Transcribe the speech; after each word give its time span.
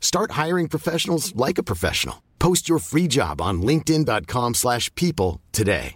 Start 0.00 0.30
hiring 0.32 0.68
professionals 0.68 1.36
like 1.36 1.58
a 1.58 1.62
professional. 1.62 2.22
Post 2.38 2.70
your 2.70 2.78
free 2.78 3.06
job 3.08 3.42
on 3.42 3.60
linkedin.com/people 3.60 4.54
slash 4.54 4.90
people 4.94 5.40
today. 5.52 5.94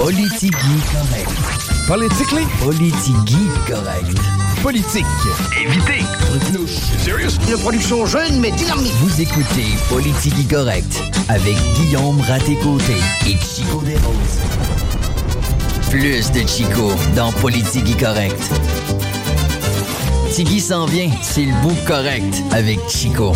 Politigui 0.00 0.80
correct. 0.92 1.86
Politically? 1.86 2.44
Politigui 2.58 3.48
correct. 3.66 4.16
Politique. 4.62 5.04
Évitez. 5.60 6.04
Serious? 7.04 7.36
Une 7.50 7.58
production 7.58 8.06
jeune 8.06 8.40
mais 8.40 8.50
dynamique. 8.52 8.94
Vous 9.00 9.20
écoutez 9.20 9.66
Politigui 9.90 10.46
correct 10.46 11.02
avec 11.28 11.56
Guillaume 11.74 12.18
Raté-Côté 12.22 12.96
et 13.26 13.36
Chico 13.36 13.82
Desroses. 13.82 14.40
Plus 15.90 16.30
de 16.32 16.48
Chico 16.48 16.92
dans 17.14 17.32
Politigui 17.32 17.94
correct. 17.94 18.40
Tigui 20.32 20.60
s'en 20.60 20.86
vient, 20.86 21.10
c'est 21.22 21.44
le 21.44 21.52
bout 21.62 21.76
correct 21.86 22.42
avec 22.52 22.78
Chico. 22.88 23.32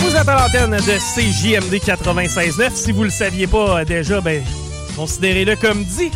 Vous 0.00 0.16
êtes 0.16 0.28
à 0.28 0.34
l'antenne 0.34 0.72
de 0.72 0.78
CJMD 0.78 1.74
96.9. 1.74 2.74
Si 2.74 2.90
vous 2.92 3.04
le 3.04 3.10
saviez 3.10 3.46
pas 3.46 3.80
euh, 3.80 3.84
déjà, 3.84 4.20
ben, 4.20 4.42
considérez-le 4.96 5.54
comme 5.54 5.84
dit. 5.84 6.10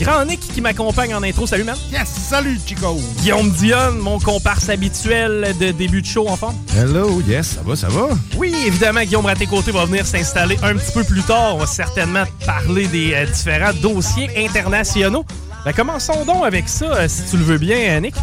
Grand 0.00 0.24
Nick 0.24 0.40
qui 0.40 0.60
m'accompagne 0.60 1.14
en 1.14 1.22
intro. 1.22 1.46
Salut, 1.46 1.64
man. 1.64 1.76
Yes, 1.90 2.08
salut, 2.08 2.58
Chico. 2.64 3.00
Guillaume 3.18 3.50
Dionne, 3.50 3.98
mon 3.98 4.18
comparse 4.18 4.68
habituel 4.68 5.54
de 5.60 5.70
début 5.70 6.02
de 6.02 6.06
show 6.06 6.28
en 6.28 6.36
forme. 6.36 6.56
Hello, 6.76 7.20
yes, 7.22 7.56
ça 7.56 7.62
va, 7.64 7.76
ça 7.76 7.88
va? 7.88 8.08
Oui, 8.36 8.54
évidemment, 8.66 9.02
Guillaume 9.02 9.26
Raté-Côté 9.26 9.70
va 9.70 9.84
venir 9.84 10.06
s'installer 10.06 10.58
un 10.62 10.74
petit 10.74 10.92
peu 10.92 11.04
plus 11.04 11.22
tard. 11.22 11.56
On 11.56 11.58
va 11.58 11.66
certainement 11.66 12.24
parler 12.46 12.86
des 12.86 13.12
euh, 13.14 13.26
différents 13.26 13.72
dossiers 13.80 14.30
internationaux. 14.36 15.24
Ben, 15.64 15.72
commençons 15.72 16.24
donc 16.24 16.44
avec 16.44 16.68
ça, 16.68 16.86
euh, 16.86 17.08
si 17.08 17.22
tu 17.30 17.36
le 17.36 17.44
veux 17.44 17.58
bien, 17.58 17.76
euh, 17.76 18.00
Nick. 18.00 18.14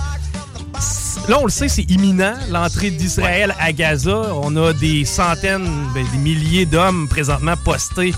Là, 1.27 1.39
on 1.39 1.45
le 1.45 1.51
sait, 1.51 1.67
c'est 1.67 1.89
imminent, 1.89 2.33
l'entrée 2.49 2.89
d'Israël 2.89 3.55
à 3.59 3.71
Gaza. 3.71 4.33
On 4.41 4.55
a 4.55 4.73
des 4.73 5.05
centaines, 5.05 5.67
ben, 5.93 6.05
des 6.11 6.17
milliers 6.17 6.65
d'hommes 6.65 7.07
présentement 7.07 7.55
postés 7.63 8.13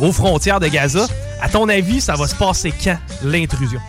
aux 0.00 0.12
frontières 0.12 0.60
de 0.60 0.68
Gaza. 0.68 1.06
À 1.40 1.48
ton 1.48 1.68
avis, 1.68 2.00
ça 2.00 2.14
va 2.14 2.26
se 2.28 2.34
passer 2.34 2.72
quand, 2.82 2.98
l'intrusion? 3.24 3.80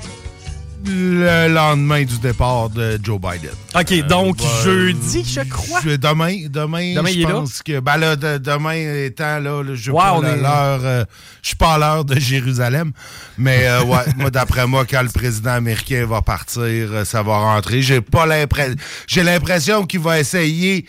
Le 0.86 1.48
lendemain 1.48 2.04
du 2.04 2.18
départ 2.20 2.70
de 2.70 3.00
Joe 3.02 3.18
Biden. 3.18 3.52
OK, 3.74 4.06
donc 4.08 4.38
bah, 4.40 4.44
jeudi, 4.66 5.24
je 5.26 5.40
crois? 5.50 5.80
Je- 5.82 5.96
Demain, 5.96 6.48
demain, 6.50 6.94
Demain, 6.96 7.10
il 7.10 7.16
je 7.16 7.20
est 7.22 7.24
là? 7.24 7.36
pense 7.36 7.62
que. 7.64 7.80
Ben 7.80 7.96
là, 7.96 8.18
de- 8.18 8.38
demain 8.38 8.74
étant 9.06 9.40
là, 9.40 9.64
je 9.76 9.92
Ouais, 9.92 9.98
pas 10.02 10.20
est- 10.28 10.42
l'heure. 10.42 10.82
euh, 10.84 11.06
je 11.42 11.48
suis 11.48 11.56
pas 11.56 11.76
à 11.76 11.78
l'heure 11.78 12.04
de 12.04 12.20
Jérusalem. 12.20 12.92
Mais 13.38 13.66
euh, 13.66 13.82
ouais, 13.86 14.04
moi, 14.18 14.30
d'après 14.30 14.68
moi, 14.68 14.84
quand 14.86 15.02
le 15.04 15.08
président 15.08 15.52
américain 15.54 16.06
va 16.06 16.22
partir, 16.22 16.60
euh, 16.62 17.06
ça 17.06 17.24
va 17.24 17.38
rentrer. 17.38 17.82
J'ai 17.82 18.02
pas 18.02 18.26
l'impression. 18.26 18.76
J'ai 19.08 19.24
l'impression 19.24 19.86
qu'il 19.86 20.02
va 20.02 20.20
essayer 20.20 20.86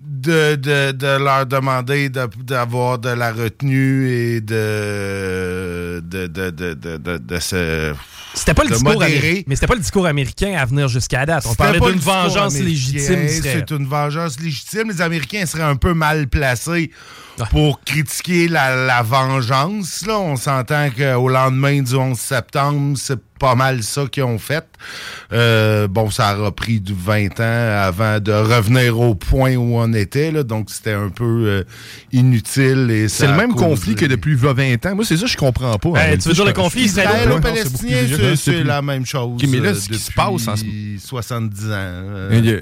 de, 0.00 0.56
de, 0.56 0.92
de 0.92 1.18
leur 1.22 1.46
demander 1.46 2.08
de- 2.08 2.28
d'avoir 2.42 2.98
de, 2.98 3.10
la 3.10 3.32
retenue 3.32 4.08
et 4.10 4.40
de 4.40 6.00
de 6.04 6.26
de 6.26 6.50
de 6.50 6.74
de, 6.74 6.96
de, 6.96 7.18
de 7.18 7.38
se 7.38 7.92
C'était 8.34 8.54
pas 8.54 8.64
le 8.64 8.70
discours 8.70 8.92
modérer. 8.92 9.16
américain, 9.18 9.42
mais 9.46 9.54
c'était 9.56 9.66
pas 9.66 9.74
le 9.74 9.80
discours 9.80 10.06
américain 10.06 10.54
à 10.58 10.64
venir 10.64 10.88
jusqu'à 10.88 11.26
date. 11.26 11.44
On 11.46 11.50
C'était 11.50 11.62
parlait 11.64 11.78
pas 11.78 11.90
d'une 11.90 12.00
vengeance 12.00 12.58
légitime. 12.58 13.28
C'est 13.28 13.70
une 13.70 13.86
vengeance 13.86 14.38
légitime. 14.40 14.88
Les 14.90 15.00
Américains 15.02 15.46
seraient 15.46 15.62
un 15.62 15.76
peu 15.76 15.94
mal 15.94 16.28
placés 16.28 16.90
pour 17.50 17.80
critiquer 17.82 18.48
la, 18.48 18.74
la 18.76 19.02
vengeance. 19.02 20.04
Là. 20.06 20.18
On 20.18 20.36
s'entend 20.36 20.90
qu'au 20.90 21.28
lendemain 21.28 21.82
du 21.82 21.94
11 21.94 22.18
septembre, 22.18 22.96
c'est 22.98 23.18
pas 23.38 23.54
mal 23.54 23.82
ça 23.82 24.04
qu'ils 24.12 24.22
ont 24.22 24.38
fait. 24.38 24.66
Euh, 25.32 25.88
bon, 25.88 26.10
ça 26.10 26.38
aura 26.38 26.54
pris 26.54 26.78
du 26.78 26.92
20 26.94 27.40
ans 27.40 27.86
avant 27.88 28.20
de 28.20 28.32
revenir 28.32 29.00
au 29.00 29.14
point 29.14 29.56
où 29.56 29.78
on 29.78 29.92
était. 29.94 30.30
Là, 30.30 30.42
donc, 30.42 30.68
c'était 30.68 30.92
un 30.92 31.08
peu 31.08 31.24
euh, 31.46 31.64
inutile. 32.12 32.90
et 32.90 33.08
C'est 33.08 33.26
le 33.26 33.32
a 33.32 33.36
même 33.36 33.54
conflit 33.54 33.94
que 33.94 34.04
depuis 34.04 34.34
20 34.34 34.84
ans. 34.84 34.94
Moi, 34.94 35.06
c'est 35.06 35.16
ça 35.16 35.24
que 35.24 35.30
je 35.30 35.38
comprends 35.38 35.78
pas. 35.78 35.98
Hey, 35.98 36.18
tu 36.18 36.28
veux 36.28 36.34
dire 36.34 36.44
le 36.44 36.52
conflit 36.52 36.82
Israélo-palestinien, 36.84 38.06
c'est 38.36 38.52
plus- 38.52 38.62
la 38.64 38.82
même 38.82 39.04
chose. 39.06 39.40
Mais 39.48 39.58
là, 39.58 39.70
euh, 39.70 39.74
ce 39.74 39.88
qui 39.88 39.98
se 39.98 40.12
passe 40.12 40.48
en 40.48 40.56
ce 40.56 40.64
70 41.04 41.66
ans. 41.66 41.70
euh, 41.72 42.60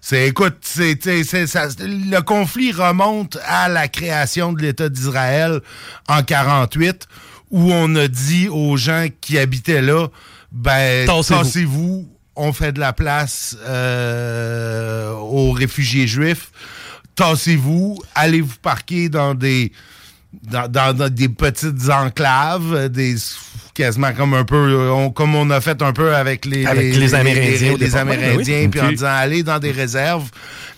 c'est, 0.00 0.28
écoute, 0.28 0.56
c'est, 0.62 0.98
c'est- 1.24 1.46
ça- 1.46 1.68
le 1.80 2.20
conflit 2.20 2.72
remonte 2.72 3.38
à 3.46 3.68
la 3.68 3.88
création 3.88 4.52
de 4.52 4.62
l'État 4.62 4.88
d'Israël 4.88 5.60
en 6.08 6.22
48, 6.22 7.06
où 7.50 7.72
on 7.72 7.94
a 7.96 8.08
dit 8.08 8.48
aux 8.48 8.76
gens 8.76 9.06
qui 9.20 9.38
habitaient 9.38 9.82
là, 9.82 10.08
ben, 10.52 11.06
Tassez-vous. 11.06 11.42
tassez-vous, 11.42 12.08
on 12.36 12.52
fait 12.52 12.72
de 12.72 12.80
la 12.80 12.92
place 12.92 13.56
euh, 13.66 15.10
aux 15.12 15.52
réfugiés 15.52 16.06
juifs, 16.06 16.50
tassez-vous, 17.16 18.00
allez 18.14 18.40
vous 18.40 18.56
parquer 18.62 19.08
dans 19.08 19.34
des 19.34 19.72
dans, 20.32 20.68
dans- 20.68 20.94
dans 20.96 21.08
des 21.08 21.28
petites 21.28 21.88
enclaves, 21.90 22.72
euh, 22.74 22.88
des 22.88 23.16
quasiment 23.74 24.12
comme 24.12 24.34
un 24.34 24.44
peu 24.44 24.90
on- 24.90 25.10
comme 25.10 25.34
on 25.34 25.48
a 25.50 25.60
fait 25.60 25.80
un 25.82 25.92
peu 25.92 26.14
avec 26.14 26.44
les 26.44 26.66
Avec 26.66 26.94
les 26.96 27.14
Amérindiens 27.14 27.72
au 27.72 27.76
les, 27.76 27.86
départ. 27.86 28.00
Amérindiens, 28.02 28.60
Oui, 28.62 28.68
puis 28.68 28.80
en 28.80 28.90
disant 28.90 29.06
allez 29.08 29.42
dans 29.42 29.58
des 29.58 29.70
réserves, 29.72 30.28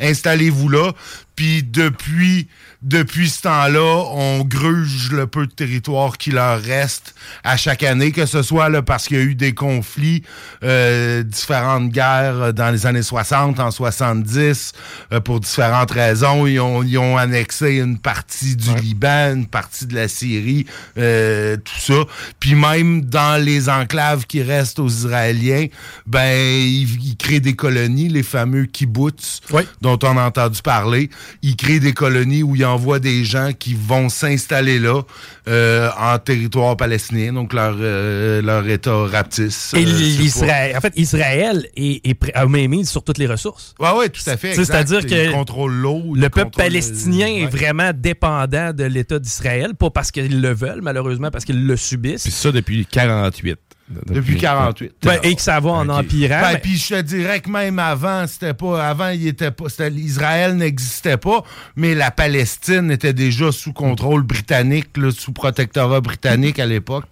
installez-vous 0.00 0.68
là, 0.68 0.92
puis 1.36 1.62
depuis 1.62 2.48
depuis 2.82 3.28
ce 3.28 3.43
temps-là, 3.43 4.04
on 4.10 4.44
gruge 4.44 5.12
le 5.12 5.28
peu 5.28 5.47
de 5.47 5.53
territoire 5.53 6.19
qui 6.19 6.32
leur 6.32 6.60
reste 6.60 7.15
à 7.44 7.56
chaque 7.56 7.84
année, 7.84 8.10
que 8.10 8.26
ce 8.26 8.43
soit 8.43 8.69
là, 8.69 8.82
parce 8.82 9.06
qu'il 9.06 9.16
y 9.16 9.20
a 9.20 9.22
eu 9.22 9.37
des 9.37 9.54
conflits, 9.54 10.25
euh, 10.65 11.22
différentes 11.22 11.91
guerres 11.91 12.43
euh, 12.43 12.53
dans 12.53 12.70
les 12.70 12.84
années 12.87 13.03
60, 13.03 13.60
en 13.60 13.70
70, 13.70 14.72
euh, 15.12 15.20
pour 15.20 15.38
différentes 15.38 15.93
raisons. 15.93 16.47
Ils 16.47 16.59
ont, 16.59 16.82
ils 16.82 16.98
ont 16.98 17.16
annexé 17.16 17.76
une 17.76 17.98
partie 17.98 18.56
du 18.56 18.75
Liban, 18.75 19.34
une 19.37 19.47
partie 19.47 19.87
de 19.87 19.94
la 19.94 20.09
Syrie, 20.09 20.66
euh, 20.99 21.56
tout 21.56 21.81
ça. 21.81 22.04
Puis 22.41 22.56
même 22.56 23.03
dans 23.03 23.41
les 23.43 23.69
enclaves 23.69 24.26
qui 24.26 24.43
restent 24.43 24.81
aux 24.81 24.88
Israéliens, 24.88 25.66
ben 26.06 26.37
ils, 26.37 27.11
ils 27.11 27.17
créent 27.17 27.40
des 27.40 27.55
colonies, 27.55 28.08
les 28.08 28.25
fameux 28.25 28.64
kibbutz, 28.64 29.40
dont 29.81 29.99
on 30.02 30.17
a 30.19 30.25
entendu 30.25 30.62
parler. 30.62 31.11
Ils 31.43 31.55
créent 31.55 31.81
des 31.81 31.93
colonies 31.93 32.43
où 32.43 32.56
ils 32.56 32.71
envoient 32.72 32.98
des 32.98 33.24
gens 33.24 33.52
qui 33.58 33.74
vont 33.74 34.08
s'installer 34.08 34.78
là 34.78 35.02
euh, 35.48 35.90
en 35.98 36.19
territoire 36.19 36.76
palestinien, 36.76 37.32
donc 37.32 37.52
leur, 37.52 37.76
euh, 37.78 38.40
leur 38.42 38.69
État 38.69 39.06
rapetisse. 39.06 39.74
Et 39.74 39.84
euh, 39.84 39.84
l'Israël, 39.84 40.76
en 40.76 40.80
fait, 40.80 40.92
Israël 40.96 41.66
est, 41.76 42.06
est 42.06 42.14
prêt 42.14 42.32
à 42.34 42.46
mainmise 42.46 42.88
sur 42.88 43.02
toutes 43.02 43.19
les 43.19 43.26
ressources. 43.26 43.74
Ouais, 43.80 43.90
ouais, 43.92 44.08
tout 44.08 44.22
à 44.26 44.36
fait. 44.36 44.54
C'est-à-dire 44.54 45.04
que 45.04 45.32
contrôle 45.32 45.72
l'eau. 45.72 46.02
il 46.14 46.20
le 46.20 46.30
peuple 46.30 46.56
palestinien 46.56 47.26
est 47.26 47.44
ouais. 47.44 47.50
vraiment 47.50 47.90
dépendant 47.94 48.72
de 48.72 48.84
l'État 48.84 49.19
d'Israël, 49.19 49.74
pas 49.74 49.90
parce 49.90 50.10
qu'ils 50.10 50.40
le 50.40 50.54
veulent, 50.54 50.82
malheureusement, 50.82 51.30
parce 51.30 51.44
qu'ils 51.44 51.66
le 51.66 51.76
subissent. 51.76 52.22
Puis 52.22 52.32
ça 52.32 52.52
depuis 52.52 52.86
48. 52.86 53.58
Depuis 54.06 54.39
48. 54.39 54.93
Ben, 55.03 55.19
et 55.23 55.35
que 55.35 55.43
ça 55.43 55.61
va 55.61 55.71
en 55.71 55.89
empirant. 55.89 56.41
Ben, 56.41 56.53
mais- 56.55 56.59
puis 56.59 56.77
je 56.77 56.94
te 56.94 57.00
dirais 57.03 57.41
que 57.41 57.50
même 57.50 57.79
avant, 57.79 58.27
c'était 58.27 58.55
pas. 58.55 58.87
Avant, 58.89 59.09
il 59.09 59.27
était 59.27 59.50
pas. 59.50 59.67
Israël 59.97 60.56
n'existait 60.56 61.17
pas, 61.17 61.43
mais 61.77 61.94
la 61.94 62.11
Palestine 62.11 62.91
était 62.91 63.12
déjà 63.12 63.53
sous 63.53 63.73
contrôle 63.73 64.23
britannique, 64.23 64.97
là, 64.97 65.11
sous 65.11 65.33
protectorat 65.33 66.00
britannique 66.00 66.59
à 66.59 66.67
l'époque. 66.67 67.05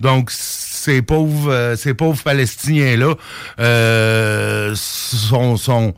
Donc, 0.00 0.30
ces 0.30 1.00
pauvres, 1.00 1.50
euh, 1.50 1.76
ces 1.76 1.94
pauvres 1.94 2.22
Palestiniens-là 2.22 3.14
euh, 3.60 4.72
sont, 4.74 5.56
sont, 5.56 5.94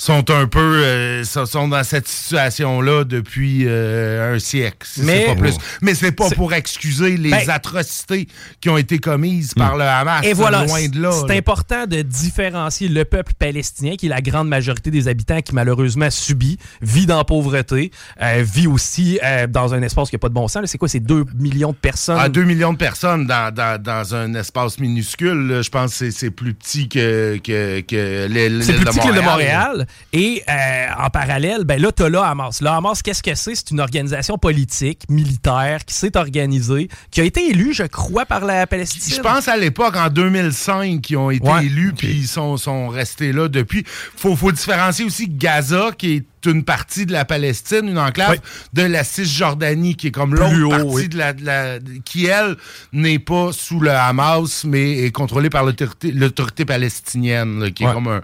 sont 0.00 0.30
un 0.30 0.46
peu 0.46 0.58
euh, 0.82 1.24
sont, 1.24 1.68
dans 1.68 1.84
cette 1.84 2.08
situation-là 2.08 3.04
depuis 3.04 3.64
euh, 3.66 4.34
un 4.34 4.38
siècle, 4.38 4.78
si 4.90 5.02
Mais- 5.02 5.26
pas 5.26 5.34
plus. 5.34 5.54
Mais 5.82 5.94
c'est 5.94 6.12
pas 6.12 6.30
pour 6.30 6.54
excuser 6.54 7.18
les 7.18 7.28
Ben- 7.30 7.50
atrocités 7.50 8.26
qui 8.62 8.70
ont 8.70 8.78
été 8.78 8.98
commises 8.98 9.52
par 9.52 9.76
le 9.76 9.84
Hamas. 9.84 10.24
Et 10.24 10.32
voilà, 10.32 10.64
loin 10.64 10.88
de 10.88 11.00
là. 11.02 11.12
c'est 11.12 11.28
là. 11.28 11.34
important 11.34 11.86
de 11.86 12.00
différencier 12.00 12.88
le 12.88 13.04
peuple 13.04 13.32
palestinien, 13.38 13.96
qui 13.96 14.06
est 14.06 14.08
la 14.08 14.22
grande 14.22 14.48
majorité 14.48 14.90
des 14.90 15.06
habitants 15.06 15.42
qui 15.42 15.54
malheureusement 15.54 16.08
subit, 16.10 16.56
vit 16.80 17.04
dans 17.04 17.18
la 17.18 17.24
pauvreté, 17.24 17.90
euh, 18.22 18.42
vit 18.42 18.66
aussi 18.68 19.18
dans 19.50 19.74
un 19.74 19.82
espace 19.82 20.08
qui 20.08 20.14
n'a 20.14 20.20
pas 20.20 20.28
de 20.30 20.34
bon 20.34 20.48
sens. 20.48 20.62
là. 20.62 20.66
C'est 20.66 20.78
quoi, 20.78 20.88
c'est 20.88 21.00
2 21.00 21.26
millions 21.34 21.72
de 21.72 21.76
personnes? 21.76 22.18
À 22.18 22.30
2 22.30 22.44
millions 22.44 22.72
de 22.72 22.78
personnes 22.78 23.26
dans, 23.26 23.52
dans, 23.54 23.80
dans 23.80 24.14
un 24.14 24.32
espace 24.32 24.78
minuscule, 24.78 25.46
là, 25.48 25.60
je 25.62 25.68
pense 25.68 25.90
que 25.90 25.96
c'est- 25.96 26.10
c'est 26.10 26.30
plus 26.30 26.54
petit 26.54 26.88
que, 26.88 27.38
que, 27.44 27.80
que 27.80 28.26
l'île 28.28 28.62
C'est 28.64 28.72
l'île 28.72 28.80
plus 28.80 28.84
de 28.86 28.90
petit 28.90 28.98
que 29.00 29.12
l'île 29.12 29.16
de 29.16 29.20
Montréal. 29.20 29.86
Et 30.12 30.42
euh, 30.48 30.86
en 30.98 31.10
parallèle, 31.10 31.64
ben 31.64 31.80
là, 31.80 31.92
tu 31.92 32.02
as 32.02 32.08
le 32.08 32.18
Hamas. 32.18 32.60
Le 32.60 32.68
Hamas, 32.68 33.00
qu'est-ce 33.02 33.22
que 33.22 33.34
c'est? 33.34 33.54
C'est 33.54 33.70
une 33.70 33.80
organisation 33.80 34.38
politique, 34.38 35.02
militaire, 35.08 35.84
qui 35.84 35.94
s'est 35.94 36.16
organisée, 36.16 36.88
qui 37.10 37.20
a 37.20 37.24
été 37.24 37.48
élue, 37.50 37.72
je 37.72 37.84
crois, 37.84 38.26
par 38.26 38.44
la 38.44 38.66
Palestine. 38.66 39.14
Je 39.16 39.20
pense 39.20 39.46
à 39.48 39.56
l'époque, 39.56 39.96
en 39.96 40.08
2005, 40.08 41.00
qui 41.00 41.16
ont 41.16 41.30
été 41.30 41.48
Ouais. 41.48 41.66
élus, 41.66 41.92
puis 41.96 42.08
ils 42.08 42.26
sont, 42.26 42.56
sont 42.56 42.88
restés 42.88 43.32
là 43.32 43.48
depuis. 43.48 43.84
Faut, 44.16 44.34
faut 44.36 44.52
différencier 44.52 45.04
aussi 45.04 45.28
Gaza, 45.28 45.90
qui 45.96 46.16
est 46.16 46.24
une 46.46 46.64
partie 46.64 47.06
de 47.06 47.12
la 47.12 47.24
Palestine, 47.24 47.88
une 47.88 47.98
enclave, 47.98 48.30
Oui. 48.32 48.38
de 48.72 48.82
la 48.82 49.04
Cisjordanie, 49.04 49.96
qui 49.96 50.08
est 50.08 50.10
comme 50.10 50.34
l'autre 50.34 50.68
partie 50.68 50.84
oui. 50.86 51.08
de 51.08 51.18
la, 51.18 51.32
de 51.32 51.44
la- 51.44 51.78
qui, 52.04 52.26
elle, 52.26 52.56
n'est 52.92 53.18
pas 53.18 53.50
sous 53.52 53.80
le 53.80 53.90
Hamas, 53.90 54.64
mais 54.64 55.04
est 55.04 55.10
contrôlée 55.12 55.50
par 55.50 55.64
l'autorité 55.64 56.64
palestinienne, 56.64 57.60
là, 57.60 57.70
qui 57.70 57.84
est 57.84 57.92
comme 57.92 58.08
un, 58.08 58.22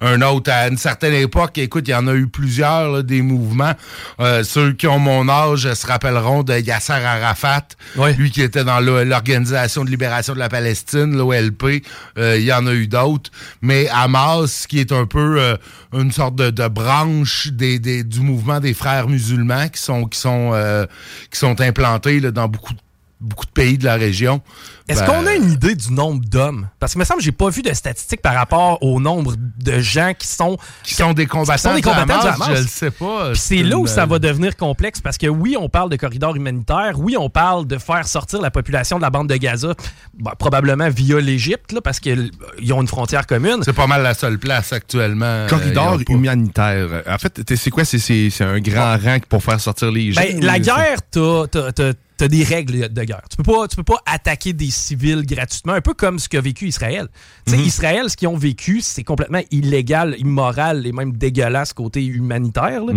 un 0.00 0.22
autre. 0.22 0.50
À 0.50 0.68
une 0.68 0.76
certaine 0.78 1.14
époque, 1.14 1.58
écoute, 1.58 1.86
il 1.88 1.92
y 1.92 1.94
en 1.94 2.06
a 2.06 2.14
eu 2.14 2.26
plusieurs, 2.28 2.90
là, 2.90 3.02
des 3.02 3.22
mouvements. 3.22 3.72
Euh, 4.20 4.42
ceux 4.44 4.72
qui 4.72 4.86
ont 4.86 4.98
mon 4.98 5.28
âge 5.28 5.72
se 5.72 5.86
rappelleront 5.86 6.42
de 6.42 6.58
Yasser 6.58 6.92
Arafat, 6.94 7.68
Ouais. 7.96 8.14
lui 8.14 8.30
qui 8.30 8.42
était 8.42 8.64
dans 8.64 8.80
l'Organisation 8.80 9.84
de 9.84 9.90
libération 9.90 10.34
de 10.34 10.38
la 10.38 10.48
Palestine, 10.48 11.16
l'OLP. 11.16 11.82
Euh, 12.18 12.36
il 12.38 12.44
y 12.44 12.52
en 12.52 12.66
a 12.66 12.72
eu 12.72 12.86
d'autres. 12.86 13.30
Mais 13.62 13.88
Hamas, 13.90 14.66
qui 14.66 14.80
est 14.80 14.92
un 14.92 15.06
peu 15.06 15.40
euh, 15.40 15.56
une 15.92 16.12
sorte 16.12 16.34
de, 16.36 16.50
de 16.50 16.68
branche 16.68 17.48
des, 17.78 18.04
du 18.04 18.20
mouvement 18.20 18.60
des 18.60 18.74
frères 18.74 19.08
musulmans 19.08 19.68
qui 19.68 19.82
sont, 19.82 20.04
qui 20.06 20.18
sont, 20.18 20.52
euh, 20.54 20.86
qui 21.30 21.38
sont 21.38 21.60
implantés 21.60 22.20
là, 22.20 22.30
dans 22.30 22.48
beaucoup, 22.48 22.72
de- 22.74 22.78
beaucoup 23.20 23.46
de 23.46 23.50
pays 23.50 23.78
de 23.78 23.84
la 23.84 23.94
région. 23.94 24.40
Est-ce 24.88 25.00
Ben, 25.00 25.06
qu'on 25.06 25.26
a 25.26 25.34
une 25.34 25.50
idée 25.52 25.74
du 25.74 25.92
nombre 25.92 26.24
d'hommes? 26.24 26.68
Parce 26.80 26.94
que 26.94 26.98
me 26.98 27.04
semble 27.04 27.18
que 27.18 27.24
j'ai 27.24 27.32
pas 27.32 27.50
vu 27.50 27.60
de 27.62 27.72
statistiques 27.74 28.22
par 28.22 28.34
rapport 28.34 28.82
au 28.82 29.00
nombre 29.00 29.34
de 29.36 29.80
gens 29.80 30.12
qui 30.18 30.26
sont... 30.26 30.56
Qui 30.82 30.94
sont 30.94 31.12
des 31.12 31.26
combattants, 31.26 31.74
des 31.74 31.82
du 31.82 31.88
combattants 31.88 32.20
Hamas, 32.20 32.34
Hamas. 32.40 32.48
Je 32.56 32.62
le 32.62 32.68
sais 32.68 32.90
pas. 32.90 33.30
Puis 33.32 33.38
c'est 33.40 33.62
là 33.62 33.76
où 33.76 33.86
ça 33.86 34.06
va 34.06 34.18
devenir 34.18 34.56
complexe 34.56 35.00
parce 35.00 35.18
que 35.18 35.26
oui, 35.26 35.56
on 35.60 35.68
parle 35.68 35.90
de 35.90 35.96
corridor 35.96 36.34
humanitaire, 36.36 36.92
oui, 36.96 37.16
on 37.18 37.28
parle 37.28 37.66
de 37.66 37.76
faire 37.76 38.06
sortir 38.08 38.40
la 38.40 38.50
population 38.50 38.96
de 38.96 39.02
la 39.02 39.10
bande 39.10 39.28
de 39.28 39.36
Gaza, 39.36 39.74
bah, 40.18 40.34
probablement 40.38 40.88
via 40.88 41.20
l'Égypte, 41.20 41.72
là, 41.72 41.80
parce 41.82 42.00
qu'ils 42.00 42.30
ont 42.72 42.80
une 42.80 42.88
frontière 42.88 43.26
commune. 43.26 43.58
C'est 43.64 43.72
pas 43.74 43.86
mal 43.86 44.02
la 44.02 44.14
seule 44.14 44.38
place 44.38 44.72
actuellement. 44.72 45.26
euh, 45.26 45.48
Corridor 45.48 45.98
humanitaire. 46.08 47.02
En 47.06 47.18
fait, 47.18 47.42
c'est 47.56 47.70
quoi? 47.70 47.84
C'est- 47.84 47.98
un 48.40 48.60
grand 48.60 48.96
rang 48.96 49.18
pour 49.28 49.42
faire 49.42 49.60
sortir 49.60 49.90
les 49.90 50.12
gens? 50.12 50.20
Ben, 50.20 50.40
la 50.42 50.58
guerre, 50.58 50.98
t'as 51.10 51.92
t'as- 52.18 52.28
des 52.28 52.44
règles 52.44 52.92
de 52.92 53.04
guerre. 53.04 53.22
Tu 53.30 53.36
peux 53.38 53.42
pas, 53.42 53.66
tu 53.68 53.76
peux 53.76 53.82
pas 53.84 54.00
attaquer 54.04 54.52
des 54.52 54.70
civils 54.70 55.24
gratuitement, 55.24 55.72
un 55.72 55.80
peu 55.80 55.94
comme 55.94 56.18
ce 56.18 56.28
qu'a 56.28 56.40
vécu 56.42 56.68
Israël. 56.68 57.08
Tu 57.46 57.52
sais, 57.54 57.58
Israël, 57.58 58.10
ce 58.10 58.16
qu'ils 58.16 58.28
ont 58.28 58.36
vécu, 58.36 58.80
c'est 58.82 59.04
complètement 59.04 59.40
illégal, 59.50 60.14
immoral 60.18 60.86
et 60.86 60.92
même 60.92 61.12
dégueulasse 61.16 61.72
côté 61.72 62.04
humanitaire. 62.04 62.84
là. 62.84 62.92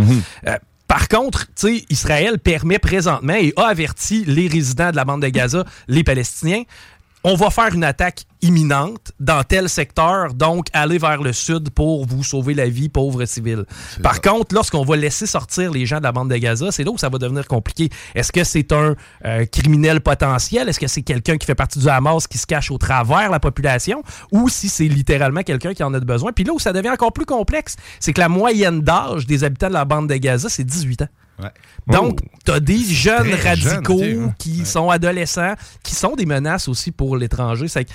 Euh, 0.47 0.57
par 0.87 1.07
contre, 1.07 1.45
tu 1.47 1.77
sais, 1.77 1.85
Israël 1.89 2.37
permet 2.39 2.77
présentement 2.77 3.35
et 3.35 3.53
a 3.55 3.67
averti 3.67 4.25
les 4.25 4.47
résidents 4.49 4.91
de 4.91 4.97
la 4.97 5.05
bande 5.05 5.21
de 5.21 5.29
Gaza, 5.29 5.63
les 5.87 6.03
Palestiniens, 6.03 6.63
on 7.23 7.35
va 7.35 7.49
faire 7.49 7.73
une 7.73 7.83
attaque 7.83 8.25
imminente 8.41 9.11
dans 9.19 9.43
tel 9.43 9.69
secteur, 9.69 10.33
donc 10.33 10.67
allez 10.73 10.97
vers 10.97 11.21
le 11.21 11.31
sud 11.33 11.69
pour 11.69 12.05
vous 12.07 12.23
sauver 12.23 12.55
la 12.55 12.67
vie, 12.67 12.89
pauvres 12.89 13.25
civils. 13.25 13.65
Par 14.01 14.21
contre, 14.21 14.55
lorsqu'on 14.55 14.83
va 14.83 14.95
laisser 14.95 15.27
sortir 15.27 15.71
les 15.71 15.85
gens 15.85 15.99
de 15.99 16.03
la 16.03 16.11
bande 16.11 16.29
de 16.29 16.37
Gaza, 16.37 16.71
c'est 16.71 16.83
là 16.83 16.91
où 16.91 16.97
ça 16.97 17.09
va 17.09 17.19
devenir 17.19 17.47
compliqué. 17.47 17.89
Est-ce 18.15 18.31
que 18.31 18.43
c'est 18.43 18.71
un 18.71 18.95
euh, 19.25 19.45
criminel 19.45 20.01
potentiel? 20.01 20.69
Est-ce 20.69 20.79
que 20.79 20.87
c'est 20.87 21.03
quelqu'un 21.03 21.37
qui 21.37 21.45
fait 21.45 21.55
partie 21.55 21.77
du 21.77 21.87
Hamas 21.87 22.25
qui 22.25 22.39
se 22.39 22.47
cache 22.47 22.71
au 22.71 22.79
travers 22.79 23.29
la 23.29 23.39
population? 23.39 24.01
Ou 24.31 24.49
si 24.49 24.69
c'est 24.69 24.87
littéralement 24.87 25.43
quelqu'un 25.43 25.73
qui 25.75 25.83
en 25.83 25.93
a 25.93 25.99
besoin? 25.99 26.31
Puis 26.31 26.43
là 26.43 26.53
où 26.53 26.59
ça 26.59 26.73
devient 26.73 26.89
encore 26.89 27.13
plus 27.13 27.25
complexe, 27.25 27.75
c'est 27.99 28.13
que 28.13 28.21
la 28.21 28.29
moyenne 28.29 28.81
d'âge 28.81 29.27
des 29.27 29.43
habitants 29.43 29.69
de 29.69 29.73
la 29.73 29.85
bande 29.85 30.09
de 30.09 30.15
Gaza, 30.15 30.49
c'est 30.49 30.63
18 30.63 31.03
ans. 31.03 31.09
Ouais. 31.39 31.49
Donc, 31.87 32.19
Oh. 32.23 32.27
tu 32.45 32.51
as 32.51 32.59
des 32.59 32.77
jeunes 32.83 33.25
jeune, 33.31 33.39
radicaux 33.39 34.31
qui 34.37 34.65
sont 34.65 34.89
adolescents, 34.89 35.53
qui 35.83 35.95
sont 35.95 36.15
des 36.15 36.25
menaces 36.25 36.67
aussi 36.67 36.91
pour 36.91 37.17
l'étranger. 37.17 37.67
C'est 37.67 37.87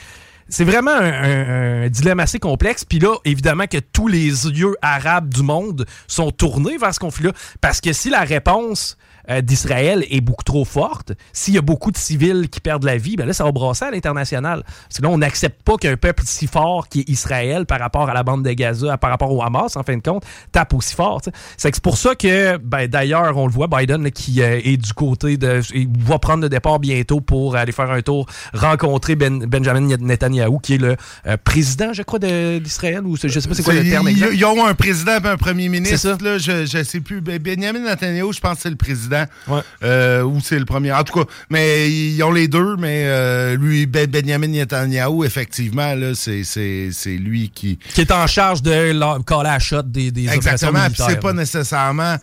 c'est 0.49 0.65
vraiment 0.65 0.93
un, 0.93 1.03
un- 1.13 1.83
un 1.85 1.89
dilemme 1.89 2.21
assez 2.21 2.39
complexe. 2.39 2.85
Puis 2.85 3.01
là, 3.01 3.17
évidemment 3.25 3.67
que 3.67 3.79
tous 3.79 4.07
les 4.07 4.27
yeux 4.29 4.75
arabes 4.81 5.29
du 5.35 5.43
monde 5.43 5.87
sont 6.07 6.31
tournés 6.31 6.79
vers 6.79 6.95
ce 6.95 7.01
conflit-là. 7.01 7.33
Parce 7.61 7.81
que 7.81 7.93
si 7.93 8.11
la 8.11 8.21
réponse 8.21 8.97
euh, 9.31 9.41
d'Israël 9.41 10.05
est 10.11 10.21
beaucoup 10.21 10.45
trop 10.45 10.65
forte, 10.65 11.13
s'il 11.33 11.55
y 11.55 11.59
a 11.59 11.63
beaucoup 11.63 11.91
de 11.91 11.97
civils 11.97 12.49
qui 12.49 12.61
perdent 12.61 12.85
la 12.85 12.97
vie, 12.97 13.17
ben 13.17 13.27
là, 13.27 13.33
ça 13.33 13.45
va 13.45 13.53
brasser 13.53 13.85
à 13.85 13.91
l'international. 13.91 14.63
Parce 14.65 14.99
que 14.99 15.03
là, 15.03 15.09
on 15.09 15.19
n'accepte 15.19 15.63
pas 15.63 15.77
qu'un 15.77 15.97
peuple 15.97 16.23
si 16.27 16.47
fort 16.47 16.89
qui 16.89 17.01
est 17.01 17.09
Israël 17.09 17.67
par 17.67 17.81
rapport 17.81 18.09
à 18.09 18.15
la 18.15 18.23
bande 18.23 18.45
de 18.45 18.53
Gaza, 18.53 18.97
par 18.99 19.11
rapport 19.11 19.33
au 19.33 19.43
Hamas, 19.43 19.77
en 19.77 19.83
fin 19.83 19.97
de 19.97 20.03
compte, 20.03 20.25
tape 20.53 20.75
aussi 20.75 20.95
fort. 20.95 21.21
C'est 21.57 21.71
que 21.71 21.77
c'est 21.77 21.83
pour 21.83 21.99
ça 21.99 22.15
que, 22.15 22.57
ben, 22.59 22.87
d'ailleurs, 22.87 23.37
on 23.37 23.47
le 23.47 23.53
voit, 23.53 23.69
Biden 23.69 24.03
là, 24.03 24.11
qui 24.11 24.43
euh, 24.43 24.61
est 24.63 24.77
du 24.77 24.93
côté 24.93 25.37
de... 25.37 25.61
Il 25.75 25.89
va 25.99 26.19
prendre 26.19 26.43
le 26.43 26.49
départ 26.49 26.79
bientôt 26.79 27.21
pour 27.21 27.57
aller 27.57 27.73
faire 27.73 27.91
un 27.91 28.03
tour, 28.03 28.27
rencontrer 28.55 29.17
Ben- 29.17 29.47
Benjamin 29.47 29.97
Netanyahu, 29.99 30.59
qui 30.63 30.75
est 30.75 30.79
le 30.79 30.97
euh, 31.27 31.37
président, 31.43 31.93
je 31.93 32.03
crois, 32.03 32.19
d'Israël, 32.19 33.05
ou 33.05 33.17
je 33.17 33.29
sais 33.29 33.49
pas 33.49 33.55
c'est 33.55 33.63
quoi 33.63 33.75
le 33.75 33.89
terme 33.89 34.09
exact. 34.09 34.31
ils 34.35 34.45
ont 34.45 34.67
un 34.67 34.75
président 34.75 35.19
et 35.19 35.27
un 35.27 35.37
premier 35.37 35.69
ministre. 35.69 36.17
Là, 36.23 36.39
je, 36.39 36.67
je 36.67 36.83
sais 36.83 37.01
plus. 37.01 37.21
Ben, 37.21 37.39
Benjamin 37.39 37.81
Netanyahu, 37.81 38.33
je 38.33 38.41
pense 38.41 38.57
que 38.57 38.63
c'est 38.63 38.71
le 38.71 38.77
président. 38.77 39.16
Ouais. 39.49 39.61
Euh, 39.83 40.23
ou 40.23 40.41
c'est 40.41 40.59
le 40.59 40.65
premier. 40.65 40.93
En 40.93 41.03
tout 41.05 41.19
cas, 41.19 41.31
mais 41.51 41.91
ils 41.91 42.23
ont 42.23 42.33
les 42.33 42.49
deux, 42.49 42.77
mais 42.77 43.05
euh, 43.07 43.57
lui, 43.57 43.87
Ben- 43.87 44.07
Benjamin 44.11 44.49
Netanyahu, 44.49 45.25
effectivement, 45.25 45.95
là, 45.95 46.15
c'est, 46.15 46.45
c'est, 46.45 46.91
c'est 46.93 47.17
lui 47.17 47.51
qui. 47.55 47.79
Qui 47.95 48.01
est 48.03 48.11
en 48.13 48.27
charge 48.27 48.63
de 48.63 48.93
la, 48.93 49.19
coller 49.25 49.49
à 49.49 49.53
la 49.55 49.59
shot 49.59 49.83
des, 49.83 50.11
des 50.11 50.29
Exactement. 50.29 50.87
Puis 50.93 51.03
c'est 51.09 51.21
pas 51.21 51.33
nécessairement 51.33 52.17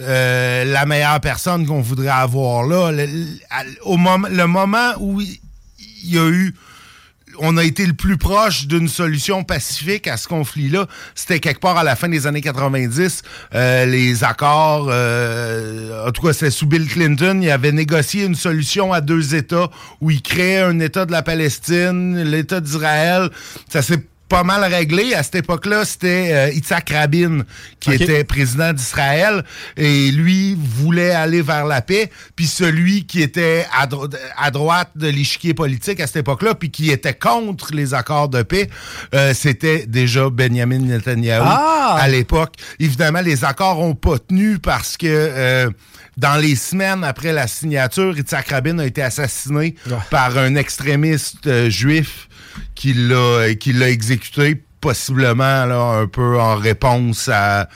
euh, 0.00 0.64
la 0.64 0.86
meilleure 0.86 1.20
personne 1.20 1.66
qu'on 1.66 1.80
voudrait 1.82 2.08
avoir 2.08 2.64
là. 2.66 2.90
Le, 2.90 3.06
le- 3.06 3.26
au 3.84 3.96
moment, 3.96 4.28
le 4.30 4.46
moment 4.46 4.92
où 4.98 5.20
il 5.20 5.38
y 6.04 6.18
a 6.18 6.26
eu 6.28 6.54
on 7.40 7.56
a 7.56 7.64
été 7.64 7.86
le 7.86 7.94
plus 7.94 8.18
proche 8.18 8.66
d'une 8.66 8.88
solution 8.88 9.42
pacifique 9.42 10.06
à 10.06 10.16
ce 10.16 10.28
conflit-là. 10.28 10.86
C'était 11.14 11.40
quelque 11.40 11.60
part 11.60 11.76
à 11.76 11.84
la 11.84 11.96
fin 11.96 12.08
des 12.08 12.26
années 12.26 12.42
90. 12.42 13.22
Euh, 13.54 13.86
les 13.86 14.22
accords, 14.24 14.88
euh, 14.90 16.06
en 16.06 16.12
tout 16.12 16.22
cas, 16.22 16.32
c'est 16.32 16.50
sous 16.50 16.66
Bill 16.66 16.86
Clinton, 16.86 17.40
il 17.42 17.50
avait 17.50 17.72
négocié 17.72 18.24
une 18.24 18.34
solution 18.34 18.92
à 18.92 19.00
deux 19.00 19.34
États 19.34 19.70
où 20.00 20.10
il 20.10 20.22
créait 20.22 20.60
un 20.60 20.78
État 20.80 21.06
de 21.06 21.12
la 21.12 21.22
Palestine, 21.22 22.22
l'État 22.22 22.60
d'Israël. 22.60 23.30
Ça 23.68 23.82
s'est 23.82 24.02
pas 24.30 24.44
mal 24.44 24.62
réglé. 24.64 25.12
À 25.12 25.22
cette 25.24 25.34
époque-là, 25.34 25.84
c'était 25.84 26.28
euh, 26.32 26.50
Yitzhak 26.52 26.88
Rabin 26.90 27.40
qui 27.80 27.90
était 27.92 28.24
président 28.24 28.72
d'Israël 28.72 29.44
et 29.76 30.10
lui 30.12 30.56
voulait 30.58 31.10
aller 31.10 31.42
vers 31.42 31.66
la 31.66 31.82
paix. 31.82 32.10
Puis 32.36 32.46
celui 32.46 33.04
qui 33.06 33.20
était 33.22 33.66
à, 33.76 33.86
dro- 33.86 34.08
à 34.38 34.50
droite 34.50 34.90
de 34.94 35.08
l'échiquier 35.08 35.52
politique 35.52 36.00
à 36.00 36.06
cette 36.06 36.16
époque-là, 36.18 36.54
puis 36.54 36.70
qui 36.70 36.90
était 36.90 37.12
contre 37.14 37.74
les 37.74 37.92
accords 37.92 38.28
de 38.28 38.42
paix, 38.42 38.70
euh, 39.14 39.34
c'était 39.34 39.84
déjà 39.86 40.30
Benjamin 40.30 40.78
Netanyahu 40.78 41.42
Ah! 41.44 41.96
à 42.00 42.08
l'époque. 42.08 42.54
Évidemment, 42.78 43.20
les 43.22 43.44
accords 43.44 43.80
ont 43.80 43.94
pas 43.96 44.18
tenu 44.20 44.58
parce 44.60 44.96
que 44.96 45.06
euh, 45.08 45.68
dans 46.16 46.36
les 46.40 46.54
semaines 46.54 47.02
après 47.02 47.32
la 47.32 47.48
signature, 47.48 48.16
Yitzhak 48.16 48.48
Rabin 48.48 48.78
a 48.78 48.86
été 48.86 49.02
assassiné 49.02 49.74
par 50.10 50.38
un 50.38 50.54
extrémiste 50.54 51.46
euh, 51.48 51.68
juif 51.68 52.28
qui 52.74 52.92
l'a 52.94 53.90
exécuté 53.90 54.62
possiblement 54.80 55.66
là, 55.66 56.00
un 56.00 56.06
peu 56.06 56.40
en 56.40 56.56
réponse 56.56 57.28
à 57.28 57.68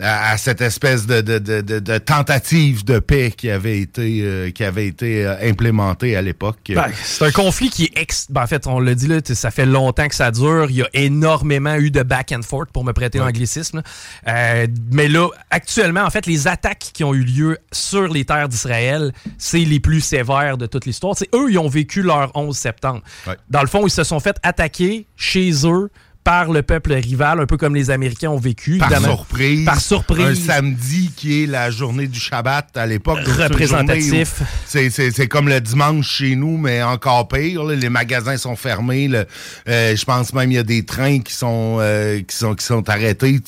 à, 0.00 0.36
cette 0.36 0.60
espèce 0.60 1.06
de, 1.06 1.20
de, 1.20 1.38
de, 1.38 1.60
de, 1.60 1.98
tentative 1.98 2.84
de 2.84 2.98
paix 2.98 3.32
qui 3.36 3.50
avait 3.50 3.80
été, 3.80 4.20
euh, 4.22 4.50
qui 4.50 4.64
avait 4.64 4.86
été 4.86 5.26
euh, 5.26 5.36
implémentée 5.42 6.16
à 6.16 6.22
l'époque. 6.22 6.58
Ben, 6.68 6.86
c'est 7.02 7.24
un 7.24 7.30
conflit 7.30 7.70
qui 7.70 7.84
est... 7.84 7.98
Ex... 7.98 8.26
Ben, 8.30 8.42
en 8.42 8.46
fait, 8.46 8.66
on 8.66 8.80
l'a 8.80 8.94
dit, 8.94 9.06
là, 9.06 9.18
ça 9.24 9.50
fait 9.50 9.66
longtemps 9.66 10.08
que 10.08 10.14
ça 10.14 10.30
dure. 10.30 10.66
Il 10.70 10.76
y 10.76 10.82
a 10.82 10.88
énormément 10.94 11.74
eu 11.74 11.90
de 11.90 12.02
back 12.02 12.32
and 12.32 12.42
forth, 12.42 12.70
pour 12.70 12.84
me 12.84 12.92
prêter 12.92 13.18
l'anglicisme. 13.18 13.82
Euh, 14.26 14.66
mais 14.92 15.08
là, 15.08 15.28
actuellement, 15.50 16.02
en 16.02 16.10
fait, 16.10 16.26
les 16.26 16.46
attaques 16.46 16.90
qui 16.92 17.04
ont 17.04 17.14
eu 17.14 17.22
lieu 17.22 17.58
sur 17.72 18.08
les 18.08 18.24
terres 18.24 18.48
d'Israël, 18.48 19.12
c'est 19.38 19.58
les 19.58 19.80
plus 19.80 20.00
sévères 20.00 20.58
de 20.58 20.66
toute 20.66 20.86
l'histoire. 20.86 21.14
C'est 21.16 21.28
eux, 21.34 21.50
ils 21.50 21.58
ont 21.58 21.68
vécu 21.68 22.02
leur 22.02 22.30
11 22.34 22.56
septembre. 22.56 23.02
Dans 23.50 23.62
le 23.62 23.66
fond, 23.68 23.86
ils 23.86 23.90
se 23.90 24.04
sont 24.04 24.20
fait 24.20 24.36
attaquer 24.42 25.06
chez 25.16 25.50
eux 25.64 25.90
par 26.28 26.52
le 26.52 26.62
peuple 26.62 26.92
rival, 26.92 27.40
un 27.40 27.46
peu 27.46 27.56
comme 27.56 27.74
les 27.74 27.90
Américains 27.90 28.28
ont 28.28 28.38
vécu. 28.38 28.76
Par 28.76 29.00
surprise. 29.00 29.64
Par 29.64 29.80
surprise. 29.80 30.26
Un 30.26 30.34
samedi 30.34 31.10
qui 31.16 31.42
est 31.42 31.46
la 31.46 31.70
journée 31.70 32.06
du 32.06 32.20
Shabbat 32.20 32.76
à 32.76 32.84
l'époque. 32.84 33.20
Représentatif. 33.24 34.42
C'est 34.66 35.26
comme 35.26 35.48
le 35.48 35.58
dimanche 35.62 36.06
chez 36.18 36.36
nous, 36.36 36.58
mais 36.58 36.82
encore 36.82 37.28
pire. 37.28 37.64
les 37.64 37.88
magasins 37.88 38.36
sont 38.36 38.56
fermés. 38.56 39.08
Le, 39.08 39.24
euh, 39.70 39.96
je 39.96 40.04
pense 40.04 40.34
même 40.34 40.52
il 40.52 40.56
y 40.56 40.58
a 40.58 40.64
des 40.64 40.84
trains 40.84 41.20
qui 41.20 41.32
sont, 41.32 41.78
euh, 41.80 42.20
qui 42.20 42.36
sont, 42.36 42.54
qui 42.54 42.66
sont 42.66 42.86
arrêtés. 42.90 43.40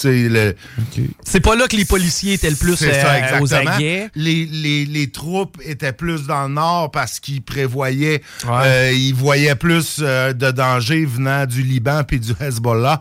C'est 1.22 1.40
pas 1.40 1.56
là 1.56 1.68
que 1.68 1.76
les 1.76 1.84
policiers 1.84 2.32
étaient 2.32 2.48
le 2.48 2.56
plus 2.56 2.76
ça, 2.76 2.86
euh, 2.86 3.40
aux 3.40 3.52
aguets. 3.52 4.08
Les, 4.14 4.46
les, 4.46 4.86
les, 4.86 5.10
troupes 5.10 5.58
étaient 5.66 5.92
plus 5.92 6.26
dans 6.26 6.44
le 6.44 6.54
nord 6.54 6.90
parce 6.90 7.20
qu'ils 7.20 7.42
prévoyaient, 7.42 8.22
ils 8.94 9.14
voyaient 9.14 9.54
plus 9.54 9.98
de 10.00 10.50
danger 10.50 11.04
venant 11.04 11.44
du 11.44 11.62
Liban 11.62 12.04
puis 12.04 12.18
du 12.18 12.32
Hezbollah 12.40 12.69
là 12.74 13.00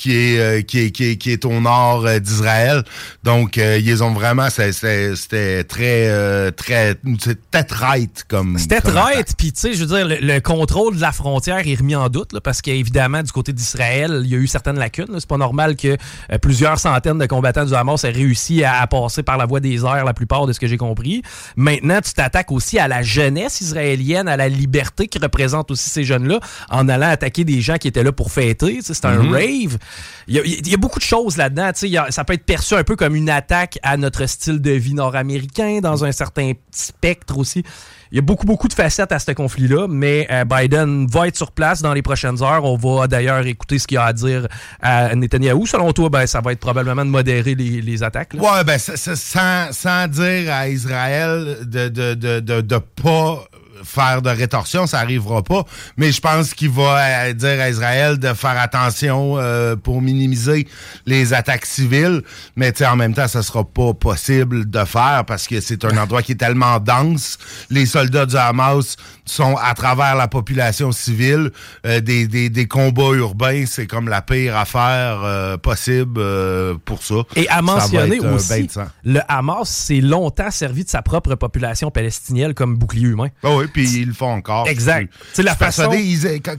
qui 0.00 0.16
est, 0.16 0.40
euh, 0.40 0.62
qui 0.62 0.78
est, 0.78 0.90
qui 0.92 1.10
est, 1.10 1.16
qui 1.16 1.30
est 1.30 1.44
au 1.44 1.60
nord 1.60 2.06
euh, 2.06 2.18
d'Israël. 2.18 2.82
Donc, 3.22 3.58
euh, 3.58 3.78
ils 3.78 4.02
ont 4.02 4.12
vraiment, 4.12 4.48
c'était 4.48 5.62
très, 5.64 6.52
très, 6.52 6.96
c'était 7.22 7.74
right 7.74 8.24
comme. 8.26 8.56
C'était 8.58 8.78
right, 8.78 9.34
puis 9.36 9.52
tu 9.52 9.60
sais, 9.60 9.74
je 9.74 9.84
veux 9.84 9.94
dire, 9.94 10.08
le, 10.08 10.40
contrôle 10.40 10.96
de 10.96 11.02
la 11.02 11.12
frontière 11.12 11.68
est 11.68 11.74
remis 11.74 11.94
en 11.94 12.08
doute, 12.08 12.32
là, 12.32 12.40
parce 12.40 12.62
qu'évidemment, 12.62 13.22
du 13.22 13.30
côté 13.30 13.52
d'Israël, 13.52 14.22
il 14.24 14.30
y 14.30 14.34
a 14.34 14.38
eu 14.38 14.46
certaines 14.46 14.78
lacunes. 14.78 15.14
C'est 15.18 15.28
pas 15.28 15.36
normal 15.36 15.76
que 15.76 15.98
plusieurs 16.40 16.78
centaines 16.78 17.18
de 17.18 17.26
combattants 17.26 17.66
du 17.66 17.74
Hamas 17.74 18.02
aient 18.04 18.10
réussi 18.10 18.64
à, 18.64 18.86
passer 18.86 19.22
par 19.22 19.36
la 19.36 19.44
voie 19.44 19.60
des 19.60 19.84
airs, 19.84 20.06
la 20.06 20.14
plupart 20.14 20.46
de 20.46 20.54
ce 20.54 20.60
que 20.60 20.66
j'ai 20.66 20.78
compris. 20.78 21.22
Maintenant, 21.56 22.00
tu 22.02 22.14
t'attaques 22.14 22.52
aussi 22.52 22.78
à 22.78 22.88
la 22.88 23.02
jeunesse 23.02 23.60
israélienne, 23.60 24.28
à 24.28 24.38
la 24.38 24.48
liberté 24.48 25.08
qui 25.08 25.18
représente 25.18 25.70
aussi 25.70 25.90
ces 25.90 26.04
jeunes-là, 26.04 26.40
en 26.70 26.88
allant 26.88 27.10
attaquer 27.10 27.44
des 27.44 27.60
gens 27.60 27.76
qui 27.76 27.88
étaient 27.88 28.02
là 28.02 28.12
pour 28.12 28.32
fêter. 28.32 28.78
C'est 28.82 29.04
un 29.04 29.18
mm-hmm. 29.18 29.32
rave. 29.32 29.78
Il 30.28 30.36
y, 30.36 30.74
a, 30.74 30.76
beaucoup 30.76 30.98
de 30.98 31.04
choses 31.04 31.36
là-dedans. 31.36 31.70
Ça 32.10 32.24
peut 32.24 32.34
être 32.34 32.44
perçu 32.44 32.74
un 32.74 32.84
peu 32.84 32.94
comme 32.94 33.16
une 33.16 33.30
attaque 33.30 33.78
à 33.82 33.96
notre 33.96 34.26
style 34.26 34.60
de 34.60 34.70
vie 34.70 34.94
nord-américain, 34.94 35.80
dans 35.82 36.04
un 36.04 36.12
certain 36.12 36.52
spectre 36.70 37.38
aussi. 37.38 37.64
Il 38.12 38.16
y 38.16 38.18
a 38.18 38.22
beaucoup, 38.22 38.46
beaucoup 38.46 38.66
de 38.66 38.72
facettes 38.72 39.12
à 39.12 39.18
ce 39.20 39.30
conflit-là, 39.30 39.86
mais 39.88 40.26
euh, 40.30 40.44
Biden 40.44 41.06
va 41.06 41.28
être 41.28 41.36
sur 41.36 41.52
place 41.52 41.80
dans 41.80 41.92
les 41.92 42.02
prochaines 42.02 42.42
heures. 42.42 42.64
On 42.64 42.76
va 42.76 43.06
d'ailleurs 43.06 43.46
écouter 43.46 43.78
ce 43.78 43.86
qu'il 43.86 43.98
a 43.98 44.04
à 44.04 44.12
dire 44.12 44.48
à 44.82 45.14
Netanyahou. 45.14 45.66
Selon 45.66 45.92
toi, 45.92 46.08
ben, 46.08 46.26
ça 46.26 46.40
va 46.40 46.52
être 46.52 46.58
probablement 46.58 47.04
de 47.04 47.10
modérer 47.10 47.54
les, 47.54 48.02
attaques. 48.02 48.34
Ouais, 48.34 48.64
ben, 48.64 48.78
sans, 48.78 50.08
dire 50.08 50.52
à 50.52 50.68
Israël 50.68 51.58
de 51.62 51.88
de, 51.88 52.14
de, 52.14 52.40
de, 52.40 52.60
de 52.60 52.78
pas 52.78 53.44
faire 53.84 54.22
de 54.22 54.30
rétorsion, 54.30 54.86
ça 54.86 54.98
arrivera 54.98 55.42
pas. 55.42 55.64
Mais 55.96 56.12
je 56.12 56.20
pense 56.20 56.54
qu'il 56.54 56.70
va 56.70 56.98
euh, 56.98 57.32
dire 57.32 57.60
à 57.60 57.68
Israël 57.68 58.18
de 58.18 58.32
faire 58.34 58.58
attention 58.60 59.36
euh, 59.38 59.76
pour 59.76 60.02
minimiser 60.02 60.66
les 61.06 61.32
attaques 61.32 61.66
civiles. 61.66 62.22
Mais 62.56 62.72
en 62.82 62.96
même 62.96 63.14
temps, 63.14 63.28
ça 63.28 63.42
sera 63.42 63.64
pas 63.64 63.94
possible 63.94 64.68
de 64.68 64.84
faire 64.84 65.24
parce 65.26 65.46
que 65.46 65.60
c'est 65.60 65.84
un 65.84 65.96
endroit 65.96 66.22
qui 66.22 66.32
est 66.32 66.36
tellement 66.36 66.78
dense. 66.78 67.38
Les 67.70 67.86
soldats 67.86 68.26
du 68.26 68.36
Hamas 68.36 68.96
sont 69.24 69.56
à 69.56 69.74
travers 69.74 70.16
la 70.16 70.28
population 70.28 70.92
civile. 70.92 71.50
Euh, 71.86 72.00
des, 72.00 72.26
des, 72.26 72.50
des, 72.50 72.66
combats 72.66 73.14
urbains, 73.14 73.64
c'est 73.66 73.86
comme 73.86 74.08
la 74.08 74.22
pire 74.22 74.56
affaire 74.56 75.58
possible 75.60 76.20
pour 76.84 77.02
ça. 77.02 77.16
Et 77.36 77.48
à 77.48 77.62
mentionner 77.62 78.20
aussi, 78.20 78.68
le 79.04 79.20
Hamas 79.28 79.68
s'est 79.68 80.00
longtemps 80.00 80.50
servi 80.50 80.84
de 80.84 80.90
sa 80.90 81.02
propre 81.02 81.34
population 81.34 81.90
palestinienne 81.90 82.54
comme 82.54 82.76
bouclier 82.76 83.08
humain. 83.08 83.28
Ah 83.42 83.54
oui, 83.54 83.66
puis 83.72 83.88
ils 84.00 84.08
le 84.08 84.14
font 84.14 84.30
encore. 84.30 84.68
Exact. 84.68 85.12
C'est 85.32 85.42
la 85.42 85.56
façon. 85.56 85.90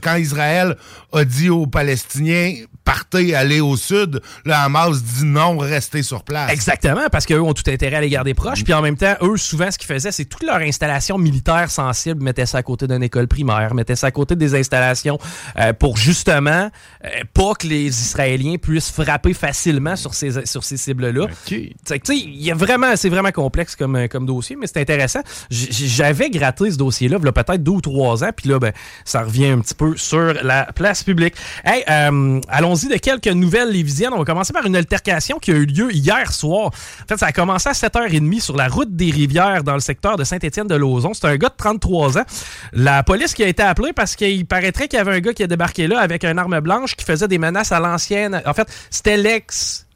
Quand 0.00 0.16
Israël 0.16 0.76
a 1.12 1.24
dit 1.24 1.50
aux 1.50 1.66
Palestiniens 1.66 2.54
partez, 2.84 3.34
allez 3.34 3.60
au 3.60 3.76
sud, 3.76 4.20
le 4.44 4.52
Hamas 4.52 5.02
dit 5.02 5.24
non, 5.24 5.58
restez 5.58 6.02
sur 6.02 6.24
place. 6.24 6.50
Exactement, 6.52 7.08
parce 7.10 7.26
qu'eux 7.26 7.40
ont 7.40 7.54
tout 7.54 7.68
intérêt 7.70 7.96
à 7.96 8.00
les 8.00 8.10
garder 8.10 8.34
proches. 8.34 8.64
Puis 8.64 8.72
en 8.72 8.82
même 8.82 8.96
temps, 8.96 9.14
eux, 9.22 9.36
souvent, 9.36 9.70
ce 9.70 9.78
qu'ils 9.78 9.88
faisaient, 9.88 10.12
c'est 10.12 10.24
toute 10.24 10.42
leur 10.42 10.56
installation 10.56 11.18
militaire 11.18 11.70
sensible, 11.70 12.22
mettaient 12.22 12.46
ça 12.46 12.58
à 12.58 12.62
côté 12.62 12.86
d'une 12.86 13.02
école 13.02 13.28
primaire, 13.28 13.74
mettaient 13.74 13.96
ça 13.96 14.08
à 14.08 14.10
côté 14.10 14.36
des 14.36 14.54
installations 14.54 15.18
euh, 15.58 15.72
pour 15.72 15.96
justement 15.96 16.70
euh, 17.04 17.08
pas 17.32 17.54
que 17.54 17.66
les 17.66 17.86
Israéliens 17.86 18.56
puissent 18.56 18.90
frapper 18.90 19.34
facilement 19.34 19.96
sur 19.96 20.14
ces, 20.14 20.46
sur 20.46 20.64
ces 20.64 20.76
cibles-là. 20.76 21.26
Okay. 21.46 21.74
Il 22.10 22.42
y 22.42 22.50
a 22.50 22.54
vraiment, 22.54 22.96
c'est 22.96 23.08
vraiment 23.08 23.32
complexe 23.32 23.76
comme, 23.76 24.08
comme 24.08 24.26
dossier, 24.26 24.56
mais 24.56 24.66
c'est 24.66 24.80
intéressant. 24.80 25.20
J'avais 25.50 26.30
gratté 26.30 26.70
ce 26.70 26.76
dossier-là, 26.76 27.18
il 27.20 27.24
y 27.24 27.28
a 27.28 27.32
peut-être 27.32 27.62
deux 27.62 27.72
ou 27.72 27.80
trois 27.80 28.24
ans, 28.24 28.30
puis 28.34 28.48
là, 28.48 28.58
ben, 28.58 28.72
ça 29.04 29.22
revient 29.22 29.48
un 29.48 29.60
petit 29.60 29.74
peu 29.74 29.96
sur 29.96 30.34
la 30.42 30.64
place 30.74 31.02
publique. 31.02 31.34
Hey, 31.64 31.84
euh, 31.88 32.40
allons-y 32.48 32.81
de 32.88 32.96
quelques 32.96 33.28
nouvelles 33.28 33.70
lévisiennes. 33.70 34.12
On 34.12 34.18
va 34.18 34.24
commencer 34.24 34.52
par 34.52 34.66
une 34.66 34.76
altercation 34.76 35.38
qui 35.38 35.50
a 35.50 35.54
eu 35.54 35.66
lieu 35.66 35.92
hier 35.92 36.32
soir. 36.32 36.66
En 36.66 37.06
fait, 37.08 37.16
ça 37.16 37.26
a 37.26 37.32
commencé 37.32 37.68
à 37.68 37.72
7h30 37.72 38.40
sur 38.40 38.56
la 38.56 38.68
route 38.68 38.94
des 38.94 39.10
Rivières 39.10 39.64
dans 39.64 39.74
le 39.74 39.80
secteur 39.80 40.16
de 40.16 40.24
Saint-Étienne-de-Lauzon. 40.24 41.14
C'est 41.14 41.26
un 41.26 41.36
gars 41.36 41.48
de 41.48 41.56
33 41.56 42.18
ans. 42.18 42.24
La 42.72 43.02
police 43.02 43.34
qui 43.34 43.44
a 43.44 43.48
été 43.48 43.62
appelée 43.62 43.92
parce 43.92 44.16
qu'il 44.16 44.46
paraîtrait 44.46 44.88
qu'il 44.88 44.98
y 44.98 45.00
avait 45.00 45.14
un 45.14 45.20
gars 45.20 45.32
qui 45.32 45.42
a 45.42 45.46
débarqué 45.46 45.86
là 45.86 46.00
avec 46.00 46.24
une 46.24 46.38
arme 46.38 46.60
blanche 46.60 46.96
qui 46.96 47.04
faisait 47.04 47.28
des 47.28 47.38
menaces 47.38 47.72
à 47.72 47.80
l'ancienne. 47.80 48.42
En 48.46 48.54
fait, 48.54 48.68
c'était 48.90 49.16
l'ex 49.16 49.86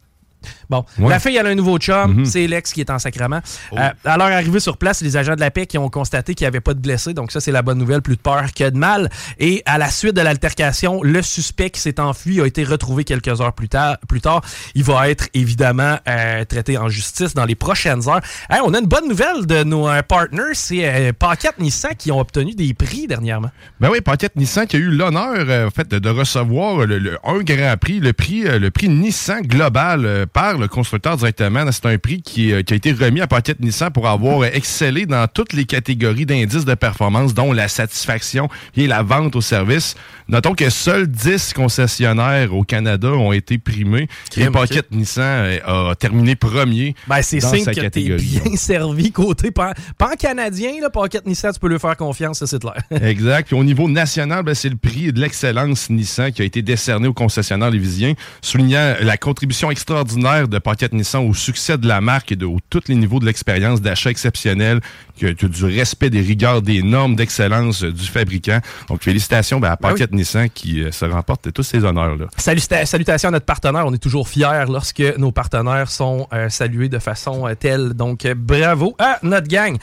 Bon, 0.68 0.85
la 0.99 1.20
fille, 1.20 1.37
elle 1.37 1.46
a 1.46 1.50
un 1.50 1.54
nouveau 1.54 1.78
chum. 1.78 2.18
Mhm. 2.18 2.25
C'est 2.25 2.46
l'ex 2.46 2.73
qui 2.73 2.80
est 2.80 2.90
en 2.90 2.99
sacrement. 2.99 3.40
Oh. 3.70 3.76
Euh, 3.78 3.90
arrivée 4.04 4.61
sur 4.61 4.76
place, 4.76 5.00
les 5.00 5.16
agents 5.16 5.35
de 5.35 5.40
la 5.40 5.50
paix 5.50 5.66
qui 5.66 5.78
ont 5.78 5.88
constaté 5.88 6.35
qu'il 6.35 6.44
n'y 6.44 6.49
avait 6.49 6.61
pas 6.61 6.75
de 6.75 6.80
blessés. 6.80 7.14
Donc, 7.14 7.30
ça, 7.30 7.40
c'est 7.40 7.52
la 7.52 7.62
bonne 7.62 7.78
nouvelle. 7.78 8.02
Plus 8.02 8.16
de 8.16 8.20
peur 8.20 8.52
que 8.54 8.68
de 8.68 8.76
mal. 8.76 9.08
Et 9.38 9.62
à 9.66 9.78
la 9.78 9.90
suite 9.90 10.14
de 10.14 10.20
l'altercation, 10.20 11.02
le 11.02 11.23
suspect 11.23 11.70
qui 11.70 11.80
s'est 11.80 12.00
enfui 12.00 12.40
a 12.40 12.46
été 12.46 12.64
retrouvé 12.64 13.04
quelques 13.04 13.40
heures 13.40 13.52
plus 13.52 13.68
tard. 13.68 13.99
Plus 14.08 14.20
tard. 14.20 14.42
Il 14.75 14.85
va 14.85 15.08
être 15.08 15.28
évidemment 15.35 15.99
euh, 16.08 16.44
traité 16.44 16.78
en 16.78 16.88
justice 16.88 17.35
dans 17.35 17.44
les 17.44 17.54
prochaines 17.54 18.08
heures. 18.08 18.20
on 18.50 18.75
a 18.75 18.78
une 18.78 18.87
bonne 18.87 19.08
nouvelle 19.08 19.46
de 19.46 19.62
nos 19.62 19.88
euh, 19.88 20.02
partners. 20.02 20.54
C'est 20.54 21.12
Paquette 21.12 21.58
Nissan 21.58 21.94
qui 21.96 22.11
ont 22.11 22.20
obtenu 22.20 22.54
des 22.54 22.75
prix 22.75 23.06
dernièrement. 23.06 23.50
Ben 23.80 23.88
oui, 23.90 24.00
Paquette 24.00 24.37
Nissan 24.37 24.66
qui 24.66 24.76
a 24.76 24.78
eu 24.78 24.90
l'honneur 24.90 25.66
en 25.66 25.70
fait, 25.70 25.88
de, 25.88 26.08
recevoir 26.08 26.87
le, 26.87 27.18
un 27.25 27.38
grand 27.38 27.76
prix, 27.78 28.00
le 28.00 28.12
prix, 28.12 28.42
le 28.42 28.70
prix 28.70 28.88
Nissan 28.88 29.42
Global 29.42 30.26
par 30.32 30.55
le 30.56 30.68
constructeur 30.68 31.16
directement. 31.16 31.64
C'est 31.70 31.86
un 31.86 31.98
prix 31.98 32.16
euh, 32.16 32.62
qui, 32.62 32.72
a 32.72 32.76
été 32.76 32.92
remis 32.92 33.20
à 33.20 33.26
Pocket 33.26 33.60
Nissan 33.60 33.90
pour 33.90 34.08
avoir 34.08 34.44
excellé 34.44 35.06
dans 35.06 35.26
toutes 35.28 35.52
les 35.52 35.64
catégories 35.64 36.26
d'indices 36.26 36.64
de 36.64 36.75
performance, 36.75 37.34
dont 37.34 37.52
la 37.52 37.68
satisfaction 37.68 38.48
et 38.76 38.86
la 38.86 39.02
vente 39.02 39.36
au 39.36 39.40
service. 39.40 39.94
Notons 40.28 40.54
que 40.54 40.70
seuls 40.70 41.06
10 41.06 41.52
concessionnaires 41.52 42.52
au 42.54 42.64
Canada 42.64 43.08
ont 43.12 43.32
été 43.32 43.58
primés 43.58 44.08
et 44.36 44.50
Pocket 44.50 44.90
Nissan 44.90 45.22
euh, 45.22 45.90
a 45.90 45.94
terminé 45.94 46.34
premier 46.34 46.94
ben, 47.06 47.22
c'est 47.22 47.38
dans 47.38 47.54
sa 47.54 47.72
catégorie. 47.72 48.40
bien 48.42 48.56
servi 48.56 49.12
côté 49.12 49.50
pan, 49.50 49.72
canadien, 50.18 50.72
là, 50.80 50.90
Pocket 50.90 51.26
Nissan, 51.26 51.52
tu 51.52 51.60
peux 51.60 51.68
lui 51.68 51.78
faire 51.78 51.96
confiance, 51.96 52.44
c'est 52.44 52.60
clair. 52.60 52.82
exact. 53.02 53.48
Puis 53.48 53.56
au 53.56 53.64
niveau 53.64 53.88
national, 53.88 54.42
ben, 54.42 54.54
c'est 54.54 54.68
le 54.68 54.76
prix 54.76 55.12
de 55.12 55.20
l'excellence 55.20 55.90
Nissan 55.90 56.32
qui 56.32 56.42
a 56.42 56.44
été 56.44 56.62
décerné 56.62 57.06
aux 57.06 57.14
concessionnaires 57.14 57.70
lévisiens, 57.70 58.14
soulignant 58.40 58.94
la 59.00 59.16
contribution 59.16 59.70
extraordinaire 59.70 60.45
de 60.48 60.58
Pocket 60.58 60.92
Nissan 60.92 61.28
au 61.28 61.34
succès 61.34 61.78
de 61.78 61.86
la 61.86 62.00
marque 62.00 62.32
et 62.32 62.36
de 62.36 62.46
tous 62.70 62.82
les 62.88 62.94
niveaux 62.94 63.20
de 63.20 63.26
l'expérience 63.26 63.80
d'achat 63.80 64.10
exceptionnel, 64.10 64.80
que, 65.18 65.46
du 65.46 65.64
respect 65.64 66.10
des 66.10 66.20
rigueurs, 66.20 66.62
des 66.62 66.82
normes 66.82 67.16
d'excellence 67.16 67.84
euh, 67.84 67.92
du 67.92 68.04
fabricant. 68.06 68.60
Donc, 68.88 69.02
félicitations 69.02 69.60
ben, 69.60 69.68
à 69.70 69.76
ben 69.76 69.88
Pocket 69.88 70.12
Nissan 70.12 70.48
qui 70.50 70.82
euh, 70.82 70.92
se 70.92 71.04
remporte 71.04 71.52
tous 71.52 71.62
ces 71.62 71.84
honneurs-là. 71.84 72.26
salutations 72.36 73.28
à 73.28 73.32
notre 73.32 73.46
partenaire. 73.46 73.86
On 73.86 73.94
est 73.94 73.98
toujours 73.98 74.28
fiers 74.28 74.64
lorsque 74.68 75.02
nos 75.18 75.32
partenaires 75.32 75.90
sont 75.90 76.26
euh, 76.32 76.48
salués 76.48 76.88
de 76.88 76.98
façon 76.98 77.48
telle. 77.58 77.94
Donc, 77.94 78.26
bravo 78.26 78.94
à 78.98 79.18
notre 79.22 79.48
gang. 79.48 79.76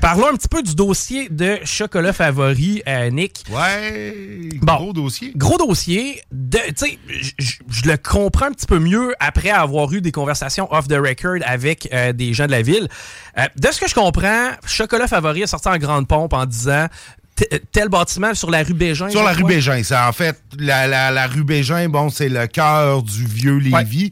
Parlons 0.00 0.28
un 0.28 0.34
petit 0.34 0.48
peu 0.48 0.62
du 0.62 0.74
dossier 0.74 1.28
de 1.30 1.58
chocolat 1.64 2.12
favori, 2.12 2.82
Nick. 3.12 3.44
Ouais, 3.50 4.48
gros 4.62 4.92
dossier. 4.92 5.32
Gros 5.36 5.58
dossier. 5.58 6.22
Je 6.32 7.88
le 7.88 7.96
comprends 7.96 8.46
un 8.46 8.52
petit 8.52 8.66
peu 8.66 8.78
mieux 8.78 9.14
après 9.20 9.50
avoir 9.50 9.92
eu 9.92 10.00
des 10.00 10.09
conversations 10.12 10.68
off 10.70 10.88
the 10.88 10.94
record 10.94 11.40
avec 11.44 11.88
euh, 11.92 12.12
des 12.12 12.32
gens 12.32 12.46
de 12.46 12.50
la 12.50 12.62
ville. 12.62 12.88
Euh, 13.38 13.42
de 13.56 13.68
ce 13.70 13.80
que 13.80 13.88
je 13.88 13.94
comprends, 13.94 14.50
Chocolat 14.66 15.06
Favori 15.06 15.42
est 15.42 15.46
sorti 15.46 15.68
en 15.68 15.76
grande 15.78 16.08
pompe 16.08 16.32
en 16.32 16.46
disant 16.46 16.86
tel 17.72 17.88
bâtiment 17.88 18.34
sur 18.34 18.50
la 18.50 18.62
rue 18.62 18.74
Bégin. 18.74 19.08
Sur 19.08 19.22
la 19.22 19.32
rue 19.32 19.44
Bégin. 19.44 19.82
C'est 19.82 19.96
en 19.96 20.12
fait 20.12 20.36
la, 20.58 21.10
la, 21.10 21.26
rue 21.26 21.44
Bégin, 21.44 21.88
bon, 21.88 22.10
c'est 22.10 22.28
le 22.28 22.46
cœur 22.46 23.02
du 23.02 23.26
vieux 23.26 23.56
Lévis. 23.56 24.10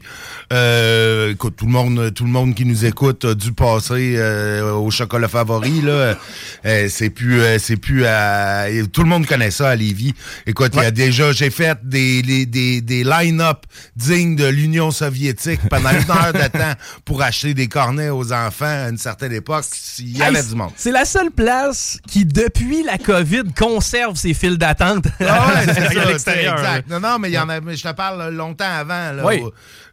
Euh, 0.51 1.31
écoute, 1.31 1.55
tout 1.57 1.65
le 1.65 1.71
monde, 1.71 2.13
tout 2.13 2.23
le 2.23 2.31
monde 2.31 2.55
qui 2.55 2.65
nous 2.65 2.85
écoute 2.85 3.25
a 3.25 3.35
dû 3.35 3.53
passer 3.53 4.15
euh, 4.17 4.73
au 4.73 4.89
chocolat 4.89 5.27
favori. 5.27 5.81
Là, 5.81 6.17
euh, 6.65 6.87
c'est 6.89 7.09
plus, 7.09 7.41
c'est 7.59 7.77
plus 7.77 8.05
à, 8.05 8.65
tout 8.91 9.03
le 9.03 9.09
monde 9.09 9.25
connaît 9.25 9.51
ça 9.51 9.69
à 9.69 9.75
Lévis. 9.75 10.13
Écoute, 10.47 10.71
il 10.73 10.81
y 10.81 10.85
a 10.85 10.91
déjà, 10.91 11.31
j'ai 11.31 11.49
fait 11.49 11.77
des, 11.83 12.21
des, 12.21 12.81
des, 12.81 13.03
line-up 13.03 13.65
dignes 13.95 14.35
de 14.35 14.47
l'Union 14.47 14.91
soviétique 14.91 15.61
pendant 15.69 15.89
une 15.89 16.09
heure 16.09 16.33
de 16.33 16.47
temps 16.47 16.73
pour 17.05 17.21
acheter 17.21 17.53
des 17.53 17.67
cornets 17.67 18.09
aux 18.09 18.33
enfants 18.33 18.65
à 18.65 18.89
une 18.89 18.97
certaine 18.97 19.33
époque. 19.33 19.65
Il 19.99 20.17
y 20.17 20.23
avait 20.23 20.43
du 20.43 20.55
monde. 20.55 20.71
C'est 20.75 20.91
la 20.91 21.05
seule 21.05 21.31
place 21.31 21.99
qui, 22.07 22.25
depuis 22.25 22.83
la 22.83 22.97
COVID, 22.97 23.18
conserve 23.57 24.15
ses 24.15 24.33
files 24.33 24.57
d'attente 24.57 25.05
ah 25.19 25.47
ouais, 25.47 25.71
à 25.99 26.05
l'extérieur. 26.05 26.57
Exact. 26.57 26.89
Non, 26.89 26.99
non, 26.99 27.19
mais 27.19 27.31
y 27.31 27.39
en 27.39 27.49
a, 27.49 27.59
je 27.59 27.83
te 27.83 27.91
parle 27.93 28.33
longtemps 28.33 28.71
avant. 28.71 29.11
Là, 29.13 29.25
oui. 29.25 29.41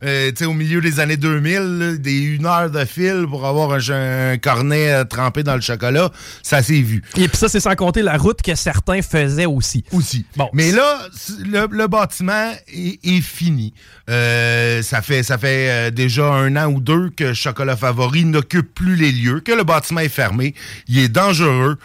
Euh, 0.04 0.30
au 0.46 0.52
milieu 0.52 0.80
des 0.80 1.00
années 1.00 1.16
2000, 1.16 1.98
des 2.00 2.18
une 2.18 2.46
heure 2.46 2.70
de 2.70 2.84
fil 2.84 3.26
pour 3.28 3.46
avoir 3.46 3.72
un, 3.72 4.36
cornet 4.38 4.92
euh, 4.92 5.04
trempé 5.04 5.42
dans 5.42 5.54
le 5.54 5.60
chocolat, 5.60 6.10
ça 6.42 6.62
s'est 6.62 6.82
vu. 6.82 7.02
Et 7.16 7.28
puis 7.28 7.36
ça, 7.36 7.48
c'est 7.48 7.60
sans 7.60 7.74
compter 7.74 8.02
la 8.02 8.16
route 8.16 8.42
que 8.42 8.54
certains 8.54 9.00
faisaient 9.02 9.46
aussi. 9.46 9.84
Aussi. 9.92 10.26
Bon. 10.36 10.48
Mais 10.52 10.70
là, 10.70 10.98
le, 11.44 11.86
bâtiment 11.86 12.52
est, 12.68 13.20
fini. 13.22 13.72
Euh, 14.10 14.82
ça 14.82 15.00
fait, 15.00 15.22
ça 15.22 15.38
fait 15.38 15.90
déjà 15.90 16.26
un 16.26 16.56
an 16.56 16.66
ou 16.66 16.80
deux 16.80 17.10
que 17.10 17.32
Chocolat 17.32 17.76
Favori 17.76 18.24
n'occupe 18.24 18.74
plus 18.74 18.96
les 18.96 19.12
lieux, 19.12 19.40
que 19.40 19.52
le 19.52 19.64
bâtiment 19.64 20.00
est 20.00 20.08
fermé. 20.08 20.54
Il 20.88 20.98
est 20.98 21.08
dangereux. 21.08 21.78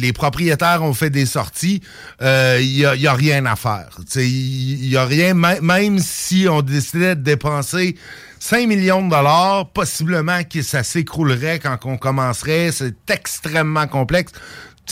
Les 0.00 0.12
propriétaires 0.12 0.82
ont 0.82 0.94
fait 0.94 1.10
des 1.10 1.26
sorties. 1.26 1.80
Il 2.20 2.96
n'y 2.98 3.06
a, 3.06 3.14
rien 3.14 3.46
à 3.46 3.56
faire. 3.56 3.88
Il 4.16 4.88
n'y 4.88 4.96
a 4.96 5.04
rien, 5.04 5.34
même 5.34 5.98
si 5.98 6.46
on 6.48 6.62
décidait 6.62 7.16
de 7.16 7.22
dépenser 7.22 7.96
5 8.38 8.68
millions 8.68 9.04
de 9.04 9.10
dollars, 9.10 9.70
possiblement 9.70 10.42
que 10.44 10.62
ça 10.62 10.82
s'écroulerait 10.82 11.58
quand 11.58 11.78
on 11.84 11.96
commencerait. 11.96 12.70
C'est 12.72 13.10
extrêmement 13.10 13.86
complexe. 13.86 14.32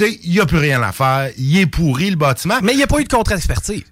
Il 0.01 0.33
n'y 0.33 0.41
a 0.41 0.47
plus 0.47 0.59
rien 0.59 0.83
à 0.83 0.93
faire. 0.93 1.31
Il 1.39 1.59
est 1.59 1.67
pourri, 1.67 2.11
le 2.11 2.17
bâtiment. 2.17 2.59
Mais 2.63 2.73
il 2.73 2.79
n'y 2.79 2.83
a 2.83 2.89
pas 2.89 3.01
eu 3.01 3.05
de 3.05 3.09
contre-expertise. 3.09 3.85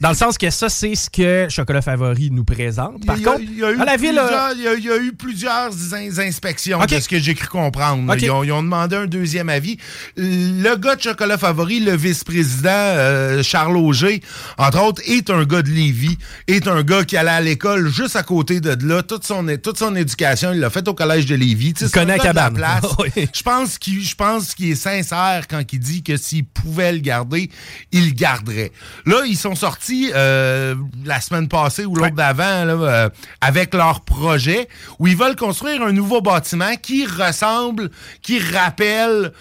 Dans 0.00 0.08
le 0.08 0.14
sens 0.14 0.38
que 0.38 0.48
ça, 0.48 0.70
c'est 0.70 0.94
ce 0.94 1.10
que 1.10 1.48
Chocolat 1.50 1.82
Favori 1.82 2.30
nous 2.30 2.44
présente. 2.44 3.04
Par 3.04 3.16
contre, 3.16 3.40
il 3.42 3.58
y 3.58 3.64
a 3.64 3.70
eu 3.70 3.76
la 3.76 3.96
ville. 3.98 4.18
Il 4.56 4.84
y, 4.84 4.90
a 4.90 4.96
eu 4.96 5.12
plusieurs 5.12 5.70
inspections, 5.92 6.78
de 6.78 7.00
ce 7.00 7.06
que 7.06 7.18
j'ai 7.18 7.34
cru 7.34 7.48
comprendre. 7.48 8.14
Ils, 8.16 8.30
ont, 8.30 8.62
demandé 8.62 8.96
un 8.96 9.06
deuxième 9.06 9.50
avis. 9.50 9.76
Le 10.16 10.74
gars 10.76 10.96
de 10.96 11.02
Chocolat 11.02 11.36
Favori, 11.36 11.80
le 11.80 11.94
vice-président 11.94 12.70
euh, 12.70 13.42
Charles 13.42 13.76
Auger, 13.76 14.22
entre 14.56 14.82
autres, 14.82 15.02
est 15.04 15.28
un 15.28 15.44
gars 15.44 15.60
de 15.60 15.68
Lévis, 15.68 16.16
est 16.46 16.66
un 16.66 16.82
gars 16.82 17.04
qui 17.04 17.18
allait 17.18 17.30
à 17.30 17.42
l'école 17.42 17.90
juste 17.90 18.16
à 18.16 18.22
côté 18.22 18.60
de 18.60 18.76
là. 18.86 19.02
Toute 19.02 19.26
son, 19.26 19.46
toute 19.62 19.78
son 19.78 19.94
éducation, 19.96 20.52
il 20.52 20.60
l'a 20.60 20.70
fait 20.70 20.88
au 20.88 20.94
collège 20.94 21.26
de 21.26 21.34
Lévis. 21.34 21.74
Il 21.78 21.90
connaît 21.90 22.18
place. 22.18 22.84
Je 23.34 24.14
pense 24.14 24.54
qu'il 24.54 24.70
est 24.70 24.74
sincère 24.74 25.46
quand 25.46 25.62
il 25.70 25.78
dit 25.78 26.02
que 26.02 26.16
s'il 26.16 26.46
pouvait 26.46 26.92
le 26.92 27.00
garder, 27.00 27.50
il 27.92 28.06
le 28.06 28.12
garderait. 28.12 28.72
Là, 29.04 29.24
ils 29.26 29.36
sont 29.36 29.54
sortis 29.54 29.89
euh, 30.14 30.74
la 31.04 31.20
semaine 31.20 31.48
passée 31.48 31.84
ou 31.84 31.94
l'autre 31.94 32.14
d'avant 32.14 32.42
euh, 32.44 33.08
avec 33.40 33.74
leur 33.74 34.00
projet 34.02 34.68
où 34.98 35.06
ils 35.06 35.16
veulent 35.16 35.36
construire 35.36 35.82
un 35.82 35.92
nouveau 35.92 36.20
bâtiment 36.20 36.74
qui 36.80 37.06
ressemble, 37.06 37.90
qui 38.22 38.38
rappelle 38.38 39.32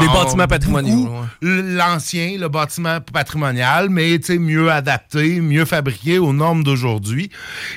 les 0.00 0.08
bâtiments 0.08 0.48
patrimoniaux. 0.48 1.08
L'ancien, 1.40 2.36
le 2.38 2.48
bâtiment 2.48 3.00
patrimonial, 3.00 3.88
mais 3.90 4.18
mieux 4.30 4.70
adapté, 4.72 5.40
mieux 5.40 5.64
fabriqué 5.64 6.18
aux 6.18 6.32
normes 6.32 6.64
d'aujourd'hui. 6.64 7.30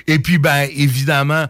Et 0.07 0.17
puis, 0.17 0.39
ben, 0.39 0.67
évidemment, 0.75 1.45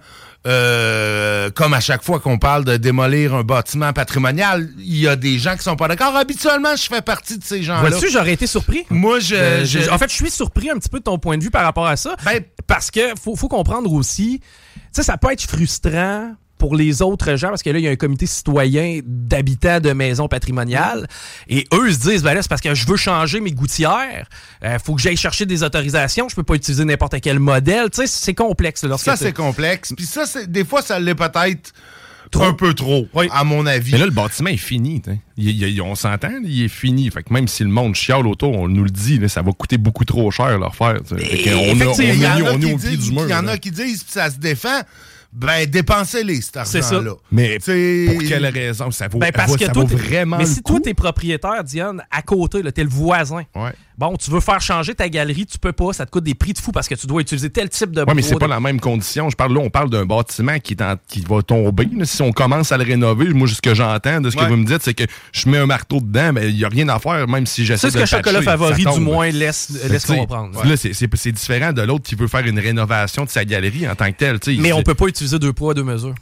euh, 0.47 1.49
comme 1.51 1.73
à 1.73 1.81
chaque 1.81 2.03
fois 2.03 2.19
qu'on 2.19 2.37
parle 2.37 2.63
de 2.63 2.77
démolir 2.77 3.35
un 3.35 3.43
bâtiment 3.43 3.91
patrimonial, 3.91 4.69
il 4.77 4.97
y 4.97 5.07
a 5.07 5.15
des 5.15 5.37
gens 5.37 5.55
qui 5.55 5.63
sont 5.63 5.75
pas 5.75 5.87
d'accord. 5.87 6.15
Habituellement, 6.15 6.75
je 6.75 6.83
fais 6.83 7.01
partie 7.01 7.37
de 7.37 7.43
ces 7.43 7.61
gens-là. 7.61 7.89
Vois-tu, 7.89 8.09
j'aurais 8.09 8.33
été 8.33 8.47
surpris. 8.47 8.85
Moi, 8.89 9.19
je, 9.19 9.35
euh, 9.35 9.91
En 9.91 9.97
fait, 9.97 10.09
je 10.09 10.15
suis 10.15 10.31
surpris 10.31 10.69
un 10.69 10.77
petit 10.77 10.89
peu 10.89 10.99
de 10.99 11.03
ton 11.03 11.19
point 11.19 11.37
de 11.37 11.43
vue 11.43 11.51
par 11.51 11.63
rapport 11.63 11.87
à 11.87 11.97
ça. 11.97 12.15
Ben, 12.23 12.41
parce 12.67 12.89
que 12.89 13.01
faut, 13.21 13.35
faut 13.35 13.49
comprendre 13.49 13.91
aussi, 13.91 14.39
tu 14.39 14.81
sais, 14.93 15.03
ça 15.03 15.17
peut 15.17 15.31
être 15.31 15.43
frustrant 15.43 16.33
pour 16.59 16.75
les 16.75 17.01
autres 17.01 17.37
gens, 17.37 17.49
parce 17.49 17.63
que 17.63 17.71
là, 17.71 17.79
il 17.79 17.85
y 17.85 17.87
a 17.87 17.91
un 17.91 17.95
comité 17.95 18.27
citoyen 18.27 18.99
d'habitants 19.03 19.79
de 19.79 19.93
maisons 19.93 20.27
patrimoniales, 20.27 21.07
et 21.47 21.65
eux 21.73 21.91
se 21.91 21.99
disent, 21.99 22.21
ben 22.21 22.35
là, 22.35 22.43
c'est 22.43 22.49
parce 22.49 22.61
que 22.61 22.75
je 22.75 22.85
veux 22.85 22.97
changer 22.97 23.39
mes 23.39 23.51
gouttières, 23.51 24.29
il 24.61 24.67
euh, 24.67 24.79
faut 24.79 24.93
que 24.93 25.01
j'aille 25.01 25.17
chercher 25.17 25.47
des 25.47 25.63
autorisations, 25.63 26.29
je 26.29 26.35
peux 26.35 26.43
pas 26.43 26.55
utiliser 26.55 26.85
n'importe 26.85 27.19
quel 27.21 27.39
modèle, 27.39 27.89
tu 27.89 28.01
sais, 28.01 28.07
c'est 28.07 28.35
complexe. 28.35 28.85
Ça, 28.97 29.15
c'est 29.15 29.33
complexe, 29.33 29.93
puis 29.95 30.05
ça, 30.05 30.25
des 30.47 30.65
fois, 30.65 30.83
ça 30.83 30.99
l'est 30.99 31.15
peut-être... 31.15 31.73
Un 32.35 32.53
peu 32.53 32.75
trop, 32.75 33.07
à 33.31 33.43
mon 33.43 33.65
avis. 33.65 33.93
Mais 33.93 33.97
là, 33.97 34.05
le 34.05 34.11
bâtiment 34.11 34.51
est 34.51 34.57
fini. 34.57 35.01
on 35.81 35.95
s'entend, 35.95 36.29
il 36.43 36.65
est 36.65 36.67
fini. 36.67 37.09
Fait 37.09 37.23
que 37.23 37.33
même 37.33 37.47
si 37.47 37.63
le 37.63 37.69
monde 37.69 37.95
chiale 37.95 38.27
autour, 38.27 38.55
on 38.55 38.67
nous 38.67 38.83
le 38.83 38.91
dit, 38.91 39.19
ça 39.27 39.41
va 39.41 39.51
coûter 39.51 39.79
beaucoup 39.79 40.05
trop 40.05 40.29
cher 40.29 40.59
leur 40.59 40.75
faire. 40.75 40.97
On, 41.11 41.17
Il 41.17 43.29
y 43.29 43.33
en 43.33 43.47
a 43.47 43.57
qui 43.57 43.71
disent, 43.71 44.05
ça 44.07 44.29
se 44.29 44.37
défend 44.37 44.81
ben 45.31 45.65
dépensez-les, 45.65 46.41
cet 46.41 46.57
argent-là. 46.57 47.13
Mais 47.31 47.59
pour 47.59 48.23
quelle 48.27 48.45
raison? 48.47 48.89
Ça 48.91 49.07
vaut, 49.07 49.19
ben, 49.19 49.31
parce 49.31 49.55
que 49.55 49.65
ça 49.65 49.71
vaut 49.71 49.85
vraiment 49.85 50.37
Mais 50.37 50.45
si 50.45 50.61
toi, 50.63 50.79
t'es 50.79 50.93
propriétaire, 50.93 51.63
Diane, 51.63 52.01
à 52.09 52.21
côté, 52.21 52.63
t'es 52.71 52.83
le 52.83 52.89
voisin. 52.89 53.43
Ouais. 53.55 53.71
Bon, 53.99 54.15
tu 54.15 54.31
veux 54.31 54.39
faire 54.39 54.61
changer 54.61 54.95
ta 54.95 55.09
galerie, 55.09 55.45
tu 55.45 55.59
peux 55.59 55.73
pas, 55.73 55.91
ça 55.91 56.05
te 56.05 56.11
coûte 56.11 56.23
des 56.23 56.33
prix 56.33 56.53
de 56.53 56.57
fou 56.57 56.71
parce 56.71 56.87
que 56.87 56.95
tu 56.95 57.05
dois 57.05 57.19
utiliser 57.19 57.49
tel 57.49 57.67
type 57.67 57.91
de 57.91 58.05
Oui, 58.07 58.13
mais 58.15 58.21
c'est 58.21 58.39
pas 58.39 58.47
la 58.47 58.61
même 58.61 58.79
condition. 58.79 59.29
Je 59.29 59.35
parle 59.35 59.53
là, 59.53 59.59
on 59.59 59.69
parle 59.69 59.89
d'un 59.89 60.05
bâtiment 60.05 60.57
qui, 60.59 60.71
est 60.71 60.83
qui 61.09 61.19
va 61.19 61.41
tomber. 61.41 61.85
Si 62.03 62.21
on 62.21 62.31
commence 62.31 62.71
à 62.71 62.77
le 62.77 62.85
rénover, 62.85 63.33
moi, 63.33 63.45
ce 63.45 63.59
que 63.59 63.73
j'entends 63.75 64.21
de 64.21 64.29
ce 64.29 64.37
que 64.37 64.45
vous 64.45 64.55
me 64.55 64.63
dites, 64.63 64.83
c'est 64.83 64.93
que 64.93 65.03
je 65.33 65.49
mets 65.49 65.57
un 65.57 65.65
marteau 65.65 65.99
dedans, 65.99 66.31
mais 66.31 66.47
il 66.47 66.55
n'y 66.55 66.63
a 66.63 66.69
rien 66.69 66.87
à 66.87 66.97
faire, 66.99 67.27
même 67.27 67.45
si 67.45 67.65
j'essaie 67.65 67.87
de 67.87 67.91
C'est 67.91 68.05
ce 68.05 68.15
que 68.15 68.17
Chocolat 68.17 68.41
Favori, 68.41 68.85
du 68.85 68.99
moins, 69.01 69.31
laisse, 69.31 69.69
laisse 69.89 70.05
comprendre. 70.05 70.63
Là, 70.63 70.77
c'est 70.77 71.31
différent 71.33 71.73
de 71.73 71.81
l'autre 71.81 72.05
qui 72.05 72.15
veut 72.15 72.29
faire 72.29 72.47
une 72.47 72.59
rénovation 72.59 73.25
de 73.25 73.29
sa 73.29 73.43
galerie 73.43 73.85
en 73.85 73.95
tant 73.95 74.09
que 74.13 74.17
telle. 74.17 74.39
Mais 74.59 74.71
on 74.71 74.81
peut 74.81 74.95
pas 74.95 75.07
utiliser 75.07 75.39
deux 75.39 75.51
poids, 75.51 75.73
deux 75.73 75.83
mesures 75.83 76.15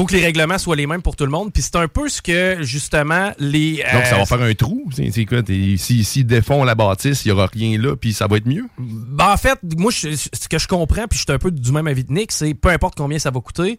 faut 0.00 0.06
que 0.06 0.14
les 0.14 0.24
règlements 0.24 0.56
soient 0.56 0.76
les 0.76 0.86
mêmes 0.86 1.02
pour 1.02 1.14
tout 1.14 1.26
le 1.26 1.30
monde. 1.30 1.52
Puis 1.52 1.62
c'est 1.62 1.76
un 1.76 1.86
peu 1.86 2.08
ce 2.08 2.22
que, 2.22 2.62
justement, 2.62 3.32
les... 3.38 3.84
Donc, 3.92 4.06
ça 4.06 4.16
va 4.16 4.22
euh, 4.22 4.24
faire 4.24 4.40
un 4.40 4.54
trou? 4.54 4.88
C'est 4.96 5.26
quoi? 5.26 5.42
S'ils 5.46 6.06
si, 6.06 6.24
défont 6.24 6.64
la 6.64 6.74
bâtisse, 6.74 7.26
il 7.26 7.28
n'y 7.28 7.32
aura 7.32 7.48
rien 7.52 7.78
là, 7.78 7.94
puis 7.96 8.14
ça 8.14 8.26
va 8.26 8.38
être 8.38 8.46
mieux? 8.46 8.64
Ben, 8.78 9.30
en 9.30 9.36
fait, 9.36 9.58
moi, 9.76 9.92
ce 9.92 10.48
que 10.48 10.58
je 10.58 10.66
comprends, 10.66 11.06
puis 11.06 11.18
je 11.18 11.24
suis 11.24 11.32
un 11.32 11.38
peu 11.38 11.50
du 11.50 11.70
même 11.70 11.86
avis 11.86 12.04
de 12.04 12.12
Nick, 12.14 12.32
c'est 12.32 12.54
peu 12.54 12.70
importe 12.70 12.94
combien 12.96 13.18
ça 13.18 13.30
va 13.30 13.40
coûter, 13.40 13.78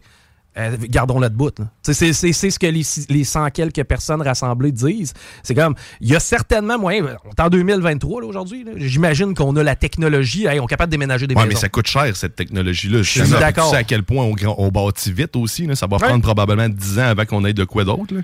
euh, 0.58 0.76
gardons-le 0.82 1.30
de 1.30 1.34
bout. 1.34 1.54
C'est 1.82 1.94
ce 2.12 2.58
que 2.58 2.66
les, 2.66 2.82
les 3.08 3.24
100 3.24 3.50
quelques 3.50 3.84
personnes 3.84 4.20
rassemblées 4.20 4.72
disent. 4.72 5.14
C'est 5.42 5.54
comme, 5.54 5.74
il 6.00 6.10
y 6.10 6.16
a 6.16 6.20
certainement 6.20 6.78
moyen, 6.78 7.16
on 7.24 7.30
est 7.30 7.40
en 7.40 7.48
2023 7.48 8.22
aujourd'hui, 8.22 8.64
j'imagine 8.76 9.34
qu'on 9.34 9.56
a 9.56 9.62
la 9.62 9.76
technologie, 9.76 10.46
on 10.46 10.50
est 10.50 10.66
capable 10.66 10.90
de 10.90 10.96
déménager 10.96 11.26
des 11.26 11.34
ouais, 11.34 11.46
mais 11.46 11.54
ça 11.54 11.68
coûte 11.68 11.86
cher 11.86 12.14
cette 12.16 12.36
technologie-là. 12.36 12.98
Je 13.02 13.22
suis 13.22 13.30
d'accord. 13.30 13.70
Tu 13.70 13.70
sais 13.70 13.80
à 13.80 13.84
quel 13.84 14.02
point 14.02 14.24
on, 14.24 14.34
on 14.58 14.68
bâtit 14.68 15.12
vite 15.12 15.36
aussi, 15.36 15.68
ça 15.74 15.86
va 15.86 15.98
prendre 15.98 16.22
probablement 16.22 16.68
10 16.68 16.98
ans 16.98 17.02
avant 17.02 17.24
qu'on 17.24 17.44
ait 17.44 17.54
de 17.54 17.64
quoi 17.64 17.84
d'autre. 17.84 18.14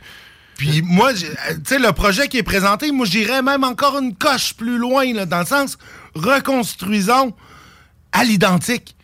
Puis 0.59 0.83
moi, 0.83 1.14
tu 1.14 1.25
sais, 1.64 1.79
le 1.79 1.93
projet 1.93 2.27
qui 2.27 2.37
est 2.37 2.43
présenté, 2.43 2.91
moi 2.91 3.07
j'irais 3.07 3.43
même 3.43 3.62
encore 3.62 3.97
une 3.99 4.14
coche 4.14 4.55
plus 4.55 4.77
loin, 4.77 5.14
là, 5.14 5.25
dans 5.25 5.38
le 5.38 5.47
sens, 5.47 5.79
reconstruisons 6.14 7.33
à 8.12 8.25
l'identique. 8.25 8.97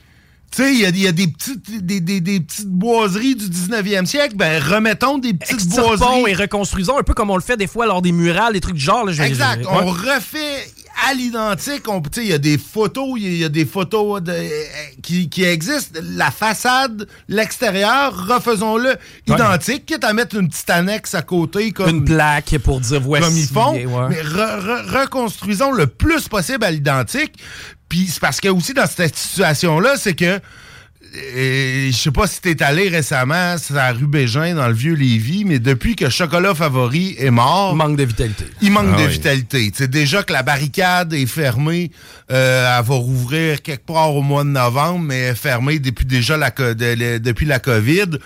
Tu 0.55 0.63
sais, 0.63 0.73
il 0.73 1.01
y, 1.01 1.07
a, 1.09 1.13
des 1.13 1.27
petites, 1.27 1.85
des, 1.85 2.01
des, 2.01 2.41
petites 2.41 2.69
boiseries 2.69 3.35
du 3.35 3.47
19e 3.47 4.07
siècle. 4.07 4.37
Ben, 4.37 4.63
remettons 4.63 5.19
des 5.19 5.35
petites 5.35 5.69
boiseries. 5.69 6.31
et 6.31 6.35
reconstruisons 6.35 6.97
un 6.97 7.03
peu 7.03 7.13
comme 7.13 7.31
on 7.31 7.37
le 7.37 7.43
fait 7.43 7.57
des 7.57 7.67
fois 7.67 7.87
lors 7.87 8.03
des 8.03 8.13
murales, 8.13 8.53
des 8.53 8.61
trucs 8.61 8.77
du 8.77 8.81
genre. 8.81 9.09
exact. 9.11 9.67
On 9.69 9.87
refait 9.87 10.65
à 11.09 11.15
l'identique. 11.15 11.83
Il 12.19 12.27
y 12.27 12.33
a 12.33 12.39
des 12.39 12.57
photos, 12.57 13.15
il 13.17 13.37
y, 13.37 13.45
a 13.45 13.49
des 13.49 13.65
photos 13.65 14.23
qui, 15.03 15.29
qui, 15.29 15.43
existent. 15.43 15.99
La 16.03 16.31
façade, 16.31 17.09
l'extérieur, 17.29 18.27
refaisons-le 18.29 18.95
identique, 19.27 19.87
quitte 19.87 20.05
à 20.05 20.13
mettre 20.13 20.37
une 20.37 20.49
petite 20.49 20.71
annexe 20.71 21.17
à 21.17 21.23
côté. 21.23 21.73
Comme, 21.73 21.91
une 21.91 22.05
plaque 22.05 22.57
pour 22.63 22.79
dire 22.81 23.01
voici. 23.01 23.25
Comme 23.25 23.37
ils 23.37 23.89
font. 23.89 24.09
Mais 24.09 24.23
reconstruisons 24.23 25.73
le 25.73 25.89
plus 25.89 26.29
possible 26.29 26.65
à 26.65 26.71
l'identique. 26.71 27.35
Puis 27.95 28.09
c'est 28.09 28.19
parce 28.19 28.41
que 28.41 28.49
aussi 28.49 28.75
dans 28.75 28.89
cette 28.89 29.15
situation-là, 29.15 29.95
c'est 29.97 30.15
que 30.15 30.41
je 31.13 31.93
sais 31.93 32.11
pas 32.11 32.27
si 32.27 32.41
t'es 32.41 32.61
allé 32.61 32.89
récemment 32.89 33.55
c'est 33.57 33.73
la 33.73 33.93
rue 33.93 34.09
Bégin 34.09 34.57
dans 34.57 34.67
le 34.67 34.75
vieux 34.75 34.95
Lévis, 34.95 35.45
mais 35.45 35.61
depuis 35.61 35.95
que 35.95 36.09
Chocolat 36.09 36.57
Favori 36.57 37.15
est 37.21 37.31
mort, 37.31 37.71
il 37.73 37.77
manque 37.77 37.97
de 37.97 38.03
vitalité. 38.03 38.47
Il 38.63 38.73
manque 38.73 38.89
ah 38.95 39.01
de 39.01 39.07
vitalité. 39.07 39.71
C'est 39.73 39.89
déjà 39.89 40.25
que 40.25 40.33
la 40.33 40.43
barricade 40.43 41.13
est 41.13 41.27
fermée, 41.27 41.93
euh, 42.33 42.79
elle 42.79 42.85
va 42.85 42.95
rouvrir 42.97 43.63
quelque 43.63 43.87
part 43.87 44.13
au 44.17 44.23
mois 44.23 44.43
de 44.43 44.49
novembre, 44.49 44.99
mais 44.99 45.19
elle 45.21 45.33
est 45.35 45.37
fermée 45.37 45.79
depuis 45.79 46.05
déjà 46.05 46.37
la 46.37 46.51
depuis 46.51 47.47
la 47.47 47.61
COVID. 47.61 48.19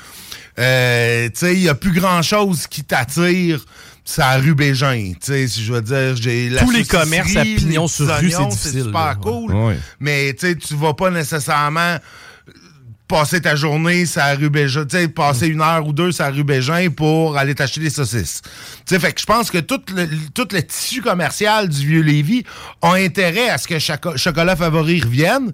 Euh, 0.58 1.28
il 1.42 1.58
y 1.58 1.68
a 1.68 1.74
plus 1.74 1.92
grand 1.92 2.22
chose 2.22 2.66
qui 2.66 2.84
t'attire 2.84 3.66
ça 4.10 4.36
rue 4.38 4.54
Bégin. 4.54 5.12
Tu 5.20 5.26
sais, 5.26 5.48
si 5.48 5.62
je 5.62 5.70
veux 5.72 5.82
dire, 5.82 6.16
j'ai 6.16 6.48
la 6.48 6.62
Tous 6.62 6.70
les 6.70 6.84
commerces 6.84 7.36
à 7.36 7.42
pignon 7.42 7.86
sur 7.88 8.06
rue, 8.18 8.30
c'est 8.30 8.46
difficile, 8.48 8.84
super 8.84 8.92
là. 8.92 9.14
cool. 9.16 9.52
Ouais. 9.54 9.78
Mais 10.00 10.32
tu 10.32 10.46
sais, 10.46 10.56
tu 10.56 10.74
vas 10.76 10.94
pas 10.94 11.10
nécessairement 11.10 11.98
passer 13.06 13.40
ta 13.40 13.54
journée 13.56 14.04
la 14.16 14.34
rue 14.34 14.48
Bégin, 14.50 14.84
tu 14.86 14.96
sais, 14.96 15.08
passer 15.08 15.46
une 15.46 15.60
heure 15.60 15.86
ou 15.86 15.92
deux 15.92 16.10
la 16.18 16.30
rue 16.30 16.44
Bégin 16.44 16.88
pour 16.90 17.36
aller 17.36 17.54
t'acheter 17.54 17.80
des 17.80 17.90
saucisses. 17.90 18.40
Tu 18.86 18.94
sais, 18.94 18.98
fait 19.00 19.12
que 19.12 19.20
je 19.20 19.26
pense 19.26 19.50
que 19.50 19.58
tout 19.58 19.80
le, 19.94 20.06
tout 20.34 20.48
le 20.52 20.62
tissu 20.62 21.02
commercial 21.02 21.68
du 21.68 21.86
vieux 21.86 22.02
Lévis 22.02 22.44
a 22.80 22.92
intérêt 22.94 23.50
à 23.50 23.58
ce 23.58 23.68
que 23.68 23.78
Choco- 23.78 24.16
Chocolat 24.16 24.56
Favori 24.56 25.00
revienne. 25.02 25.52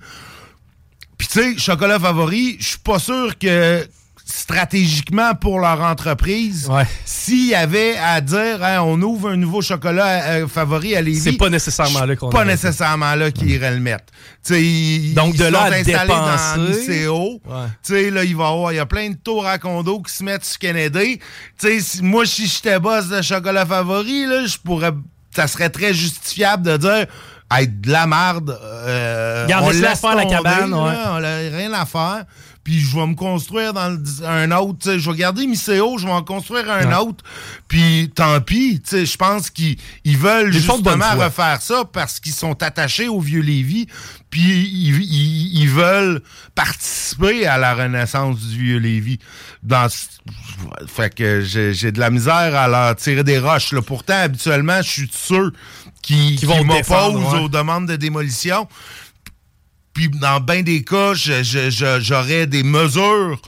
Puis 1.19 1.27
tu 1.29 1.41
sais, 1.41 1.59
Chocolat 1.59 1.99
Favori, 1.99 2.57
je 2.61 2.67
suis 2.67 2.79
pas 2.79 2.99
sûr 3.01 3.37
que 3.39 3.85
stratégiquement 4.25 5.35
pour 5.35 5.61
leur 5.61 5.81
entreprise, 5.83 6.67
Ouais. 6.69 6.87
s'il 7.05 7.47
y 7.49 7.55
avait 7.55 7.97
à 7.99 8.21
dire 8.21 8.63
Hein, 8.63 8.81
on 8.83 9.01
ouvre 9.03 9.31
un 9.31 9.37
nouveau 9.37 9.63
chocolat 9.63 10.23
euh, 10.25 10.49
favori 10.49 10.97
à 10.97 11.03
Lévis, 11.03 11.21
C'est 11.21 11.33
pas 11.33 11.51
nécessairement 11.51 12.05
là 12.05 12.17
qu'on 12.17 12.31
pas 12.31 12.45
nécessairement 12.45 13.15
là 13.15 13.31
qu'ils 13.31 13.51
iraient 13.51 13.75
le 13.75 13.81
mettre. 13.81 14.05
Ils, 14.51 15.15
Donc, 15.15 15.35
ils 15.35 15.39
de 15.41 15.45
sont 15.45 15.51
là 15.51 15.63
à 15.65 15.73
installés 15.75 16.09
dans 16.09 16.37
dépenser- 16.37 16.79
Niceo. 16.89 17.41
Ouais. 17.45 18.11
Là, 18.11 18.25
il 18.25 18.37
va 18.37 18.45
y 18.45 18.47
avoir, 18.49 18.73
il 18.73 18.77
y 18.77 18.79
a 18.79 18.87
plein 18.87 19.11
de 19.11 19.17
tours 19.17 19.47
à 19.47 19.59
condo 19.59 20.01
qui 20.01 20.13
se 20.13 20.25
mettent 20.25 20.45
sur 20.45 20.59
Kennedy. 20.59 21.19
Tu 21.19 21.23
sais, 21.59 21.81
si- 21.81 22.03
moi, 22.03 22.25
si 22.27 22.47
j'étais 22.47 22.79
boss 22.79 23.09
de 23.09 23.21
chocolat 23.23 23.67
favori, 23.67 24.27
là, 24.27 24.47
je 24.47 24.57
pourrais, 24.59 24.93
ça 25.35 25.47
serait 25.47 25.71
très 25.71 25.93
justifiable 25.95 26.63
de 26.65 26.77
dire, 26.77 27.07
hey, 27.61 27.69
de 27.69 27.91
la 27.91 28.07
merde, 28.07 28.59
euh, 28.63 29.47
on 29.63 29.71
laisse 29.71 30.01
faire 30.01 30.15
la 30.17 30.27
cabane, 30.27 30.71
là, 30.71 30.77
ouais. 30.85 30.95
on 31.21 31.25
a 31.25 31.57
rien 31.57 31.73
à 31.73 31.85
faire. 31.87 32.25
Puis 32.63 32.81
je 32.81 32.97
vais 32.97 33.07
me 33.07 33.15
construire 33.15 33.75
dans 33.75 33.91
le- 33.91 34.27
un 34.27 34.51
autre. 34.53 34.97
Je 34.97 35.11
vais 35.11 35.17
garder 35.19 35.47
Miseo, 35.47 35.99
je 35.99 36.07
vais 36.07 36.13
en 36.13 36.23
construire 36.23 36.71
un 36.71 36.87
Ouais. 36.89 36.95
autre. 36.97 37.23
Puis 37.69 38.11
tant 38.15 38.41
pis. 38.41 38.81
Je 38.91 39.17
pense 39.19 39.51
qu'ils 39.51 39.77
ils 40.05 40.17
veulent 40.17 40.51
justement 40.51 41.11
refaire 41.15 41.61
ça 41.61 41.85
parce 41.93 42.19
qu'ils 42.21 42.33
sont 42.33 42.63
attachés 42.63 43.07
au 43.07 43.21
vieux 43.21 43.43
Lévis. 43.43 43.87
Puis 44.31 44.41
ils, 44.67 44.97
ils- 45.03 45.61
ils 45.63 45.69
veulent 45.69 46.23
participer 46.55 47.47
à 47.47 47.59
la 47.59 47.75
renaissance 47.75 48.41
du 48.41 48.57
vieux 48.59 48.79
Lévis. 48.79 49.19
Dans, 49.63 49.89
fait 50.87 51.15
que 51.15 51.43
j'ai 51.43 51.75
j'ai 51.75 51.93
de 51.93 52.01
la 52.01 52.09
misère 52.09 52.55
à 52.57 52.67
leur 52.67 52.97
tirer 52.97 53.25
des 53.25 53.39
roches. 53.39 53.73
Là. 53.73 53.83
Pourtant, 53.83 54.19
habituellement, 54.23 54.81
je 54.81 54.89
suis 54.91 55.11
sûr 55.13 55.51
Qui 56.05 56.37
te 56.37 56.47
défendre, 56.47 57.19
m'opposent 57.19 57.35
ouais. 57.35 57.45
aux 57.45 57.49
demandes 57.49 57.87
de 57.87 57.97
démolition. 57.97 58.69
Puis 59.95 60.09
dans 60.09 60.41
bien 60.41 60.63
des 60.63 60.85
cas, 60.85 61.13
j'aurais 61.15 62.47
des 62.47 62.63
mesures 62.63 63.41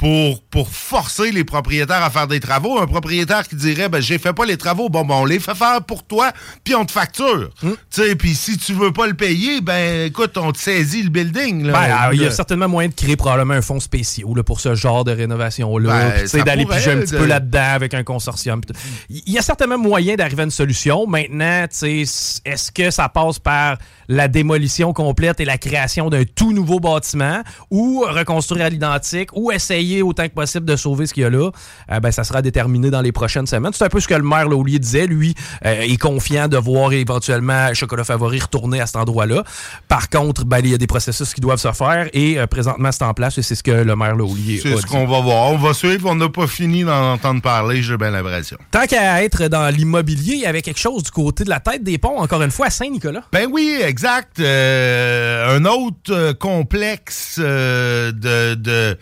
pour, 0.00 0.42
pour 0.44 0.66
forcer 0.70 1.30
les 1.30 1.44
propriétaires 1.44 2.02
à 2.02 2.08
faire 2.08 2.26
des 2.26 2.40
travaux. 2.40 2.78
Un 2.80 2.86
propriétaire 2.86 3.46
qui 3.46 3.54
dirait 3.54 3.90
ben 3.90 4.00
j'ai 4.00 4.16
fait 4.18 4.32
pas 4.32 4.46
les 4.46 4.56
travaux, 4.56 4.88
bon 4.88 5.04
ben 5.04 5.16
on 5.16 5.26
les 5.26 5.38
fait 5.38 5.54
faire 5.54 5.82
pour 5.82 6.04
toi, 6.04 6.32
puis 6.64 6.74
on 6.74 6.86
te 6.86 6.90
facture. 6.92 7.50
Tu 7.60 7.68
sais, 7.90 8.16
puis 8.16 8.34
si 8.34 8.56
tu 8.56 8.72
veux 8.72 8.92
pas 8.94 9.06
le 9.06 9.12
payer, 9.12 9.60
ben 9.60 10.06
écoute, 10.06 10.38
on 10.38 10.52
te 10.52 10.58
saisit 10.58 11.02
le 11.02 11.10
building. 11.10 11.66
là. 11.66 11.72
Ben, 11.74 11.78
alors, 11.94 12.14
il 12.14 12.20
y 12.22 12.24
a 12.24 12.28
Le- 12.30 12.34
certainement 12.34 12.66
moyen 12.66 12.88
de 12.88 12.94
créer 12.94 13.14
probablement 13.16 13.52
un 13.52 13.60
fonds 13.60 13.78
spécial 13.78 14.26
là, 14.34 14.42
pour 14.42 14.58
ce 14.60 14.74
genre 14.74 15.04
de 15.04 15.12
rénovation-là. 15.12 16.12
Ben, 16.32 16.44
d'aller 16.44 16.64
piger 16.64 16.92
un 16.92 17.00
petit 17.00 17.12
de- 17.12 17.18
peu 17.18 17.26
là-dedans 17.26 17.74
avec 17.74 17.92
un 17.92 18.02
consortium. 18.02 18.62
Il 19.10 19.34
y 19.34 19.36
a 19.38 19.42
certainement 19.42 19.76
moyen 19.76 20.14
d'arriver 20.14 20.40
à 20.40 20.44
une 20.46 20.50
solution. 20.50 21.06
Maintenant, 21.06 21.66
est-ce 21.70 22.72
que 22.72 22.90
ça 22.90 23.10
passe 23.10 23.38
par 23.38 23.76
la 24.10 24.26
démolition 24.26 24.92
complète 24.92 25.38
et 25.38 25.44
la 25.44 25.56
création 25.56 26.10
d'un 26.10 26.24
tout 26.24 26.52
nouveau 26.52 26.80
bâtiment 26.80 27.42
ou 27.70 28.04
reconstruire 28.06 28.66
à 28.66 28.68
l'identique 28.68 29.30
ou 29.34 29.52
essayer 29.52 30.02
autant 30.02 30.24
que 30.24 30.34
possible 30.34 30.66
de 30.66 30.74
sauver 30.74 31.06
ce 31.06 31.14
qu'il 31.14 31.22
y 31.22 31.26
a 31.26 31.30
là? 31.30 31.50
Euh, 31.92 32.00
ben, 32.00 32.10
ça 32.10 32.24
sera 32.24 32.42
déterminé 32.42 32.90
dans 32.90 33.02
les 33.02 33.12
prochaines 33.12 33.46
semaines. 33.46 33.70
C'est 33.72 33.84
un 33.84 33.88
peu 33.88 34.00
ce 34.00 34.08
que 34.08 34.14
le 34.14 34.24
maire 34.24 34.48
Laulier 34.48 34.80
disait. 34.80 35.06
Lui 35.06 35.34
euh, 35.64 35.82
est 35.82 35.96
confiant 35.96 36.48
de 36.48 36.56
voir 36.56 36.92
éventuellement 36.92 37.72
Chocolat 37.72 38.02
Favori 38.02 38.40
retourner 38.40 38.80
à 38.80 38.86
cet 38.86 38.96
endroit-là. 38.96 39.44
Par 39.86 40.10
contre, 40.10 40.44
ben, 40.44 40.58
il 40.58 40.72
y 40.72 40.74
a 40.74 40.78
des 40.78 40.88
processus 40.88 41.32
qui 41.32 41.40
doivent 41.40 41.60
se 41.60 41.70
faire 41.72 42.08
et 42.12 42.40
euh, 42.40 42.48
présentement, 42.48 42.90
c'est 42.90 43.04
en 43.04 43.14
place 43.14 43.38
et 43.38 43.42
c'est 43.42 43.54
ce 43.54 43.62
que 43.62 43.70
le 43.70 43.94
maire 43.94 44.16
Laulier 44.16 44.58
a 44.58 44.62
C'est 44.62 44.76
ce 44.76 44.86
qu'on 44.86 45.06
va 45.06 45.20
voir. 45.20 45.52
On 45.52 45.56
va 45.56 45.72
suivre. 45.72 46.10
On 46.10 46.16
n'a 46.16 46.28
pas 46.28 46.48
fini 46.48 46.82
d'en 46.82 47.12
entendre 47.12 47.42
parler, 47.42 47.80
j'ai 47.80 47.96
bien 47.96 48.10
l'impression. 48.10 48.58
Tant 48.72 48.86
qu'à 48.86 49.22
être 49.22 49.46
dans 49.46 49.72
l'immobilier, 49.72 50.34
il 50.34 50.40
y 50.40 50.46
avait 50.46 50.62
quelque 50.62 50.80
chose 50.80 51.04
du 51.04 51.12
côté 51.12 51.44
de 51.44 51.50
la 51.50 51.60
tête 51.60 51.84
des 51.84 51.98
ponts, 51.98 52.18
encore 52.18 52.42
une 52.42 52.50
fois, 52.50 52.66
à 52.66 52.70
Saint-Nicolas. 52.70 53.22
Ben 53.32 53.48
oui, 53.48 53.78
exact. 54.00 54.40
Euh, 54.40 55.58
un 55.58 55.66
autre 55.66 56.10
euh, 56.10 56.32
complexe 56.32 57.36
euh, 57.38 58.12
de, 58.12 58.54
de, 58.54 58.96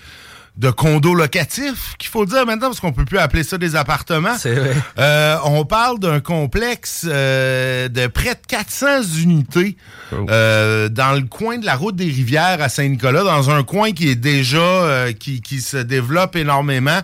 de 0.59 0.71
condos 0.71 1.15
locatifs, 1.15 1.95
qu'il 1.99 2.11
faut 2.11 2.27
dire 2.27 2.45
maintenant, 2.45 2.67
parce 2.67 2.81
qu'on 2.81 2.93
peut 2.93 3.05
plus 3.05 3.19
appeler 3.19 3.45
ça 3.45 3.59
des 3.59 3.77
appartements. 3.77 4.37
C'est 4.37 4.55
vrai. 4.55 4.75
Euh, 4.99 5.37
on 5.45 5.65
parle 5.65 6.01
d'un 6.01 6.19
complexe 6.21 7.07
euh, 7.09 7.89
de 7.89 8.09
près 8.09 8.35
de 8.35 8.41
400 8.49 9.03
unités 9.23 9.77
euh, 10.13 10.89
dans 10.89 11.13
le 11.13 11.23
coin 11.29 11.59
de 11.59 11.65
la 11.65 11.77
route 11.77 11.95
des 11.95 12.07
rivières 12.07 12.61
à 12.61 12.69
Saint-Nicolas, 12.69 13.23
dans 13.23 13.51
un 13.51 13.63
coin 13.63 13.93
qui 13.93 14.09
est 14.09 14.17
déjà 14.17 15.07
qui, 15.19 15.41
qui 15.41 15.61
se 15.61 15.77
développe 15.77 16.35
énormément 16.37 16.99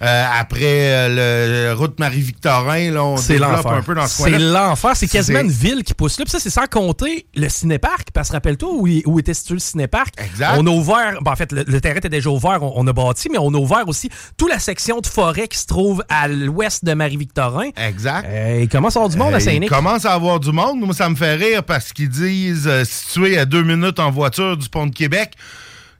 après 0.00 1.08
le 1.08 1.72
route 1.74 1.98
Marie-Victorin. 1.98 2.90
Là, 2.90 3.04
on 3.04 3.16
C'est 3.16 3.34
développe 3.34 3.66
un 3.66 3.82
peu 3.82 3.94
dans 3.94 4.06
ce 4.06 4.16
C'est 4.22 4.30
coin-là. 4.30 4.66
l'enfer. 4.68 4.92
C'est 4.94 5.08
quasiment 5.08 5.38
C'est- 5.38 5.44
une 5.44 5.50
ville 5.50 5.84
qui 5.84 5.94
pousse 5.94 6.18
là. 6.18 6.24
Puis 6.24 6.32
ça, 6.32 6.40
c'est 6.40 6.50
sans 6.50 6.66
compter 6.66 7.26
le 7.34 7.48
cinéparc. 7.48 8.08
Parce 8.12 8.28
que 8.28 8.34
rappelle-toi 8.34 8.68
où, 8.72 8.88
où 9.06 9.18
était 9.18 9.34
situé 9.34 9.54
le 9.54 9.60
cinéparc. 9.60 10.14
Exact. 10.18 10.54
On 10.58 10.66
a 10.66 10.70
ouvert, 10.70 11.18
ben, 11.22 11.32
en 11.32 11.36
fait, 11.36 11.52
le, 11.52 11.64
le 11.66 11.80
terrain 11.80 11.96
était 11.96 12.08
déjà 12.08 12.30
ouvert. 12.30 12.62
On, 12.62 12.72
on 12.76 12.86
a 12.86 12.92
bâti, 12.96 13.28
mais 13.30 13.38
on 13.38 13.54
a 13.54 13.58
ouvert 13.58 13.86
aussi 13.86 14.10
toute 14.36 14.48
la 14.50 14.58
section 14.58 15.00
de 15.00 15.06
forêt 15.06 15.46
qui 15.46 15.58
se 15.58 15.66
trouve 15.66 16.02
à 16.08 16.26
l'ouest 16.26 16.84
de 16.84 16.94
Marie-Victorin. 16.94 17.70
Exact. 17.76 18.26
Euh, 18.28 18.60
il 18.62 18.68
commence 18.68 18.96
à 18.96 19.00
avoir 19.00 19.10
du 19.10 19.16
monde 19.18 19.34
à 19.34 19.36
Euh, 19.36 19.40
Saint-Nic. 19.40 19.64
Il 19.64 19.68
commence 19.68 20.04
à 20.04 20.12
avoir 20.14 20.40
du 20.40 20.50
monde. 20.50 20.80
Moi, 20.80 20.94
ça 20.94 21.08
me 21.08 21.14
fait 21.14 21.34
rire 21.36 21.62
parce 21.62 21.92
qu'ils 21.92 22.08
disent 22.08 22.66
euh, 22.66 22.84
situé 22.84 23.38
à 23.38 23.44
deux 23.44 23.62
minutes 23.62 24.00
en 24.00 24.10
voiture 24.10 24.56
du 24.56 24.68
pont 24.68 24.86
de 24.86 24.94
Québec. 24.94 25.34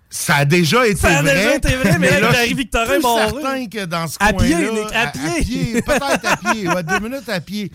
Ça 0.08 0.36
a 0.36 0.44
déjà 0.44 0.86
été 0.86 0.96
Ça 1.00 1.18
a 1.18 1.22
vrai. 1.22 1.34
déjà 1.34 1.56
été 1.56 1.76
vrai, 1.76 1.98
mais 1.98 2.20
là, 2.20 2.30
Marie-Victorin 2.32 3.00
barré. 3.00 3.30
certain 3.30 3.66
que 3.66 3.84
dans 3.84 4.06
ce 4.06 4.16
À 4.20 4.32
pied, 4.32 4.54
Nick, 4.56 4.92
à 4.94 5.06
pied. 5.08 5.82
Peut-être 5.82 6.24
à 6.24 6.36
pied. 6.52 6.68
Ouais, 6.68 6.82
deux 6.82 7.00
minutes 7.00 7.28
à 7.28 7.40
pied. 7.40 7.70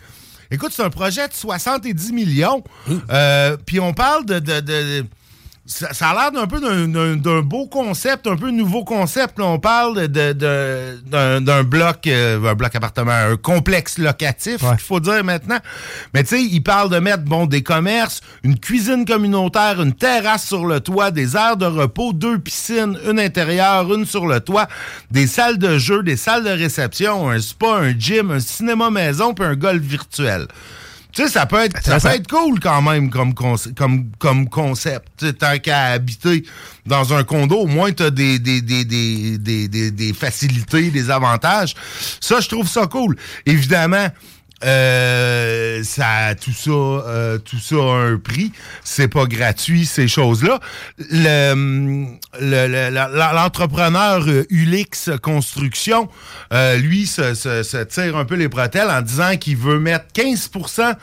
Écoute, 0.49 0.71
c'est 0.75 0.83
un 0.83 0.89
projet 0.89 1.27
de 1.27 1.33
70 1.33 2.11
millions. 2.13 2.63
Euh, 3.11 3.55
Puis 3.65 3.79
on 3.79 3.93
parle 3.93 4.25
de... 4.25 4.39
de- 4.39 4.59
de- 4.61 5.05
ça, 5.65 5.93
ça 5.93 6.09
a 6.09 6.13
l'air 6.15 6.31
d'un 6.31 6.47
peu 6.47 7.41
beau 7.41 7.67
concept, 7.67 8.25
un 8.27 8.35
peu 8.35 8.49
nouveau 8.49 8.83
concept. 8.83 9.37
là. 9.37 9.45
on 9.45 9.59
parle 9.59 10.07
de- 10.07 10.33
de- 10.33 11.39
d'un 11.39 11.63
bloc, 11.63 12.07
euh, 12.07 12.43
un 12.43 12.55
bloc 12.55 12.75
appartement, 12.75 13.11
un 13.11 13.37
complexe 13.37 13.97
locatif, 13.99 14.63
Ouais. 14.63 14.71
il 14.73 14.81
faut 14.81 14.99
dire 14.99 15.23
maintenant. 15.23 15.59
Mais 16.13 16.23
tu 16.23 16.29
sais, 16.29 16.43
il 16.43 16.61
parle 16.61 16.89
de 16.89 16.97
mettre 16.99 17.23
bon 17.23 17.45
des 17.45 17.61
commerces, 17.63 18.21
une 18.43 18.59
cuisine 18.59 19.05
communautaire, 19.05 19.81
une 19.81 19.93
terrasse 19.93 20.47
sur 20.47 20.65
le 20.65 20.79
toit, 20.79 21.11
des 21.11 21.35
aires 21.37 21.57
de 21.57 21.65
repos, 21.67 22.11
deux 22.13 22.39
piscines, 22.39 22.97
une 23.07 23.19
intérieure, 23.19 23.93
une 23.93 24.05
sur 24.05 24.25
le 24.27 24.39
toit, 24.39 24.67
des 25.11 25.27
salles 25.27 25.57
de 25.59 25.77
jeu, 25.77 26.01
des 26.03 26.17
salles 26.17 26.43
de 26.43 26.49
réception, 26.49 27.29
un 27.29 27.39
spa, 27.39 27.75
un 27.77 27.97
gym, 27.97 28.31
un 28.31 28.39
cinéma 28.39 28.89
maison, 28.89 29.33
puis 29.33 29.45
un 29.45 29.55
golf 29.55 29.81
virtuel. 29.81 30.47
Tu 31.11 31.23
sais, 31.23 31.29
ça 31.29 31.45
peut 31.45 31.59
être, 31.63 31.81
ça 31.83 31.99
peut 31.99 32.15
être 32.15 32.27
cool 32.29 32.59
quand 32.59 32.81
même 32.81 33.09
comme, 33.09 33.33
comme, 33.33 34.11
comme 34.17 34.49
concept. 34.49 35.07
Tu 35.17 35.25
sais, 35.27 35.33
tant 35.33 35.57
qu'à 35.59 35.87
habiter 35.87 36.43
dans 36.85 37.13
un 37.13 37.23
condo, 37.23 37.57
au 37.57 37.67
moins 37.67 37.91
tu 37.91 38.03
as 38.03 38.11
des, 38.11 38.39
des, 38.39 38.61
des, 38.61 38.85
des, 38.85 39.37
des, 39.37 39.67
des- 39.67 39.91
des 39.91 40.13
facilités, 40.13 40.89
des 40.89 41.09
avantages. 41.09 41.75
Ça, 42.21 42.39
je 42.39 42.47
trouve 42.47 42.67
ça 42.67 42.87
cool. 42.87 43.17
Évidemment, 43.45 44.07
euh, 44.63 45.83
ça, 45.83 46.35
tout 46.35 46.51
ça, 46.53 46.69
euh, 46.71 47.37
tout 47.37 47.59
ça 47.59 47.75
a 47.75 47.95
un 48.11 48.17
prix. 48.17 48.51
C'est 48.83 49.07
pas 49.07 49.25
gratuit 49.25 49.85
ces 49.85 50.07
choses-là. 50.07 50.59
Le, 50.97 51.51
hum, 51.51 52.17
le- 52.39 52.67
le- 52.67 52.91
L'entrepreneur 53.35 54.23
euh, 54.27 54.45
Ulix 54.49 55.09
Construction, 55.21 56.09
euh, 56.53 56.77
lui, 56.77 57.05
se, 57.07 57.33
se- 57.33 57.63
se 57.63 57.83
tire 57.83 58.17
un 58.17 58.25
peu 58.25 58.35
les 58.35 58.47
bretelles 58.47 58.89
en 58.89 59.01
disant 59.01 59.35
qu'il 59.37 59.57
veut 59.57 59.79
mettre 59.79 60.05
15% 60.13 60.93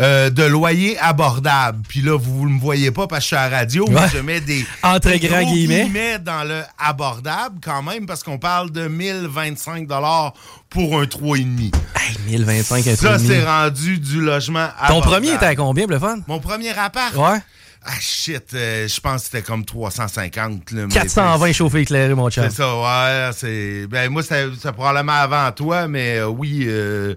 euh, 0.00 0.30
de 0.30 0.42
loyer 0.42 0.98
abordable. 0.98 1.78
Puis 1.88 2.00
là, 2.00 2.16
vous 2.18 2.48
ne 2.48 2.54
me 2.54 2.60
voyez 2.60 2.90
pas 2.90 3.06
parce 3.06 3.20
que 3.20 3.24
je 3.24 3.26
suis 3.28 3.36
à 3.36 3.48
la 3.48 3.58
radio, 3.58 3.86
mais 3.88 3.94
Ouais. 4.00 4.08
je 4.12 4.18
mets 4.18 4.40
des, 4.40 4.64
Entre 4.82 5.14
grands 5.16 5.42
guillemets. 5.52 6.18
dans 6.18 6.44
le 6.44 6.62
abordable 6.78 7.58
quand 7.62 7.82
même 7.82 8.06
parce 8.06 8.22
qu'on 8.22 8.38
parle 8.38 8.70
de 8.70 8.88
1025 8.88 9.86
dollars 9.86 10.32
pour 10.70 10.98
un 11.00 11.04
3,5. 11.04 11.72
Hey, 11.96 12.16
1025, 12.38 12.86
un 12.86 12.96
Ça, 13.04 13.18
c'est 13.18 13.44
rendu 13.44 13.98
du 13.98 14.20
logement 14.20 14.66
Ton 14.88 14.98
abordable. 14.98 15.12
premier 15.12 15.34
était 15.34 15.46
à 15.46 15.54
combien, 15.54 15.86
le 15.86 15.98
fun? 15.98 16.18
Mon 16.26 16.40
premier 16.40 16.76
appart? 16.76 17.14
Ouais. 17.16 17.38
Ah 17.86 17.90
shit, 18.00 18.44
euh, 18.54 18.88
je 18.88 18.98
pense 19.00 19.22
que 19.22 19.26
c'était 19.26 19.42
comme 19.42 19.64
350. 19.64 20.70
Là, 20.70 20.86
mais 20.86 20.92
420 20.94 21.46
c'est- 21.48 21.52
chauffé 21.52 21.80
éclairé, 21.80 22.14
mon 22.14 22.30
chum. 22.30 22.44
C'est 22.48 22.56
ça, 22.56 22.74
ouais. 22.80 23.30
C'est, 23.34 23.86
ben, 23.88 24.10
moi, 24.10 24.22
c'était 24.22 24.46
c'était 24.56 24.72
probablement 24.72 25.12
avant 25.12 25.52
toi, 25.52 25.86
mais 25.86 26.18
euh, 26.18 26.26
oui, 26.28 26.64
euh, 26.66 27.14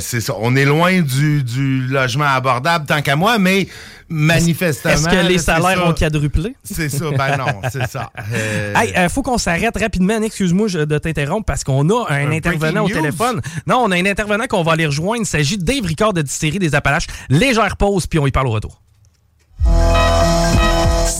c'est 0.00 0.20
ça. 0.20 0.34
On 0.40 0.56
est 0.56 0.64
loin 0.64 1.00
du, 1.02 1.44
du 1.44 1.86
logement 1.86 2.24
abordable 2.26 2.84
tant 2.86 3.00
qu'à 3.00 3.14
moi, 3.14 3.38
mais 3.38 3.68
manifestement. 4.08 4.92
Est-ce 4.92 5.08
que 5.08 5.26
les 5.28 5.38
c'est 5.38 5.44
salaires 5.44 5.86
ont 5.86 5.92
quadruplé? 5.94 6.56
C'est 6.64 6.88
ça, 6.88 7.04
ben 7.16 7.36
non, 7.36 7.60
c'est 7.70 7.86
ça. 7.88 8.10
Euh, 8.32 8.74
Hey, 8.76 8.92
euh, 8.96 9.08
faut 9.08 9.22
qu'on 9.22 9.38
s'arrête 9.38 9.76
rapidement. 9.78 10.20
Excuse-moi 10.22 10.68
de 10.68 10.98
t'interrompre 10.98 11.44
parce 11.46 11.64
qu'on 11.64 11.88
a 11.90 12.10
un, 12.12 12.28
Un 12.28 12.32
intervenant 12.32 12.84
au 12.84 12.88
news? 12.88 12.94
téléphone. 12.94 13.40
Non, 13.66 13.78
on 13.84 13.90
a 13.90 13.96
un 13.96 14.06
intervenant 14.06 14.46
qu'on 14.48 14.62
va 14.62 14.72
aller 14.72 14.86
rejoindre. 14.86 15.22
Il 15.22 15.26
s'agit 15.26 15.58
Ricard 15.84 16.12
de 16.12 16.22
Distillerie 16.22 16.58
des 16.58 16.74
Appalaches. 16.74 17.06
Légère 17.28 17.76
pause, 17.76 18.06
puis 18.06 18.18
on 18.18 18.26
y 18.26 18.30
parle 18.30 18.46
au 18.48 18.52
retour. 18.52 18.80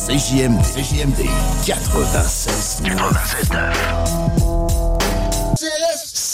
CJMD, 0.06 0.62
CJMD 0.62 1.26
96 1.66 2.82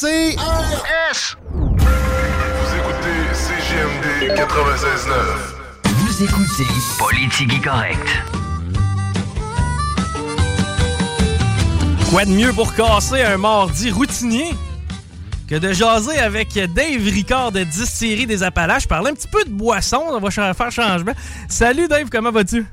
CRS. 0.01 1.37
Vous 1.53 2.71
écoutez 2.77 3.19
CGMD 3.33 4.39
96.9. 4.39 5.15
Vous 5.85 6.23
écoutez 6.23 6.67
Politique 6.99 7.65
Correct. 7.65 8.09
Quoi 12.11 12.25
de 12.25 12.31
mieux 12.31 12.53
pour 12.53 12.75
casser 12.75 13.23
un 13.23 13.39
mardi 13.39 13.91
routinier? 13.91 14.55
Que 15.49 15.55
de 15.55 15.73
jaser 15.73 16.19
avec 16.19 16.55
Dave 16.55 17.05
Ricard 17.05 17.53
de 17.53 17.63
Distillerie 17.63 18.27
des 18.27 18.43
Appalaches, 18.43 18.89
parler 18.89 19.11
un 19.11 19.15
petit 19.15 19.29
peu 19.29 19.45
de 19.45 19.51
boisson, 19.51 20.03
on 20.11 20.19
va 20.19 20.31
faire 20.31 20.73
changement. 20.73 21.13
Salut 21.49 21.87
Dave, 21.87 22.09
comment 22.11 22.33
vas-tu? 22.33 22.67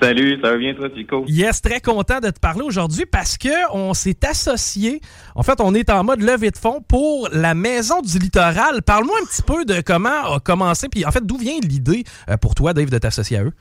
Salut, 0.00 0.38
ça 0.42 0.52
va 0.52 0.56
bien 0.56 0.72
toi, 0.74 0.88
Chico? 0.96 1.24
Yes, 1.28 1.60
très 1.60 1.80
content 1.80 2.20
de 2.20 2.30
te 2.30 2.40
parler 2.40 2.62
aujourd'hui 2.62 3.04
parce 3.04 3.36
que 3.36 3.50
on 3.74 3.92
s'est 3.92 4.24
associé. 4.26 5.02
En 5.34 5.42
fait, 5.42 5.60
on 5.60 5.74
est 5.74 5.90
en 5.90 6.02
mode 6.02 6.22
levée 6.22 6.50
de 6.50 6.56
fonds 6.56 6.80
pour 6.80 7.28
la 7.32 7.54
Maison 7.54 8.00
du 8.00 8.18
Littoral. 8.18 8.80
Parle-moi 8.80 9.16
un 9.22 9.26
petit 9.26 9.42
peu 9.42 9.66
de 9.66 9.82
comment 9.82 10.36
a 10.36 10.40
commencé, 10.40 10.88
puis 10.88 11.04
en 11.04 11.10
fait, 11.10 11.26
d'où 11.26 11.36
vient 11.36 11.58
l'idée 11.62 12.04
euh, 12.30 12.38
pour 12.38 12.54
toi, 12.54 12.72
Dave, 12.72 12.88
de 12.88 12.96
t'associer 12.96 13.36
à 13.36 13.44
eux? 13.44 13.52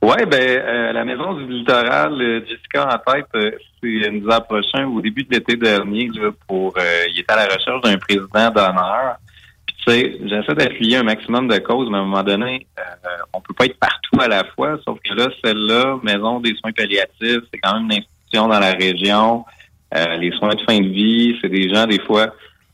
Ouais, 0.00 0.26
ben 0.26 0.40
euh, 0.40 0.92
la 0.92 1.04
maison 1.04 1.34
du 1.34 1.46
littoral, 1.46 2.20
euh, 2.20 2.40
Jessica 2.46 2.86
en 2.86 3.12
tête, 3.12 3.26
euh, 3.34 3.50
c'est 3.82 4.10
nous 4.10 4.30
a 4.30 4.36
approché 4.36 4.84
au 4.84 5.00
début 5.00 5.24
de 5.24 5.34
l'été 5.34 5.56
dernier 5.56 6.08
là, 6.14 6.30
pour 6.46 6.74
euh, 6.78 7.04
il 7.12 7.20
était 7.20 7.32
à 7.32 7.36
la 7.36 7.54
recherche 7.54 7.80
d'un 7.82 7.98
président 7.98 8.50
d'honneur. 8.50 9.16
Puis 9.66 9.76
tu 9.84 9.92
sais, 9.92 10.18
j'essaie 10.24 10.54
d'appuyer 10.54 10.98
un 10.98 11.02
maximum 11.02 11.48
de 11.48 11.58
causes, 11.58 11.88
mais 11.90 11.98
à 11.98 12.00
un 12.00 12.04
moment 12.04 12.22
donné, 12.22 12.66
euh, 12.78 12.82
on 13.32 13.40
peut 13.40 13.54
pas 13.54 13.66
être 13.66 13.78
partout 13.78 14.20
à 14.20 14.28
la 14.28 14.44
fois, 14.44 14.78
sauf 14.84 14.98
que 15.04 15.14
là, 15.14 15.28
celle-là, 15.44 15.98
Maison 16.02 16.40
des 16.40 16.54
soins 16.54 16.72
palliatifs, 16.72 17.42
c'est 17.52 17.58
quand 17.62 17.74
même 17.74 17.84
une 17.84 17.98
institution 17.98 18.48
dans 18.48 18.60
la 18.60 18.72
région. 18.72 19.44
Euh, 19.94 20.16
les 20.16 20.30
soins 20.32 20.54
de 20.54 20.60
fin 20.60 20.78
de 20.78 20.88
vie, 20.88 21.36
c'est 21.40 21.48
des 21.48 21.72
gens 21.72 21.86
des 21.86 22.00
fois 22.00 22.28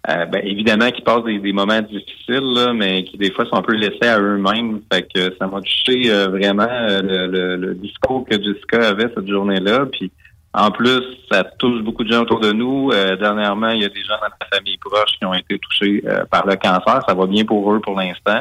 euh, 0.08 0.26
ben, 0.26 0.40
évidemment 0.44 0.90
qui 0.90 1.02
passent 1.02 1.24
des, 1.24 1.38
des 1.38 1.52
moments 1.52 1.80
difficiles, 1.80 2.52
là, 2.54 2.72
mais 2.74 3.04
qui 3.04 3.16
des 3.16 3.32
fois 3.32 3.46
sont 3.46 3.56
un 3.56 3.62
peu 3.62 3.74
laissés 3.74 4.06
à 4.06 4.20
eux-mêmes. 4.20 4.80
Fait 4.92 5.02
que 5.12 5.34
ça 5.38 5.46
m'a 5.46 5.60
touché 5.60 6.10
euh, 6.10 6.28
vraiment 6.28 6.68
euh, 6.68 7.00
le, 7.02 7.26
le- 7.26 7.56
le 7.56 7.74
discours 7.74 8.24
que 8.28 8.36
Jessica 8.36 8.88
avait 8.88 9.10
cette 9.14 9.28
journée-là. 9.28 9.86
Puis 9.92 10.10
en 10.52 10.70
plus, 10.70 11.00
ça 11.32 11.42
touche 11.58 11.82
beaucoup 11.82 12.04
de 12.04 12.12
gens 12.12 12.22
autour 12.22 12.40
de 12.40 12.52
nous. 12.52 12.90
Euh, 12.92 13.16
dernièrement, 13.16 13.70
il 13.70 13.82
y 13.82 13.84
a 13.84 13.88
des 13.88 14.02
gens 14.02 14.14
dans 14.20 14.28
la 14.40 14.56
famille 14.56 14.76
proche 14.78 15.16
qui 15.18 15.24
ont 15.24 15.34
été 15.34 15.58
touchés 15.58 16.02
euh, 16.06 16.24
par 16.30 16.46
le 16.46 16.54
cancer. 16.56 17.00
Ça 17.08 17.14
va 17.14 17.26
bien 17.26 17.44
pour 17.44 17.72
eux 17.72 17.80
pour 17.80 17.98
l'instant. 17.98 18.40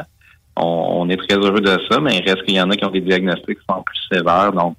On, 0.56 0.86
on 1.00 1.08
est 1.08 1.16
très 1.16 1.36
heureux 1.36 1.60
de 1.60 1.76
ça, 1.90 1.98
mais 2.00 2.18
il 2.18 2.22
reste 2.30 2.44
qu'il 2.44 2.54
y 2.54 2.60
en 2.60 2.70
a 2.70 2.76
qui 2.76 2.84
ont 2.84 2.90
des 2.90 3.00
diagnostics 3.00 3.58
qui 3.58 3.64
sont 3.68 3.82
plus 3.82 3.98
sévères. 4.12 4.52
Donc, 4.52 4.76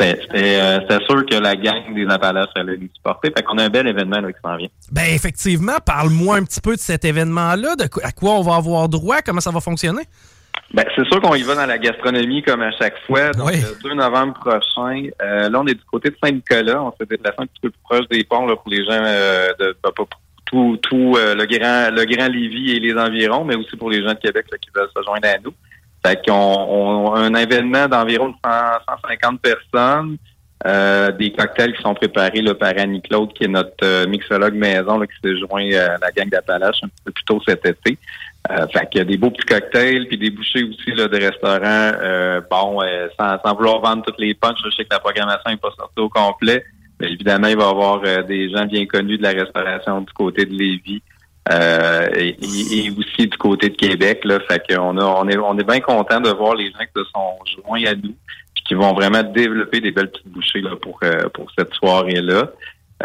c'était 0.00 0.20
c'était, 0.22 0.60
euh, 0.60 0.98
sûr 1.08 1.26
que 1.26 1.34
la 1.36 1.56
gang 1.56 1.94
des 1.94 2.06
Appalaches 2.08 2.48
allait 2.56 2.76
les 2.76 2.90
supporter. 2.94 3.30
Fait 3.36 3.42
qu'on 3.42 3.58
a 3.58 3.64
un 3.64 3.68
bel 3.68 3.86
événement 3.86 4.20
là, 4.20 4.32
qui 4.32 4.38
s'en 4.44 4.56
vient. 4.56 4.68
Ben 4.92 5.04
effectivement, 5.14 5.76
parle-moi 5.84 6.36
un 6.36 6.44
petit 6.44 6.60
peu 6.60 6.74
de 6.74 6.80
cet 6.80 7.04
événement-là, 7.04 7.76
de 7.76 7.86
quoi- 7.86 8.04
à 8.06 8.12
quoi 8.12 8.30
on 8.32 8.42
va 8.42 8.56
avoir 8.56 8.88
droit, 8.88 9.22
comment 9.22 9.40
ça 9.40 9.50
va 9.50 9.60
fonctionner? 9.60 10.02
Ben, 10.72 10.84
c'est 10.94 11.04
sûr 11.06 11.20
qu'on 11.20 11.34
y 11.34 11.42
va 11.42 11.54
dans 11.56 11.66
la 11.66 11.78
gastronomie 11.78 12.42
comme 12.42 12.62
à 12.62 12.70
chaque 12.72 12.94
fois. 13.06 13.30
Donc, 13.32 13.48
Oui. 13.48 13.60
le 13.60 13.82
2 13.82 13.94
novembre 13.94 14.34
prochain, 14.34 15.08
euh, 15.20 15.48
là, 15.48 15.60
on 15.60 15.66
est 15.66 15.74
du 15.74 15.84
côté 15.90 16.10
de 16.10 16.16
Saint-Nicolas. 16.22 16.80
On 16.82 16.92
s'est 16.92 17.06
déplacé 17.08 17.36
un 17.38 17.46
petit 17.46 17.60
peu 17.60 17.70
plus 17.70 17.80
proche 17.82 18.08
des 18.08 18.22
ponts 18.24 18.46
là, 18.46 18.54
pour 18.56 18.70
les 18.70 18.84
gens 18.84 19.00
euh, 19.04 19.48
de 19.58 19.76
pas- 19.82 19.90
pas- 19.92 20.04
tout, 20.46 20.76
tout 20.82 21.14
le 21.16 21.44
grand 21.46 21.90
le 21.94 22.04
grand 22.04 22.26
Lévis 22.28 22.72
et 22.72 22.80
les 22.80 22.94
environs, 22.94 23.44
mais 23.44 23.54
aussi 23.56 23.76
pour 23.76 23.88
les 23.90 24.02
gens 24.02 24.14
de 24.14 24.18
Québec 24.18 24.46
là, 24.50 24.58
qui 24.58 24.70
veulent 24.74 24.88
se 24.96 25.02
joindre 25.04 25.28
à 25.28 25.38
nous. 25.44 25.52
Fait 26.04 26.20
qu'on 26.26 26.32
on 26.32 27.14
un 27.14 27.34
événement 27.34 27.88
d'environ 27.88 28.34
100 28.44 28.50
150 29.02 29.40
personnes. 29.40 30.16
Euh, 30.66 31.10
des 31.12 31.32
cocktails 31.32 31.74
qui 31.74 31.80
sont 31.80 31.94
préparés 31.94 32.42
là, 32.42 32.54
par 32.54 32.74
Annie 32.76 33.00
Claude, 33.00 33.32
qui 33.32 33.44
est 33.44 33.48
notre 33.48 33.72
euh, 33.82 34.06
mixologue 34.06 34.54
maison, 34.54 34.98
là, 34.98 35.06
qui 35.06 35.14
s'est 35.24 35.38
joint 35.38 35.66
à 35.72 35.96
la 35.96 36.10
gang 36.14 36.28
d'Appalaches 36.28 36.82
un 36.82 36.88
peu 37.02 37.12
plus 37.12 37.24
tôt 37.24 37.40
cet 37.46 37.64
été. 37.64 37.96
Euh, 38.50 38.66
fait 38.68 38.88
qu'il 38.88 38.98
y 38.98 39.02
a 39.02 39.04
des 39.04 39.18
beaux 39.18 39.30
petits 39.30 39.46
cocktails, 39.46 40.06
puis 40.06 40.16
des 40.16 40.30
bouchées 40.30 40.64
aussi 40.64 40.92
là, 40.92 41.08
de 41.08 41.16
restaurants. 41.16 41.92
Euh, 42.02 42.40
bon, 42.50 42.82
euh, 42.82 43.08
sans, 43.18 43.38
sans 43.44 43.54
vouloir 43.54 43.80
vendre 43.80 44.02
toutes 44.04 44.18
les 44.18 44.34
punches, 44.34 44.58
je 44.64 44.70
sais 44.70 44.84
que 44.84 44.94
la 44.94 45.00
programmation 45.00 45.50
n'est 45.50 45.56
pas 45.58 45.72
sortie 45.76 45.98
au 45.98 46.08
complet. 46.08 46.64
Mais 46.98 47.12
évidemment, 47.12 47.48
il 47.48 47.56
va 47.56 47.64
y 47.64 47.68
avoir 47.68 48.00
euh, 48.04 48.22
des 48.22 48.50
gens 48.50 48.66
bien 48.66 48.86
connus 48.86 49.18
de 49.18 49.22
la 49.22 49.30
restauration 49.30 50.00
du 50.00 50.12
côté 50.12 50.46
de 50.46 50.54
Lévis. 50.54 51.02
Euh, 51.50 52.08
et, 52.12 52.90
aussi 52.90 53.26
du 53.26 53.36
côté 53.38 53.70
de 53.70 53.76
Québec. 53.76 54.20
Là, 54.24 54.38
fait 54.48 54.62
qu'on 54.68 54.96
a, 54.98 55.04
on 55.04 55.28
est, 55.28 55.38
on 55.38 55.58
est 55.58 55.64
bien 55.64 55.80
content 55.80 56.20
de 56.20 56.30
voir 56.30 56.54
les 56.54 56.66
gens 56.66 56.78
qui 56.78 57.02
se 57.02 57.04
sont 57.14 57.62
joints 57.64 57.84
à 57.86 57.94
nous, 57.94 58.14
puis 58.54 58.64
qui 58.68 58.74
vont 58.74 58.92
vraiment 58.92 59.22
développer 59.22 59.80
des 59.80 59.90
belles 59.90 60.10
petites 60.10 60.28
bouchées 60.28 60.60
là, 60.60 60.76
pour, 60.80 60.98
euh, 61.02 61.28
pour 61.32 61.50
cette 61.56 61.72
soirée-là. 61.74 62.50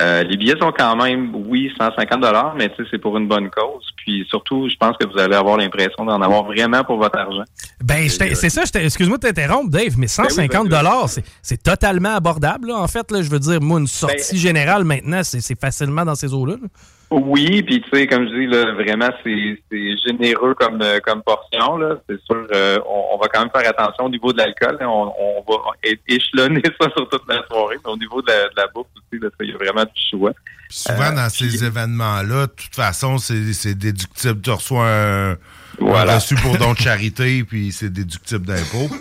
Euh, 0.01 0.23
les 0.23 0.35
billets 0.35 0.57
sont 0.59 0.73
quand 0.77 0.97
même, 0.97 1.33
oui, 1.47 1.71
150 1.79 2.19
dollars, 2.19 2.53
mais 2.57 2.67
tu 2.67 2.83
sais, 2.83 2.89
c'est 2.91 2.97
pour 2.97 3.15
une 3.15 3.29
bonne 3.29 3.49
cause. 3.49 3.85
Puis 3.95 4.25
surtout, 4.29 4.67
je 4.67 4.75
pense 4.75 4.97
que 4.97 5.07
vous 5.07 5.17
allez 5.17 5.35
avoir 5.35 5.55
l'impression 5.55 6.03
d'en 6.03 6.21
avoir 6.21 6.43
vraiment 6.43 6.83
pour 6.83 6.97
votre 6.97 7.17
argent. 7.17 7.45
Ben, 7.81 8.09
c'est 8.09 8.49
ça, 8.49 8.63
excuse-moi 8.75 9.17
de 9.17 9.27
t'interrompre, 9.27 9.69
Dave, 9.69 9.97
mais 9.97 10.07
150 10.07 10.67
dollars, 10.67 11.07
c'est 11.07 11.23
c'est 11.41 11.63
totalement 11.63 12.13
abordable, 12.13 12.67
là, 12.67 12.75
en 12.75 12.87
fait. 12.87 13.09
Là, 13.09 13.21
je 13.21 13.29
veux 13.29 13.39
dire, 13.39 13.61
moi, 13.61 13.79
une 13.79 13.87
sortie 13.87 14.37
générale, 14.37 14.83
maintenant, 14.83 15.23
c'est 15.23 15.39
c'est 15.39 15.59
facilement 15.59 16.03
dans 16.03 16.15
ces 16.15 16.33
eaux-là. 16.33 16.55
là. 16.61 16.67
Oui, 17.11 17.61
puis 17.63 17.81
tu 17.81 17.89
sais, 17.93 18.07
comme 18.07 18.27
je 18.27 18.33
dis, 18.33 18.47
là, 18.47 18.73
vraiment, 18.73 19.09
c'est 19.23 19.61
c'est 19.71 19.97
généreux 20.07 20.53
comme 20.55 20.81
euh, 20.81 20.99
comme 20.99 21.21
portion. 21.21 21.77
là. 21.77 21.95
C'est 22.09 22.19
sûr, 22.25 22.47
euh, 22.51 22.79
on, 22.87 23.13
on 23.13 23.17
va 23.19 23.27
quand 23.27 23.41
même 23.41 23.51
faire 23.55 23.69
attention 23.69 24.05
au 24.05 24.09
niveau 24.09 24.33
de 24.33 24.37
l'alcool. 24.39 24.77
là. 24.79 24.89
On, 24.89 25.13
on 25.17 25.43
va 25.47 25.57
échelonner 26.07 26.61
ça 26.81 26.89
sur 26.95 27.07
toute 27.07 27.21
la 27.29 27.45
soirée. 27.47 27.77
Mais 27.85 27.91
au 27.91 27.97
niveau 27.97 28.21
de 28.21 28.27
la, 28.27 28.43
de 28.49 28.55
la 28.57 28.67
bouffe 28.73 28.87
aussi, 28.95 29.21
il 29.41 29.49
y 29.49 29.53
a 29.53 29.57
vraiment 29.57 29.83
du 29.83 30.01
choix. 30.09 30.31
Puis 30.67 30.77
souvent, 30.79 31.11
Euh, 31.11 31.15
dans 31.15 31.29
ces 31.29 31.63
événements-là, 31.63 32.47
de 32.47 32.51
toute 32.51 32.75
façon, 32.75 33.17
c'est 33.19 33.53
c'est 33.53 33.75
déductible. 33.75 34.41
Tu 34.41 34.49
reçois 34.51 34.89
un 34.89 35.37
Voilà. 35.79 36.15
reçu 36.15 36.35
pour 36.35 36.57
don 36.57 36.73
de 36.73 36.77
charité, 36.77 37.43
puis 37.43 37.71
c'est 37.71 37.91
déductible 37.91 38.45
d'impôt. 38.45 38.93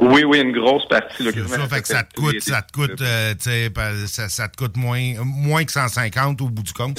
Oui, 0.00 0.24
oui, 0.24 0.40
une 0.40 0.52
grosse 0.52 0.86
partie. 0.88 1.22
Là, 1.22 1.30
ça, 1.46 1.68
fait 1.68 1.82
que 1.82 1.88
ça 1.88 2.02
te 2.02 2.14
coûte, 2.18 2.40
ça 2.40 2.62
te 2.62 2.72
coûte, 2.72 3.00
euh, 3.02 3.34
ça, 4.06 4.28
ça 4.28 4.48
te 4.48 4.56
coûte 4.56 4.76
moins, 4.76 5.12
moins 5.22 5.64
que 5.64 5.72
150 5.72 6.40
au 6.40 6.48
bout 6.48 6.62
du 6.62 6.72
compte. 6.72 6.98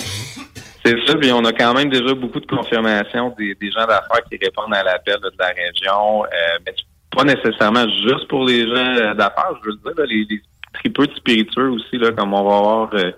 C'est 0.85 0.95
ça, 1.05 1.15
puis 1.15 1.31
on 1.31 1.43
a 1.45 1.53
quand 1.53 1.73
même 1.73 1.89
déjà 1.89 2.13
beaucoup 2.13 2.39
de 2.39 2.45
confirmations 2.45 3.33
des, 3.37 3.55
des 3.55 3.71
gens 3.71 3.85
d'affaires 3.85 4.23
qui 4.29 4.37
répondent 4.41 4.73
à 4.73 4.83
l'appel 4.83 5.17
de 5.21 5.31
la 5.37 5.47
région, 5.47 6.25
euh, 6.25 6.27
mais 6.65 6.73
pas 7.15 7.23
nécessairement 7.23 7.87
juste 7.89 8.27
pour 8.27 8.45
les 8.45 8.61
gens 8.67 8.95
euh, 8.97 9.13
d'affaires, 9.13 9.53
je 9.63 9.69
veux 9.69 9.75
dire, 9.75 9.93
là, 9.97 10.05
les, 10.07 10.25
les 10.29 10.41
tripeux 10.73 11.07
de 11.07 11.15
spiritueux 11.15 11.69
aussi, 11.69 11.97
là, 11.97 12.11
comme 12.11 12.33
on 12.33 12.43
va 12.43 12.57
avoir 12.57 12.89
euh, 12.93 13.11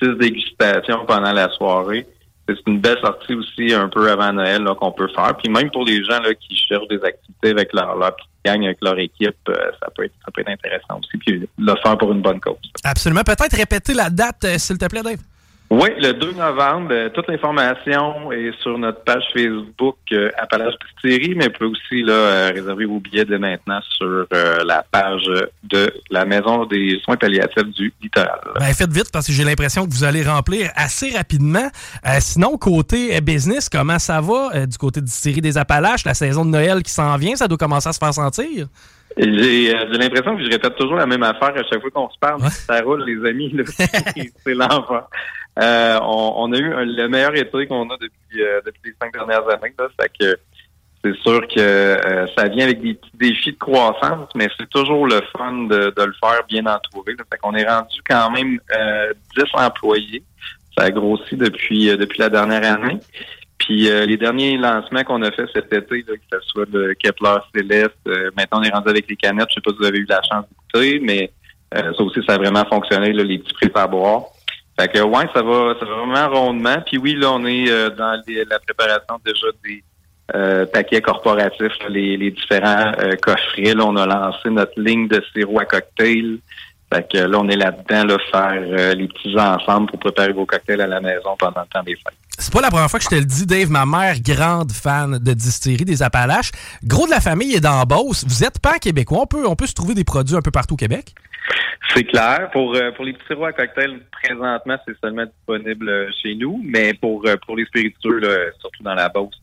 six 0.00 0.10
dégustations 0.18 1.06
pendant 1.06 1.32
la 1.32 1.48
soirée. 1.50 2.06
C'est 2.48 2.66
une 2.66 2.80
belle 2.80 2.98
sortie 3.00 3.34
aussi 3.34 3.74
un 3.74 3.88
peu 3.88 4.08
avant 4.10 4.32
Noël 4.32 4.64
qu'on 4.78 4.92
peut 4.92 5.08
faire. 5.08 5.36
Puis 5.36 5.50
même 5.52 5.70
pour 5.70 5.84
les 5.84 6.04
gens 6.04 6.20
là, 6.20 6.32
qui 6.34 6.56
cherchent 6.56 6.88
des 6.88 7.02
activités 7.02 7.50
avec 7.50 7.72
leur, 7.72 7.96
leur 7.96 8.14
petite 8.14 8.30
gang, 8.44 8.64
avec 8.64 8.78
leur 8.82 8.98
équipe, 8.98 9.36
euh, 9.48 9.54
ça 9.82 9.88
peut 9.94 10.04
être 10.04 10.14
ça 10.24 10.30
peut 10.32 10.42
être 10.42 10.50
intéressant 10.50 11.00
aussi. 11.00 11.18
Puis 11.18 11.48
le 11.58 11.74
faire 11.82 11.98
pour 11.98 12.12
une 12.12 12.22
bonne 12.22 12.40
cause. 12.40 12.56
Absolument. 12.84 13.22
Peut-être 13.22 13.56
répéter 13.56 13.94
la 13.94 14.10
date, 14.10 14.44
euh, 14.44 14.58
s'il 14.58 14.78
te 14.78 14.86
plaît, 14.86 15.02
Dave? 15.02 15.18
Oui, 15.68 15.88
le 15.98 16.12
2 16.12 16.32
novembre, 16.32 16.88
euh, 16.92 17.08
toute 17.08 17.26
l'information 17.26 18.30
est 18.30 18.52
sur 18.62 18.78
notre 18.78 19.02
page 19.02 19.24
Facebook 19.32 19.96
euh, 20.12 20.30
Appalaches 20.38 20.74
Distillerie, 21.02 21.34
mais 21.34 21.46
vous 21.46 21.52
pouvez 21.54 21.70
aussi 21.70 22.02
là, 22.04 22.12
euh, 22.12 22.52
réserver 22.54 22.84
vos 22.84 23.00
billets 23.00 23.24
dès 23.24 23.38
maintenant 23.38 23.80
sur 23.96 24.26
euh, 24.32 24.62
la 24.64 24.84
page 24.88 25.28
de 25.64 25.92
la 26.10 26.24
Maison 26.24 26.66
des 26.66 27.00
soins 27.04 27.16
palliatifs 27.16 27.64
du 27.74 27.92
littoral. 28.00 28.38
Ben, 28.60 28.72
faites 28.74 28.92
vite 28.92 29.10
parce 29.12 29.26
que 29.26 29.32
j'ai 29.32 29.42
l'impression 29.42 29.86
que 29.86 29.92
vous 29.92 30.04
allez 30.04 30.22
remplir 30.22 30.70
assez 30.76 31.10
rapidement. 31.10 31.68
Sinon, 32.20 32.56
côté 32.58 33.20
business, 33.20 33.68
comment 33.68 33.98
ça 33.98 34.20
va 34.20 34.66
du 34.66 34.78
côté 34.78 35.00
de 35.00 35.06
Distillerie 35.06 35.40
des 35.40 35.58
Appalaches? 35.58 36.04
La 36.04 36.14
saison 36.14 36.44
de 36.44 36.50
Noël 36.50 36.82
qui 36.84 36.92
s'en 36.92 37.16
vient, 37.16 37.34
ça 37.34 37.48
doit 37.48 37.58
commencer 37.58 37.88
à 37.88 37.92
se 37.92 37.98
faire 37.98 38.14
sentir? 38.14 38.68
J'ai 39.16 39.72
l'impression 39.72 40.36
que 40.36 40.44
je 40.44 40.50
répète 40.50 40.76
toujours 40.76 40.96
la 40.96 41.06
même 41.06 41.22
affaire 41.22 41.54
à 41.56 41.62
chaque 41.68 41.80
fois 41.80 41.90
qu'on 41.90 42.10
se 42.10 42.18
parle. 42.18 42.40
Ça 42.50 42.80
roule, 42.82 43.04
les 43.04 43.28
amis. 43.28 43.54
C'est 44.44 44.54
l'enfer. 44.54 45.08
Euh, 45.58 45.98
on, 46.02 46.34
on 46.36 46.52
a 46.52 46.58
eu 46.58 46.72
un- 46.74 46.84
le 46.84 47.08
meilleur 47.08 47.34
été 47.34 47.66
qu'on 47.66 47.88
a 47.90 47.96
depuis, 47.96 48.42
euh, 48.42 48.60
depuis 48.66 48.90
les 48.90 48.94
cinq 49.00 49.12
dernières 49.12 49.48
années. 49.48 49.72
Là. 49.78 49.88
Fait 50.00 50.10
que 50.18 50.36
c'est 51.04 51.16
sûr 51.22 51.40
que 51.48 51.58
euh, 51.60 52.26
ça 52.36 52.48
vient 52.48 52.64
avec 52.64 52.80
des 52.80 52.94
petits 52.94 53.10
défis 53.14 53.52
de 53.52 53.58
croissance, 53.58 54.28
mais 54.34 54.48
c'est 54.58 54.68
toujours 54.68 55.06
le 55.06 55.20
fun 55.36 55.52
de, 55.64 55.94
de 55.96 56.02
le 56.04 56.12
faire 56.20 56.40
bien 56.48 56.66
entouré. 56.66 57.12
Là. 57.16 57.24
Fait 57.30 57.38
qu'on 57.38 57.54
est 57.54 57.66
rendu 57.66 58.00
quand 58.08 58.30
même 58.30 58.58
euh, 58.76 59.12
10 59.36 59.44
employés. 59.54 60.22
Ça 60.76 60.84
a 60.86 60.90
grossi 60.90 61.36
depuis 61.36 61.88
euh, 61.90 61.96
depuis 61.96 62.18
la 62.18 62.28
dernière 62.28 62.64
année. 62.64 62.98
Puis 63.58 63.88
euh, 63.88 64.04
les 64.04 64.18
derniers 64.18 64.58
lancements 64.58 65.04
qu'on 65.04 65.22
a 65.22 65.30
fait 65.32 65.46
cet 65.54 65.72
été, 65.72 66.04
là, 66.06 66.14
que 66.16 66.22
ce 66.38 66.40
soit 66.48 66.66
le 66.70 66.92
Kepler 66.94 67.36
Céleste, 67.54 67.96
euh, 68.08 68.30
maintenant 68.36 68.60
on 68.60 68.62
est 68.62 68.70
rendu 68.74 68.90
avec 68.90 69.08
les 69.08 69.16
canettes. 69.16 69.48
Je 69.48 69.54
sais 69.54 69.60
pas 69.62 69.70
si 69.70 69.78
vous 69.78 69.86
avez 69.86 69.98
eu 69.98 70.06
la 70.06 70.20
chance 70.30 70.44
d'écouter, 70.50 71.00
mais 71.02 71.30
euh, 71.74 71.92
ça 71.96 72.02
aussi, 72.02 72.20
ça 72.28 72.34
a 72.34 72.38
vraiment 72.38 72.64
fonctionné, 72.66 73.12
là, 73.14 73.24
les 73.24 73.38
petits 73.38 73.54
prix 73.54 73.70
à 73.74 73.86
boire. 73.86 74.24
Fait 74.78 74.88
que 74.88 75.00
ouais, 75.00 75.24
ça 75.34 75.42
va, 75.42 75.74
ça 75.78 75.86
va 75.86 75.94
vraiment 75.94 76.28
rondement. 76.28 76.76
Puis 76.84 76.98
oui, 76.98 77.14
là, 77.14 77.32
on 77.32 77.44
est 77.46 77.70
euh, 77.70 77.90
dans 77.90 78.20
la 78.26 78.58
préparation 78.58 79.18
déjà 79.24 79.46
des 79.64 79.82
euh, 80.34 80.66
paquets 80.66 81.00
corporatifs, 81.00 81.72
les, 81.88 82.16
les 82.16 82.30
différents 82.30 82.92
euh, 83.00 83.12
coffrets. 83.22 83.74
Là, 83.74 83.84
on 83.84 83.96
a 83.96 84.06
lancé 84.06 84.50
notre 84.50 84.78
ligne 84.78 85.08
de 85.08 85.22
sirop 85.32 85.60
à 85.60 85.64
cocktail. 85.64 86.40
Fait 86.92 87.06
que 87.10 87.18
là, 87.18 87.38
on 87.40 87.48
est 87.48 87.56
là-dedans, 87.56 88.04
là, 88.04 88.18
faire 88.30 88.62
euh, 88.62 88.94
les 88.94 89.08
petits 89.08 89.36
ensemble 89.38 89.88
pour 89.90 89.98
préparer 89.98 90.32
vos 90.32 90.46
cocktails 90.46 90.80
à 90.80 90.86
la 90.86 91.00
maison 91.00 91.36
pendant 91.38 91.62
le 91.62 91.66
temps 91.68 91.82
des 91.82 91.94
fêtes. 91.94 92.14
C'est 92.38 92.52
pas 92.52 92.60
la 92.60 92.68
première 92.68 92.90
fois 92.90 92.98
que 92.98 93.04
je 93.04 93.08
te 93.08 93.14
le 93.14 93.24
dis, 93.24 93.46
Dave. 93.46 93.70
Ma 93.70 93.86
mère, 93.86 94.20
grande 94.20 94.70
fan 94.70 95.18
de 95.18 95.32
distillerie 95.32 95.84
des 95.84 96.02
Appalaches. 96.02 96.52
Gros 96.84 97.06
de 97.06 97.10
la 97.10 97.20
famille 97.20 97.54
est 97.54 97.60
dans 97.60 97.82
Beauce. 97.84 98.24
Vous 98.28 98.44
êtes 98.44 98.60
pas 98.60 98.78
québécois. 98.78 99.20
On 99.22 99.26
peut, 99.26 99.46
on 99.46 99.56
peut 99.56 99.66
se 99.66 99.72
trouver 99.72 99.94
des 99.94 100.04
produits 100.04 100.36
un 100.36 100.42
peu 100.42 100.50
partout 100.50 100.74
au 100.74 100.76
Québec. 100.76 101.14
C'est 101.94 102.04
clair. 102.04 102.50
Pour 102.52 102.74
euh, 102.74 102.90
pour 102.92 103.04
les 103.04 103.12
petits 103.12 103.26
sirops 103.28 103.46
à 103.46 103.52
cocktail, 103.52 104.00
présentement, 104.22 104.76
c'est 104.86 104.96
seulement 105.02 105.24
disponible 105.24 105.88
euh, 105.88 106.10
chez 106.22 106.34
nous. 106.34 106.60
Mais 106.64 106.94
pour 106.94 107.26
euh, 107.26 107.36
pour 107.46 107.56
les 107.56 107.64
spiritueux, 107.64 108.20
surtout 108.60 108.82
dans 108.82 108.94
la 108.94 109.08
Beauce, 109.08 109.34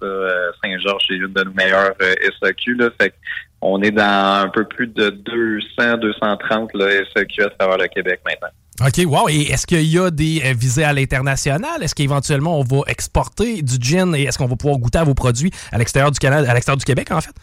Saint-Georges, 0.64 1.04
c'est 1.08 1.16
une 1.16 1.34
de 1.34 1.44
nos 1.44 1.54
meilleures 1.54 1.96
SAQ. 2.42 2.78
Fait 3.00 3.14
on 3.62 3.82
est 3.82 3.92
dans 3.92 4.44
un 4.44 4.50
peu 4.50 4.66
plus 4.66 4.88
de 4.88 5.10
200, 5.10 5.98
230 5.98 6.72
là, 6.74 6.90
SAQ 7.16 7.44
à 7.44 7.50
travers 7.52 7.78
le 7.78 7.88
Québec 7.88 8.20
maintenant. 8.26 8.50
OK, 8.82 9.06
wow. 9.06 9.30
Et 9.30 9.52
est-ce 9.52 9.66
qu'il 9.66 9.86
y 9.86 9.98
a 9.98 10.12
des 10.12 10.54
visées 10.54 10.84
à 10.84 10.92
l'international? 10.92 11.82
Est-ce 11.82 11.96
qu'éventuellement 11.96 12.60
on 12.60 12.64
va 12.64 12.82
exporter 12.88 13.62
du 13.62 13.76
gin 13.80 14.14
et 14.16 14.24
est-ce 14.24 14.38
qu'on 14.38 14.48
va 14.48 14.56
pouvoir 14.56 14.80
goûter 14.80 14.98
à 14.98 15.04
vos 15.04 15.14
produits 15.14 15.52
à 15.72 15.78
l'extérieur 15.78 16.12
du 16.12 16.20
Canada, 16.20 16.50
à 16.50 16.54
l'extérieur 16.54 16.78
du 16.78 16.86
Québec, 16.86 17.10
en 17.12 17.22
fait? 17.22 17.34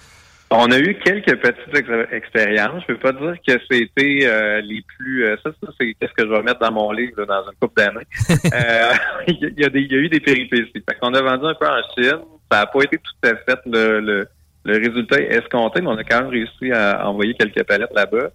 On 0.52 0.66
a 0.72 0.78
eu 0.80 0.96
quelques 1.04 1.36
petites 1.36 1.74
ex- 1.76 2.12
expériences. 2.12 2.82
Je 2.88 2.94
peux 2.94 2.98
pas 2.98 3.12
dire 3.12 3.34
que 3.46 3.52
c'était 3.70 4.20
euh, 4.24 4.60
les 4.62 4.82
plus. 4.98 5.24
euh, 5.24 5.36
ça, 5.44 5.50
ça 5.62 5.72
c'est 5.78 5.94
qu'est-ce 5.94 6.12
que 6.12 6.24
je 6.26 6.30
vais 6.32 6.42
mettre 6.42 6.58
dans 6.58 6.72
mon 6.72 6.90
livre 6.90 7.20
là, 7.20 7.26
dans 7.26 7.50
une 7.50 7.56
couple 7.60 7.80
d'années. 7.80 8.06
Euh, 8.52 8.92
Il 9.28 9.54
y, 9.56 9.64
a 9.64 9.68
des- 9.68 9.80
il 9.82 9.92
y 9.92 9.94
a 9.94 9.98
eu 9.98 10.08
des 10.08 10.18
péripéties. 10.20 10.72
Fait 10.88 10.96
qu'on 11.00 11.14
a 11.14 11.22
vendu 11.22 11.46
un 11.46 11.54
peu 11.54 11.66
en 11.68 11.80
Chine. 11.94 12.18
Ça 12.50 12.58
n'a 12.60 12.66
pas 12.66 12.82
été 12.82 12.96
tout 12.98 13.28
à 13.28 13.36
fait 13.36 13.60
le, 13.66 14.00
le, 14.00 14.26
le 14.64 14.72
résultat 14.78 15.20
escompté, 15.20 15.80
mais 15.82 15.88
on 15.88 15.96
a 15.98 16.02
quand 16.04 16.22
même 16.22 16.30
réussi 16.30 16.72
à 16.72 17.08
envoyer 17.08 17.34
quelques 17.34 17.62
palettes 17.64 17.92
là-bas. 17.94 18.30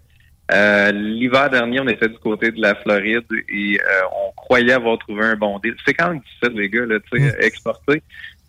Euh, 0.53 0.91
L'hiver 0.91 1.49
dernier, 1.49 1.79
on 1.81 1.87
était 1.87 2.07
du 2.07 2.17
côté 2.19 2.51
de 2.51 2.61
la 2.61 2.75
Floride 2.75 3.25
et 3.49 3.77
euh, 3.79 4.01
on 4.29 4.31
croyait 4.37 4.73
avoir 4.73 4.97
trouvé 4.99 5.25
un 5.25 5.35
bon 5.35 5.59
deal. 5.59 5.75
C'est 5.85 5.93
quand 5.95 6.09
même 6.09 6.19
difficile, 6.21 6.61
les 6.61 6.69
gars, 6.69 6.85
là, 6.85 6.97
sais, 7.11 7.35
exporter. 7.45 8.01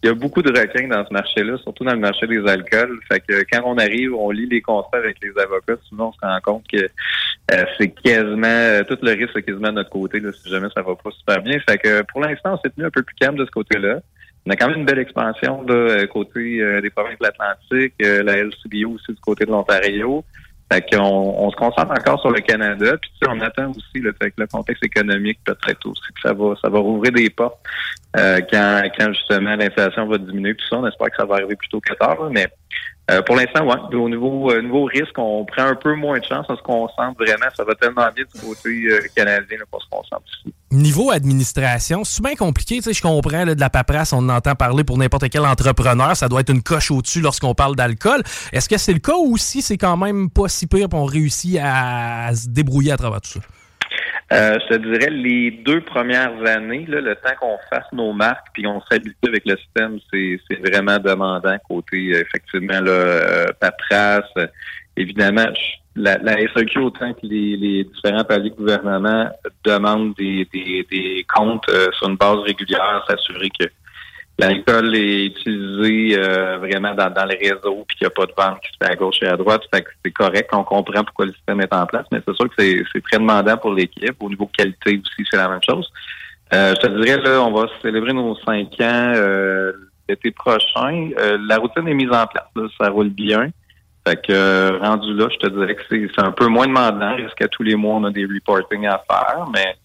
Il 0.07 0.11
y 0.11 0.13
a 0.13 0.15
beaucoup 0.15 0.41
de 0.41 0.57
requins 0.57 0.87
dans 0.87 1.05
ce 1.05 1.13
marché-là, 1.13 1.59
surtout 1.59 1.83
dans 1.83 1.95
le 1.95 1.99
marché 1.99 2.29
des 2.29 2.39
alcools. 2.47 3.01
Fait 3.09 3.19
que 3.19 3.45
quand 3.51 3.63
on 3.65 3.77
arrive, 3.77 4.15
on 4.15 4.31
lit 4.31 4.47
les 4.47 4.63
contrats 4.63 4.99
avec 4.99 5.17
les 5.21 5.33
avocats, 5.37 5.75
souvent 5.89 6.11
on 6.11 6.13
se 6.13 6.19
rend 6.23 6.39
compte 6.45 6.65
que 6.69 6.77
euh, 6.77 7.65
c'est 7.77 7.89
quasiment 7.89 8.47
euh, 8.47 8.85
tout 8.85 8.97
le 9.03 9.11
risque 9.15 9.37
est 9.37 9.43
quasiment 9.43 9.71
de 9.71 9.73
notre 9.73 9.91
côté 9.91 10.21
là, 10.21 10.31
si 10.31 10.49
jamais 10.49 10.69
ça 10.73 10.83
va 10.83 10.95
pas 10.95 11.11
super 11.11 11.43
bien. 11.43 11.59
Fait 11.69 11.79
que 11.79 12.03
pour 12.03 12.21
l'instant, 12.21 12.55
on 12.55 12.59
s'est 12.59 12.71
tenu 12.71 12.87
un 12.87 12.91
peu 12.91 13.03
plus 13.03 13.17
calme 13.17 13.35
de 13.35 13.45
ce 13.45 13.51
côté-là. 13.51 13.99
On 14.47 14.51
a 14.53 14.55
quand 14.55 14.69
même 14.69 14.79
une 14.79 14.85
belle 14.85 15.01
expansion 15.01 15.63
là, 15.67 15.75
euh, 15.75 16.07
côté 16.07 16.81
des 16.81 16.91
provinces 16.91 17.19
de 17.19 17.25
l'Atlantique, 17.25 17.95
la 17.99 18.45
LCBO 18.45 18.95
aussi 18.95 19.13
du 19.13 19.21
côté 19.21 19.45
de 19.45 19.51
l'Ontario. 19.51 20.25
Fait 20.73 20.85
qu'on 20.91 20.99
on 21.01 21.51
se 21.51 21.57
concentre 21.57 21.93
encore 21.93 22.21
sur 22.21 22.31
le 22.31 22.41
Canada, 22.41 22.97
puis 23.01 23.11
on 23.29 23.41
attend 23.41 23.71
aussi 23.71 24.01
le 24.01 24.13
fait 24.21 24.31
que 24.31 24.41
le 24.41 24.47
contexte 24.49 24.85
économique 24.85 25.39
peut-être 25.45 25.87
aussi 25.87 26.13
que 26.13 26.21
ça 26.23 26.33
va 26.33 26.55
ça 26.61 26.69
va 26.69 26.81
rouvrir 26.81 27.13
des 27.13 27.31
portes 27.31 27.59
euh, 28.17 28.41
quand, 28.51 28.83
quand 28.99 29.13
justement 29.13 29.55
l'inflation 29.55 30.07
va 30.07 30.19
diminuer, 30.19 30.55
tout 30.55 30.67
ça. 30.69 30.77
On 30.79 30.87
espère 30.87 31.11
que 31.11 31.17
ça 31.17 31.25
va 31.25 31.37
arriver 31.37 31.55
plus 31.55 31.69
tôt 31.69 31.81
que 31.81 31.95
tard, 31.95 32.31
mais 32.31 32.49
euh, 33.09 33.23
pour 33.23 33.37
l'instant, 33.37 33.65
ouais, 33.65 33.97
au 33.97 34.09
niveau 34.09 34.51
euh, 34.51 34.85
risque, 34.93 35.17
on 35.17 35.45
prend 35.45 35.63
un 35.63 35.77
peu 35.77 35.95
moins 35.95 36.19
de 36.19 36.25
chance, 36.25 36.45
on 36.49 36.57
se 36.57 36.63
concentre 36.63 37.17
vraiment, 37.17 37.47
ça 37.57 37.63
va 37.63 37.77
tellement 37.77 38.09
bien 38.15 38.25
du 38.35 38.41
côté 38.41 38.69
euh, 38.69 39.01
canadien 39.15 39.59
là, 39.59 39.65
qu'on 39.71 39.79
se 39.79 39.89
concentre 39.89 40.25
ici. 40.27 40.53
Niveau 40.73 41.13
administration, 41.13 42.03
c'est 42.03 42.21
bien 42.21 42.35
compliqué. 42.35 42.81
Je 42.85 43.01
comprends 43.01 43.47
de 43.47 43.61
la 43.61 43.71
paperasse, 43.71 44.13
on 44.13 44.19
en 44.19 44.31
entend 44.31 44.57
parler 44.57 44.83
pour 44.83 44.99
n'importe 44.99 45.29
quel 45.29 45.47
entrepreneur. 45.47 46.17
Ça 46.17 46.29
doit 46.29 46.41
être 46.41 46.51
une 46.51 46.63
coche 46.63 46.91
au-dessus 46.91 47.21
lorsqu'on 47.21 47.55
parle 47.55 47.77
d'alcool. 47.77 48.25
Est-ce 48.53 48.69
que 48.69 48.77
c'est 48.77 48.93
le 48.93 48.99
cas 48.99 49.17
ou 49.17 49.37
si 49.37 49.63
c'est 49.63 49.79
quand 49.79 49.97
même 49.97 50.29
pas 50.29 50.49
si 50.49 50.67
pire 50.67 50.89
et 50.91 50.95
on 50.95 51.05
réussit 51.05 51.61
à 51.63 52.35
se 52.35 52.49
débrouiller 52.49 52.91
à 52.91 52.97
travers 52.97 53.21
tout 53.21 53.31
ça? 53.31 53.41
Euh, 54.33 54.59
je 54.61 54.75
te 54.75 54.83
dirais 54.83 55.11
les 55.11 55.53
deux 55.53 55.81
premières 55.81 56.45
années, 56.47 56.85
là, 56.89 57.01
le 57.01 57.15
temps 57.15 57.35
qu'on 57.41 57.59
fasse 57.71 57.87
nos 57.93 58.13
marques 58.13 58.49
puis 58.53 58.67
on 58.67 58.81
s'habitue 58.91 59.29
avec 59.29 59.45
le 59.47 59.57
système, 59.57 60.01
c'est, 60.13 60.41
vraiment 60.59 60.99
demandant 60.99 61.57
côté 61.69 62.13
euh, 62.13 62.23
effectivement 62.23 62.81
là, 62.81 62.91
euh, 62.91 63.47
évidemment, 64.97 65.47
la, 65.95 66.19
la 66.19 66.37
SAQ, 66.53 66.79
autant 66.81 67.13
que 67.15 67.21
les, 67.23 67.57
les 67.57 67.85
différents 67.85 68.25
paliers 68.25 68.51
de 68.51 68.57
gouvernement 68.57 69.31
demandent 69.65 70.15
des, 70.17 70.47
des, 70.53 70.85
des 70.91 71.25
comptes 71.33 71.69
euh, 71.69 71.87
sur 71.93 72.09
une 72.09 72.17
base 72.17 72.39
régulière, 72.41 73.05
s'assurer 73.09 73.51
que 73.61 73.67
l'alcool 74.39 74.95
est 74.95 75.27
utilisé 75.27 76.19
euh, 76.19 76.59
vraiment 76.59 76.95
dans, 76.95 77.11
dans 77.11 77.25
le 77.25 77.37
réseau 77.39 77.85
puis 77.89 77.97
qu'il 77.97 78.07
n'y 78.07 78.09
a 78.09 78.11
pas 78.11 78.27
de 78.27 78.33
vente 78.37 78.61
qui 78.61 78.73
se 78.73 78.77
fait 78.83 78.93
à 78.93 78.97
gauche 78.97 79.23
et 79.23 79.27
à 79.27 79.37
droite. 79.37 79.63
Fait 79.73 79.83
que 79.83 79.91
c'est 80.05 80.11
correct, 80.13 80.51
on 80.53 80.65
comprend 80.65 81.05
pourquoi 81.05 81.27
le 81.27 81.33
système 81.33 81.61
est 81.61 81.73
en 81.73 81.87
place, 81.87 82.07
mais 82.13 82.21
c'est 82.27 82.35
sûr 82.35 82.49
que 82.49 82.55
c'est, 82.59 82.83
c'est 82.93 83.03
très 83.03 83.19
demandant 83.19 83.57
pour 83.57 83.73
l'équipe. 83.73 84.17
Au 84.21 84.29
niveau 84.29 84.47
qualité 84.57 85.01
aussi, 85.03 85.27
c'est 85.31 85.37
la 85.37 85.49
même 85.49 85.63
chose. 85.63 85.91
Euh, 86.53 86.75
je 86.77 86.87
te 86.87 87.03
dirais, 87.03 87.21
là, 87.23 87.43
on 87.43 87.53
va 87.53 87.67
célébrer 87.83 88.13
nos 88.13 88.37
cinq 88.37 88.81
ans 88.81 89.13
euh, 89.17 89.73
l'été 90.09 90.31
prochain. 90.31 91.11
Euh, 91.19 91.39
la 91.49 91.57
routine 91.57 91.89
est 91.89 91.95
mise 91.95 92.13
en 92.13 92.27
place, 92.27 92.47
là, 92.55 92.69
ça 92.79 92.91
roule 92.91 93.11
bien. 93.11 93.51
Fait 94.07 94.17
que 94.17 94.33
euh, 94.33 94.79
rendu 94.79 95.13
là, 95.15 95.27
je 95.33 95.39
te 95.39 95.53
dirais 95.53 95.75
que 95.75 95.83
c'est, 95.91 96.09
c'est 96.15 96.23
un 96.23 96.31
peu 96.31 96.47
moins 96.47 96.69
demandant. 96.69 97.17
Est-ce 97.17 97.35
qu'à 97.35 97.49
tous 97.49 97.65
les 97.65 97.75
mois, 97.75 97.97
on 97.97 98.05
a 98.05 98.11
des 98.11 98.25
reporting 98.25 98.87
à 98.87 99.03
faire, 99.11 99.47
mais 99.53 99.77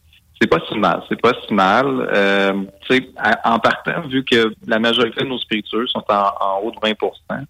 c'est 0.41 0.47
pas 0.47 0.59
si 0.67 0.77
mal. 0.77 1.03
C'est 1.07 1.21
pas 1.21 1.33
si 1.47 1.53
mal. 1.53 1.85
Euh, 2.13 2.53
tu 2.87 2.95
sais, 2.95 3.09
à- 3.17 3.53
en 3.53 3.59
partant, 3.59 4.01
vu 4.07 4.23
que 4.25 4.51
la 4.67 4.79
majorité 4.79 5.23
de 5.23 5.29
nos 5.29 5.37
spiritueux 5.37 5.85
sont 5.87 6.03
en, 6.09 6.23
en 6.41 6.59
haut 6.63 6.71
de 6.71 6.77
20% 6.77 7.45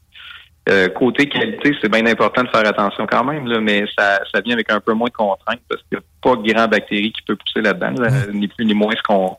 euh, 0.69 0.89
côté 0.89 1.27
qualité, 1.27 1.75
c'est 1.81 1.89
bien 1.91 2.05
important 2.05 2.43
de 2.43 2.49
faire 2.49 2.67
attention 2.67 3.07
quand 3.07 3.23
même, 3.23 3.47
là, 3.47 3.59
mais 3.59 3.83
ça, 3.97 4.19
ça 4.31 4.41
vient 4.41 4.53
avec 4.53 4.71
un 4.71 4.79
peu 4.79 4.93
moins 4.93 5.07
de 5.07 5.13
contraintes 5.13 5.61
parce 5.67 5.81
qu'il 5.83 5.97
n'y 5.97 6.03
a 6.03 6.03
pas 6.21 6.35
grand 6.35 6.67
bactéries 6.67 7.11
qui 7.11 7.21
peut 7.23 7.35
pousser 7.35 7.61
là-dedans. 7.61 7.99
là. 8.03 8.09
ni 8.31 8.47
plus 8.47 8.65
ni 8.65 8.73
moins 8.75 8.93
ce 8.95 9.01
qu'on 9.01 9.35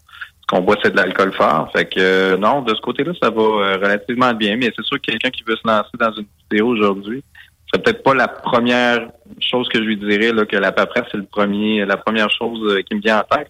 qu'on 0.49 0.61
boit, 0.63 0.77
c'est 0.83 0.91
de 0.91 0.97
l'alcool 0.97 1.33
fort. 1.33 1.71
Fait 1.73 1.85
que 1.85 2.01
euh, 2.01 2.37
non, 2.37 2.63
de 2.63 2.75
ce 2.75 2.81
côté-là, 2.81 3.13
ça 3.23 3.31
va 3.31 3.41
euh, 3.41 3.77
relativement 3.81 4.35
bien, 4.35 4.57
mais 4.57 4.73
c'est 4.77 4.85
sûr 4.85 4.97
que 5.01 5.11
quelqu'un 5.13 5.31
qui 5.31 5.45
veut 5.45 5.55
se 5.57 5.67
lancer 5.67 5.91
dans 5.99 6.13
une 6.13 6.27
vidéo 6.51 6.67
aujourd'hui, 6.67 7.23
c'est 7.73 7.83
peut-être 7.83 8.03
pas 8.03 8.15
la 8.15 8.29
première 8.29 9.09
chose 9.41 9.69
que 9.69 9.79
je 9.79 9.85
lui 9.85 9.97
dirais 9.97 10.33
là, 10.33 10.45
que 10.45 10.57
la 10.57 10.73
paperasse, 10.73 11.09
c'est 11.11 11.19
le 11.19 11.25
premier, 11.25 11.85
la 11.85 11.97
première 11.97 12.31
chose 12.31 12.61
euh, 12.71 12.83
qui 12.83 12.95
me 12.95 13.01
vient 13.01 13.21
en 13.21 13.37
tête. 13.37 13.49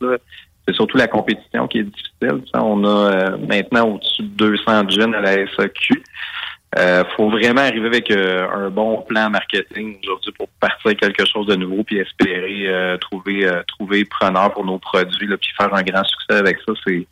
C'est 0.67 0.75
surtout 0.75 0.97
la 0.97 1.09
compétition 1.09 1.67
qui 1.67 1.79
est 1.79 1.85
difficile. 1.85 2.45
On 2.55 2.85
a 2.85 2.89
euh, 2.89 3.37
maintenant 3.39 3.89
au-dessus 3.89 4.23
de 4.23 4.29
200 4.29 4.91
jeunes 4.91 5.15
à 5.15 5.21
la 5.21 5.47
SAQ. 5.57 6.03
Euh, 6.79 7.05
faut 7.17 7.29
vraiment 7.29 7.61
arriver 7.61 7.87
avec 7.87 8.11
euh, 8.11 8.49
un 8.49 8.71
bon 8.71 9.03
plan 9.03 9.29
marketing 9.29 9.99
aujourd'hui 10.03 10.33
pour 10.33 10.49
partir 10.59 10.97
quelque 10.97 11.27
chose 11.27 11.47
de 11.47 11.55
nouveau 11.55 11.85
puis 11.85 11.99
espérer 11.99 12.67
euh, 12.67 12.97
trouver 12.97 13.47
euh, 13.47 13.63
trouver 13.67 14.07
preneur 14.07 14.55
pour 14.55 14.65
nos 14.65 14.79
produits 14.79 15.27
là, 15.27 15.37
puis 15.37 15.51
faire 15.55 15.75
un 15.75 15.83
grand 15.83 16.03
succès 16.03 16.39
avec 16.39 16.57
ça. 16.67 16.73
C'est 16.87 17.07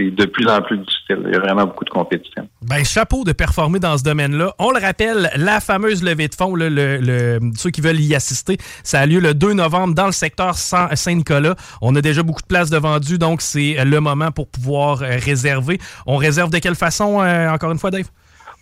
c'est 0.00 0.10
de 0.10 0.24
plus 0.26 0.46
en 0.48 0.62
plus 0.62 0.78
difficile. 0.78 1.18
Il 1.26 1.32
y 1.32 1.36
a 1.36 1.40
vraiment 1.40 1.66
beaucoup 1.66 1.84
de 1.84 1.90
compétition. 1.90 2.48
Ben, 2.62 2.84
chapeau 2.84 3.24
de 3.24 3.32
performer 3.32 3.78
dans 3.78 3.98
ce 3.98 4.02
domaine-là. 4.04 4.54
On 4.58 4.70
le 4.70 4.80
rappelle, 4.80 5.30
la 5.36 5.60
fameuse 5.60 6.02
levée 6.02 6.28
de 6.28 6.34
fonds, 6.34 6.54
là, 6.54 6.70
le, 6.70 6.98
le- 6.98 7.38
ceux 7.56 7.70
qui 7.70 7.80
veulent 7.80 8.00
y 8.00 8.14
assister, 8.14 8.56
ça 8.82 9.00
a 9.00 9.06
lieu 9.06 9.20
le 9.20 9.34
2 9.34 9.52
novembre 9.54 9.94
dans 9.94 10.06
le 10.06 10.12
secteur 10.12 10.54
Saint- 10.54 10.94
Saint-Nicolas. 10.94 11.54
On 11.82 11.94
a 11.96 12.00
déjà 12.00 12.22
beaucoup 12.22 12.42
de 12.42 12.46
places 12.46 12.70
de 12.70 12.78
vendues, 12.78 13.18
donc 13.18 13.42
c'est 13.42 13.84
le 13.84 14.00
moment 14.00 14.30
pour 14.30 14.48
pouvoir 14.48 15.02
euh, 15.02 15.16
réserver. 15.24 15.78
On 16.06 16.16
réserve 16.16 16.50
de 16.50 16.58
quelle 16.58 16.74
façon, 16.76 17.20
euh, 17.22 17.48
encore 17.50 17.72
une 17.72 17.78
fois, 17.78 17.90
Dave? 17.90 18.06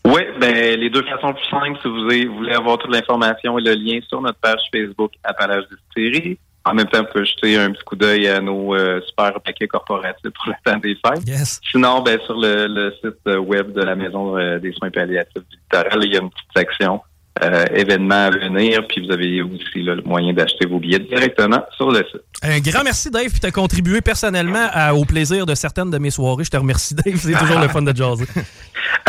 Oui, 0.04 0.22
ben 0.40 0.78
les 0.80 0.90
deux 0.90 1.02
façons 1.02 1.34
plus 1.34 1.44
simples, 1.50 1.78
si 1.82 1.88
vous 1.88 2.02
voulez, 2.02 2.26
vous 2.26 2.36
voulez 2.36 2.54
avoir 2.54 2.78
toute 2.78 2.92
l'information 2.94 3.58
et 3.58 3.62
le 3.62 3.74
lien 3.74 3.98
sur 4.08 4.22
notre 4.22 4.38
page 4.38 4.60
Facebook 4.72 5.12
Appalaches 5.24 5.64
Distillerie. 5.94 6.38
En 6.70 6.74
même 6.74 6.86
temps, 6.86 7.00
vous 7.00 7.08
pouvez 7.12 7.24
jeter 7.24 7.56
un 7.58 7.72
petit 7.72 7.84
coup 7.84 7.96
d'œil 7.96 8.28
à 8.28 8.40
nos 8.40 8.74
euh, 8.74 9.00
super 9.08 9.40
paquets 9.44 9.66
corporatifs 9.68 10.22
pour 10.34 10.46
le 10.48 10.54
temps 10.64 10.78
des 10.78 10.96
fêtes. 11.04 11.26
Yes. 11.26 11.60
Sinon, 11.70 12.02
ben 12.02 12.18
sur 12.26 12.34
le, 12.38 12.66
le 12.66 12.92
site 13.02 13.18
euh, 13.26 13.38
web 13.38 13.72
de 13.72 13.82
la 13.82 13.94
Maison 13.96 14.36
euh, 14.36 14.58
des 14.58 14.72
soins 14.72 14.90
palliatifs 14.90 15.34
du 15.50 15.56
littoral, 15.56 16.00
il 16.04 16.12
y 16.12 16.16
a 16.16 16.20
une 16.20 16.30
petite 16.30 16.48
section 16.56 17.00
euh, 17.42 17.64
événements 17.74 18.26
à 18.26 18.30
venir. 18.30 18.86
Puis 18.88 19.06
vous 19.06 19.12
avez 19.12 19.40
aussi 19.42 19.82
là, 19.82 19.94
le 19.94 20.02
moyen 20.02 20.32
d'acheter 20.32 20.66
vos 20.66 20.78
billets 20.80 20.98
directement 20.98 21.62
sur 21.76 21.90
le 21.90 21.98
site. 22.10 22.20
Un 22.42 22.58
grand 22.58 22.82
merci, 22.84 23.10
Dave, 23.10 23.28
puis 23.30 23.40
tu 23.40 23.46
as 23.46 23.50
contribué 23.52 24.00
personnellement 24.00 24.66
à- 24.72 24.92
au 24.94 25.04
plaisir 25.04 25.46
de 25.46 25.54
certaines 25.54 25.90
de 25.90 25.98
mes 25.98 26.10
soirées. 26.10 26.44
Je 26.44 26.50
te 26.50 26.56
remercie, 26.56 26.94
Dave. 26.94 27.14
C'est 27.16 27.32
toujours 27.32 27.60
le 27.60 27.68
fun 27.68 27.82
de 27.82 27.94
jaser. 27.96 28.26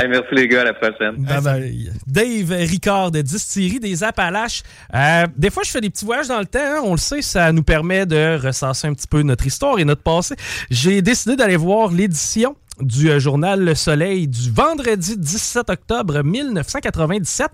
Hey, 0.02 0.08
merci 0.08 0.28
les 0.34 0.48
gars, 0.48 0.62
à 0.62 0.64
la 0.66 0.74
prochaine. 0.74 1.16
Bye 1.18 1.42
bye. 1.42 1.92
Dave 2.08 2.52
Ricard 2.52 3.12
de 3.12 3.22
Distillerie 3.22 3.80
des 3.82 4.02
Appalaches. 4.04 4.64
Euh, 4.96 5.26
des 5.36 5.50
fois, 5.50 5.64
je 5.66 5.72
fais 5.72 5.82
des 5.82 5.90
petits 5.90 6.06
voyages 6.06 6.28
dans 6.30 6.40
le 6.40 6.46
temps. 6.46 6.60
hein. 6.62 6.80
On 6.86 6.92
le 6.92 6.98
sait, 6.98 7.22
ça 7.22 7.52
nous 7.52 7.64
permet 7.64 8.06
de 8.06 8.40
ressasser 8.42 8.88
un 8.88 8.94
petit 8.94 9.08
peu 9.08 9.22
notre 9.24 9.46
histoire 9.46 9.78
et 9.78 9.84
notre 9.84 10.02
passé. 10.04 10.36
J'ai 10.70 11.02
décidé 11.02 11.36
d'aller 11.36 11.58
voir 11.58 11.92
l'édition 11.92 12.56
du 12.82 13.10
euh, 13.10 13.20
journal 13.20 13.64
Le 13.64 13.76
Soleil 13.76 14.28
du 14.28 14.52
vendredi 14.52 15.18
17 15.18 15.70
octobre 15.70 16.24
1997. 16.24 17.50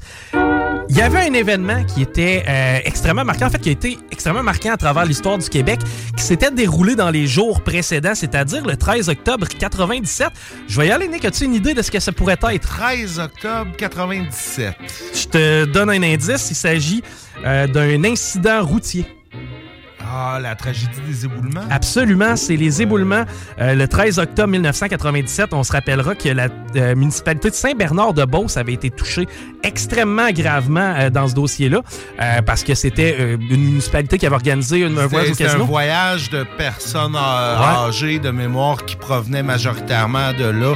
Il 0.87 0.95
y 0.95 1.01
avait 1.01 1.27
un 1.27 1.33
événement 1.33 1.83
qui 1.83 2.03
était 2.03 2.43
euh, 2.47 2.79
extrêmement 2.85 3.25
marquant, 3.25 3.47
en 3.47 3.49
fait, 3.49 3.59
qui 3.59 3.69
a 3.69 3.71
été 3.71 3.97
extrêmement 4.11 4.43
marquant 4.43 4.73
à 4.73 4.77
travers 4.77 5.05
l'histoire 5.05 5.37
du 5.37 5.49
Québec, 5.49 5.79
qui 6.15 6.23
s'était 6.23 6.51
déroulé 6.51 6.95
dans 6.95 7.09
les 7.09 7.25
jours 7.25 7.61
précédents, 7.61 8.13
c'est-à-dire 8.13 8.65
le 8.65 8.77
13 8.77 9.09
octobre 9.09 9.47
97. 9.47 10.29
Je 10.67 10.79
vais 10.79 10.87
y 10.87 10.91
aller, 10.91 11.07
Nick. 11.07 11.25
As-tu 11.25 11.45
une 11.45 11.55
idée 11.55 11.73
de 11.73 11.81
ce 11.81 11.89
que 11.89 11.99
ça 11.99 12.11
pourrait 12.11 12.37
être? 12.51 12.67
13 12.67 13.19
octobre 13.19 13.71
97. 13.77 14.75
Je 15.13 15.27
te 15.27 15.65
donne 15.65 15.89
un 15.89 16.03
indice. 16.03 16.51
Il 16.51 16.55
s'agit 16.55 17.03
euh, 17.43 17.67
d'un 17.67 18.03
incident 18.03 18.63
routier. 18.63 19.05
Ah, 20.07 20.39
la 20.41 20.55
tragédie 20.55 21.01
des 21.07 21.25
éboulements. 21.25 21.63
Absolument, 21.71 22.35
c'est 22.35 22.55
les 22.55 22.81
éboulements. 22.81 23.25
Euh, 23.59 23.73
le 23.73 23.87
13 23.87 24.19
octobre 24.19 24.49
1997, 24.49 25.53
on 25.53 25.63
se 25.63 25.71
rappellera 25.71 26.13
que 26.15 26.29
la 26.29 26.47
euh, 26.75 26.95
municipalité 26.95 27.49
de 27.49 27.55
Saint-Bernard-de-Beauce 27.55 28.57
avait 28.57 28.73
été 28.73 28.89
touchée 28.91 29.27
extrêmement 29.63 30.29
gravement 30.31 30.93
euh, 30.97 31.09
dans 31.09 31.27
ce 31.27 31.33
dossier-là, 31.33 31.81
parce 32.45 32.63
que 32.63 32.75
c'était 32.75 33.33
une 33.33 33.63
municipalité 33.63 34.17
qui 34.17 34.25
avait 34.25 34.35
organisé 34.35 34.79
une, 34.81 34.97
un 34.97 35.07
voyage 35.07 35.31
au 35.41 35.61
un 35.61 35.65
voyage 35.65 36.29
de 36.29 36.45
personnes 36.57 37.15
Ouais. 37.15 37.87
âgées 37.87 38.19
de 38.19 38.29
mémoire 38.29 38.85
qui 38.85 38.95
provenaient 38.95 39.43
majoritairement 39.43 40.33
de 40.33 40.45
là 40.45 40.73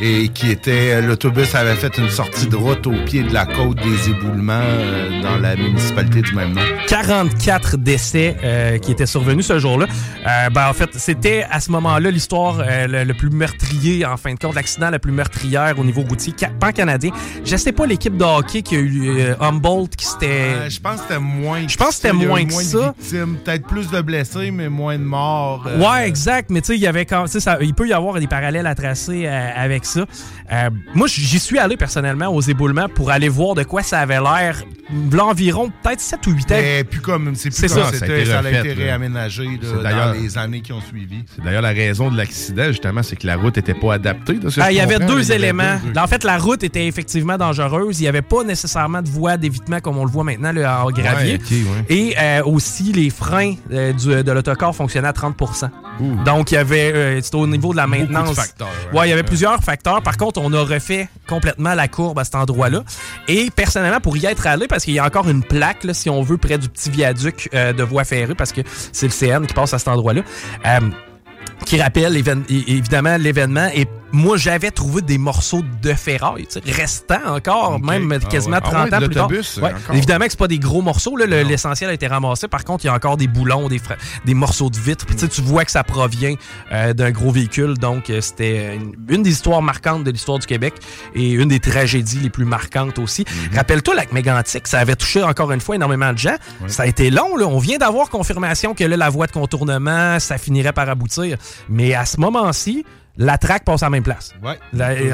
et 0.00 0.28
qui 0.28 0.50
était 0.50 1.00
l'autobus 1.00 1.54
avait 1.54 1.74
fait 1.74 1.96
une 1.98 2.08
sortie 2.10 2.46
de 2.46 2.56
route 2.56 2.86
au 2.86 2.92
pied 3.04 3.22
de 3.22 3.32
la 3.32 3.46
côte 3.46 3.76
des 3.78 4.10
éboulements 4.10 4.60
dans 5.22 5.36
la 5.38 5.56
municipalité 5.56 6.22
du 6.22 6.34
même 6.34 6.52
nom. 6.52 6.62
44 6.88 7.76
décès 7.76 8.36
euh, 8.66 8.78
qui 8.78 8.92
étaient 8.92 9.06
survenus 9.06 9.46
ce 9.46 9.58
jour-là. 9.58 9.86
Euh, 10.26 10.50
ben, 10.50 10.68
en 10.68 10.72
fait, 10.72 10.90
c'était 10.94 11.44
à 11.50 11.60
ce 11.60 11.70
moment-là 11.70 12.10
l'histoire 12.10 12.58
euh, 12.60 12.86
le, 12.86 13.04
le 13.04 13.14
plus 13.14 13.30
meurtrier, 13.30 14.04
en 14.04 14.16
fin 14.16 14.34
de 14.34 14.38
compte, 14.38 14.54
l'accident 14.54 14.90
le 14.90 14.98
plus 14.98 15.12
meurtrière 15.12 15.74
au 15.78 15.84
niveau 15.84 16.02
routier 16.02 16.34
ca- 16.36 16.50
pan-canadien. 16.60 17.10
Je 17.44 17.56
sais 17.56 17.72
pas 17.72 17.86
l'équipe 17.86 18.16
de 18.16 18.24
hockey 18.24 18.62
qui 18.62 18.76
a 18.76 18.78
eu 18.78 19.18
euh, 19.20 19.34
Humboldt 19.40 19.96
qui 19.96 20.04
s'était... 20.06 20.26
Euh, 20.30 20.68
je 20.68 20.80
pense 20.80 20.96
que 20.96 21.02
c'était 21.08 21.20
moins. 21.20 21.66
Je 21.68 21.76
pense 21.76 21.88
que 21.88 21.94
c'était 21.94 22.12
moins 22.12 22.44
que 22.44 22.52
moins 22.52 22.62
ça. 22.62 22.94
Peut-être 23.44 23.66
plus 23.66 23.90
de 23.90 24.00
blessés, 24.00 24.50
mais 24.50 24.68
moins 24.68 24.98
de 24.98 25.04
morts. 25.04 25.64
euh, 25.68 25.78
Ouais, 25.78 26.08
exact. 26.08 26.50
Mais 26.50 26.60
tu 26.60 26.68
sais, 26.68 26.74
il 26.76 26.80
y 26.82 26.86
avait 26.86 27.06
quand 27.06 27.24
tu 27.24 27.32
sais, 27.32 27.40
ça- 27.40 27.58
il 27.60 27.74
peut 27.74 27.86
y 27.88 27.92
avoir 27.92 28.18
des 28.18 28.26
parallèles 28.26 28.66
à 28.66 28.74
tracer 28.74 29.24
euh, 29.26 29.50
avec 29.56 29.84
ça. 29.84 30.04
Euh, 30.52 30.70
moi, 30.94 31.06
j'y 31.08 31.38
suis 31.38 31.58
allé 31.58 31.76
personnellement 31.76 32.28
aux 32.28 32.40
éboulements 32.40 32.88
pour 32.88 33.10
aller 33.10 33.28
voir 33.28 33.54
de 33.54 33.62
quoi 33.62 33.82
ça 33.82 34.00
avait 34.00 34.20
l'air. 34.20 34.62
L'environ 35.12 35.70
peut-être 35.82 36.00
7 36.00 36.26
ou 36.26 36.30
8 36.32 36.42
ans. 36.52 36.54
Mais 36.56 36.84
plus 36.84 37.00
comme 37.00 37.34
c'est 37.34 37.50
plus 37.50 37.68
ça. 37.68 37.90
c'était, 37.92 38.24
ça 38.24 38.40
été 38.60 38.74
là. 38.74 38.84
réaménagé 38.84 39.44
là, 39.44 39.50
C'est 39.62 39.72
dans 39.76 39.82
d'ailleurs- 39.82 40.12
les 40.14 40.38
années 40.38 40.60
qui 40.60 40.72
ont 40.72 40.80
suivi. 40.80 41.24
C'est 41.34 41.44
d'ailleurs 41.44 41.62
la 41.62 41.70
raison 41.70 42.10
de 42.10 42.16
l'accident, 42.16 42.66
justement, 42.68 43.02
c'est 43.02 43.16
que 43.16 43.26
la 43.26 43.36
route 43.36 43.56
n'était 43.56 43.74
pas 43.74 43.94
adaptée. 43.94 44.34
de 44.34 44.48
ce 44.50 44.56
que 44.56 44.60
Ah, 44.60 44.72
il 44.72 44.76
y 44.76 44.80
avait 44.80 44.98
deux 44.98 45.30
éléments. 45.32 45.78
deux- 45.92 46.00
En 46.00 46.06
fait, 46.06 46.24
la 46.24 46.38
route 46.38 46.62
était 46.62 46.86
effectivement 46.86 47.36
dangereuse. 47.36 47.98
Il 48.00 48.02
n'y 48.02 48.08
avait 48.08 48.22
pas 48.22 48.42
nécessairement 48.44 49.02
de 49.02 49.08
voie 49.08 49.36
d'évitement 49.36 49.80
comme 49.80 49.98
on 49.98 50.04
le 50.04 50.10
voit 50.10 50.24
maintenant 50.24 50.52
là, 50.52 50.84
en 50.84 50.90
gravier. 50.90 51.34
Ouais, 51.34 51.40
ok, 51.42 51.50
ouais. 51.50 51.84
Et 51.96 52.14
euh, 52.18 52.42
aussi, 52.44 52.92
les 52.92 53.10
freins 53.10 53.54
euh, 53.72 53.92
du- 53.92 54.22
de 54.24 54.32
l'autocar 54.32 54.74
fonctionnaient 54.74 55.08
à 55.08 55.12
30 55.12 55.36
Donc, 56.24 56.50
il 56.52 56.54
y 56.54 56.58
avait, 56.58 56.92
euh, 56.92 57.20
c'était 57.22 57.36
au 57.36 57.46
niveau 57.46 57.72
de 57.72 57.76
la 57.78 57.84
de 57.84 57.90
maintenance. 57.90 58.34
facteurs, 58.34 58.68
Ouais, 58.92 59.06
il 59.06 59.10
y 59.10 59.12
avait 59.12 59.22
plusieurs 59.22 59.62
facteurs. 59.62 60.02
Par 60.02 60.16
contre, 60.16 60.40
on 60.42 60.52
a 60.52 60.60
refait 60.62 61.08
complètement 61.26 61.74
la 61.74 61.88
courbe 61.88 62.18
à 62.18 62.24
cet 62.24 62.34
endroit-là. 62.34 62.82
Et 63.28 63.50
personnellement, 63.54 64.00
pour 64.00 64.16
y 64.16 64.26
être 64.26 64.46
allé, 64.46 64.66
parce 64.68 64.84
qu'il 64.84 64.94
y 64.94 64.98
a 64.98 65.04
encore 65.06 65.28
une 65.28 65.42
plaque, 65.42 65.84
là, 65.84 65.94
si 65.94 66.10
on 66.10 66.22
veut, 66.22 66.36
près 66.36 66.58
du 66.58 66.68
petit 66.68 66.90
viaduc 66.90 67.48
euh, 67.54 67.72
de 67.72 67.82
voie 67.82 68.04
ferrée, 68.04 68.34
parce 68.46 68.52
que 68.52 68.62
c'est 68.92 69.06
le 69.06 69.12
CN 69.12 69.46
qui 69.46 69.54
passe 69.54 69.74
à 69.74 69.78
cet 69.78 69.88
endroit-là. 69.88 70.22
euh, 70.66 70.80
qui 71.64 71.80
rappelle 71.80 72.16
évidemment 72.48 73.16
l'événement. 73.16 73.68
Et 73.74 73.86
moi, 74.16 74.36
j'avais 74.36 74.70
trouvé 74.70 75.02
des 75.02 75.18
morceaux 75.18 75.62
de 75.82 75.92
ferraille, 75.92 76.46
restants 76.66 77.34
encore, 77.34 77.78
même 77.80 78.12
Ah 78.12 78.26
quasiment 78.26 78.56
ouais. 78.56 78.62
Ah 78.64 78.70
30 78.70 78.84
ouais, 78.84 78.90
de 78.90 78.96
ans 79.20 79.26
plus 79.28 79.44
tard. 79.54 79.62
Ouais. 79.62 79.96
Évidemment 79.96 80.24
que 80.24 80.30
c'est 80.32 80.38
pas 80.38 80.48
des 80.48 80.58
gros 80.58 80.82
morceaux, 80.82 81.16
le- 81.16 81.24
l'essentiel 81.42 81.90
a 81.90 81.92
été 81.92 82.06
ramassé. 82.06 82.48
Par 82.48 82.64
contre, 82.64 82.84
il 82.84 82.88
y 82.88 82.90
a 82.90 82.94
encore 82.94 83.16
des 83.16 83.28
boulons, 83.28 83.68
des, 83.68 83.80
des 84.24 84.34
morceaux 84.34 84.70
de 84.70 84.76
vitre. 84.78 85.06
Puis 85.06 85.16
tu 85.16 85.40
vois 85.42 85.64
que 85.64 85.70
ça 85.70 85.84
provient 85.84 86.34
euh, 86.72 86.92
d'un 86.94 87.10
gros 87.10 87.30
véhicule. 87.30 87.74
Donc, 87.78 88.10
euh, 88.10 88.20
c'était 88.20 88.74
une, 88.76 88.94
une 89.08 89.22
des 89.22 89.30
histoires 89.30 89.62
marquantes 89.62 90.04
de 90.04 90.10
l'histoire 90.10 90.38
du 90.38 90.46
Québec 90.46 90.74
et 91.14 91.32
une 91.32 91.48
des 91.48 91.60
tragédies 91.60 92.20
les 92.20 92.30
plus 92.30 92.44
marquantes 92.44 92.98
aussi. 92.98 93.24
Mhm. 93.50 93.56
Rappelle-toi, 93.56 93.94
lac 93.94 94.12
mégantic, 94.12 94.66
ça 94.66 94.78
avait 94.80 94.96
touché 94.96 95.22
encore 95.22 95.52
une 95.52 95.60
fois 95.60 95.76
énormément 95.76 96.12
de 96.12 96.18
gens. 96.18 96.36
Ça 96.66 96.84
a 96.84 96.86
été 96.86 97.10
long. 97.10 97.36
Là. 97.36 97.46
On 97.46 97.58
vient 97.58 97.78
d'avoir 97.78 98.08
confirmation 98.08 98.74
que 98.74 98.84
là, 98.84 98.96
la 98.96 99.10
voie 99.10 99.26
de 99.26 99.32
contournement, 99.32 100.18
ça 100.20 100.38
finirait 100.38 100.72
par 100.72 100.88
aboutir. 100.88 101.36
Mais 101.68 101.94
à 101.94 102.06
ce 102.06 102.18
moment-ci, 102.20 102.84
la 103.18 103.38
traque 103.38 103.64
passe 103.64 103.82
à 103.82 103.86
la 103.86 103.90
même 103.90 104.02
place. 104.02 104.34
Ouais. 104.42 104.58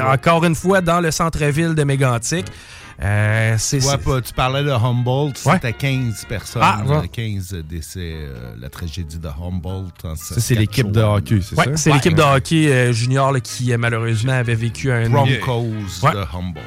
Encore 0.01 0.43
une 0.45 0.55
fois, 0.55 0.81
dans 0.81 0.99
le 0.99 1.11
centre-ville 1.11 1.75
de 1.75 1.83
Mégantic. 1.83 2.45
Euh, 3.01 3.57
Tu 3.57 3.79
vois 3.79 3.91
c'est- 3.93 3.97
pas, 4.03 4.21
tu 4.21 4.33
parlais 4.33 4.63
de 4.63 4.69
Humboldt, 4.69 5.33
Ouais. 5.45 5.53
c'était 5.55 5.73
15 5.73 6.25
personnes, 6.29 6.61
Ah, 6.63 6.81
ouais. 6.85 6.95
euh, 6.97 7.01
15 7.11 7.55
décès, 7.67 7.99
euh, 8.13 8.53
la 8.59 8.69
tragédie 8.69 9.17
de 9.17 9.27
Humboldt. 9.27 9.91
en 10.03 10.15
Ça, 10.15 10.39
c'est 10.39 10.55
l'équipe 10.55 10.91
de 10.91 11.01
hockey, 11.01 11.39
c'est 11.41 11.57
Ouais, 11.57 11.65
ça? 11.65 11.77
c'est 11.77 11.91
l'équipe 11.91 12.13
de 12.15 12.21
hockey 12.21 12.67
euh, 12.71 12.91
junior 12.93 13.31
là, 13.31 13.39
qui 13.39 13.75
malheureusement 13.77 14.33
avait 14.33 14.55
vécu 14.55 14.91
un 14.91 15.09
Broncos 15.09 15.65
Ouais. 16.03 16.11
de 16.13 16.19
Humboldt. 16.19 16.61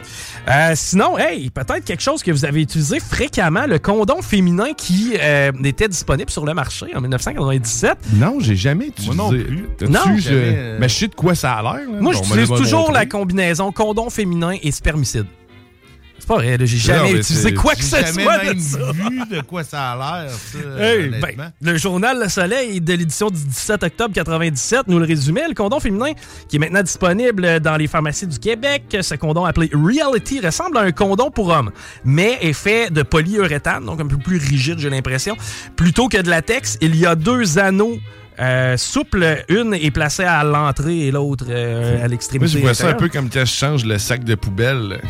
Euh, 0.48 0.72
sinon, 0.74 1.16
hey, 1.18 1.48
peut-être 1.50 1.84
quelque 1.84 2.02
chose 2.02 2.22
que 2.22 2.30
vous 2.32 2.44
avez 2.44 2.62
utilisé 2.62 2.98
fréquemment, 3.00 3.66
le 3.66 3.78
condom 3.78 4.20
féminin 4.22 4.72
qui 4.76 5.14
euh, 5.20 5.52
était 5.64 5.88
disponible 5.88 6.30
sur 6.30 6.44
le 6.44 6.54
marché 6.54 6.86
en 6.94 7.00
1997. 7.00 7.98
Non, 8.14 8.38
j'ai 8.40 8.56
jamais 8.56 8.86
utilisé. 8.88 9.14
Moi 9.14 9.24
non 9.24 9.30
plus. 9.30 9.64
Non. 9.88 10.00
Jamais, 10.18 10.54
euh, 10.56 10.78
Mais 10.80 10.88
je 10.88 10.94
sais 10.94 11.08
de 11.08 11.14
quoi 11.14 11.34
ça 11.34 11.54
a 11.54 11.62
l'air. 11.62 11.88
là. 11.90 12.00
Moi, 12.00 12.12
j'utilise 12.14 12.48
toujours 12.48 12.80
montré. 12.88 12.94
la 12.94 13.06
combinaison 13.06 13.70
condom 13.72 14.10
féminin 14.10 14.54
et 14.62 14.70
spermicide. 14.72 15.26
C'est 16.26 16.34
pas 16.34 16.40
vrai, 16.40 16.56
j'ai 16.60 16.76
jamais 16.78 17.12
mais 17.12 17.18
utilisé 17.20 17.54
quoi 17.54 17.74
que 17.76 17.82
J'ai 17.82 17.86
ce 18.04 18.12
soit 18.14 18.42
même 18.42 18.58
ça. 18.58 18.78
vu 18.92 19.20
de 19.30 19.40
quoi 19.42 19.62
ça 19.62 19.92
a 19.92 20.22
l'air, 20.24 20.32
ça, 20.32 20.58
Hey, 20.84 21.06
honnêtement. 21.06 21.44
ben, 21.60 21.72
le 21.72 21.78
journal 21.78 22.18
Le 22.20 22.28
Soleil 22.28 22.80
de 22.80 22.94
l'édition 22.94 23.30
du 23.30 23.40
17 23.44 23.84
octobre 23.84 24.12
97 24.12 24.80
nous 24.88 24.98
le 24.98 25.04
résumait. 25.04 25.46
Le 25.46 25.54
condom 25.54 25.78
féminin 25.78 26.12
qui 26.48 26.56
est 26.56 26.58
maintenant 26.58 26.82
disponible 26.82 27.60
dans 27.60 27.76
les 27.76 27.86
pharmacies 27.86 28.26
du 28.26 28.40
Québec. 28.40 28.96
Ce 29.00 29.14
condom 29.14 29.44
appelé 29.44 29.70
Reality 29.72 30.40
ressemble 30.40 30.78
à 30.78 30.80
un 30.80 30.90
condom 30.90 31.30
pour 31.30 31.48
homme, 31.50 31.70
mais 32.04 32.38
est 32.40 32.52
fait 32.52 32.92
de 32.92 33.02
polyuréthane, 33.02 33.84
donc 33.84 34.00
un 34.00 34.06
peu 34.08 34.16
plus 34.18 34.38
rigide, 34.38 34.80
j'ai 34.80 34.90
l'impression. 34.90 35.36
Plutôt 35.76 36.08
que 36.08 36.20
de 36.20 36.28
latex, 36.28 36.76
il 36.80 36.96
y 36.96 37.06
a 37.06 37.14
deux 37.14 37.58
anneaux 37.60 37.98
euh, 38.40 38.76
souples. 38.76 39.44
Une 39.48 39.74
est 39.74 39.90
placée 39.92 40.24
à 40.24 40.42
l'entrée 40.42 41.06
et 41.06 41.10
l'autre 41.12 41.46
euh, 41.48 41.94
à 41.94 41.98
Moi, 42.00 42.08
l'extrémité. 42.08 42.52
je 42.52 42.58
vois 42.58 42.74
ça 42.74 42.88
un 42.88 42.94
peu 42.94 43.08
comme 43.08 43.30
quand 43.30 43.44
je 43.44 43.52
change 43.52 43.84
le 43.84 43.96
sac 43.98 44.24
de 44.24 44.34
poubelle. 44.34 45.00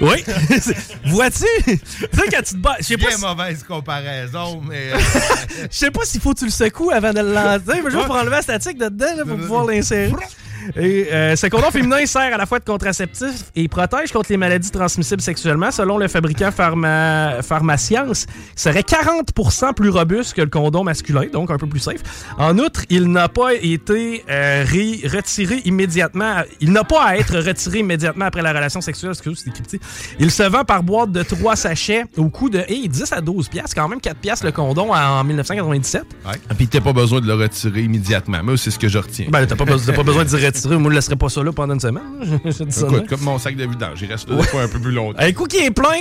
Oui. 0.00 0.24
Vois-tu? 1.06 1.44
tu 1.64 1.76
sais, 1.76 2.28
quand 2.30 2.42
tu 2.42 2.54
te 2.54 2.56
bats. 2.56 2.76
Je 2.80 2.94
Bien 2.96 3.10
si- 3.10 3.20
mauvaise 3.20 3.62
comparaison, 3.62 4.60
mais 4.66 4.92
euh, 4.92 4.98
Je 5.70 5.76
sais 5.76 5.90
pas 5.90 6.04
s'il 6.04 6.20
faut 6.20 6.32
que 6.34 6.38
tu 6.40 6.44
le 6.46 6.50
secoues 6.50 6.90
avant 6.90 7.12
de 7.12 7.20
le 7.20 7.32
lancer. 7.32 7.80
mais 7.82 7.90
juste 7.90 8.06
pour 8.06 8.16
enlever 8.16 8.36
la 8.36 8.42
statique 8.42 8.78
de 8.78 8.88
dedans 8.88 9.16
là, 9.16 9.24
pour 9.24 9.36
pouvoir 9.38 9.64
l'insérer. 9.66 10.12
Et 10.76 11.08
euh, 11.12 11.36
ce 11.36 11.46
condom 11.46 11.70
féminin 11.70 12.04
sert 12.06 12.34
à 12.34 12.36
la 12.36 12.46
fois 12.46 12.58
de 12.58 12.64
contraceptif 12.64 13.44
et 13.54 13.68
protège 13.68 14.12
contre 14.12 14.30
les 14.30 14.36
maladies 14.36 14.70
transmissibles 14.70 15.22
sexuellement. 15.22 15.70
Selon 15.70 15.98
le 15.98 16.08
fabricant 16.08 16.50
pharma, 16.50 17.42
Pharmascience, 17.42 18.26
il 18.56 18.60
serait 18.60 18.80
40% 18.80 19.74
plus 19.74 19.90
robuste 19.90 20.34
que 20.34 20.42
le 20.42 20.48
condom 20.48 20.84
masculin, 20.84 21.24
donc 21.32 21.50
un 21.50 21.56
peu 21.58 21.66
plus 21.66 21.80
safe. 21.80 22.00
En 22.38 22.58
outre, 22.58 22.82
il 22.90 23.10
n'a 23.10 23.28
pas 23.28 23.54
été 23.54 24.24
euh, 24.30 24.64
ré- 24.66 25.00
retiré 25.04 25.60
immédiatement. 25.64 26.42
Il 26.60 26.72
n'a 26.72 26.84
pas 26.84 27.04
à 27.04 27.16
être 27.16 27.38
retiré 27.38 27.80
immédiatement 27.80 28.26
après 28.26 28.42
la 28.42 28.52
relation 28.52 28.80
sexuelle. 28.80 29.12
Excusez. 29.12 29.80
Il 30.18 30.30
se 30.30 30.42
vend 30.42 30.64
par 30.64 30.82
boîte 30.82 31.12
de 31.12 31.22
3 31.22 31.56
sachets 31.56 32.04
au 32.16 32.28
coût 32.28 32.50
de 32.50 32.58
hey, 32.68 32.88
10 32.88 33.12
à 33.12 33.20
12 33.20 33.48
piastres, 33.48 33.74
quand 33.74 33.88
même 33.88 34.00
4 34.00 34.16
piastres 34.18 34.46
le 34.46 34.52
condom 34.52 34.92
en 34.92 35.24
1997. 35.24 36.02
Ah, 36.24 36.32
Puis 36.56 36.66
t'as 36.68 36.80
pas 36.80 36.92
besoin 36.92 37.20
de 37.20 37.26
le 37.26 37.34
retirer 37.34 37.82
immédiatement. 37.82 38.42
Moi, 38.42 38.56
c'est 38.56 38.70
ce 38.70 38.78
que 38.78 38.88
je 38.88 38.98
retiens. 38.98 39.26
Ben, 39.30 39.46
t'as 39.46 39.56
pas, 39.56 39.64
besoin- 39.64 39.86
t'as 39.92 39.96
pas 39.96 40.02
besoin 40.02 40.24
d'y 40.24 40.34
retirer. 40.56 40.76
Moi, 40.76 40.84
je 40.84 40.88
ne 40.90 40.94
laisserai 40.94 41.16
pas 41.16 41.28
ça 41.28 41.42
là 41.42 41.52
pendant 41.52 41.74
une 41.74 41.80
semaine. 41.80 42.02
Je 42.44 42.64
dis 42.64 42.80
Écoute, 42.80 43.06
comme 43.08 43.20
mon 43.22 43.38
sac 43.38 43.56
de 43.56 43.64
vidange, 43.66 44.00
il 44.02 44.10
reste 44.10 44.28
là 44.28 44.42
fois 44.42 44.62
un 44.62 44.68
peu 44.68 44.78
plus 44.80 44.92
longtemps. 44.92 45.18
Un 45.20 45.32
coup 45.32 45.44
qui 45.46 45.58
est 45.58 45.70
plein, 45.70 46.00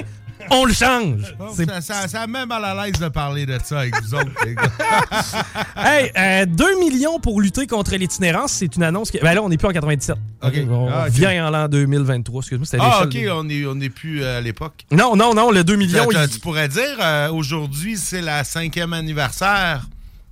on 0.51 0.65
le 0.65 0.73
change. 0.73 1.35
C'est- 1.55 1.65
Ça, 1.65 1.81
ça, 1.81 2.07
ça 2.07 2.27
met 2.27 2.45
mal 2.45 2.63
à 2.65 2.85
l'aise 2.85 2.99
de 2.99 3.07
parler 3.09 3.45
de 3.45 3.57
ça 3.63 3.79
avec 3.79 3.95
vous 4.03 4.13
autres, 4.15 4.31
les 4.45 4.55
gars. 4.55 4.63
Hey, 5.77 6.11
euh, 6.17 6.45
2 6.45 6.79
millions 6.79 7.19
pour 7.19 7.41
lutter 7.41 7.67
contre 7.67 7.95
l'itinérance, 7.95 8.51
c'est 8.53 8.75
une 8.75 8.83
annonce. 8.83 9.11
Qui... 9.11 9.19
Ben 9.19 9.33
là, 9.33 9.43
on 9.43 9.49
n'est 9.49 9.57
plus 9.57 9.67
en 9.67 9.71
97. 9.71 10.15
OK. 10.43 10.53
On 10.69 10.89
Ah, 10.91 11.07
vient 11.09 11.47
en 11.47 11.49
l'an 11.51 11.67
2023. 11.67 12.39
Excuse-moi, 12.41 12.65
c'était 12.65 12.77
Ah, 12.81 13.03
OK, 13.03 13.17
on 13.31 13.43
n'est 13.45 13.65
on 13.65 13.79
est 13.79 13.89
plus 13.89 14.23
à 14.23 14.41
l'époque. 14.41 14.85
Non, 14.91 15.15
non, 15.15 15.33
non, 15.33 15.51
le 15.51 15.63
2 15.63 15.75
millions. 15.75 16.07
Tu- 16.09 16.15
il- 16.17 16.29
Tu 16.29 16.39
pourrais 16.39 16.67
dire, 16.67 16.97
euh, 17.01 17.29
aujourd'hui, 17.31 17.97
c'est 17.97 18.21
la 18.21 18.43
cinquième 18.43 18.93
anniversaire 18.93 19.85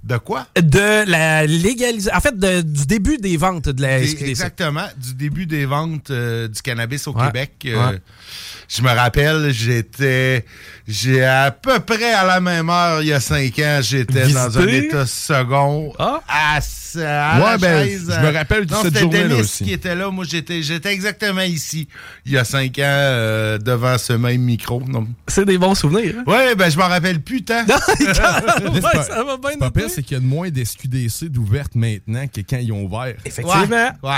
de 0.04 0.18
quoi? 0.18 0.48
De 0.62 1.10
la 1.10 1.46
légalisation. 1.46 2.18
En 2.18 2.22
fait, 2.22 2.38
de- 2.38 2.62
du 2.62 2.86
début 2.86 3.18
des 3.18 3.38
ventes 3.38 3.70
de 3.70 3.82
la 3.82 4.04
SQDC. 4.06 4.30
Exactement, 4.30 4.86
du 4.98 5.14
début 5.16 5.46
des 5.46 5.66
ventes 5.66 6.10
euh, 6.12 6.48
du 6.50 6.62
cannabis 6.62 7.08
au 7.08 7.14
Ouais, 7.14 7.26
Québec. 7.28 7.52
euh, 7.68 7.92
ouais. 7.92 8.00
Je 8.76 8.82
me 8.82 8.90
rappelle, 8.90 9.52
j'étais. 9.54 10.46
J'ai 10.88 11.24
à 11.24 11.52
peu 11.52 11.80
près 11.80 12.12
à 12.14 12.26
la 12.26 12.42
même 12.42 12.70
heure, 12.70 13.02
il 13.02 13.08
y 13.10 13.14
a 13.14 13.20
cinq 13.20 13.58
ans, 13.60 13.80
j'étais 13.82 14.28
dans 14.30 14.58
un 14.60 14.68
état 14.68 15.06
second. 15.06 15.94
Ah. 16.00 16.20
À, 16.28 16.58
s- 16.58 16.98
à 16.98 17.38
Ouais, 17.40 17.44
la 17.52 17.58
ben, 17.58 17.86
chaise, 17.88 18.06
je 18.10 18.12
euh, 18.12 18.22
me 18.32 18.36
rappelle 18.38 18.66
de 18.66 18.72
non, 18.74 18.78
cette 18.82 18.88
c'était 18.90 19.00
journée-là 19.02 19.28
Denis 19.30 19.42
aussi. 19.42 19.64
qui 19.64 19.72
était 19.72 19.96
là. 19.96 20.10
Moi, 20.12 20.26
j'étais, 20.28 20.62
j'étais 20.62 20.92
exactement 20.92 21.42
ici, 21.42 21.88
il 22.26 22.34
y 22.34 22.38
a 22.38 22.44
cinq 22.44 22.80
ans, 22.80 22.82
euh, 22.84 23.58
devant 23.58 23.98
ce 23.98 24.14
même 24.14 24.42
micro. 24.42 24.82
Non. 24.86 25.08
C'est 25.28 25.46
des 25.46 25.58
bons 25.58 25.74
souvenirs. 25.76 26.16
hein? 26.20 26.24
Ouais, 26.28 26.54
ben, 26.56 26.70
je 26.70 26.78
m'en 26.78 26.88
rappelle 26.90 27.22
plus 27.22 27.44
tant. 27.44 27.64
ouais, 27.66 28.14
ça 28.14 29.24
va 29.24 29.38
bien 29.42 29.52
noter. 29.62 29.80
pire, 29.80 29.90
c'est 29.90 30.04
qu'il 30.04 30.16
y 30.16 30.18
a 30.18 30.20
de 30.20 30.26
moins 30.26 30.50
d'SQDC 30.50 31.30
d'ouvertes 31.30 31.76
maintenant 31.76 32.26
que 32.28 32.42
quand 32.42 32.58
ils 32.58 32.72
ont 32.74 32.84
ouvert. 32.84 33.14
Effectivement. 33.26 33.92
Ouais, 34.04 34.18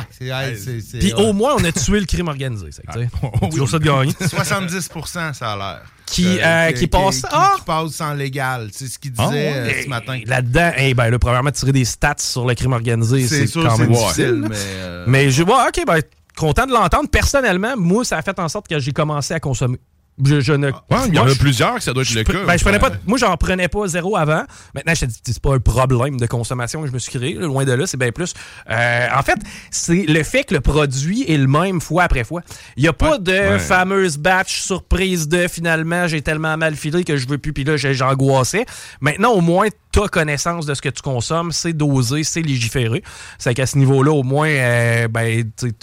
Puis 0.99 1.13
ouais. 1.13 1.13
au 1.21 1.33
moins, 1.33 1.53
on 1.59 1.63
a 1.63 1.71
tué 1.71 1.99
le 1.99 2.05
crime 2.05 2.27
organisé. 2.27 2.67
c'est 2.71 2.81
sais, 2.91 3.09
toujours 3.51 3.69
ça 3.69 3.77
de 3.79 3.85
gagner. 3.85 4.13
70 4.45 4.89
ça 5.33 5.51
a 5.53 5.57
l'air. 5.57 5.81
Qui, 6.05 6.39
euh, 6.39 6.71
qui 6.71 6.85
passe- 6.87 7.21
Qui, 7.21 7.27
Ah! 7.31 7.53
qui 7.57 7.61
passe 7.63 7.99
en 7.99 8.13
légal. 8.13 8.69
C'est 8.71 8.85
ce 8.87 8.99
qu'il 8.99 9.11
disait 9.11 9.23
Ah, 9.25 9.29
ouais. 9.29 9.53
euh, 9.55 9.83
ce 9.83 9.89
matin. 9.89 10.21
Là-dedans, 10.25 10.71
eh 10.77 10.93
ben, 10.93 11.09
là, 11.09 11.17
premièrement, 11.19 11.49
tirer 11.51 11.71
des 11.71 11.83
stats 11.85 12.13
sur 12.19 12.45
le 12.45 12.53
crime 12.53 12.73
organisé, 12.73 13.27
C'est 13.27 13.51
quand 13.51 13.77
même 13.77 13.89
difficile, 13.91 14.41
difficile. 14.43 14.45
mais, 14.49 14.55
euh, 14.55 15.03
Mais 15.07 15.31
je 15.31 15.41
vois, 15.43 15.67
ok, 15.67 15.83
ben, 15.87 15.99
content 16.37 16.67
de 16.67 16.71
l'entendre. 16.73 17.09
Personnellement, 17.09 17.73
moi, 17.75 18.05
ça 18.05 18.17
a 18.17 18.21
fait 18.21 18.37
en 18.39 18.47
sorte 18.49 18.67
que 18.67 18.77
j'ai 18.79 18.91
commencé 18.91 19.33
à 19.33 19.39
consommer. 19.39 19.79
Je, 20.23 20.39
je 20.39 20.53
ne. 20.53 20.67
Ouais, 20.71 20.77
il 21.07 21.13
y 21.13 21.19
en 21.19 21.27
a 21.27 21.35
plusieurs 21.35 21.75
que 21.75 21.81
ça 21.83 21.91
doit 21.91 22.03
être 22.03 22.09
je 22.09 22.19
le 22.19 22.23
cas. 22.23 22.45
ben, 22.45 22.55
je 22.57 22.63
prenais 22.63 22.79
pas, 22.79 22.89
Ouais. 22.89 22.95
moi, 23.05 23.17
j'en 23.17 23.35
prenais 23.35 23.67
pas 23.67 23.85
zéro 23.87 24.15
avant. 24.15 24.43
Maintenant, 24.73 24.93
je 24.95 25.01
te 25.01 25.05
dis, 25.07 25.19
c'est 25.25 25.41
pas 25.41 25.53
un 25.55 25.59
problème 25.59 26.17
de 26.17 26.25
consommation 26.25 26.81
que 26.81 26.87
je 26.87 26.93
me 26.93 26.99
suis 26.99 27.11
créé. 27.19 27.33
là, 27.33 27.45
loin 27.47 27.65
de 27.65 27.73
là, 27.73 27.85
c'est 27.85 27.97
bien 27.97 28.11
plus. 28.13 28.33
Euh, 28.69 29.07
en 29.13 29.21
fait, 29.23 29.35
c'est 29.71 30.05
le 30.07 30.23
fait 30.23 30.45
que 30.45 30.53
le 30.53 30.61
produit 30.61 31.23
est 31.29 31.37
le 31.37 31.47
même 31.47 31.81
fois 31.81 32.03
après 32.03 32.23
fois. 32.23 32.41
Il 32.77 32.83
n'y 32.83 32.87
a 32.89 32.93
pas 32.93 33.17
de 33.17 33.31
Ouais. 33.33 33.59
fameuse 33.59 34.17
batch 34.17 34.61
surprise 34.61 35.27
de 35.27 35.47
finalement, 35.49 36.07
j'ai 36.07 36.21
tellement 36.21 36.55
mal 36.55 36.75
filé 36.75 37.03
que 37.03 37.17
je 37.17 37.27
veux 37.27 37.37
plus, 37.37 37.51
puis 37.51 37.65
là, 37.65 37.75
j'ai- 37.75 37.93
j'angoissais. 37.93 38.65
Maintenant, 39.01 39.31
au 39.31 39.41
moins, 39.41 39.67
tu 39.91 39.99
as 40.01 40.07
connaissance 40.07 40.65
de 40.65 40.73
ce 40.73 40.81
que 40.81 40.89
tu 40.89 41.01
consommes, 41.01 41.51
c'est 41.51 41.73
dosé, 41.73 42.23
c'est 42.23 42.41
légiféré. 42.41 43.03
C'est 43.37 43.53
qu'à 43.53 43.65
ce 43.65 43.77
niveau-là, 43.77 44.11
au 44.11 44.23
moins, 44.23 44.47
euh, 44.49 45.07
ben, 45.09 45.43
tu- 45.59 45.73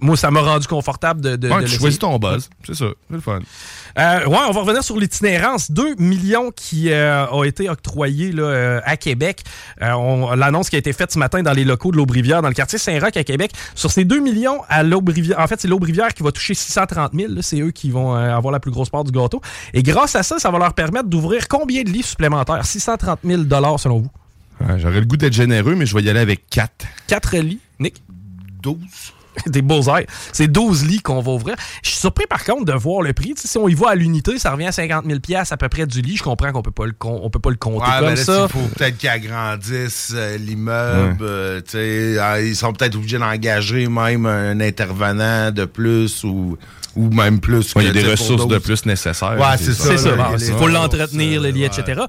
moi, 0.00 0.16
ça 0.16 0.30
m'a 0.30 0.40
rendu 0.40 0.66
confortable 0.66 1.20
de, 1.20 1.36
de, 1.36 1.48
Ouais, 1.50 1.62
de 1.62 1.66
tu 1.66 1.78
choisis 1.78 1.98
ton 1.98 2.18
buzz. 2.18 2.48
C'est 2.66 2.74
ça. 2.74 2.86
C'est 3.08 3.14
le 3.14 3.20
fun. 3.20 3.40
Euh, 3.98 4.26
ouais, 4.26 4.38
on 4.48 4.52
va 4.52 4.60
revenir 4.60 4.82
sur 4.82 4.98
l'itinérance. 4.98 5.70
2 5.70 5.94
millions 5.98 6.50
qui 6.50 6.90
euh, 6.90 7.26
ont 7.30 7.44
été 7.44 7.68
octroyés 7.70 8.32
là, 8.32 8.42
euh, 8.42 8.80
à 8.84 8.96
Québec. 8.96 9.42
On- 9.80 10.34
L'annonce 10.34 10.68
qui 10.70 10.76
a 10.76 10.78
été 10.78 10.92
faite 10.92 11.12
ce 11.12 11.18
matin 11.18 11.42
dans 11.42 11.52
les 11.52 11.64
locaux 11.64 11.92
de 11.92 11.96
l'Aubrivière, 11.96 12.42
dans 12.42 12.48
le 12.48 12.54
quartier 12.54 12.78
Saint-Roch 12.78 13.16
à 13.16 13.24
Québec. 13.24 13.52
Sur 13.74 13.90
ces 13.90 14.04
2 14.04 14.18
millions 14.20 14.62
à 14.68 14.82
l'Aubrivière, 14.82 15.38
en 15.38 15.46
fait, 15.46 15.60
c'est 15.60 15.68
l'Aubrivière 15.68 16.12
qui 16.14 16.22
va 16.22 16.32
toucher 16.32 16.54
630 16.54 17.12
000. 17.14 17.32
là. 17.32 17.42
C'est 17.42 17.60
eux 17.60 17.70
qui 17.70 17.90
vont 17.90 18.14
avoir 18.14 18.52
la 18.52 18.60
plus 18.60 18.70
grosse 18.72 18.90
part 18.90 19.04
du 19.04 19.12
gâteau. 19.12 19.40
Et 19.72 19.82
grâce 19.82 20.16
à 20.16 20.22
ça, 20.22 20.38
ça 20.38 20.50
va 20.50 20.58
leur 20.58 20.74
permettre 20.74 21.08
d'ouvrir 21.08 21.46
combien 21.48 21.82
de 21.82 21.90
lits 21.90 22.02
supplémentaires? 22.02 22.64
630 22.66 23.20
000 23.24 23.42
selon 23.78 24.00
vous? 24.00 24.10
J'aurais 24.78 25.00
le 25.00 25.06
goût 25.06 25.16
d'être 25.16 25.32
généreux, 25.32 25.74
mais 25.74 25.84
je 25.86 25.94
vais 25.94 26.02
y 26.02 26.10
aller 26.10 26.20
avec 26.20 26.48
4. 26.48 26.70
4 27.08 27.36
lits, 27.38 27.60
Nick? 27.78 28.02
12. 28.62 28.76
Des 29.46 29.62
beaux-airs. 29.62 30.06
C'est 30.32 30.48
12 30.48 30.84
lits 30.84 31.00
qu'on 31.00 31.20
va 31.20 31.32
ouvrir. 31.32 31.56
Je 31.82 31.90
suis 31.90 31.98
surpris 31.98 32.26
par 32.26 32.44
contre 32.44 32.64
de 32.64 32.72
voir 32.72 33.02
le 33.02 33.12
prix. 33.12 33.34
Si 33.36 33.58
on 33.58 33.68
y 33.68 33.74
va 33.74 33.90
à 33.90 33.94
l'unité, 33.94 34.38
ça 34.38 34.50
revient 34.52 34.66
à 34.66 34.72
50 34.72 35.04
000 35.06 35.18
à 35.50 35.56
peu 35.56 35.68
près 35.68 35.86
du 35.86 36.00
lit. 36.00 36.16
Je 36.16 36.22
comprends 36.22 36.52
qu'on 36.52 36.62
peut 36.62 36.70
pas 36.70 36.86
le 36.86 36.94
on 37.02 37.30
peut 37.30 37.38
pas 37.38 37.50
le 37.50 37.56
compter 37.56 37.84
Ouais, 37.86 37.98
comme 37.98 38.08
ben 38.08 38.14
là, 38.14 38.24
ça. 38.24 38.46
Il 38.48 38.52
faut 38.52 38.68
peut-être 38.76 38.96
qu'ils 38.96 39.08
agrandissent 39.08 40.12
euh, 40.14 40.36
l'immeuble. 40.38 41.16
euh, 41.22 42.18
ah, 42.20 42.40
ils 42.40 42.56
sont 42.56 42.72
peut-être 42.72 42.96
obligés 42.96 43.18
d'engager 43.18 43.88
même 43.88 44.26
un 44.26 44.60
intervenant 44.60 45.50
de 45.50 45.64
plus 45.64 46.24
ou, 46.24 46.56
ou 46.96 47.10
même 47.10 47.40
plus. 47.40 47.74
Ouais, 47.74 47.82
Il 47.82 47.86
y 47.86 47.90
a 47.90 47.92
des 47.92 48.10
ressources 48.10 48.48
de 48.48 48.58
plus 48.58 48.86
nécessaires. 48.86 49.36
Ouais, 49.38 49.56
c'est 49.58 49.74
ça. 49.74 49.94
Il 50.38 50.54
faut 50.54 50.68
l'entretenir, 50.68 51.40
le 51.40 51.50
lit, 51.50 51.64
euh, 51.64 51.68
etc. 51.68 52.02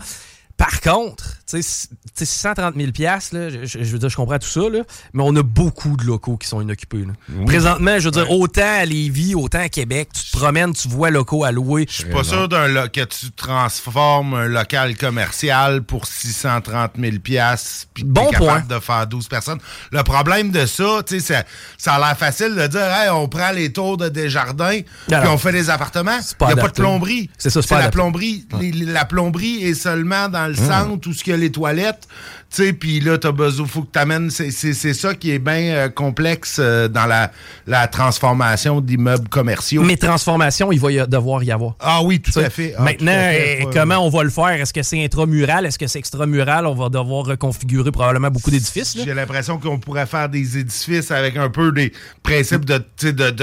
Par 0.57 0.79
contre, 0.79 1.23
tu 1.45 1.57
sais, 1.57 1.61
c- 1.61 1.87
tu 2.15 2.25
sais, 2.25 2.25
630 2.25 2.75
000 2.77 2.87
là, 3.33 3.49
je, 3.49 3.65
je 3.65 3.77
veux 3.91 3.99
dire, 3.99 4.07
je 4.09 4.15
comprends 4.15 4.39
tout 4.39 4.47
ça, 4.47 4.61
là, 4.69 4.83
mais 5.13 5.21
on 5.25 5.35
a 5.35 5.43
beaucoup 5.43 5.97
de 5.97 6.05
locaux 6.05 6.37
qui 6.37 6.47
sont 6.47 6.61
inoccupés. 6.61 7.05
là. 7.05 7.13
Présentement, 7.45 7.99
je 7.99 8.05
veux 8.05 8.11
dire, 8.11 8.31
autant 8.31 8.61
à 8.63 8.85
Lévis, 8.85 9.35
autant 9.35 9.59
à 9.59 9.67
Québec, 9.67 10.09
tu 10.13 10.31
te 10.31 10.37
promènes, 10.37 10.73
tu 10.73 10.87
vois 10.87 11.09
locaux 11.09 11.43
à 11.43 11.51
louer. 11.51 11.85
Je 11.89 11.95
suis 11.95 12.05
pas 12.05 12.23
sûr 12.23 12.47
d'un 12.47 12.67
lo- 12.69 12.87
que 12.87 13.03
tu 13.03 13.31
transformes 13.31 14.33
un 14.33 14.47
local 14.47 14.95
commercial 14.97 15.83
pour 15.83 16.05
630 16.07 16.91
000 16.97 17.19
pièces 17.19 17.87
puis 17.93 18.03
Bon 18.05 18.27
capable 18.29 18.45
point. 18.67 18.77
de 18.77 18.79
faire 18.79 19.07
12 19.07 19.27
personnes. 19.27 19.59
Le 19.91 20.03
problème 20.03 20.51
de 20.51 20.65
ça, 20.65 21.01
tu 21.05 21.19
sais, 21.19 21.33
ça, 21.33 21.43
ça 21.77 21.95
a 21.95 21.99
l'air 21.99 22.17
facile 22.17 22.55
de 22.55 22.67
dire, 22.67 22.81
hey, 22.81 23.09
on 23.09 23.27
prend 23.27 23.51
les 23.51 23.73
tours 23.73 23.97
de 23.97 24.07
Desjardins 24.09 24.79
puis 25.07 25.15
on 25.27 25.37
fait 25.37 25.51
des 25.51 25.69
appartements. 25.69 26.19
Il 26.41 26.45
n'y 26.47 26.53
a 26.53 26.55
pas 26.55 26.67
de 26.69 26.73
plomberie. 26.73 27.29
C'est 27.37 27.49
ça, 27.49 27.61
c'est 27.61 27.67
C'est 27.67 27.75
pas 27.75 27.79
la 27.79 27.85
adapté. 27.87 27.97
plomberie. 27.97 28.47
Les- 28.61 28.71
la 28.85 29.05
plomberie 29.05 29.63
est 29.63 29.73
seulement 29.73 30.29
dans 30.29 30.44
le 30.47 30.55
centre 30.55 31.07
où 31.07 31.11
il 31.11 31.29
y 31.29 31.33
a 31.33 31.37
les 31.37 31.51
toilettes. 31.51 32.07
Tu 32.55 32.63
sais, 32.67 32.73
puis 32.73 33.01
là, 33.01 33.17
t'as 33.17 33.33
besoin, 33.33 33.65
faut 33.67 33.81
que 33.81 33.91
t'amènes. 33.91 34.29
C'est 34.29 34.49
c'est- 34.51 34.73
c'est 34.73 34.93
ça 34.93 35.13
qui 35.13 35.31
est 35.31 35.39
bien 35.39 35.73
euh, 35.73 35.89
complexe 35.89 36.55
euh, 36.59 36.87
dans 36.87 37.05
la, 37.05 37.31
la 37.67 37.87
transformation 37.87 38.79
d'immeubles 38.79 39.27
commerciaux. 39.27 39.83
Mais 39.83 39.97
transformation, 39.97 40.71
il 40.71 40.79
va 40.79 40.91
y 40.91 40.99
a- 40.99 41.05
devoir 41.05 41.43
y 41.43 41.51
avoir. 41.51 41.73
Ah 41.81 42.01
oui, 42.01 42.21
tout 42.21 42.31
T'sais, 42.31 42.45
à 42.45 42.49
fait. 42.49 42.73
Ah, 42.77 42.83
Maintenant, 42.83 43.11
tout 43.11 43.17
à 43.17 43.31
fait. 43.31 43.61
euh, 43.61 43.65
Ouais, 43.65 43.71
comment 43.73 43.97
on 43.97 44.09
va 44.09 44.23
le 44.23 44.29
faire? 44.29 44.47
Est-ce 44.61 44.71
que 44.73 44.83
c'est 44.83 45.03
intramural? 45.03 45.65
Est-ce 45.65 45.77
que 45.77 45.87
c'est 45.87 45.99
extramural? 45.99 46.65
On 46.65 46.75
va 46.75 46.87
devoir 46.87 47.25
reconfigurer 47.25 47.91
probablement 47.91 48.29
beaucoup 48.31 48.51
d'édifices. 48.51 48.95
là. 48.95 49.03
J'ai 49.05 49.13
l'impression 49.13 49.57
qu'on 49.57 49.77
pourrait 49.79 50.05
faire 50.05 50.29
des 50.29 50.57
édifices 50.57 51.11
avec 51.11 51.35
un 51.35 51.49
peu 51.49 51.73
des 51.73 51.91
principes 52.23 52.63
de, 52.63 52.81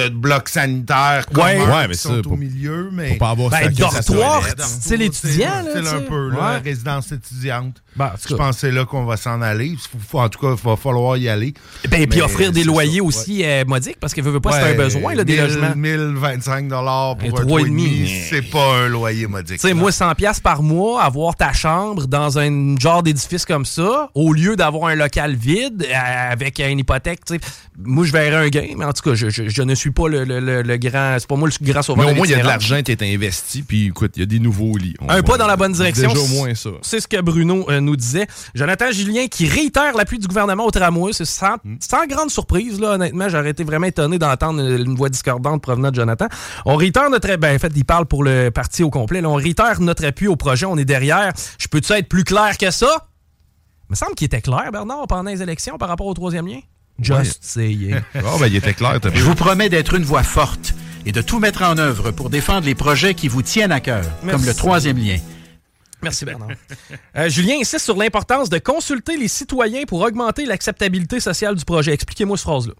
blocs 0.08 0.48
sanitaires 0.48 1.26
Ouais. 1.34 1.58
communs 1.58 1.76
Ouais, 1.76 1.88
mais 1.88 1.94
qui 1.94 2.00
ça, 2.00 2.08
sont 2.08 2.18
au 2.18 2.22
pour- 2.22 2.38
milieu, 2.38 2.88
mais... 2.92 3.08
Pour 3.10 3.18
pas 3.18 3.30
avoir 3.30 3.50
Ben, 3.50 3.70
dortoir, 3.72 4.42
c'est 4.58 4.96
l'étudiant, 4.96 5.62
là, 5.64 5.70
C'est 5.74 5.88
un 5.88 6.00
peu, 6.00 6.30
là, 6.30 6.52
Ouais. 6.52 6.58
résidence 6.64 7.12
étudiante. 7.12 7.82
Ben, 7.96 8.12
Je 8.22 8.28
cas. 8.28 8.36
pense 8.36 8.54
que 8.56 8.60
c'est 8.62 8.70
là 8.70 8.86
qu'on 8.86 9.01
va 9.04 9.16
s'en 9.16 9.40
aller. 9.42 9.74
Faut- 9.90 9.98
faut- 10.08 10.20
en 10.20 10.28
tout 10.28 10.38
cas, 10.38 10.54
il 10.56 10.68
va 10.68 10.76
falloir 10.76 11.16
y 11.16 11.28
aller. 11.28 11.54
Ben, 11.88 12.06
puis 12.06 12.20
offrir 12.22 12.52
des 12.52 12.60
c'est 12.60 12.66
loyers 12.66 12.98
ça, 12.98 13.04
aussi 13.04 13.42
euh, 13.44 13.64
modiques, 13.66 13.98
parce 14.00 14.14
qu'il 14.14 14.22
veut 14.22 14.30
veut 14.32 14.40
pas, 14.40 14.52
c'est 14.52 14.62
Ouais, 14.64 14.70
un 14.74 14.76
besoin, 14.76 15.14
là, 15.14 15.24
des 15.24 15.34
1000, 15.34 15.42
logements. 15.42 15.74
1025 15.76 16.68
dollars 16.68 17.10
Un 17.12 17.14
pour 17.16 17.40
un 17.40 17.42
et 17.42 17.46
3,5, 17.46 17.64
demi. 17.68 18.22
c'est 18.30 18.42
pas 18.42 18.76
un 18.76 18.88
loyer 18.88 19.26
modique. 19.26 19.60
Tu 19.60 19.68
sais, 19.68 19.74
moi, 19.74 19.92
100 19.92 20.14
pièces 20.14 20.40
par 20.40 20.62
mois, 20.62 21.02
avoir 21.02 21.34
ta 21.36 21.52
chambre 21.52 22.06
dans 22.06 22.38
un 22.38 22.76
genre 22.78 23.02
d'édifice 23.02 23.44
comme 23.44 23.64
ça, 23.64 24.10
au 24.14 24.32
lieu 24.32 24.56
d'avoir 24.56 24.88
un 24.90 24.94
local 24.94 25.34
vide 25.34 25.86
euh, 25.88 26.32
avec 26.32 26.58
une 26.60 26.78
hypothèque, 26.78 27.24
tu 27.24 27.34
sais, 27.34 27.40
moi, 27.82 28.04
je 28.04 28.12
verrais 28.12 28.46
un 28.46 28.48
gain, 28.48 28.68
mais 28.76 28.84
en 28.84 28.92
tout 28.92 29.02
cas, 29.02 29.14
je, 29.14 29.30
je- 29.30 29.48
je 29.48 29.62
ne 29.62 29.74
suis 29.74 29.90
pas 29.90 30.08
le, 30.08 30.24
le- 30.24 30.40
le- 30.40 30.62
le 30.62 30.76
grand... 30.76 31.16
C'est 31.18 31.26
pas 31.28 31.36
moi 31.36 31.48
le 31.48 31.66
grand 31.72 31.82
sauveur 31.82 32.04
Mais 32.06 32.12
au 32.12 32.14
moins, 32.14 32.26
il 32.26 32.30
y 32.30 32.34
a 32.34 32.40
de 32.42 32.46
l'argent 32.46 32.82
qui 32.82 32.92
est 32.92 33.02
investi, 33.02 33.62
puis 33.62 33.86
écoute, 33.86 34.12
il 34.16 34.20
y 34.20 34.22
a 34.22 34.26
des 34.26 34.38
nouveaux 34.38 34.76
lits. 34.76 34.94
On 35.00 35.08
Un 35.08 35.16
va- 35.16 35.22
pas 35.22 35.38
dans 35.38 35.46
la 35.46 35.56
bonne 35.56 35.72
direction. 35.72 36.08
Déjà 36.12 36.20
au 36.20 36.28
moins 36.28 36.54
ça. 36.54 36.70
C'est 36.82 37.00
ce 37.00 37.08
que 37.08 37.20
Bruno 37.20 37.66
euh, 37.70 37.80
nous 37.80 37.96
disait. 37.96 38.26
Jonathan 38.54 38.91
Julien 38.92 39.26
qui 39.26 39.46
réitère 39.48 39.94
l'appui 39.96 40.18
du 40.18 40.26
gouvernement 40.26 40.64
au 40.66 40.70
tramway. 40.70 41.12
C'est 41.12 41.24
sans, 41.24 41.56
Hmm. 41.64 41.76
sans 41.80 42.06
grande 42.06 42.30
surprise, 42.30 42.80
là, 42.80 42.92
honnêtement. 42.92 43.28
J'aurais 43.28 43.50
été 43.50 43.64
vraiment 43.64 43.86
étonné 43.86 44.18
d'entendre 44.18 44.60
une, 44.60 44.86
une 44.86 44.94
voix 44.94 45.08
discordante 45.08 45.62
provenant 45.62 45.90
de 45.90 45.96
Jonathan. 45.96 46.26
On 46.66 46.76
réitère 46.76 47.10
notre... 47.10 47.34
Ben, 47.36 47.56
en 47.56 47.58
fait, 47.58 47.72
il 47.74 47.84
parle 47.84 48.06
pour 48.06 48.24
le 48.24 48.50
parti 48.50 48.82
au 48.82 48.90
complet. 48.90 49.20
Là, 49.20 49.28
on 49.30 49.34
réitère 49.34 49.80
notre 49.80 50.04
appui 50.06 50.26
au 50.28 50.36
projet. 50.36 50.66
On 50.66 50.76
est 50.76 50.84
derrière. 50.84 51.32
Je 51.58 51.68
peux-tu 51.68 51.92
être 51.92 52.08
plus 52.08 52.24
clair 52.24 52.56
que 52.58 52.70
ça? 52.70 53.08
Il 53.88 53.92
me 53.92 53.96
semble 53.96 54.14
qu'il 54.14 54.26
était 54.26 54.40
clair, 54.40 54.70
Bernard, 54.72 55.06
pendant 55.08 55.30
les 55.30 55.42
élections 55.42 55.76
par 55.78 55.88
rapport 55.88 56.06
au 56.06 56.14
troisième 56.14 56.46
lien. 56.46 56.60
Just 57.00 57.38
saying. 57.42 57.96
Oh, 58.24 58.38
ben, 58.38 58.46
il 58.46 58.56
était 58.56 58.74
clair. 58.74 58.98
Je 59.14 59.22
vous 59.24 59.34
promets 59.34 59.68
d'être 59.68 59.94
une 59.94 60.04
voix 60.04 60.22
forte 60.22 60.74
et 61.04 61.12
de 61.12 61.20
tout 61.20 61.38
mettre 61.40 61.62
en 61.62 61.76
œuvre 61.78 62.10
pour 62.10 62.30
défendre 62.30 62.64
les 62.66 62.74
projets 62.74 63.14
qui 63.14 63.28
vous 63.28 63.42
tiennent 63.42 63.72
à 63.72 63.80
cœur, 63.80 64.04
Merci. 64.22 64.38
comme 64.38 64.46
le 64.46 64.54
troisième 64.54 64.98
lien. 64.98 65.16
Merci 66.02 66.24
Bernard. 66.24 66.48
Euh, 67.16 67.28
Julien 67.28 67.56
insiste 67.60 67.84
sur 67.84 67.96
l'importance 67.96 68.48
de 68.50 68.58
consulter 68.58 69.16
les 69.16 69.28
citoyens 69.28 69.84
pour 69.84 70.00
augmenter 70.00 70.44
l'acceptabilité 70.46 71.20
sociale 71.20 71.54
du 71.54 71.64
projet. 71.64 71.92
Expliquez-moi 71.92 72.36
cette 72.36 72.44
phrase-là. 72.44 72.74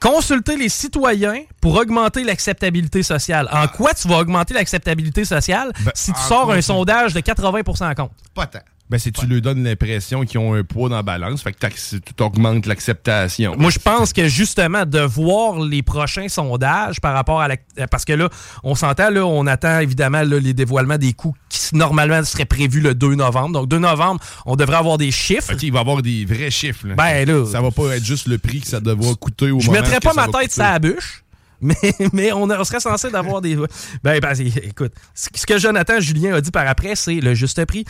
Consulter 0.00 0.56
les 0.56 0.68
citoyens 0.68 1.42
pour 1.60 1.76
augmenter 1.76 2.24
l'acceptabilité 2.24 3.02
sociale. 3.04 3.48
En 3.52 3.68
quoi 3.68 3.94
tu 3.94 4.08
vas 4.08 4.18
augmenter 4.18 4.52
l'acceptabilité 4.52 5.24
sociale 5.24 5.72
Ben, 5.84 5.92
si 5.94 6.12
tu 6.12 6.20
sors 6.20 6.46
quoi 6.46 6.56
un 6.56 6.60
sondage 6.60 7.14
de 7.14 7.20
80% 7.20 7.90
en 7.90 7.94
compte? 7.94 8.12
Pas 8.34 8.46
tant. 8.46 8.58
Ben, 8.92 8.98
c'est 8.98 9.10
tu 9.10 9.24
lui 9.24 9.40
donnes 9.40 9.64
l'impression 9.64 10.22
qu'ils 10.26 10.38
ont 10.38 10.52
un 10.52 10.64
poids 10.64 10.90
dans 10.90 10.96
la 10.96 11.02
balance, 11.02 11.42
fait 11.42 11.54
que 11.54 11.66
tu 11.66 12.22
augmentes 12.22 12.66
l'acceptation. 12.66 13.54
Moi, 13.56 13.70
je 13.70 13.78
pense 13.78 14.12
que 14.12 14.28
justement, 14.28 14.84
de 14.84 14.98
voir 15.00 15.60
les 15.60 15.82
prochains 15.82 16.28
sondages 16.28 17.00
par 17.00 17.14
rapport 17.14 17.40
à 17.40 17.48
la. 17.48 17.56
Parce 17.90 18.04
que 18.04 18.12
là, 18.12 18.28
on 18.62 18.74
s'entend, 18.74 19.08
là, 19.08 19.24
on 19.24 19.46
attend 19.46 19.80
évidemment 19.80 20.20
là, 20.20 20.38
les 20.38 20.52
dévoilements 20.52 20.98
des 20.98 21.14
coûts 21.14 21.34
qui 21.48 21.74
normalement 21.74 22.22
seraient 22.22 22.44
prévus 22.44 22.82
le 22.82 22.94
2 22.94 23.14
novembre. 23.14 23.60
Donc, 23.60 23.68
2 23.68 23.78
novembre, 23.78 24.20
on 24.44 24.56
devrait 24.56 24.76
avoir 24.76 24.98
des 24.98 25.10
chiffres. 25.10 25.54
Il 25.62 25.72
va 25.72 25.78
y 25.78 25.80
avoir 25.80 26.02
des 26.02 26.26
vrais 26.26 26.50
chiffres. 26.50 26.88
là. 26.88 26.94
Ben, 26.94 27.26
là. 27.26 27.46
Ça 27.46 27.62
va 27.62 27.70
pas 27.70 27.96
être 27.96 28.04
juste 28.04 28.28
le 28.28 28.36
prix 28.36 28.60
que 28.60 28.68
ça 28.68 28.80
devra 28.80 29.14
coûter 29.14 29.52
au 29.52 29.60
Je 29.60 29.68
moment 29.68 29.80
mettrais 29.80 30.00
que 30.00 30.04
pas 30.04 30.12
ma 30.12 30.28
tête 30.28 30.52
sur 30.52 30.62
la 30.64 30.78
bûche. 30.78 31.21
Mais, 31.62 31.76
mais 32.12 32.32
on, 32.32 32.42
on 32.42 32.64
serait 32.64 32.80
censé 32.80 33.10
d'avoir 33.10 33.40
des. 33.40 33.56
Ben, 34.02 34.18
ben, 34.20 34.34
écoute, 34.62 34.92
ce 35.14 35.28
ce 35.34 35.46
que 35.46 35.58
Jonathan 35.58 36.00
Julien 36.00 36.34
a 36.34 36.40
dit 36.40 36.50
par 36.50 36.66
après, 36.66 36.94
c'est 36.96 37.20
le 37.20 37.34
juste 37.34 37.64
prix. 37.64 37.84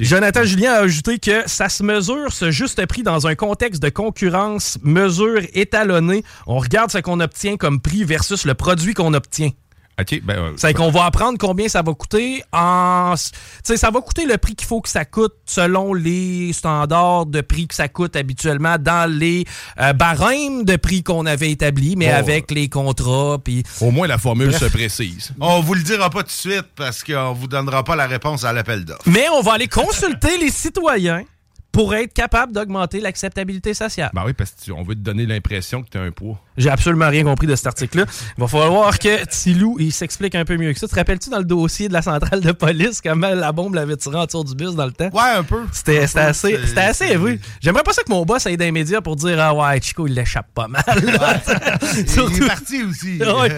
Jonathan 0.00 0.44
Julien 0.44 0.72
a 0.72 0.78
ajouté 0.80 1.18
que 1.18 1.42
ça 1.46 1.68
se 1.68 1.82
mesure, 1.82 2.32
ce 2.32 2.50
juste 2.50 2.84
prix, 2.86 3.02
dans 3.02 3.26
un 3.26 3.34
contexte 3.34 3.82
de 3.82 3.90
concurrence, 3.90 4.78
mesure 4.82 5.42
étalonnée. 5.54 6.24
On 6.46 6.58
regarde 6.58 6.90
ce 6.90 6.98
qu'on 6.98 7.20
obtient 7.20 7.56
comme 7.56 7.80
prix 7.80 8.04
versus 8.04 8.44
le 8.44 8.54
produit 8.54 8.94
qu'on 8.94 9.14
obtient. 9.14 9.50
OK, 10.00 10.20
ben, 10.22 10.34
euh, 10.38 10.52
C'est 10.56 10.74
qu'on 10.74 10.90
va 10.90 11.04
apprendre 11.04 11.38
combien 11.38 11.68
ça 11.68 11.82
va 11.82 11.92
coûter 11.94 12.42
en. 12.52 13.14
Tu 13.16 13.30
sais, 13.64 13.76
ça 13.76 13.90
va 13.90 14.00
coûter 14.00 14.24
le 14.26 14.38
prix 14.38 14.54
qu'il 14.54 14.66
faut 14.66 14.80
que 14.80 14.88
ça 14.88 15.04
coûte 15.04 15.34
selon 15.46 15.92
les 15.94 16.52
standards 16.52 17.26
de 17.26 17.40
prix 17.40 17.66
que 17.68 17.74
ça 17.74 17.88
coûte 17.88 18.16
habituellement 18.16 18.76
dans 18.78 19.10
les 19.10 19.44
euh, 19.80 19.92
barèmes 19.92 20.64
de 20.64 20.76
prix 20.76 21.02
qu'on 21.02 21.26
avait 21.26 21.50
établis, 21.50 21.96
mais 21.96 22.06
Bon. 22.08 22.14
avec 22.14 22.50
les 22.50 22.68
contrats. 22.68 23.38
Puis... 23.42 23.62
Au 23.80 23.90
moins, 23.90 24.06
la 24.06 24.18
formule 24.18 24.48
Bref. 24.48 24.60
se 24.60 24.66
précise. 24.66 25.32
On 25.40 25.60
vous 25.60 25.74
le 25.74 25.82
dira 25.82 26.10
pas 26.10 26.20
tout 26.20 26.26
de 26.28 26.30
suite 26.32 26.66
parce 26.76 27.02
qu'on 27.04 27.32
vous 27.32 27.46
donnera 27.48 27.84
pas 27.84 27.96
la 27.96 28.06
réponse 28.06 28.44
à 28.44 28.52
l'appel 28.52 28.84
d'offres. 28.84 29.02
Mais 29.06 29.26
on 29.34 29.42
va 29.42 29.52
aller 29.54 29.68
consulter 29.68 30.38
les 30.38 30.50
citoyens 30.50 31.24
pour 31.72 31.94
être 31.94 32.12
capable 32.12 32.52
d'augmenter 32.52 33.00
l'acceptabilité 33.00 33.74
sociale. 33.74 34.10
Ben 34.12 34.22
oui, 34.26 34.32
parce 34.32 34.52
qu'on 34.66 34.82
veut 34.82 34.94
te 34.94 35.00
donner 35.00 35.26
l'impression 35.26 35.82
que 35.82 35.88
tu 35.88 35.98
as 35.98 36.02
un 36.02 36.10
poids. 36.10 36.40
J'ai 36.56 36.68
absolument 36.68 37.08
rien 37.08 37.24
compris 37.24 37.46
de 37.46 37.54
cet 37.56 37.68
article-là. 37.68 38.04
Il 38.36 38.40
va 38.40 38.48
falloir 38.48 38.98
que 38.98 39.24
Tilou 39.26 39.76
il 39.78 39.92
s'explique 39.92 40.34
un 40.34 40.44
peu 40.44 40.56
mieux 40.56 40.72
que 40.72 40.78
ça. 40.78 40.88
Te 40.88 40.94
rappelles-tu 40.94 41.30
dans 41.30 41.38
le 41.38 41.44
dossier 41.44 41.88
de 41.88 41.92
la 41.92 42.02
centrale 42.02 42.40
de 42.40 42.52
police 42.52 43.00
comment 43.00 43.30
la 43.34 43.52
bombe 43.52 43.74
l'avait 43.74 43.96
tiré 43.96 44.16
en 44.16 44.26
dessous 44.26 44.44
du 44.44 44.54
bus 44.54 44.74
dans 44.74 44.84
le 44.86 44.92
temps? 44.92 45.08
Ouais, 45.12 45.36
un 45.36 45.42
peu. 45.44 45.62
C'était 45.72 46.00
assez, 46.00 46.58
c'était 46.66 46.80
assez 46.80 47.04
élevé. 47.06 47.40
J'aimerais 47.60 47.82
pas 47.84 47.92
ça 47.92 48.02
que 48.02 48.10
mon 48.10 48.24
boss 48.24 48.46
aille 48.46 48.56
dans 48.56 48.64
les 48.64 48.72
médias 48.72 49.00
pour 49.00 49.16
dire 49.16 49.38
Ah 49.40 49.54
ouais, 49.54 49.80
Chico, 49.80 50.06
il 50.06 50.14
l'échappe 50.14 50.48
pas 50.54 50.68
mal. 50.68 50.82
Il 50.96 52.42
est 52.42 52.46
parti 52.46 52.82
aussi. 52.82 53.18
Ouais. 53.40 53.48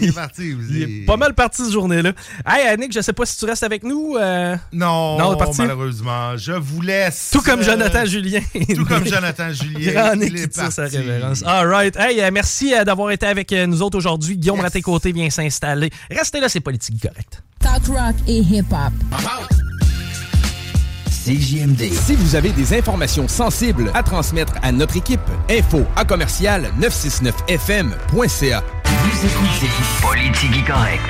Il 0.00 0.08
est 0.08 0.12
parti 0.12 0.54
aussi. 0.54 0.66
Il 0.70 0.82
est 0.82 1.04
pas 1.06 1.16
mal 1.16 1.34
parti 1.34 1.62
cette 1.64 1.72
journée-là. 1.72 2.12
Hey, 2.46 2.66
Annick, 2.68 2.92
je 2.92 3.00
sais 3.00 3.12
pas 3.12 3.26
si 3.26 3.38
tu 3.38 3.44
restes 3.44 3.62
avec 3.62 3.84
nous. 3.84 4.16
euh, 4.16 4.56
Non, 4.72 5.18
Non, 5.18 5.36
parti. 5.36 5.60
malheureusement. 5.60 6.36
Je 6.36 6.52
vous 6.52 6.80
laisse. 6.80 7.30
Tout 7.32 7.42
comme 7.42 7.57
euh, 7.58 7.62
Jonathan 7.62 8.04
Julien. 8.04 8.40
Tout 8.74 8.84
comme 8.84 9.06
Jonathan 9.12 9.52
Julien. 9.52 9.92
Grand 9.92 10.20
il 10.20 10.36
est 10.36 10.70
sa 10.70 10.84
révérence. 10.84 11.42
All 11.46 11.68
right. 11.68 11.96
Hey, 11.96 12.20
euh, 12.20 12.30
merci 12.32 12.74
euh, 12.74 12.84
d'avoir 12.84 13.10
été 13.10 13.26
avec 13.26 13.52
nous 13.52 13.82
autres 13.82 13.98
aujourd'hui. 13.98 14.36
Guillaume 14.36 14.60
Raté-Côté 14.60 15.12
vient 15.12 15.30
s'installer. 15.30 15.90
Restez 16.10 16.40
là, 16.40 16.48
c'est 16.48 16.60
politique 16.60 17.02
correct. 17.02 17.42
Talk 17.60 17.86
rock 17.86 18.14
et 18.26 18.38
hip-hop. 18.38 18.92
CJMD. 21.24 21.92
Si 21.92 22.14
vous 22.14 22.36
avez 22.36 22.50
des 22.50 22.72
informations 22.72 23.28
sensibles 23.28 23.90
à 23.92 24.02
transmettre 24.02 24.54
à 24.62 24.72
notre 24.72 24.96
équipe, 24.96 25.20
info 25.50 25.84
à 25.94 26.04
commercial 26.06 26.72
969fm.ca. 26.80 28.64
Vous 28.84 29.26
écoutez 29.26 29.70
Politique 30.00 30.66
correct. 30.66 31.02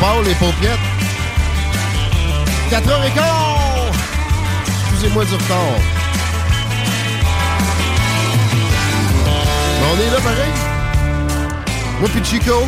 Papa, 0.00 0.14
les 0.24 0.34
paupiètes. 0.34 0.78
4h15! 2.70 3.20
Excusez-moi 4.90 5.24
du 5.24 5.34
retard. 5.34 5.56
Mais 9.80 9.86
on 9.92 10.00
est 10.00 10.10
là 10.10 10.20
pareil. 10.20 10.52
Moi 12.00 12.08
puis 12.12 12.24
Chico. 12.24 12.66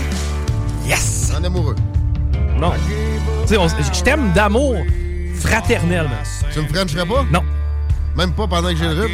Yes! 0.87 1.33
En 1.39 1.45
amoureux. 1.45 1.77
Non. 2.59 2.73
Tu 3.43 3.49
sais, 3.49 3.57
on- 3.57 3.69
je 3.69 4.03
t'aime 4.03 4.33
d'amour 4.33 4.77
fraternel. 5.41 6.09
Tu 6.53 6.61
me 6.61 6.67
frencherais 6.69 7.07
pas? 7.07 7.25
Non. 7.31 7.43
Même 8.17 8.33
pas 8.33 8.47
pendant 8.47 8.71
que 8.71 8.77
j'ai 8.77 8.89
le 8.89 9.01
rhume? 9.03 9.11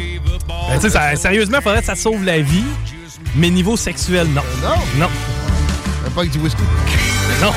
Ben, 0.47 0.79
tu 0.79 0.89
sais, 0.89 1.15
sérieusement, 1.15 1.59
faudrait 1.61 1.79
que 1.81 1.85
ça 1.85 1.93
te 1.93 1.99
sauve 1.99 2.23
la 2.23 2.39
vie. 2.41 2.63
Mais 3.35 3.49
niveau 3.49 3.77
sexuel, 3.77 4.27
non. 4.29 4.41
Non? 4.63 4.75
Non. 5.05 5.09
Pas 6.17 6.21
avec 6.21 6.31
du 6.33 6.39
whisky? 6.39 6.63
Non. 7.41 7.51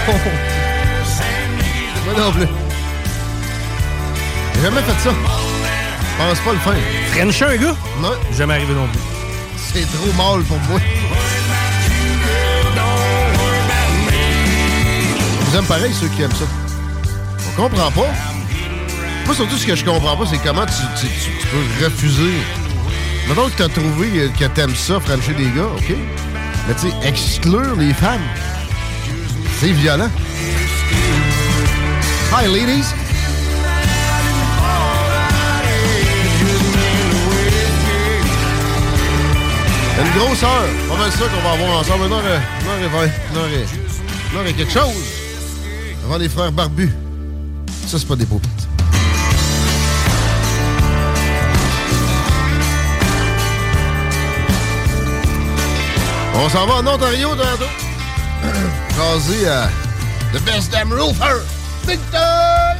Moi 2.04 2.14
non 2.18 2.30
plus. 2.32 2.46
J'ai 4.54 4.60
jamais 4.62 4.82
fait 4.82 5.00
ça. 5.02 5.14
Je 5.14 6.22
pense 6.22 6.38
pas 6.40 6.52
le 6.52 6.58
faire. 6.58 6.74
Frencher 7.14 7.44
un 7.46 7.56
gars? 7.56 7.76
Non. 8.02 8.12
Jamais 8.36 8.54
arrivé 8.54 8.74
non 8.74 8.86
plus. 8.88 9.00
C'est 9.72 9.86
trop 9.90 10.12
mal 10.12 10.42
pour 10.44 10.58
moi. 10.68 10.78
Vous 15.40 15.56
aimez 15.56 15.66
pareil 15.66 15.94
ceux 15.98 16.08
qui 16.08 16.20
aiment 16.20 16.30
ça. 16.32 16.44
On 17.56 17.62
comprend 17.62 17.90
pas. 17.92 18.08
Moi, 19.24 19.34
surtout, 19.34 19.56
ce 19.56 19.66
que 19.66 19.74
je 19.74 19.84
comprends 19.86 20.18
pas, 20.18 20.26
c'est 20.28 20.42
comment 20.44 20.66
tu, 20.66 20.72
tu- 21.00 21.06
tu- 21.06 21.38
tu 21.40 21.46
peux 21.46 21.84
refuser. 21.86 22.32
Mettons 23.26 23.48
que 23.48 23.56
t'as 23.56 23.68
trouvé 23.68 24.30
que 24.38 24.44
t'aimes 24.44 24.74
ça, 24.74 25.00
franchir 25.00 25.34
des 25.36 25.44
gars, 25.44 25.70
OK? 25.78 25.94
Mais 26.68 26.74
tu 26.74 26.88
sais, 26.88 27.08
exclure 27.08 27.76
les 27.76 27.92
femmes, 27.92 28.20
c'est 29.58 29.72
violent. 29.72 30.10
Hi, 32.32 32.46
ladies! 32.46 32.86
Une 40.00 40.18
grosse 40.18 40.42
heure. 40.42 40.68
Pas 40.88 40.96
mal 40.96 41.12
ça 41.12 41.24
qu'on 41.24 41.42
va 41.42 41.52
avoir 41.52 41.80
ensemble. 41.80 42.06
Une 42.06 42.12
heure, 42.12 42.22
une 42.24 42.84
et 42.84 42.88
vingt. 42.88 43.12
Une 43.32 43.38
et, 43.52 44.40
une 44.40 44.48
et 44.48 44.52
quelque 44.54 44.72
chose. 44.72 44.94
Avant 46.06 46.18
les 46.18 46.28
frères 46.28 46.52
barbus. 46.52 46.90
Ça, 47.86 47.98
c'est 47.98 48.08
pas 48.08 48.16
des 48.16 48.24
paupières. 48.24 48.59
On 56.34 56.48
s'en 56.48 56.66
va 56.66 56.74
en 56.76 56.86
Ontario 56.86 57.30
tantôt. 57.34 57.64
Jaser 58.96 59.48
à 59.48 59.68
The 60.32 60.42
Best 60.44 60.70
Damn 60.72 60.92
Roofer. 60.92 61.40
Victor! 61.86 62.76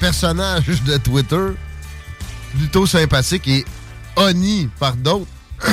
Personnage 0.00 0.82
de 0.84 0.96
Twitter. 0.98 1.46
Plutôt 2.56 2.86
sympathique 2.86 3.48
et 3.48 3.64
honni 4.16 4.68
par 4.78 4.94
d'autres. 4.96 5.26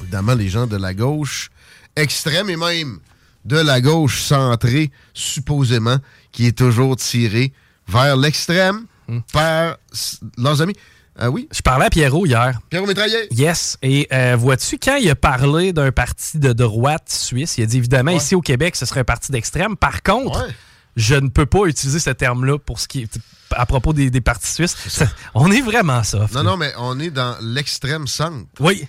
Évidemment, 0.00 0.34
les 0.34 0.48
gens 0.48 0.66
de 0.66 0.76
la 0.76 0.94
gauche 0.94 1.50
extrême 1.96 2.50
et 2.50 2.56
même 2.56 2.98
de 3.44 3.56
la 3.58 3.80
gauche 3.80 4.22
centrée, 4.22 4.90
supposément, 5.14 5.96
qui 6.32 6.46
est 6.46 6.56
toujours 6.56 6.96
tirée 6.96 7.52
vers 7.88 8.16
l'extrême 8.16 8.84
par 9.32 9.76
s- 9.92 10.20
leurs 10.38 10.60
amis. 10.62 10.74
Ah 11.18 11.30
oui? 11.30 11.48
Je 11.52 11.60
parlais 11.60 11.86
à 11.86 11.90
Pierrot 11.90 12.24
hier. 12.26 12.58
Pierrot 12.70 12.86
Métraillé. 12.86 13.28
Yes. 13.32 13.76
Et 13.82 14.08
euh, 14.12 14.36
vois-tu, 14.36 14.78
quand 14.78 14.96
il 14.96 15.10
a 15.10 15.14
parlé 15.14 15.72
d'un 15.72 15.92
parti 15.92 16.38
de 16.38 16.52
droite 16.52 17.08
suisse, 17.10 17.58
il 17.58 17.64
a 17.64 17.66
dit 17.66 17.76
évidemment, 17.78 18.12
ici 18.12 18.34
au 18.34 18.40
Québec, 18.40 18.76
ce 18.76 18.86
serait 18.86 19.00
un 19.00 19.04
parti 19.04 19.30
d'extrême. 19.32 19.76
Par 19.76 20.02
contre, 20.02 20.48
je 20.96 21.14
ne 21.14 21.28
peux 21.28 21.46
pas 21.46 21.66
utiliser 21.66 21.98
ce 21.98 22.10
terme-là 22.10 22.58
pour 22.58 22.80
ce 22.80 22.88
qui 22.88 23.02
est 23.02 23.18
à 23.52 23.66
propos 23.66 23.92
des, 23.92 24.10
des 24.10 24.20
partis 24.20 24.50
suisses. 24.50 24.76
Ça- 24.88 25.08
on 25.34 25.50
est 25.50 25.60
vraiment 25.60 26.02
soft. 26.04 26.34
Non, 26.34 26.42
non, 26.42 26.56
mais 26.56 26.72
on 26.78 26.98
est 27.00 27.10
dans 27.10 27.36
l'extrême 27.42 28.06
centre. 28.06 28.46
Oui. 28.60 28.86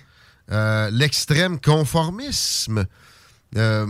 l'extrême 0.48 1.60
conformisme. 1.60 2.86
Euh, 3.56 3.86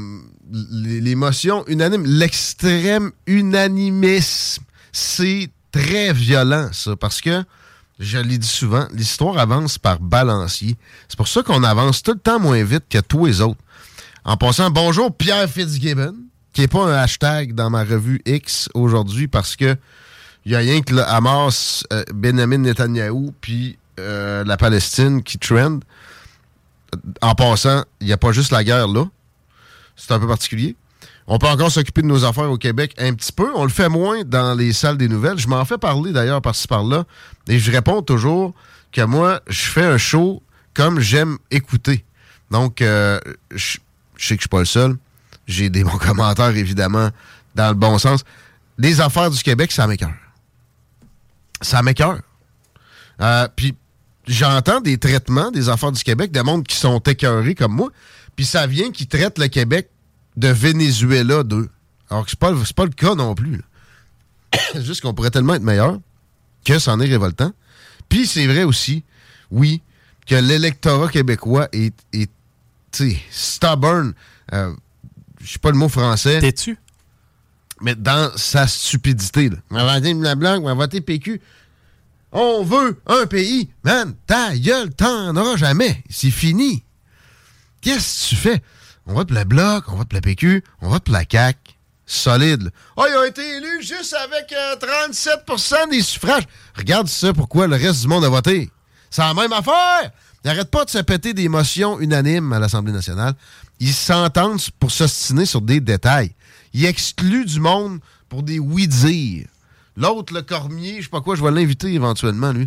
unanime. 1.69 2.05
L'extrême 2.07 3.13
unanimisme. 3.27 4.65
C'est 4.93 5.49
très 5.71 6.13
violent, 6.13 6.69
ça, 6.73 6.97
parce 6.97 7.21
que, 7.21 7.45
je 8.03 8.19
l'ai 8.19 8.37
dit 8.37 8.49
souvent, 8.49 8.89
l'histoire 8.93 9.39
avance 9.39 9.79
par 9.79 10.01
balancier. 10.01 10.77
C'est 11.09 11.17
pour 11.17 11.29
ça 11.29 11.43
qu'on 11.43 11.63
avance 11.63 12.03
tout 12.03 12.13
le 12.13 12.19
temps 12.19 12.41
moins 12.41 12.63
vite 12.65 12.85
que 12.91 12.99
tous 12.99 13.27
les 13.27 13.41
autres. 13.41 13.61
En 14.25 14.37
passant, 14.37 14.71
bonjour 14.71 15.17
Pierre 15.17 15.49
Fitzgibbon, 15.49 16.15
qui 16.53 16.63
n'est 16.63 16.69
pas 16.69 16.85
un 16.85 16.95
hashtag 16.95 17.55
dans 17.55 17.71
ma 17.71 17.85
revue 17.85 18.21
X 18.27 18.69
aujourd'hui 18.75 19.29
parce 19.29 19.55
que 19.55 19.77
il 20.45 20.51
y 20.51 20.57
a 20.57 20.59
rien 20.59 20.83
que 20.83 20.93
le 20.93 21.05
Hamas, 21.05 21.85
euh, 21.93 22.03
Benjamin 22.13 22.59
Netanyahou, 22.59 23.33
puis 23.41 23.79
euh, 24.01 24.43
la 24.43 24.57
Palestine 24.57 25.23
qui 25.23 25.39
trend. 25.39 25.79
En 27.21 27.37
passant, 27.37 27.85
il 28.01 28.09
n'y 28.09 28.13
a 28.13 28.17
pas 28.17 28.33
juste 28.33 28.51
la 28.51 28.65
guerre 28.65 28.89
là. 28.89 29.05
C'est 29.95 30.11
un 30.11 30.19
peu 30.19 30.27
particulier. 30.27 30.75
On 31.27 31.39
peut 31.39 31.47
encore 31.47 31.71
s'occuper 31.71 32.03
de 32.03 32.07
nos 32.07 32.25
affaires 32.25 32.51
au 32.51 32.59
Québec 32.59 32.95
un 32.99 33.15
petit 33.15 33.33
peu. 33.33 33.51
On 33.55 33.65
le 33.65 33.71
fait 33.71 33.89
moins 33.89 34.25
dans 34.25 34.55
les 34.55 34.73
salles 34.73 34.97
des 34.97 35.09
nouvelles. 35.09 35.39
Je 35.39 35.49
m'en 35.49 35.65
fais 35.65 35.79
parler 35.79 36.13
d'ailleurs 36.13 36.43
par-ci 36.43 36.67
par-là. 36.67 37.05
Et 37.49 37.59
je 37.59 37.71
réponds 37.71 38.03
toujours 38.03 38.55
que 38.91 39.03
moi, 39.03 39.41
je 39.49 39.63
fais 39.63 39.85
un 39.85 39.99
show 39.99 40.43
comme 40.75 41.01
j'aime 41.01 41.39
écouter. 41.51 42.05
Donc, 42.51 42.83
euh, 42.83 43.19
je, 43.51 43.79
sais 44.19 44.37
que 44.37 44.43
je 44.43 44.43
suis 44.43 44.49
pas 44.49 44.59
le 44.59 44.65
seul. 44.65 44.97
J'ai 45.47 45.71
des 45.71 45.85
bons 45.85 45.99
commentaires, 45.99 46.57
évidemment, 46.57 47.11
dans 47.55 47.69
le 47.69 47.75
bon 47.75 47.99
sens. 47.99 48.25
Les 48.79 49.01
affaires 49.01 49.31
du 49.31 49.43
Québec, 49.43 49.71
ça 49.71 49.87
m'écœure. 49.87 50.13
Ça 51.61 51.83
m'écœure. 51.83 52.21
Euh, 53.21 53.47
puis, 53.55 53.77
j'entends 54.27 54.81
des 54.81 54.99
traitements 54.99 55.51
des 55.51 55.69
affaires 55.69 55.93
du 55.93 56.03
Québec, 56.03 56.33
des 56.33 56.43
mondes 56.43 56.67
qui 56.67 56.77
sont 56.77 56.99
écœurés 57.01 57.55
comme 57.55 57.73
moi. 57.73 57.91
Puis, 58.35 58.45
ça 58.45 58.67
vient 58.67 58.91
qui 58.91 59.07
traite 59.07 59.39
le 59.39 59.47
Québec 59.47 59.89
de 60.37 60.49
Venezuela 60.49 61.43
d'eux. 61.43 61.69
Alors 62.11 62.25
que 62.25 62.31
c'est 62.31 62.39
pas, 62.39 62.53
pas 62.77 62.85
le 62.85 62.91
cas 62.91 63.15
non 63.15 63.35
plus. 63.35 63.63
C'est 64.73 64.83
juste 64.85 65.01
qu'on 65.01 65.15
pourrait 65.15 65.31
tellement 65.31 65.55
être 65.55 65.63
meilleur 65.63 65.99
que 66.65 66.79
c'en 66.79 67.01
est 67.01 67.07
révoltant. 67.07 67.53
Puis 68.09 68.27
c'est 68.27 68.47
vrai 68.47 68.65
aussi, 68.65 69.05
oui, 69.51 69.83
que 70.27 70.35
l'électorat 70.35 71.09
québécois 71.09 71.69
est, 71.73 71.95
est 72.13 72.31
stubborn. 73.31 74.13
Euh, 74.53 74.75
je 75.41 75.53
sais 75.53 75.59
pas 75.59 75.71
le 75.71 75.77
mot 75.77 75.89
français. 75.89 76.41
T'es-tu? 76.41 76.77
Mais 77.81 77.95
dans 77.95 78.31
sa 78.37 78.67
stupidité. 78.67 79.49
Là. 79.49 79.57
On 79.71 79.75
va 79.77 79.99
voter 79.99 80.15
blanc, 80.37 80.59
on 80.61 80.67
va 80.67 80.75
voter 80.75 81.01
PQ. 81.01 81.41
On 82.31 82.63
veut 82.65 83.01
un 83.07 83.27
pays. 83.27 83.71
Man, 83.85 84.15
ta 84.27 84.57
gueule, 84.57 84.95
t'en 84.95 85.35
auras 85.37 85.57
jamais. 85.57 86.03
C'est 86.09 86.31
fini. 86.31 86.85
Qu'est-ce 87.81 88.25
que 88.25 88.29
tu 88.29 88.37
fais? 88.37 88.63
On 89.07 89.15
vote 89.15 89.29
pour 89.29 89.37
le 89.39 89.45
Bloc, 89.45 89.85
on 89.89 89.97
vote 89.97 90.09
pour 90.09 90.17
la 90.17 90.21
PQ, 90.21 90.63
on 90.81 90.89
vote 90.89 91.05
pour 91.05 91.15
la 91.15 91.25
CAQ. 91.31 91.59
Solide. 92.05 92.71
Oh, 92.97 93.05
ils 93.09 93.17
ont 93.17 93.25
été 93.25 93.57
élus 93.57 93.83
juste 93.83 94.15
avec 94.15 94.53
euh, 94.53 94.77
37% 94.77 95.91
des 95.91 96.03
suffrages. 96.03 96.43
Regarde 96.77 97.09
ça, 97.09 97.33
pourquoi 97.33 97.67
le 97.67 97.77
reste 97.77 98.03
du 98.03 98.09
monde 98.09 98.25
a 98.25 98.29
voté. 98.29 98.71
C'est 99.09 99.23
la 99.23 99.33
même 99.33 99.53
affaire. 99.53 100.11
Ils 100.45 100.49
n'arrêtent 100.49 100.71
pas 100.71 100.85
de 100.85 100.91
se 100.91 100.99
péter 100.99 101.33
des 101.33 101.49
motions 101.49 102.01
unanimes 102.01 102.53
à 102.53 102.59
l'Assemblée 102.59 102.93
nationale. 102.93 103.35
Ils 103.81 103.95
s'entendent 103.95 104.61
pour 104.79 104.91
s'ostiner 104.91 105.47
sur 105.47 105.63
des 105.63 105.81
détails. 105.81 106.35
Ils 106.75 106.85
excluent 106.85 107.47
du 107.47 107.61
monde 107.61 108.01
pour 108.29 108.43
des 108.43 108.59
oui-dire. 108.59 109.47
L'autre, 109.97 110.35
le 110.35 110.43
Cormier, 110.43 110.97
je 110.99 111.05
sais 111.05 111.09
pas 111.09 111.21
quoi, 111.21 111.37
je 111.37 111.43
vais 111.43 111.51
l'inviter 111.51 111.93
éventuellement, 111.93 112.53
lui. 112.53 112.67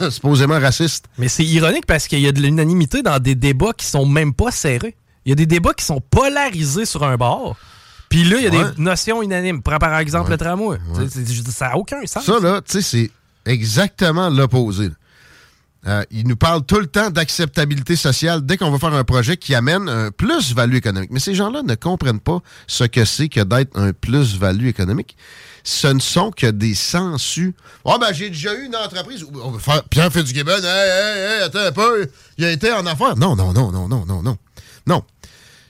Supposément 0.10 0.58
raciste. 0.58 1.06
Mais 1.18 1.28
c'est 1.28 1.44
ironique 1.44 1.86
parce 1.86 2.08
qu'il 2.08 2.20
y 2.20 2.26
a 2.26 2.32
de 2.32 2.40
l'unanimité 2.40 3.02
dans 3.02 3.18
des 3.18 3.34
débats 3.34 3.72
qui 3.72 3.86
sont 3.86 4.06
même 4.06 4.34
pas 4.34 4.50
serrés. 4.50 4.96
Il 5.28 5.32
y 5.32 5.32
a 5.32 5.34
des 5.34 5.44
débats 5.44 5.74
qui 5.74 5.84
sont 5.84 6.00
polarisés 6.00 6.86
sur 6.86 7.04
un 7.04 7.18
bord. 7.18 7.54
Puis 8.08 8.24
là, 8.24 8.38
il 8.38 8.44
y 8.44 8.46
a 8.46 8.50
Ouais. 8.50 8.72
des 8.74 8.80
notions 8.82 9.22
unanimes. 9.22 9.60
Prends 9.62 9.76
par 9.76 9.98
exemple 9.98 10.30
Ouais. 10.30 10.30
le 10.30 10.38
tramway. 10.38 10.78
Ouais. 10.94 11.06
Ça 11.50 11.68
n'a 11.68 11.76
aucun 11.76 12.00
sens. 12.06 12.24
Ça, 12.24 12.38
là, 12.40 12.62
tu 12.62 12.80
sais, 12.80 12.80
c'est 12.80 13.10
exactement 13.44 14.30
l'opposé. 14.30 14.88
Euh, 15.86 16.02
il 16.10 16.26
nous 16.26 16.36
parle 16.36 16.64
tout 16.64 16.80
le 16.80 16.86
temps 16.86 17.10
d'acceptabilité 17.10 17.94
sociale 17.94 18.40
dès 18.46 18.56
qu'on 18.56 18.70
va 18.70 18.78
faire 18.78 18.94
un 18.94 19.04
projet 19.04 19.36
qui 19.36 19.54
amène 19.54 19.86
un 19.90 20.10
plus-value 20.10 20.76
économique. 20.76 21.10
Mais 21.12 21.20
ces 21.20 21.34
gens-là 21.34 21.62
ne 21.62 21.74
comprennent 21.74 22.20
pas 22.20 22.38
ce 22.66 22.84
que 22.84 23.04
c'est 23.04 23.28
que 23.28 23.40
d'être 23.42 23.78
un 23.78 23.92
plus-value 23.92 24.66
économique. 24.68 25.14
Ce 25.62 25.88
ne 25.88 26.00
sont 26.00 26.30
que 26.30 26.46
des 26.46 26.74
sensus. 26.74 27.54
Oh, 27.84 27.98
ben, 28.00 28.14
j'ai 28.14 28.30
déjà 28.30 28.54
eu 28.54 28.64
une 28.64 28.76
entreprise. 28.76 29.22
où 29.24 29.30
on 29.44 29.50
va 29.50 29.58
faire 29.58 29.84
Pierre 29.84 30.10
Fitzgibbon, 30.10 30.52
hey, 30.52 30.64
hey, 30.64 31.18
hey, 31.36 31.42
attends 31.42 31.58
un 31.66 31.72
peu. 31.72 32.08
Il 32.38 32.46
a 32.46 32.50
été 32.50 32.72
en 32.72 32.86
affaires. 32.86 33.16
Non, 33.18 33.36
non, 33.36 33.52
non, 33.52 33.70
non, 33.70 33.86
non, 33.88 34.06
non, 34.06 34.22
non. 34.22 34.38
Non. 34.86 35.02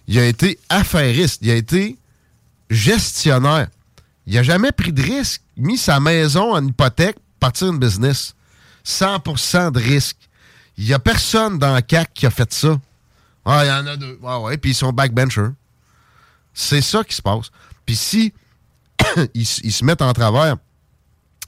Il 0.08 0.18
a 0.18 0.24
été 0.26 0.58
affairiste. 0.68 1.38
Il 1.42 1.50
a 1.50 1.54
été 1.54 1.96
gestionnaire. 2.70 3.68
Il 4.26 4.34
n'a 4.34 4.42
jamais 4.42 4.72
pris 4.72 4.92
de 4.92 5.02
risque, 5.02 5.40
mis 5.56 5.78
sa 5.78 6.00
maison 6.00 6.54
en 6.54 6.66
hypothèque, 6.66 7.16
partir 7.40 7.68
une 7.68 7.78
business. 7.78 8.34
100% 8.84 9.72
de 9.72 9.78
risque. 9.80 10.16
Il 10.76 10.84
n'y 10.84 10.92
a 10.94 10.98
personne 10.98 11.58
dans 11.58 11.74
le 11.74 11.80
CAC 11.80 12.12
qui 12.14 12.26
a 12.26 12.30
fait 12.30 12.52
ça. 12.52 12.78
Ah, 13.44 13.64
il 13.64 13.68
y 13.68 13.70
en 13.70 13.86
a 13.86 13.96
deux. 13.96 14.18
Ah 14.24 14.40
ouais, 14.40 14.56
puis 14.58 14.72
ils 14.72 14.74
sont 14.74 14.92
backbenchers. 14.92 15.50
C'est 16.54 16.82
ça 16.82 17.02
qui 17.04 17.14
se 17.14 17.22
passe. 17.22 17.50
Puis 17.86 17.96
si 17.96 18.32
se 19.34 19.84
mettent 19.84 20.02
en 20.02 20.12
travers 20.12 20.56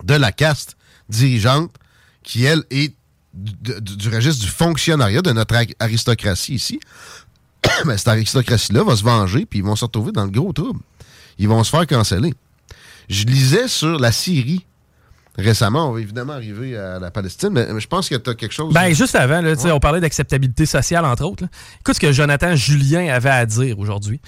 de 0.02 0.14
la 0.14 0.32
caste 0.32 0.76
dirigeante, 1.08 1.74
qui, 2.22 2.44
elle, 2.44 2.64
est 2.70 2.94
du, 3.34 3.52
du- 3.80 4.08
registre 4.08 4.44
du 4.44 4.50
fonctionnariat 4.50 5.22
de 5.22 5.32
notre 5.32 5.54
ar- 5.54 5.64
aristocratie 5.78 6.54
ici, 6.54 6.80
mais 7.86 7.98
cette 7.98 8.08
aristocratie-là 8.08 8.84
va 8.84 8.96
se 8.96 9.04
venger, 9.04 9.46
puis 9.46 9.60
ils 9.60 9.64
vont 9.64 9.76
se 9.76 9.84
retrouver 9.84 10.12
dans 10.12 10.24
le 10.24 10.30
gros 10.30 10.52
trouble. 10.52 10.80
Ils 11.38 11.48
vont 11.48 11.62
se 11.64 11.70
faire 11.70 11.86
canceller. 11.86 12.34
Je 13.08 13.24
lisais 13.24 13.68
sur 13.68 13.98
la 13.98 14.12
Syrie 14.12 14.64
récemment, 15.40 15.88
on 15.88 15.92
va 15.92 16.00
évidemment 16.00 16.34
arriver 16.34 16.76
à 16.76 16.98
la 16.98 17.10
Palestine, 17.10 17.50
mais, 17.50 17.66
mais 17.72 17.80
je 17.80 17.88
pense 17.88 18.08
que 18.08 18.14
tu 18.14 18.30
as 18.30 18.34
quelque 18.34 18.52
chose. 18.52 18.72
Ben, 18.72 18.92
juste 18.94 19.14
avant, 19.14 19.40
là, 19.40 19.54
on 19.74 19.80
parlait 19.80 20.00
d'acceptabilité 20.00 20.66
sociale, 20.66 21.04
entre 21.04 21.24
autres. 21.24 21.44
là. 21.44 21.48
Écoute 21.80 21.94
ce 21.94 22.00
que 22.00 22.12
Jonathan 22.12 22.54
Julien 22.56 23.12
avait 23.12 23.30
à 23.30 23.46
dire 23.46 23.78
aujourd'hui. 23.78 24.20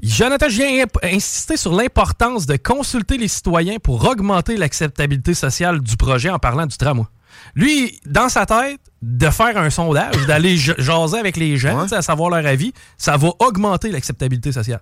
Jonathan 0.00 0.48
Julien 0.48 0.84
a 1.02 1.06
insisté 1.06 1.56
sur 1.56 1.72
l'importance 1.72 2.46
de 2.46 2.56
consulter 2.56 3.18
les 3.18 3.28
citoyens 3.28 3.78
pour 3.82 4.04
augmenter 4.04 4.56
l'acceptabilité 4.56 5.34
sociale 5.34 5.80
du 5.80 5.96
projet 5.96 6.30
en 6.30 6.38
parlant 6.38 6.66
du 6.66 6.76
tramway. 6.76 7.06
Lui, 7.54 8.00
dans 8.06 8.28
sa 8.28 8.46
tête, 8.46 8.80
de 9.02 9.30
faire 9.30 9.56
un 9.58 9.70
sondage, 9.70 10.26
d'aller 10.26 10.56
jaser 10.56 11.18
avec 11.18 11.36
les 11.36 11.56
gens, 11.56 11.86
à 11.90 12.02
savoir 12.02 12.30
leur 12.30 12.44
avis, 12.46 12.72
ça 12.96 13.16
va 13.16 13.28
augmenter 13.38 13.90
l'acceptabilité 13.90 14.52
sociale. 14.52 14.80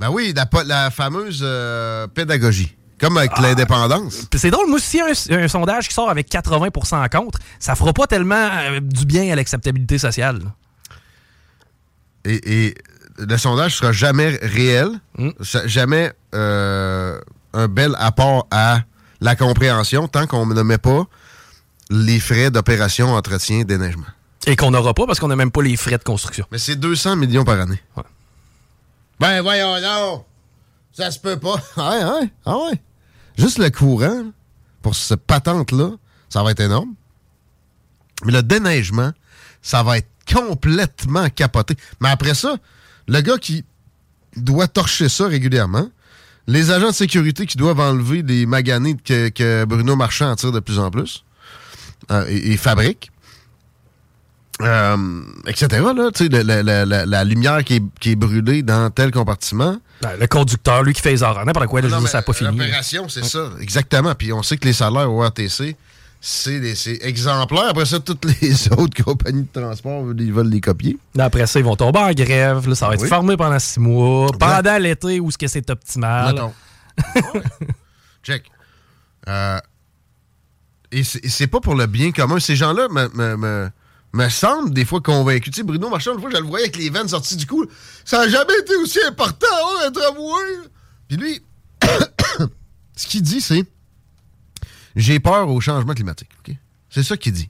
Ben 0.00 0.10
oui, 0.10 0.34
la, 0.66 0.90
fameuse 0.90 1.40
euh, 1.44 2.06
pédagogie. 2.08 2.76
Comme 3.00 3.16
avec 3.18 3.36
l'indépendance. 3.38 4.26
Puis 4.30 4.38
C'est 4.38 4.50
drôle, 4.50 4.68
moi, 4.68 4.78
si 4.78 5.00
un, 5.00 5.08
un 5.36 5.48
sondage 5.48 5.88
qui 5.88 5.94
sort 5.94 6.08
avec 6.10 6.28
80% 6.30 7.08
contre, 7.10 7.38
ça 7.58 7.74
fera 7.74 7.92
pas 7.92 8.06
tellement 8.06 8.48
euh, 8.52 8.78
du 8.80 9.04
bien 9.06 9.32
à 9.32 9.36
l'acceptabilité 9.36 9.98
sociale. 9.98 10.40
Et, 12.24 12.66
et 12.66 12.74
le 13.18 13.36
sondage 13.36 13.76
sera 13.76 13.92
jamais 13.92 14.38
réel, 14.42 14.88
sa- 15.40 15.66
jamais 15.66 16.12
euh, 16.34 17.20
un 17.52 17.68
bel 17.68 17.94
apport 17.98 18.46
à 18.50 18.80
la 19.20 19.34
compréhension 19.36 20.08
tant 20.08 20.26
qu'on 20.26 20.46
ne 20.46 20.62
met 20.62 20.78
pas 20.78 21.04
les 21.92 22.20
frais 22.20 22.50
d'opération, 22.50 23.14
entretien, 23.14 23.62
déneigement. 23.64 24.06
Et 24.46 24.56
qu'on 24.56 24.70
n'aura 24.70 24.94
pas 24.94 25.06
parce 25.06 25.20
qu'on 25.20 25.28
n'a 25.28 25.36
même 25.36 25.50
pas 25.50 25.62
les 25.62 25.76
frais 25.76 25.98
de 25.98 26.02
construction. 26.02 26.46
Mais 26.50 26.58
c'est 26.58 26.76
200 26.76 27.16
millions 27.16 27.44
par 27.44 27.60
année. 27.60 27.80
Ben 29.20 29.40
voyons 29.42 29.80
non! 29.80 30.24
Ça 30.92 31.10
se 31.10 31.18
peut 31.20 31.38
pas. 31.38 31.62
Ah 31.76 31.90
ouais, 31.90 32.02
ah 32.02 32.14
ouais, 32.14 32.30
ah 32.46 32.56
ouais. 32.56 32.82
Juste 33.38 33.58
le 33.58 33.70
courant, 33.70 34.24
pour 34.80 34.94
cette 34.94 35.24
patente-là, 35.26 35.92
ça 36.28 36.42
va 36.42 36.50
être 36.50 36.60
énorme. 36.60 36.94
Mais 38.24 38.32
le 38.32 38.42
déneigement, 38.42 39.12
ça 39.60 39.82
va 39.82 39.98
être 39.98 40.08
complètement 40.30 41.28
capoté. 41.28 41.76
Mais 42.00 42.08
après 42.08 42.34
ça, 42.34 42.56
le 43.06 43.20
gars 43.20 43.38
qui 43.38 43.64
doit 44.36 44.66
torcher 44.66 45.08
ça 45.08 45.26
régulièrement, 45.26 45.88
les 46.46 46.70
agents 46.70 46.88
de 46.88 46.94
sécurité 46.94 47.46
qui 47.46 47.56
doivent 47.56 47.80
enlever 47.80 48.22
les 48.22 48.46
maganés 48.46 48.96
que, 48.96 49.28
que 49.28 49.64
Bruno 49.64 49.94
Marchand 49.94 50.30
en 50.30 50.36
tire 50.36 50.52
de 50.52 50.60
plus 50.60 50.78
en 50.78 50.90
plus 50.90 51.24
euh, 52.10 52.24
et, 52.28 52.52
et 52.52 52.56
fabrique, 52.56 53.10
euh, 54.60 54.96
etc. 55.46 55.68
Là, 55.70 55.92
le- 55.92 56.28
le- 56.28 56.62
le- 56.62 56.84
la, 56.84 57.06
la 57.06 57.24
lumière 57.24 57.64
qui 57.64 57.76
est, 57.76 57.82
qui 58.00 58.12
est 58.12 58.16
brûlée 58.16 58.62
dans 58.62 58.90
tel 58.90 59.10
compartiment. 59.10 59.78
Ben, 60.02 60.16
le 60.20 60.26
conducteur, 60.26 60.82
lui 60.82 60.92
qui 60.94 61.00
fait 61.00 61.12
les 61.12 61.22
heures, 61.22 61.44
n'importe 61.44 61.66
quoi, 61.66 61.80
Non, 61.82 62.00
mais 62.00 62.08
ça 62.08 62.18
n'a 62.18 62.22
pas 62.22 62.32
fini. 62.32 62.50
L'opération, 62.56 63.08
c'est 63.08 63.24
ça, 63.24 63.50
exactement. 63.60 64.14
Puis 64.14 64.32
on 64.32 64.42
sait 64.42 64.56
que 64.56 64.64
les 64.66 64.72
salaires 64.72 65.10
au 65.10 65.22
RTC, 65.24 65.76
c'est 66.20 66.98
exemplaire. 67.02 67.68
Après 67.70 67.86
ça, 67.86 67.98
toutes 67.98 68.24
les 68.40 68.72
autres 68.78 69.02
compagnies 69.02 69.48
de 69.52 69.60
transport, 69.60 70.04
ils 70.18 70.32
veulent 70.32 70.50
les 70.50 70.60
copier. 70.60 70.96
Après 71.18 71.46
ça, 71.46 71.58
ils 71.58 71.64
vont 71.64 71.76
tomber 71.76 71.98
en 72.00 72.10
grève. 72.12 72.68
là, 72.68 72.74
ça 72.74 72.88
va 72.88 72.94
être 72.94 73.02
Oui. 73.02 73.08
fermé 73.08 73.36
pendant 73.36 73.58
six 73.58 73.80
mois. 73.80 74.30
Pendant 74.38 74.78
l'été, 74.78 75.18
où 75.18 75.28
est-ce 75.28 75.38
que 75.38 75.48
c'est 75.48 75.68
optimal. 75.70 76.34
Mettons. 76.34 76.52
Ouais. 77.34 77.40
Check. 78.22 78.44
Euh, 79.28 79.58
et 80.92 81.02
c'est 81.04 81.46
pas 81.46 81.60
pour 81.60 81.74
le 81.74 81.86
bien 81.86 82.12
commun. 82.12 82.38
Ces 82.38 82.54
gens-là 82.54 82.88
me, 82.88 83.08
me, 83.08 83.36
me, 83.36 83.70
me 84.12 84.28
semblent 84.28 84.72
des 84.72 84.84
fois 84.84 85.00
convaincus. 85.00 85.52
Tu 85.52 85.60
sais, 85.60 85.62
Bruno 85.62 85.88
Marchand, 85.88 86.14
une 86.14 86.20
fois, 86.20 86.30
je 86.30 86.36
le 86.36 86.44
voyais 86.44 86.66
avec 86.66 86.76
les 86.76 86.90
veines 86.90 87.08
sorties 87.08 87.36
du 87.36 87.46
cou. 87.46 87.66
Ça 88.04 88.18
n'a 88.18 88.28
jamais 88.28 88.58
été 88.60 88.76
aussi 88.76 88.98
important, 89.08 89.46
hein, 89.50 89.86
un 89.86 89.90
tramway. 89.90 90.68
Puis 91.08 91.16
lui, 91.16 91.42
ce 92.96 93.06
qu'il 93.06 93.22
dit, 93.22 93.40
c'est 93.40 93.64
j'ai 94.94 95.18
peur 95.20 95.48
au 95.48 95.60
changement 95.60 95.94
climatique. 95.94 96.28
C'est 96.90 97.02
ça 97.02 97.16
qu'il 97.16 97.32
dit. 97.32 97.48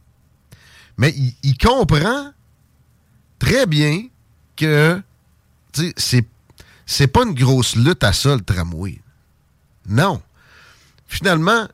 Mais 0.96 1.12
il, 1.16 1.34
il 1.42 1.58
comprend 1.58 2.32
très 3.40 3.66
bien 3.66 4.06
que 4.56 5.02
c'est 5.96 6.24
c'est 6.86 7.06
pas 7.06 7.24
une 7.24 7.34
grosse 7.34 7.74
lutte 7.74 8.04
à 8.04 8.12
ça, 8.12 8.36
le 8.36 8.42
tramway. 8.42 9.00
Non. 9.88 10.22
Finalement, 11.06 11.66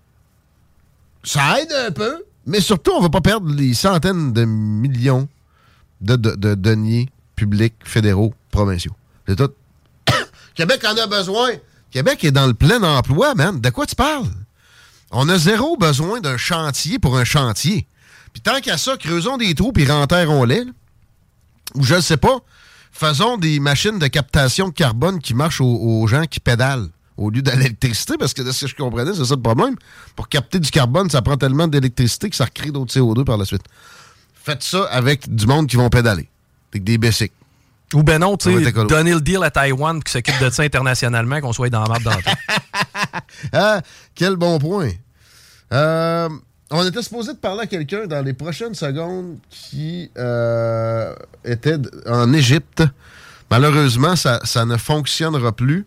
ça 1.29 1.61
aide 1.61 1.73
un 1.73 1.91
peu, 1.91 2.25
mais 2.47 2.61
surtout, 2.61 2.93
on 2.93 3.01
va 3.01 3.09
pas 3.11 3.21
perdre 3.21 3.53
les 3.53 3.75
centaines 3.75 4.33
de 4.33 4.45
millions 4.45 5.29
de, 6.01 6.17
de- 6.17 6.35
de 6.37 6.55
deniers 6.55 7.09
publics, 7.37 7.75
fédéraux, 7.85 8.35
provinciaux. 8.51 8.95
C'est 9.27 9.37
tout 9.37 9.51
Québec 10.55 10.85
en 10.89 10.97
a 10.97 11.07
besoin. 11.07 11.51
Québec 11.91 12.25
est 12.25 12.31
dans 12.31 12.47
le 12.47 12.55
plein 12.55 12.83
emploi, 12.83 13.35
man. 13.35 13.61
De 13.61 13.71
quoi 13.71 13.87
tu 13.87 13.95
parles? 13.95 14.27
On 15.11 15.29
a 15.29 15.39
zéro 15.39 15.77
besoin 15.77 16.21
d'un 16.21 16.37
chantier 16.37 16.99
pour 16.99 17.17
un 17.19 17.25
chantier. 17.25 17.87
Puis 18.33 18.43
tant 18.43 18.61
qu'à 18.61 18.77
ça, 18.77 18.97
creusons 18.97 19.37
des 19.39 19.55
trous 19.55 19.73
puis 19.73 19.87
renterrons-les. 19.91 20.65
Ou 21.75 21.83
je 21.83 21.95
ne 21.97 22.01
sais 22.01 22.17
pas, 22.17 22.39
faisons 22.93 23.37
des 23.39 23.61
machines 23.61 23.99
de 23.99 24.07
captation 24.07 24.69
de 24.69 24.75
carbone 24.75 25.19
qui 25.21 25.35
marchent 25.35 25.61
aux 25.61 26.07
gens 26.07 26.25
qui 26.25 26.41
pédalent 26.41 26.89
au 27.19 27.31
lieu 27.31 27.43
de 27.43 27.51
l'électricité, 27.51 28.15
parce 28.17 28.33
que 28.33 28.43
de 28.43 28.53
ce 28.53 28.63
que 28.65 28.71
je 28.71 28.77
comprenais, 28.77 29.13
c'est 29.13 29.25
ça 29.25 29.35
le 29.35 29.43
problème. 29.43 29.75
Pour 30.15 30.29
capter 30.29 30.61
du 30.61 30.71
carbone, 30.71 31.11
ça 31.11 31.21
prend 31.21 31.37
tellement 31.37 31.67
d'électricité 31.67 32.31
que 32.31 32.37
ça 32.37 32.45
recrée 32.45 32.71
d'autres 32.71 32.95
CO2 32.95 33.25
par 33.25 33.37
la 33.37 33.45
suite. 33.45 33.65
Faites 34.45 34.63
ça 34.63 34.85
avec 34.85 35.29
du 35.35 35.47
monde 35.47 35.67
qui 35.67 35.77
vont 35.77 35.91
pédaler. 35.91 36.29
Avec 36.73 36.85
des 36.85 36.97
bicycles. 36.97 37.35
Ou 37.95 38.03
ben 38.03 38.19
non, 38.19 38.37
tu 38.37 38.53
sais, 38.53 38.73
donner 38.73 39.15
le 39.15 39.21
deal 39.21 39.43
à 39.43 39.51
Taïwan 39.51 40.03
qui 40.03 40.13
s'occupe 40.13 40.39
de 40.41 40.51
ça 40.51 40.63
internationalement, 40.63 41.41
qu'on 41.41 41.55
soit 41.55 41.71
dans 41.71 41.83
la 41.83 41.89
map 41.89 41.99
dans. 42.01 42.13
Ah, 43.53 43.81
quel 44.15 44.37
bon 44.37 44.59
point. 44.59 44.91
Euh, 45.73 46.29
on 46.71 46.87
était 46.87 47.03
supposé 47.03 47.33
de 47.33 47.39
parler 47.39 47.63
à 47.63 47.67
quelqu'un 47.67 48.07
dans 48.07 48.23
les 48.25 48.35
prochaines 48.35 48.75
secondes 48.75 49.39
qui 49.49 50.11
euh, 50.19 51.15
était 51.45 51.77
en 52.07 52.33
Égypte. 52.33 52.83
Malheureusement, 53.51 54.17
ça, 54.17 54.41
ça 54.45 54.67
ne 54.67 54.77
fonctionnera 54.77 55.53
plus. 55.53 55.87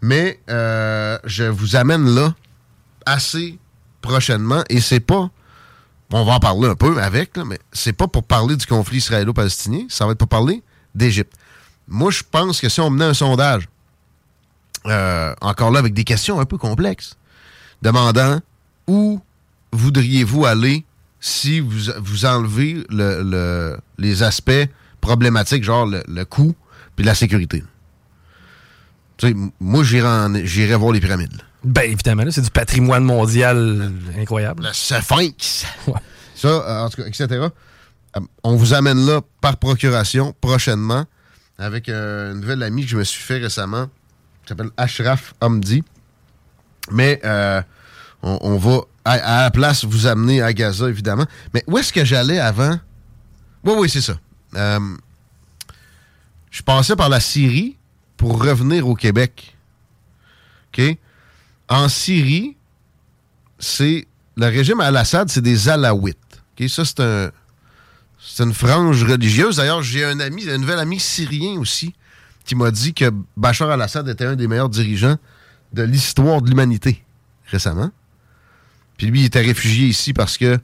Mais 0.00 0.40
euh, 0.48 1.18
je 1.24 1.44
vous 1.44 1.76
amène 1.76 2.06
là 2.14 2.34
assez 3.06 3.58
prochainement 4.00 4.62
et 4.68 4.80
c'est 4.80 5.00
pas. 5.00 5.30
On 6.12 6.24
va 6.24 6.34
en 6.34 6.40
parler 6.40 6.68
un 6.68 6.74
peu 6.74 7.00
avec, 7.02 7.36
là, 7.36 7.44
mais 7.44 7.58
c'est 7.72 7.92
pas 7.92 8.08
pour 8.08 8.22
parler 8.24 8.56
du 8.56 8.64
conflit 8.64 8.96
israélo-palestinien, 8.98 9.84
ça 9.90 10.06
va 10.06 10.12
être 10.12 10.18
pour 10.18 10.28
parler 10.28 10.62
d'Égypte. 10.94 11.34
Moi, 11.86 12.10
je 12.10 12.22
pense 12.30 12.60
que 12.62 12.68
si 12.70 12.80
on 12.80 12.88
menait 12.88 13.04
un 13.04 13.14
sondage, 13.14 13.68
euh, 14.86 15.34
encore 15.42 15.70
là 15.70 15.80
avec 15.80 15.92
des 15.92 16.04
questions 16.04 16.40
un 16.40 16.46
peu 16.46 16.56
complexes, 16.56 17.16
demandant 17.82 18.40
où 18.86 19.20
voudriez-vous 19.72 20.46
aller 20.46 20.84
si 21.20 21.60
vous, 21.60 21.92
vous 22.00 22.24
enlevez 22.24 22.84
le- 22.88 23.22
le- 23.22 23.78
les 23.98 24.22
aspects 24.22 24.66
problématiques, 25.02 25.64
genre 25.64 25.84
le, 25.84 26.02
le 26.08 26.24
coût 26.24 26.54
puis 26.96 27.04
la 27.04 27.14
sécurité? 27.14 27.62
Tu 29.18 29.26
sais, 29.26 29.32
m- 29.32 29.50
moi, 29.60 29.82
j'irais 29.84 30.76
voir 30.76 30.92
les 30.92 31.00
pyramides. 31.00 31.42
Ben 31.64 31.82
évidemment, 31.82 32.24
c'est 32.30 32.40
du 32.40 32.50
patrimoine 32.50 33.04
mondial 33.04 33.92
incroyable. 34.18 34.62
Le 34.64 34.72
sphinx. 34.72 35.66
Ça, 36.34 36.48
euh, 36.48 36.84
en 36.84 36.88
tout 36.88 37.02
cas, 37.02 37.08
etc. 37.08 37.26
Euh, 37.30 38.20
on 38.44 38.54
vous 38.56 38.74
amène 38.74 39.04
là 39.04 39.20
par 39.40 39.56
procuration 39.56 40.34
prochainement 40.40 41.04
avec 41.58 41.88
euh, 41.88 42.32
une 42.32 42.40
nouvelle 42.40 42.62
amie 42.62 42.84
que 42.84 42.90
je 42.90 42.96
me 42.96 43.02
suis 43.04 43.20
fait 43.22 43.38
récemment 43.38 43.86
qui 44.44 44.48
s'appelle 44.50 44.70
Ashraf 44.76 45.34
Hamdi. 45.40 45.82
Mais 46.92 47.20
euh, 47.24 47.60
on, 48.22 48.38
on 48.40 48.56
va 48.56 48.82
à, 49.04 49.12
à 49.40 49.42
la 49.42 49.50
place 49.50 49.84
vous 49.84 50.06
amener 50.06 50.40
à 50.40 50.52
Gaza, 50.52 50.88
évidemment. 50.88 51.26
Mais 51.52 51.64
où 51.66 51.76
est-ce 51.76 51.92
que 51.92 52.04
j'allais 52.04 52.38
avant? 52.38 52.78
Oui, 53.64 53.74
oui, 53.76 53.90
c'est 53.90 54.00
ça. 54.00 54.14
Je 56.50 56.62
passais 56.62 56.94
par 56.96 57.08
la 57.08 57.20
Syrie 57.20 57.76
pour 58.18 58.42
revenir 58.42 58.86
au 58.86 58.94
Québec. 58.94 59.56
OK? 60.72 60.98
En 61.70 61.88
Syrie, 61.88 62.56
c'est 63.58 64.06
le 64.36 64.46
régime 64.46 64.80
Al-Assad, 64.80 65.30
c'est 65.30 65.40
des 65.40 65.70
Alaouites. 65.70 66.18
Ça, 66.68 66.84
c'est 66.84 67.00
un. 67.00 67.30
Une 68.40 68.52
frange 68.52 69.04
religieuse. 69.04 69.56
D'ailleurs, 69.56 69.82
j'ai 69.82 70.04
un 70.04 70.20
ami, 70.20 70.48
un 70.50 70.58
nouvel 70.58 70.78
ami 70.78 71.00
syrien 71.00 71.58
aussi, 71.58 71.94
qui 72.44 72.54
m'a 72.54 72.70
dit 72.70 72.92
que 72.92 73.10
Bachar 73.36 73.70
al-Assad 73.70 74.06
était 74.08 74.26
un 74.26 74.36
des 74.36 74.46
meilleurs 74.46 74.68
dirigeants 74.68 75.16
de 75.72 75.82
l'histoire 75.82 76.42
de 76.42 76.48
l'humanité 76.48 77.02
récemment. 77.46 77.90
Puis 78.96 79.06
lui, 79.06 79.20
il 79.20 79.24
était 79.26 79.40
réfugié 79.40 79.86
ici 79.86 80.12
parce 80.12 80.36
que 80.36 80.58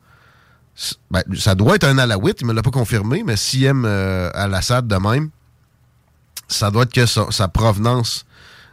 ben, 1.10 1.22
ça 1.36 1.54
doit 1.54 1.76
être 1.76 1.84
un 1.84 1.98
Alaouite, 1.98 2.40
il 2.40 2.46
me 2.46 2.52
l'a 2.52 2.62
pas 2.62 2.70
confirmé, 2.70 3.22
mais 3.24 3.36
s'il 3.36 3.64
aime 3.64 3.84
euh, 3.86 4.30
al-Assad 4.34 4.86
de 4.86 4.96
même, 4.96 5.30
ça 6.48 6.70
doit 6.70 6.82
être 6.84 6.92
que 6.92 7.06
sa, 7.06 7.48
provenance 7.48 8.24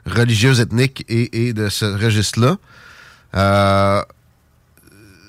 religieuse, 0.05 0.59
ethnique 0.59 1.05
et, 1.07 1.53
de 1.53 1.69
ce 1.69 1.85
registre-là. 1.85 2.57
Euh, 3.35 4.03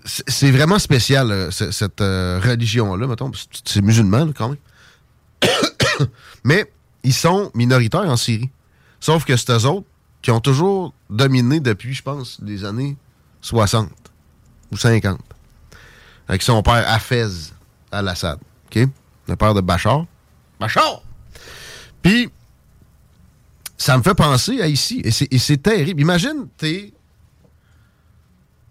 c'est 0.04 0.50
vraiment 0.50 0.78
spécial, 0.78 1.30
euh, 1.30 1.50
ce- 1.50 1.70
cette 1.70 2.00
euh, 2.00 2.40
religion-là, 2.42 3.06
mettons. 3.06 3.30
C'est 3.64 3.82
musulman, 3.82 4.32
quand 4.36 4.48
même. 4.48 4.58
Mais 6.44 6.72
ils 7.04 7.14
sont 7.14 7.50
minoritaires 7.54 8.08
en 8.08 8.16
Syrie. 8.16 8.50
Sauf 8.98 9.24
que 9.24 9.36
c'est 9.36 9.50
eux 9.52 9.66
autres 9.66 9.86
qui 10.20 10.30
ont 10.30 10.40
toujours 10.40 10.92
dominé 11.10 11.60
depuis, 11.60 11.94
je 11.94 12.02
pense, 12.02 12.38
les 12.42 12.64
années 12.64 12.96
60 13.42 13.88
ou 14.72 14.76
50. 14.76 15.18
Avec 16.28 16.42
son 16.42 16.62
père 16.62 16.84
Hafez 16.88 17.28
al-Assad. 17.90 18.38
Le 18.74 19.36
père 19.36 19.54
de 19.54 19.60
Bachar. 19.60 20.06
Bachar! 20.58 21.02
Puis, 22.02 22.30
ça 23.78 23.96
me 23.96 24.02
fait 24.02 24.14
penser 24.14 24.60
à 24.60 24.66
ici. 24.68 25.00
Et 25.04 25.10
c'est- 25.10 25.62
terrible. 25.62 26.00
Imagine, 26.00 26.46
t'es 26.56 26.92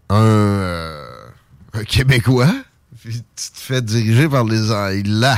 un, 0.10 0.16
euh, 0.22 1.28
un 1.74 1.84
Québécois, 1.84 2.54
puis 3.02 3.24
tu 3.36 3.52
te 3.52 3.58
fais 3.58 3.82
diriger 3.82 4.28
par 4.30 4.44
les 4.44 4.70
là. 5.04 5.38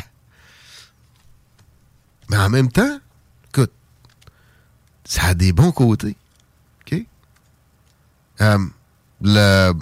Mais 2.30 2.38
en 2.38 2.50
même 2.50 2.72
temps, 2.72 3.00
écoute, 3.50 3.72
ça 5.04 5.28
a 5.28 5.34
des 5.36 5.54
bons 5.54 5.72
côtés. 5.72 6.16
OK? 6.82 7.06
Euh, 8.42 8.58
le, 9.22 9.74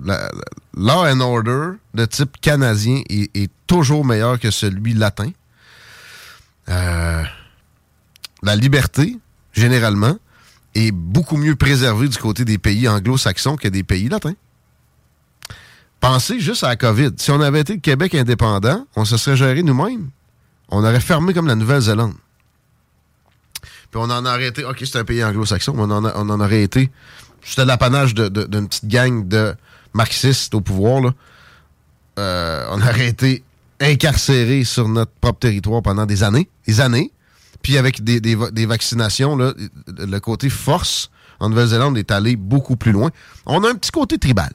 la- 0.00 0.30
la- 0.30 0.30
law 0.74 1.06
and 1.06 1.20
order 1.20 1.78
de 1.94 2.04
type 2.04 2.38
canadien 2.40 3.02
est 3.08 3.50
toujours 3.66 4.04
meilleur 4.04 4.38
que 4.38 4.50
celui 4.50 4.92
latin. 4.94 5.30
Euh, 6.68 7.22
la 8.42 8.56
liberté, 8.56 9.18
généralement, 9.52 10.16
est 10.74 10.92
beaucoup 10.92 11.36
mieux 11.36 11.56
préservée 11.56 12.08
du 12.08 12.18
côté 12.18 12.44
des 12.44 12.58
pays 12.58 12.88
anglo-saxons 12.88 13.56
que 13.56 13.68
des 13.68 13.82
pays 13.82 14.08
latins. 14.08 14.34
Pensez 16.00 16.38
juste 16.38 16.62
à 16.62 16.68
la 16.68 16.76
COVID. 16.76 17.12
Si 17.16 17.30
on 17.30 17.40
avait 17.40 17.60
été 17.60 17.74
le 17.74 17.80
Québec 17.80 18.14
indépendant, 18.14 18.86
on 18.94 19.04
se 19.04 19.16
serait 19.16 19.36
géré 19.36 19.62
nous-mêmes. 19.62 20.10
On 20.68 20.84
aurait 20.84 21.00
fermé 21.00 21.32
comme 21.32 21.46
la 21.46 21.54
Nouvelle-Zélande. 21.54 22.14
Puis 23.90 24.00
on 24.00 24.10
en 24.10 24.26
aurait 24.26 24.48
été. 24.48 24.64
OK, 24.64 24.82
c'est 24.84 24.98
un 24.98 25.04
pays 25.04 25.24
anglo-saxon, 25.24 25.74
mais 25.74 25.82
on 25.82 25.90
en, 26.30 26.40
aurait 26.40 26.62
été. 26.62 26.90
C'était 27.42 27.64
l'apanage 27.64 28.14
d'une 28.14 28.68
petite 28.68 28.88
gang 28.88 29.26
de 29.26 29.54
marxistes 29.94 30.54
au 30.54 30.60
pouvoir. 30.60 31.00
Là. 31.00 31.10
Euh, 32.18 32.66
on 32.70 32.80
aurait 32.80 33.06
été 33.06 33.44
incarcérés 33.80 34.64
sur 34.64 34.88
notre 34.88 35.12
propre 35.20 35.40
territoire 35.40 35.82
pendant 35.82 36.06
des 36.06 36.22
années. 36.22 36.48
Des 36.66 36.80
années. 36.80 37.12
Puis 37.62 37.78
avec 37.78 38.02
des, 38.04 38.20
des 38.20 38.34
va- 38.34 38.50
des 38.50 38.66
vaccinations, 38.66 39.36
là, 39.36 39.52
le 39.86 40.18
côté 40.20 40.48
force 40.50 41.10
en 41.40 41.48
Nouvelle-Zélande 41.50 41.98
est 41.98 42.10
allé 42.10 42.36
beaucoup 42.36 42.76
plus 42.76 42.92
loin. 42.92 43.10
On 43.44 43.62
a 43.64 43.70
un 43.70 43.74
petit 43.74 43.90
côté 43.90 44.18
tribal. 44.18 44.52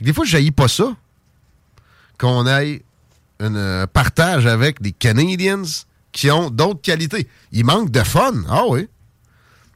Des 0.00 0.12
fois, 0.12 0.24
je 0.24 0.50
pas 0.50 0.68
ça 0.68 0.94
qu'on 2.18 2.46
aille 2.46 2.82
un 3.40 3.54
euh, 3.54 3.86
partage 3.86 4.46
avec 4.46 4.80
des 4.82 4.92
Canadiens 4.92 5.62
qui 6.12 6.30
ont 6.30 6.50
d'autres 6.50 6.80
qualités. 6.80 7.28
Il 7.52 7.64
manque 7.64 7.90
de 7.90 8.02
fun. 8.02 8.32
Ah 8.48 8.62
oui. 8.68 8.88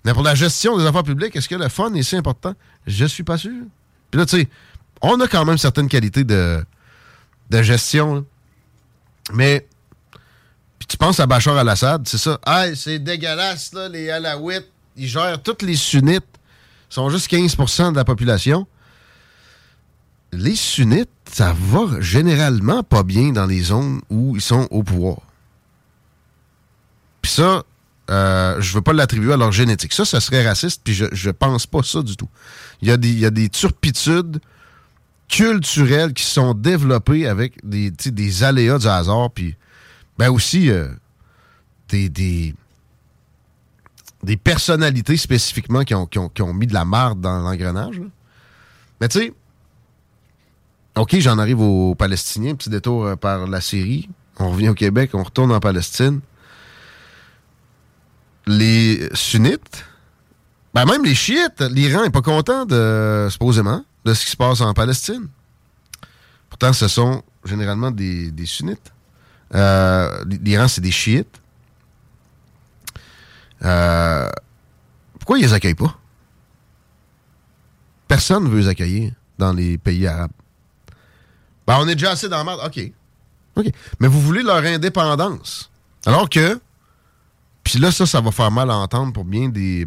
Mais 0.05 0.15
pour 0.15 0.23
la 0.23 0.35
gestion 0.35 0.79
des 0.79 0.87
affaires 0.87 1.03
publiques, 1.03 1.37
est-ce 1.37 1.49
que 1.49 1.55
le 1.55 1.69
fun 1.69 1.93
est 1.95 2.03
si 2.03 2.17
important? 2.17 2.55
Je 2.87 3.05
suis 3.05 3.23
pas 3.23 3.37
sûr. 3.37 3.53
Puis 4.11 4.19
là, 4.19 4.25
tu 4.27 4.39
sais, 4.39 4.49
on 5.03 5.21
a 5.21 5.29
quand 5.29 5.45
même 5.45 5.59
certaines 5.59 5.89
qualités 5.89 6.25
de, 6.25 6.65
de 7.51 7.63
gestion. 7.63 8.25
Mais, 9.33 9.67
puis 10.79 10.87
tu 10.87 10.97
penses 10.97 11.21
à 11.21 11.27
Bachar 11.27 11.57
al-Assad, 11.57 12.07
c'est 12.07 12.19
ça? 12.19 12.39
Ah, 12.45 12.75
c'est 12.75 12.99
dégueulasse, 12.99 13.73
là, 13.73 13.89
les 13.89 14.11
Alaouites. 14.11 14.71
Ils 14.97 15.09
gèrent 15.09 15.43
tous 15.43 15.65
les 15.65 15.77
sunnites. 15.77 16.25
Ils 16.91 16.95
sont 16.95 17.11
juste 17.11 17.31
15% 17.31 17.93
de 17.93 17.97
la 17.97 18.05
population. 18.05 18.67
Les 20.33 20.57
sunnites, 20.57 21.11
ça 21.31 21.55
va 21.57 22.01
généralement 22.01 22.83
pas 22.83 23.03
bien 23.03 23.31
dans 23.31 23.47
les 23.47 23.63
zones 23.63 24.01
où 24.11 24.37
ils 24.37 24.43
sont 24.43 24.67
au 24.71 24.83
pouvoir. 24.83 25.19
Puis 27.23 27.33
ça, 27.33 27.63
euh, 28.11 28.61
je 28.61 28.75
veux 28.75 28.81
pas 28.81 28.93
l'attribuer 28.93 29.33
à 29.33 29.37
leur 29.37 29.53
génétique. 29.53 29.93
Ça, 29.93 30.05
ça 30.05 30.21
serait 30.21 30.47
raciste, 30.47 30.83
puis 30.85 30.95
je, 30.95 31.07
je 31.13 31.31
pense 31.31 31.67
pas 31.67 31.83
ça 31.83 32.03
du 32.03 32.17
tout. 32.17 32.29
Il 32.83 32.89
y 32.89 32.93
il 32.93 33.19
y 33.19 33.27
a 33.27 33.31
des 33.31 33.49
turpitudes 33.49 34.41
culturelles 35.31 36.13
qui 36.13 36.25
sont 36.25 36.55
développées 36.55 37.27
avec 37.29 37.65
des, 37.67 37.91
des 37.91 38.43
aléas 38.43 38.79
du 38.79 38.87
hasard, 38.89 39.31
puis 39.31 39.55
ben 40.19 40.29
aussi 40.31 40.71
euh, 40.71 40.89
des, 41.89 42.09
des, 42.09 42.55
des 44.23 44.37
personnalités 44.37 45.17
spécifiquement 45.17 45.85
qui 45.85 45.95
ont, 45.95 46.07
qui 46.07 46.19
ont- 46.19 46.29
qui 46.29 46.43
ont 46.43 46.53
mis 46.53 46.67
de 46.67 46.75
la 46.75 46.85
marde 46.85 47.21
dans 47.21 47.39
l'engrenage. 47.39 48.01
Mais 49.01 49.09
tu 49.09 49.19
sais, 49.21 49.33
OK, 50.97 51.17
j'en 51.21 51.39
arrive 51.39 51.61
aux 51.61 51.95
Palestiniens, 51.95 52.55
petit 52.55 52.69
détour 52.69 53.07
euh, 53.07 53.17
par 53.17 53.47
la 53.47 53.61
Syrie. 53.61 54.11
On 54.39 54.51
revient 54.51 54.69
au 54.71 54.75
Québec, 54.75 55.11
on 55.15 55.23
retourne 55.23 55.53
en 55.53 55.61
Palestine. 55.61 56.21
Les 58.47 59.09
sunnites, 59.15 59.85
ben 60.75 60.85
même 60.87 61.05
les 61.05 61.15
chiites, 61.15 61.61
l'Iran 61.71 62.03
n'est 62.03 62.11
pas 62.11 62.23
content 62.23 62.65
de, 62.65 63.29
supposément, 63.31 63.85
de 64.05 64.15
ce 64.15 64.25
qui 64.25 64.31
se 64.31 64.37
passe 64.37 64.61
en 64.61 64.73
Palestine. 64.75 65.29
Pourtant, 66.49 66.73
ce 66.73 66.89
sont 66.89 67.23
généralement 67.45 67.91
des, 67.91 68.33
sunnites. 68.45 68.93
Euh, 69.55 70.25
L'Iran, 70.27 70.69
c'est 70.69 70.81
des 70.81 70.91
chiites. 70.91 71.41
Euh, 73.63 74.31
pourquoi 75.19 75.39
ils 75.39 75.43
les 75.43 75.53
accueillent 75.53 75.75
pas? 75.75 75.97
Personne 78.09 78.45
ne 78.45 78.49
veut 78.49 78.61
les 78.61 78.69
accueillir 78.69 79.13
dans 79.39 79.53
les 79.53 79.79
pays 79.79 80.07
arabes. 80.07 80.33
Ben, 81.67 81.79
on 81.79 81.89
est 81.89 81.95
déjà 81.95 82.13
assez 82.13 82.29
dans 82.29 82.39
la 82.39 82.45
merde. 82.45 82.61
OK. 82.65 82.93
OK. 83.57 83.73
Mais 84.01 84.09
vous 84.09 84.21
voulez 84.21 84.43
leur 84.43 84.65
indépendance. 84.65 85.71
Alors 86.07 86.29
que, 86.29 86.61
puis 87.63 87.79
là, 87.79 87.93
ça, 87.93 88.07
ça 88.07 88.21
va 88.21 88.33
faire 88.33 88.51
mal 88.51 88.71
à 88.71 88.77
entendre 88.77 89.13
pour 89.13 89.25
bien 89.25 89.49
des 89.49 89.87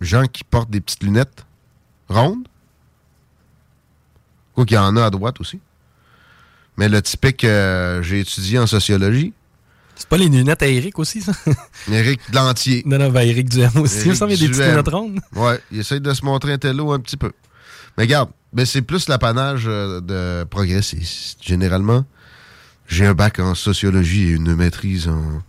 gens 0.00 0.26
qui 0.26 0.44
portent 0.44 0.70
des 0.70 0.80
petites 0.80 1.02
lunettes 1.02 1.44
rondes. 2.08 2.46
Quoi 4.54 4.64
qu'il 4.66 4.76
y 4.76 4.78
en 4.78 4.96
a 4.96 5.04
à 5.04 5.10
droite 5.10 5.40
aussi. 5.40 5.60
Mais 6.76 6.88
le 6.88 7.02
typique, 7.02 7.44
euh, 7.44 8.02
j'ai 8.02 8.20
étudié 8.20 8.58
en 8.58 8.66
sociologie. 8.66 9.32
C'est 9.94 10.08
pas 10.08 10.16
les 10.16 10.28
lunettes 10.28 10.62
à 10.62 10.68
Eric 10.68 10.98
aussi, 10.98 11.20
ça? 11.20 11.32
Éric 11.90 12.20
Lantier. 12.32 12.82
Non, 12.86 12.98
non, 12.98 13.10
ben 13.10 13.20
Eric 13.20 13.48
Duhem 13.48 13.76
aussi. 13.76 14.08
Il 14.08 14.16
semble 14.16 14.32
des 14.32 14.48
petites 14.48 14.56
lunettes 14.56 14.88
rondes. 14.88 15.20
Ouais, 15.36 15.60
il 15.70 15.80
essaye 15.80 16.00
de 16.00 16.12
se 16.14 16.24
montrer 16.24 16.54
un 16.54 16.58
télo 16.58 16.92
un 16.92 16.98
petit 16.98 17.16
peu. 17.16 17.32
Mais 17.96 18.04
regarde, 18.04 18.30
ben 18.52 18.64
c'est 18.64 18.82
plus 18.82 19.08
l'apanage 19.08 19.64
euh, 19.66 20.00
de 20.00 20.44
progressistes. 20.44 21.38
Généralement, 21.42 22.04
j'ai 22.88 23.06
un 23.06 23.14
bac 23.14 23.38
en 23.38 23.54
sociologie 23.54 24.28
et 24.28 24.30
une 24.30 24.54
maîtrise 24.54 25.08
en 25.08 25.42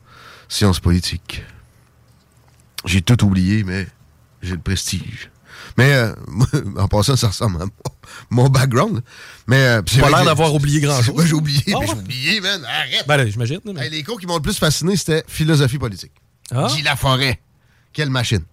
sciences 0.50 0.80
politiques. 0.80 1.44
J'ai 2.86 3.02
tout 3.02 3.24
oublié, 3.24 3.64
mais 3.64 3.88
j'ai 4.42 4.54
le 4.54 4.62
prestige. 4.62 5.32
Mais 5.78 5.92
euh, 5.94 6.14
en 6.78 6.88
passant, 6.88 7.16
ça 7.16 7.28
ressemble 7.30 7.62
à 7.62 7.66
mon, 7.66 7.72
mon 8.44 8.50
background. 8.50 9.02
Mais 9.48 9.66
euh, 9.66 9.82
Pas 9.82 10.10
l'air 10.10 10.26
d'avoir 10.26 10.54
oublié 10.54 10.80
grand-chose. 10.82 11.26
J'ai 11.26 11.34
oublié, 11.34 11.62
Ah 11.74 11.80
ouais? 11.80 11.86
j'ai 11.88 11.94
oublié, 11.94 12.42
man. 12.42 12.64
Arrête. 12.66 13.06
Ben 13.08 13.28
j'imagine. 13.28 13.60
là, 13.66 13.74
mais- 13.74 13.86
Hey, 13.86 13.90
les 13.90 14.04
cours 14.04 14.20
qui 14.20 14.28
m'ont 14.28 14.36
le 14.36 14.42
plus 14.42 14.58
fasciné, 14.58 14.96
c'était 14.96 15.24
philosophie 15.28 15.78
politique. 15.80 16.12
Ah? 16.52 16.68
Guy 16.70 16.82
Laforêt. 16.84 17.40
Quelle 17.92 18.10
machine. 18.10 18.44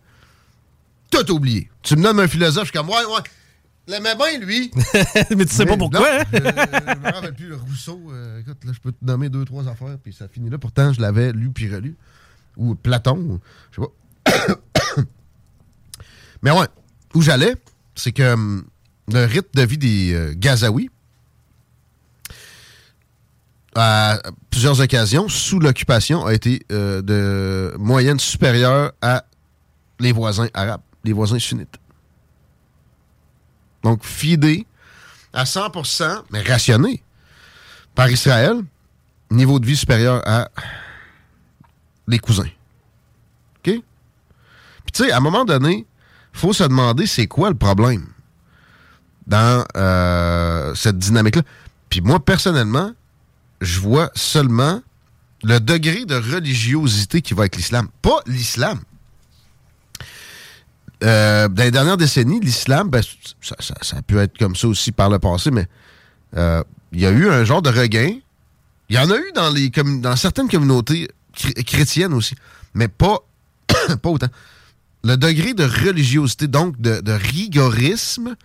Tout 1.11 1.31
oublié. 1.33 1.71
Tu 1.83 1.97
me 1.97 2.03
donnes 2.03 2.21
un 2.21 2.29
philosophe, 2.29 2.65
je 2.67 2.71
suis 2.71 2.79
comme, 2.79 2.89
ouais, 2.89 3.05
ouais. 3.05 3.21
L'aimait 3.89 4.15
bien, 4.15 4.39
lui. 4.39 4.71
mais 5.37 5.45
tu 5.47 5.55
sais 5.55 5.67
pas 5.67 5.77
pourquoi, 5.77 6.01
non, 6.01 6.07
hein? 6.21 6.25
je, 6.33 6.39
je 6.39 6.99
me 6.99 7.13
rappelle 7.13 7.35
plus, 7.35 7.49
le 7.49 7.57
Rousseau. 7.57 8.01
euh, 8.13 8.39
écoute, 8.41 8.59
là, 8.65 8.73
je 8.73 8.79
peux 8.79 8.93
te 8.93 9.05
nommer 9.05 9.29
deux, 9.29 9.45
trois 9.45 9.67
affaires, 9.67 9.97
puis 10.03 10.13
ça 10.13 10.29
finit 10.29 10.49
là. 10.49 10.59
Pourtant, 10.59 10.93
je 10.93 11.01
l'avais 11.01 11.33
lu 11.33 11.51
puis 11.51 11.75
relu. 11.75 11.97
Ou 12.57 12.77
Platon, 12.77 13.17
ou- 13.17 13.41
je 13.73 13.81
sais 13.81 13.87
pas. 14.37 15.03
Mais 16.43 16.51
ouais, 16.53 16.67
où 17.15 17.23
j'allais, 17.23 17.55
c'est 17.95 18.13
que 18.13 18.33
hum, 18.33 18.65
le 19.13 19.25
rythme 19.25 19.51
de 19.55 19.63
vie 19.63 19.79
des 19.79 20.15
euh, 20.15 20.35
Gazaouis, 20.37 20.91
à 23.75 24.21
plusieurs 24.51 24.81
occasions, 24.81 25.29
sous 25.29 25.61
l'occupation, 25.61 26.27
a 26.27 26.35
été 26.35 26.63
euh, 26.73 27.03
de 27.03 27.77
moyenne 27.79 28.19
supérieure 28.19 28.93
à 29.01 29.25
les 30.01 30.13
voisins 30.13 30.49
arabes, 30.55 30.83
les 31.05 31.13
voisins 31.13 31.39
sunnites. 31.39 31.79
Donc, 33.83 34.05
fidé 34.05 34.67
à 35.33 35.45
100%, 35.45 36.25
mais 36.31 36.43
rationné 36.43 37.03
par 37.95 38.11
Israël, 38.11 38.61
niveau 39.31 39.61
de 39.61 39.67
vie 39.67 39.77
supérieur 39.77 40.23
à 40.27 40.49
les 42.09 42.19
cousins. 42.19 42.49
OK? 43.59 43.63
Puis, 43.63 43.83
tu 44.93 45.05
sais, 45.05 45.13
à 45.13 45.19
un 45.19 45.21
moment 45.21 45.45
donné, 45.45 45.87
faut 46.33 46.53
se 46.53 46.65
demander 46.65 47.07
c'est 47.07 47.27
quoi 47.27 47.51
le 47.51 47.57
problème 47.57 48.07
dans 49.27 49.65
euh, 49.77 50.75
cette 50.75 50.99
dynamique-là. 50.99 51.43
Puis 51.89 52.01
moi, 52.01 52.25
personnellement, 52.25 52.93
je 53.61 53.81
vois 53.81 54.11
seulement 54.15 54.83
le 55.43 55.59
degré 55.61 56.05
de 56.05 56.15
religiosité 56.15 57.23
qui 57.23 57.35
va 57.35 57.43
avec 57.43 57.57
l'islam. 57.57 57.89
Pas 58.03 58.21
l'islam. 58.27 58.81
Euh, 61.03 61.49
dans 61.49 61.63
les 61.63 61.71
dernières 61.71 61.97
décennies, 61.97 62.41
l'islam, 62.41 62.91
ben, 62.91 63.03
ça, 63.41 63.97
a 63.97 64.03
pu 64.03 64.19
être 64.19 64.37
comme 64.39 64.55
ça 64.55 64.69
aussi 64.69 64.93
par 64.93 65.09
le 65.09 65.19
passé, 65.19 65.51
mais 65.51 65.67
euh, 66.37 66.63
il 66.93 67.01
y 67.01 67.07
a 67.07 67.11
eu 67.11 67.29
un 67.31 67.45
genre 67.45 67.63
de 67.63 67.71
regain. 67.71 68.17
Il 68.89 68.97
y 68.97 68.99
en 68.99 69.11
a 69.11 69.17
eu 69.17 69.33
dans, 69.35 69.51
les 69.51 69.71
dans 69.71 70.17
certaines 70.17 70.49
communautés 70.49 71.09
chr- 71.35 71.65
chrétiennes 71.65 72.13
aussi, 72.13 72.35
mais 72.75 72.89
pas, 72.89 73.19
pas 74.03 74.11
autant. 74.11 74.29
Le 75.05 75.17
degré 75.17 75.55
de 75.55 75.65
religiosité, 75.65 76.47
donc 76.47 76.81
de, 76.81 77.01
de 77.01 77.13
rigorisme 77.13 78.37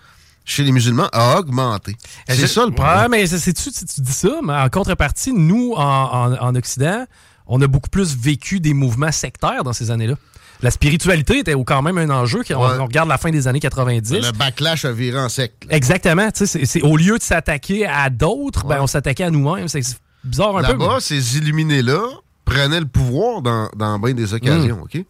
chez 0.46 0.64
les 0.64 0.72
musulmans, 0.72 1.10
a 1.12 1.40
augmenté. 1.40 1.96
C'est 2.30 2.36
Je- 2.36 2.46
ça 2.46 2.66
le 2.66 2.72
problème. 2.72 2.98
Ouais, 3.00 3.08
mais 3.10 3.28
c'est- 3.28 3.40
c'est-tu, 3.40 3.72
tu, 3.72 3.84
tu 3.86 4.02
dis 4.02 4.14
ça, 4.14 4.30
mais 4.44 4.54
en 4.54 4.70
contrepartie, 4.70 5.34
nous, 5.34 5.74
en, 5.76 5.82
en- 5.82 6.34
en 6.40 6.56
Occident, 6.56 7.06
on 7.48 7.60
a 7.62 7.68
beaucoup 7.68 7.90
plus 7.90 8.16
vécu 8.16 8.60
des 8.60 8.74
mouvements 8.74 9.12
sectaires 9.12 9.64
dans 9.64 9.74
ces 9.74 9.90
années-là. 9.92 10.16
La 10.62 10.72
spiritualité 10.72 11.40
était 11.40 11.54
quand 11.66 11.82
même 11.82 11.98
un 11.98 12.10
enjeu. 12.12 12.42
On- 12.52 12.54
Ouais. 12.54 12.78
on 12.80 12.86
regarde 12.86 13.10
la 13.10 13.18
fin 13.18 13.30
des 13.32 13.48
années 13.48 13.60
90. 13.60 14.14
Le 14.14 14.32
backlash 14.32 14.86
a 14.86 14.92
viré 14.92 15.20
en 15.20 15.30
sec. 15.30 15.54
là. 15.68 15.76
Exactement. 15.76 16.32
tu 16.32 16.46
sais, 16.46 16.46
C'est, 16.46 16.66
c'est- 16.66 16.82
au 16.84 16.96
lieu 16.96 17.18
de 17.18 17.24
s'attaquer 17.24 17.86
à 17.88 18.10
d'autres, 18.10 18.66
ben, 18.66 18.78
on 18.82 18.88
s'attaquait 18.88 19.26
à 19.26 19.32
nous-mêmes. 19.32 19.68
C'est 19.68 19.82
bizarre 20.24 20.58
un 20.58 20.62
peu. 20.64 20.68
Là-bas, 20.72 21.00
ces 21.02 21.38
illuminés-là 21.38 22.02
prenaient 22.46 22.80
le 22.80 22.86
pouvoir 22.86 23.42
dans, 23.42 23.70
dans 23.76 24.00
bien 24.00 24.14
des 24.14 24.34
occasions, 24.34 24.78
Mm. 24.78 24.82
OK? 25.00 25.06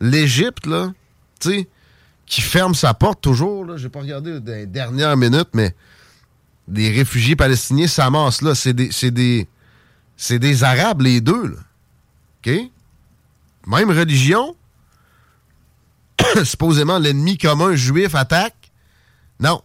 L'Égypte, 0.00 0.66
là, 0.66 0.92
tu 1.40 1.50
sais, 1.50 1.68
qui 2.26 2.40
ferme 2.40 2.74
sa 2.74 2.94
porte 2.94 3.20
toujours, 3.20 3.64
là, 3.64 3.76
j'ai 3.76 3.88
pas 3.88 4.00
regardé 4.00 4.40
les 4.40 4.66
dernières 4.66 5.16
minutes, 5.16 5.50
mais 5.52 5.74
des 6.68 6.90
réfugiés 6.90 7.36
palestiniens 7.36 7.86
s'amassent 7.86 8.42
là. 8.42 8.54
C'est 8.54 8.72
des, 8.72 8.90
c'est 8.90 9.10
des, 9.10 9.46
c'est 10.16 10.38
des 10.38 10.64
Arabes, 10.64 11.02
les 11.02 11.20
deux, 11.20 11.48
là. 11.48 11.58
OK? 12.38 12.52
Même 13.66 13.90
religion. 13.90 14.56
Supposément, 16.44 16.98
l'ennemi 16.98 17.38
commun 17.38 17.74
juif 17.74 18.14
attaque. 18.14 18.72
Non. 19.40 19.62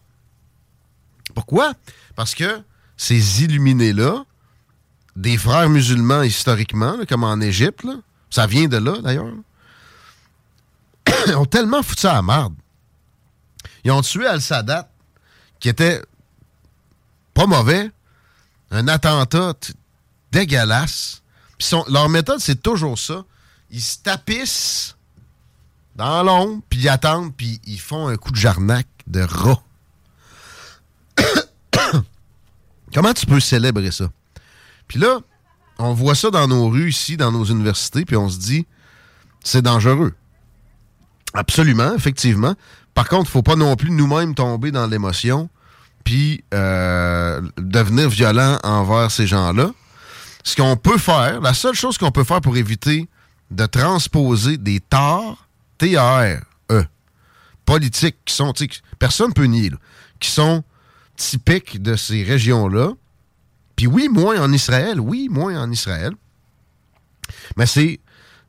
Pourquoi? 1.36 1.74
Parce 2.16 2.36
que 2.36 2.62
ces 2.98 3.44
illuminés-là, 3.44 4.26
des 5.16 5.38
frères 5.38 5.70
musulmans 5.70 6.24
historiquement, 6.24 6.98
comme 7.08 7.24
en 7.24 7.40
Égypte, 7.40 7.86
ça 8.30 8.48
vient 8.48 8.68
de 8.68 8.78
là 8.78 8.96
d'ailleurs, 9.02 9.28
ils 11.28 11.36
ont 11.36 11.46
tellement 11.46 11.84
foutu 11.84 12.02
ça 12.02 12.18
à 12.18 12.22
la. 12.22 12.50
Ils 13.84 13.92
ont 13.92 14.02
tué 14.02 14.26
Al-Sadat, 14.28 14.90
qui 15.60 15.70
était 15.70 16.02
pas 17.34 17.46
mauvais, 17.46 17.92
un 18.72 18.88
attentat 18.88 19.54
dégueulasse. 20.32 21.22
Son- 21.60 21.86
leur 21.90 22.10
méthode, 22.10 22.40
c'est 22.40 22.62
toujours 22.62 22.98
ça. 23.00 23.24
Ils 23.72 23.82
se 23.82 23.98
tapissent 23.98 24.96
dans 25.96 26.24
l'ombre, 26.24 26.62
puis 26.70 26.80
ils 26.80 26.90
attendent, 26.90 27.34
puis 27.36 27.60
ils 27.66 27.80
font 27.80 28.08
un 28.08 28.16
coup 28.18 28.32
de 28.32 28.36
jarnac 28.38 28.88
de 29.08 29.22
rat. 29.22 29.62
Comment 32.94 33.14
tu 33.14 33.26
peux 33.26 33.40
célébrer 33.40 33.92
ça? 33.92 34.10
Puis 34.88 35.00
là, 35.00 35.20
on 35.78 35.94
voit 35.94 36.16
ça 36.16 36.32
dans 36.32 36.48
nos 36.48 36.70
rues 36.70 36.90
ici, 36.90 37.18
dans 37.18 37.32
nos 37.32 37.46
universités, 37.46 38.06
puis 38.06 38.16
on 38.16 38.30
se 38.30 38.38
dit, 38.40 38.66
c'est 39.44 39.62
dangereux. 39.62 40.14
Absolument, 41.34 41.94
effectivement. 41.96 42.56
Par 42.94 43.08
contre, 43.08 43.30
il 43.30 43.32
faut 43.32 43.44
pas 43.44 43.56
non 43.56 43.76
plus 43.76 43.92
nous-mêmes 43.92 44.36
tomber 44.36 44.72
dans 44.72 44.88
l'émotion, 44.88 45.50
puis 46.04 46.44
euh, 46.54 47.42
devenir 47.58 48.10
violent 48.10 48.58
envers 48.64 49.12
ces 49.12 49.28
gens-là. 49.28 49.72
Ce 50.44 50.56
qu'on 50.56 50.78
peut 50.78 50.98
faire, 50.98 51.42
la 51.42 51.54
seule 51.54 51.76
chose 51.76 51.98
qu'on 51.98 52.12
peut 52.12 52.24
faire 52.24 52.42
pour 52.42 52.58
éviter 52.58 53.08
de 53.52 53.66
transposer 53.66 54.58
des 54.58 54.80
torts, 54.80 55.48
T-A-R-E, 55.78 56.86
politiques 57.66 58.18
qui 58.26 58.34
sont, 58.34 58.54
personne 58.98 59.30
ne 59.30 59.34
peut 59.34 59.46
nier, 59.46 59.72
qui 60.20 60.30
sont 60.30 60.64
typiques 61.16 61.82
de 61.82 61.96
ces 61.96 62.24
régions-là. 62.24 62.94
Puis 63.76 63.88
oui, 63.88 64.10
moins 64.10 64.42
en 64.42 64.52
Israël, 64.52 65.00
oui, 65.00 65.28
moins 65.30 65.62
en 65.62 65.72
Israël. 65.72 66.14
Mais 67.56 67.66
c'est 67.66 68.00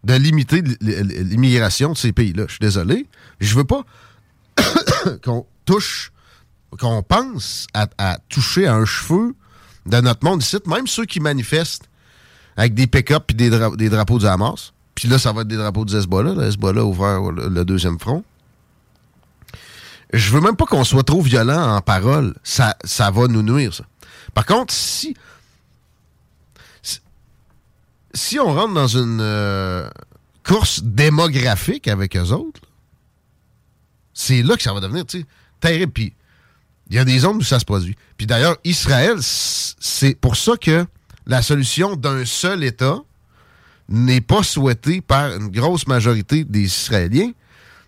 de 0.05 0.15
limiter 0.15 0.63
l'immigration 0.81 1.93
de 1.93 1.97
ces 1.97 2.13
pays-là. 2.13 2.45
Je 2.47 2.53
suis 2.53 2.61
désolé. 2.61 3.07
Je 3.41 3.55
veux 3.55 3.65
pas 3.65 3.85
qu'on 5.25 5.47
touche, 5.65 6.13
qu'on 6.79 7.03
pense 7.03 7.67
à, 7.75 8.19
toucher 8.29 8.67
un 8.67 8.85
cheveu 8.85 9.35
de 9.87 10.01
notre 10.01 10.25
monde 10.25 10.43
ici, 10.43 10.57
même 10.67 10.87
ceux 10.87 11.05
qui 11.05 11.21
manifestent 11.21 11.89
avec 12.57 12.75
des 12.75 12.87
pick-up 12.87 13.31
et 13.31 13.35
des, 13.35 13.51
des 13.77 13.89
drapeaux 13.89 14.19
du 14.19 14.27
Hamas. 14.27 14.73
Puis 14.95 15.09
là, 15.09 15.19
ça 15.19 15.33
va 15.33 15.43
être 15.43 15.49
des 15.49 15.57
drapeaux 15.57 15.85
du 15.85 15.97
Hezbollah. 15.97 16.35
Le 16.35 16.43
Hezbollah 16.45 16.85
ouvert 16.85 17.33
le, 17.33 17.65
deuxième 17.65 17.99
front. 17.99 18.23
Je 20.13 20.31
veux 20.31 20.41
même 20.41 20.57
pas 20.57 20.67
qu'on 20.67 20.85
soit 20.85 21.05
trop 21.05 21.23
violent 21.23 21.77
en 21.77 21.81
parole. 21.81 22.35
Ça, 22.43 22.77
ça 22.85 23.11
va 23.11 23.27
nous 23.27 23.43
nuire, 23.43 23.73
ça. 23.73 23.85
Par 24.35 24.45
contre, 24.45 24.75
si- 24.75 25.17
si 28.15 28.39
on 28.39 28.53
rentre 28.53 28.75
dans 28.75 28.89
une 28.89 29.21
euh, 29.21 29.89
course 30.45 30.83
démographique 30.83 31.89
avec 31.89 32.17
eux 32.17 32.31
autres, 32.31 32.61
c'est 34.15 34.43
là 34.43 34.57
que 34.57 34.63
ça 34.63 34.73
va 34.73 34.81
devenir 34.81 35.05
terrible. 35.61 35.93
Puis 35.93 36.13
il 36.89 36.97
y 36.97 36.99
a 36.99 37.05
des 37.05 37.21
zones 37.21 37.37
où 37.37 37.43
ça 37.43 37.61
se 37.61 37.65
produit. 37.65 37.97
Puis 38.17 38.27
d'ailleurs, 38.27 38.57
Israël, 38.65 39.17
c'est 39.21 40.15
pour 40.15 40.37
ça 40.37 40.57
que 40.57 40.85
la 41.27 41.43
solution 41.43 41.95
d'un 41.95 42.25
seul 42.25 42.65
État 42.65 42.99
n'est 43.89 44.21
pas 44.21 44.43
souhaitée 44.43 45.01
par 45.01 45.35
une 45.35 45.49
grosse 45.49 45.87
majorité 45.87 46.45
des 46.45 46.63
Israéliens, 46.63 47.31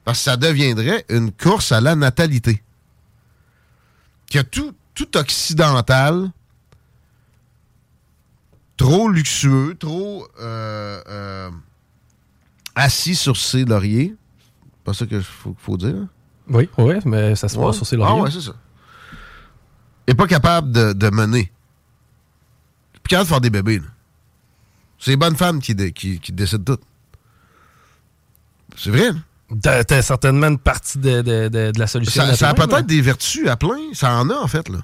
parce 0.05 0.19
que 0.19 0.25
ça 0.25 0.37
deviendrait 0.37 1.05
une 1.09 1.33
course 1.33 1.73
à 1.73 1.81
la 1.81 1.95
natalité. 1.95 2.63
Que 4.31 4.41
tout, 4.41 4.73
tout 4.95 5.17
occidental, 5.17 6.31
trop 8.77 9.09
luxueux, 9.09 9.77
trop 9.79 10.27
euh, 10.41 11.01
euh, 11.09 11.51
assis 12.75 13.15
sur 13.15 13.37
ses 13.37 13.65
lauriers, 13.65 14.15
c'est 14.65 14.85
pas 14.85 14.95
ça 14.95 15.07
qu'il 15.07 15.23
faut, 15.23 15.55
faut 15.59 15.77
dire. 15.77 15.95
hein? 15.97 16.09
Oui, 16.49 16.69
oui, 16.79 16.95
mais 17.05 17.35
ça 17.37 17.49
se 17.49 17.57
Ouais. 17.57 17.67
passe 17.67 17.77
sur 17.77 17.87
ses 17.87 17.97
lauriers. 17.97 18.15
Ah 18.19 18.23
ouais, 18.23 18.31
c'est 18.31 18.41
ça. 18.41 18.53
Est 20.07 20.15
pas 20.15 20.27
capable 20.27 20.73
de, 20.73 20.93
de 20.93 21.11
mener. 21.11 21.53
Puis 22.95 23.11
capable 23.11 23.25
de 23.27 23.29
faire 23.29 23.41
des 23.41 23.51
bébés. 23.51 23.81
C'est 24.99 25.13
les 25.13 25.17
bonnes 25.17 25.37
femmes 25.37 25.61
qui, 25.61 25.75
dé- 25.75 25.93
qui, 25.93 26.19
qui 26.19 26.33
décident 26.33 26.75
tout. 26.77 26.81
C'est 28.77 28.91
vrai. 28.91 29.11
là. 29.13 29.19
T'as 29.63 29.85
t'as 29.85 30.01
certainement 30.03 30.47
une 30.49 30.59
partie 30.59 30.99
de, 30.99 31.21
de- 31.21 31.49
de- 31.49 31.71
de 31.73 31.79
la 31.79 31.87
solution. 31.87 32.25
Ça, 32.25 32.35
ça 32.37 32.49
a 32.51 32.55
peut-être 32.55 32.87
des 32.87 33.01
vertus 33.03 33.49
à 33.49 33.57
plein. 33.57 33.93
Ça 33.93 34.15
en 34.17 34.31
a, 34.31 34.35
en 34.35 34.47
fait. 34.49 34.69
Là. 34.69 34.79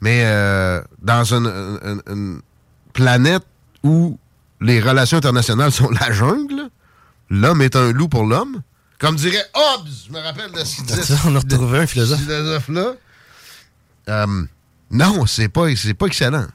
Mais 0.00 0.24
euh, 0.24 0.82
dans 1.00 1.32
une, 1.34 1.46
une- 1.46 2.02
une 2.08 2.40
planète 3.02 3.44
où 3.84 4.18
les 4.60 4.80
relations 4.80 5.18
internationales 5.18 5.70
sont 5.70 5.88
la 5.90 6.10
jungle, 6.10 6.68
l'homme 7.30 7.62
est 7.62 7.76
un 7.76 7.92
loup 7.92 8.08
pour 8.08 8.24
l'homme. 8.24 8.60
Comme 8.98 9.14
dirait 9.14 9.44
Hobbes, 9.54 9.86
je 10.08 10.12
me 10.12 10.18
rappelle 10.18 10.50
de 10.50 10.58
ce 10.64 10.76
qu'il 10.76 10.84
disait. 10.86 11.14
On 11.26 11.36
a 11.36 11.38
retrouvé 11.38 11.78
un 11.78 11.86
philosophe. 11.86 12.20
philosophe-là. 12.20 12.92
Euh, 14.08 14.26
non, 14.90 15.26
c'est 15.26 15.48
pas, 15.48 15.66
pas 15.98 16.06
excellent. 16.06 16.46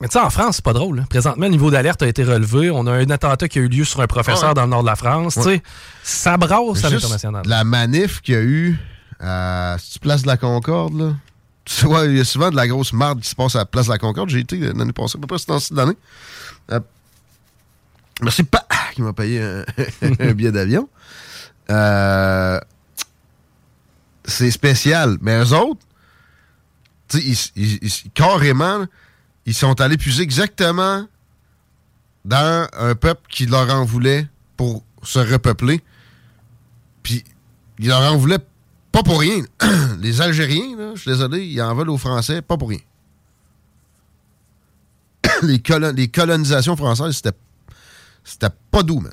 Mais 0.00 0.08
tu 0.08 0.14
sais, 0.14 0.24
en 0.24 0.30
France, 0.30 0.56
c'est 0.56 0.64
pas 0.64 0.72
drôle. 0.72 0.98
hein. 1.00 1.06
Présentement, 1.08 1.44
le 1.46 1.52
niveau 1.52 1.70
d'alerte 1.70 2.02
a 2.02 2.08
été 2.08 2.24
relevé. 2.24 2.70
On 2.70 2.86
a 2.88 2.92
un 2.92 3.10
attentat 3.10 3.46
qui 3.46 3.60
a 3.60 3.62
eu 3.62 3.68
lieu 3.68 3.84
sur 3.84 4.00
un 4.00 4.08
professeur 4.08 4.48
Ouais. 4.48 4.54
dans 4.54 4.62
le 4.62 4.68
nord 4.70 4.82
de 4.82 4.88
la 4.88 4.96
France. 4.96 5.34
Tu 5.34 5.40
Ouais. 5.40 5.56
sais, 5.56 5.62
ça 6.02 6.36
brasse 6.36 6.84
à 6.84 6.90
l'international. 6.90 7.42
La 7.46 7.62
manif 7.62 8.20
qu'il 8.20 8.34
y 8.34 8.38
a 8.38 8.42
eu 8.42 8.76
à 9.20 9.76
c'est-tu 9.78 10.00
place 10.00 10.22
de 10.22 10.26
la 10.26 10.36
Concorde, 10.36 10.94
là? 10.98 11.12
Tu 11.64 11.86
vois, 11.86 12.04
il 12.04 12.16
y 12.16 12.20
a 12.20 12.24
souvent 12.24 12.50
de 12.50 12.56
la 12.56 12.68
grosse 12.68 12.92
marde 12.92 13.20
qui 13.20 13.28
se 13.30 13.34
passe 13.34 13.54
à 13.56 13.60
la 13.60 13.64
place 13.66 13.86
de 13.86 13.92
la 13.92 13.98
Concorde. 13.98 14.28
J'ai 14.28 14.40
été 14.40 14.58
l'année 14.58 14.92
passée, 14.92 15.16
à 15.16 15.20
peu 15.20 15.26
près 15.26 15.38
ce 15.38 15.46
temps-ci 15.46 15.72
de 15.72 15.78
l'année. 15.78 15.96
Euh, 16.70 16.80
merci, 18.22 18.42
Pa, 18.42 18.66
qui 18.94 19.00
m'a 19.02 19.12
payé 19.12 19.40
un, 20.02 20.32
billet 20.32 20.52
d'avion. 20.52 20.88
Euh, 21.70 22.60
c'est 24.26 24.50
spécial. 24.50 25.16
Mais 25.22 25.38
eux 25.42 25.52
autres, 25.54 25.80
ils, 27.14 27.36
ils- 27.56 28.10
carrément, 28.12 28.84
ils 29.46 29.54
sont 29.54 29.80
allés 29.80 29.96
puiser 29.96 30.22
exactement 30.22 31.06
dans 32.24 32.68
un 32.72 32.94
peuple 32.94 33.22
qui 33.30 33.46
leur 33.46 33.70
en 33.70 33.84
voulait 33.84 34.26
pour 34.56 34.82
se 35.02 35.18
repeupler. 35.18 35.82
Puis, 37.02 37.24
ils 37.78 37.88
leur 37.88 38.00
en 38.00 38.16
voulaient 38.16 38.38
pas 38.94 39.02
pour 39.02 39.18
rien. 39.18 39.42
Les 40.00 40.20
Algériens, 40.20 40.76
là, 40.78 40.92
je 40.94 41.00
suis 41.00 41.10
désolé, 41.10 41.44
ils 41.44 41.60
en 41.60 41.74
veulent 41.74 41.90
aux 41.90 41.98
Français 41.98 42.42
pas 42.42 42.56
pour 42.56 42.68
rien. 42.68 42.78
les, 45.42 45.58
colo- 45.58 45.90
les 45.92 46.06
colonisations 46.06 46.76
françaises, 46.76 47.20
c'était, 48.24 48.54
pas 48.70 48.84
doux, 48.84 49.00
man. 49.00 49.12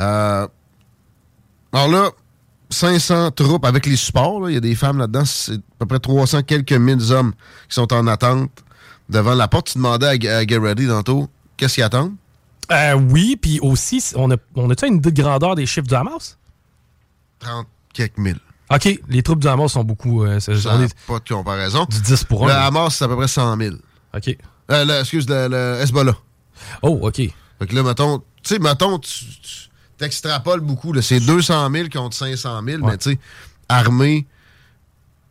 Euh, 0.00 0.48
alors 1.74 1.88
là, 1.88 2.10
500 2.70 3.32
troupes 3.32 3.66
avec 3.66 3.84
les 3.84 3.96
supports, 3.96 4.48
il 4.48 4.54
y 4.54 4.56
a 4.56 4.60
des 4.60 4.74
femmes 4.74 4.96
là-dedans, 4.96 5.26
c'est 5.26 5.52
à 5.56 5.58
peu 5.80 5.84
près 5.84 5.98
300 5.98 6.44
quelques 6.44 6.72
mille 6.72 7.12
hommes 7.12 7.34
qui 7.68 7.74
sont 7.74 7.92
en 7.92 8.06
attente 8.06 8.50
devant 9.10 9.34
la 9.34 9.46
porte. 9.46 9.66
Tu 9.72 9.78
demandais 9.78 10.06
à, 10.26 10.36
à 10.38 10.60
Ready 10.60 10.86
tantôt, 10.86 11.28
qu'est-ce 11.58 11.74
qu'ils 11.74 11.84
attendent? 11.84 12.14
Euh, 12.72 12.94
oui, 12.94 13.36
puis 13.36 13.60
aussi, 13.60 14.02
on 14.14 14.30
a, 14.30 14.36
on 14.54 14.70
a-tu 14.70 14.86
une 14.86 15.00
grandeur 15.00 15.54
des 15.54 15.66
chiffres 15.66 15.86
du 15.86 15.94
Hamas? 15.94 16.37
30 17.40 17.66
quelques 17.92 18.18
mille. 18.18 18.38
OK, 18.70 19.00
les 19.08 19.22
troupes 19.22 19.40
du 19.40 19.48
Hamas 19.48 19.72
sont 19.72 19.84
beaucoup... 19.84 20.24
euh, 20.24 20.40
c'est- 20.40 20.54
Ça 20.60 20.74
on 20.74 20.78
n'a 20.78 20.84
est 20.84 20.94
pas 21.06 21.18
de 21.20 21.28
comparaison. 21.28 21.86
du 21.86 22.00
10 22.02 22.24
pour 22.24 22.44
1. 22.44 22.48
Le 22.48 22.54
Hamas, 22.54 22.94
c'est 22.96 23.04
à 23.04 23.08
peu 23.08 23.16
près 23.16 23.28
100 23.28 23.56
000. 23.56 23.76
OK. 24.14 24.36
Euh, 24.70 24.84
le- 24.84 25.00
excuse, 25.00 25.26
le, 25.28 25.48
le 25.48 25.80
Hezbollah. 25.82 26.16
Oh, 26.82 26.98
OK. 27.02 27.16
Fait 27.16 27.66
que 27.66 27.74
là, 27.74 27.82
mettons, 27.82 28.18
tu 28.18 28.24
sais, 28.54 28.58
mettons, 28.58 28.98
tu 28.98 29.24
t'extrapoles 29.96 30.60
beaucoup. 30.60 30.92
C'est 31.00 31.20
200 31.20 31.70
000 31.72 31.88
contre 31.88 32.14
500 32.16 32.62
000, 32.64 32.84
mais 32.86 32.98
tu 32.98 33.12
sais, 33.12 33.18
armée, 33.68 34.26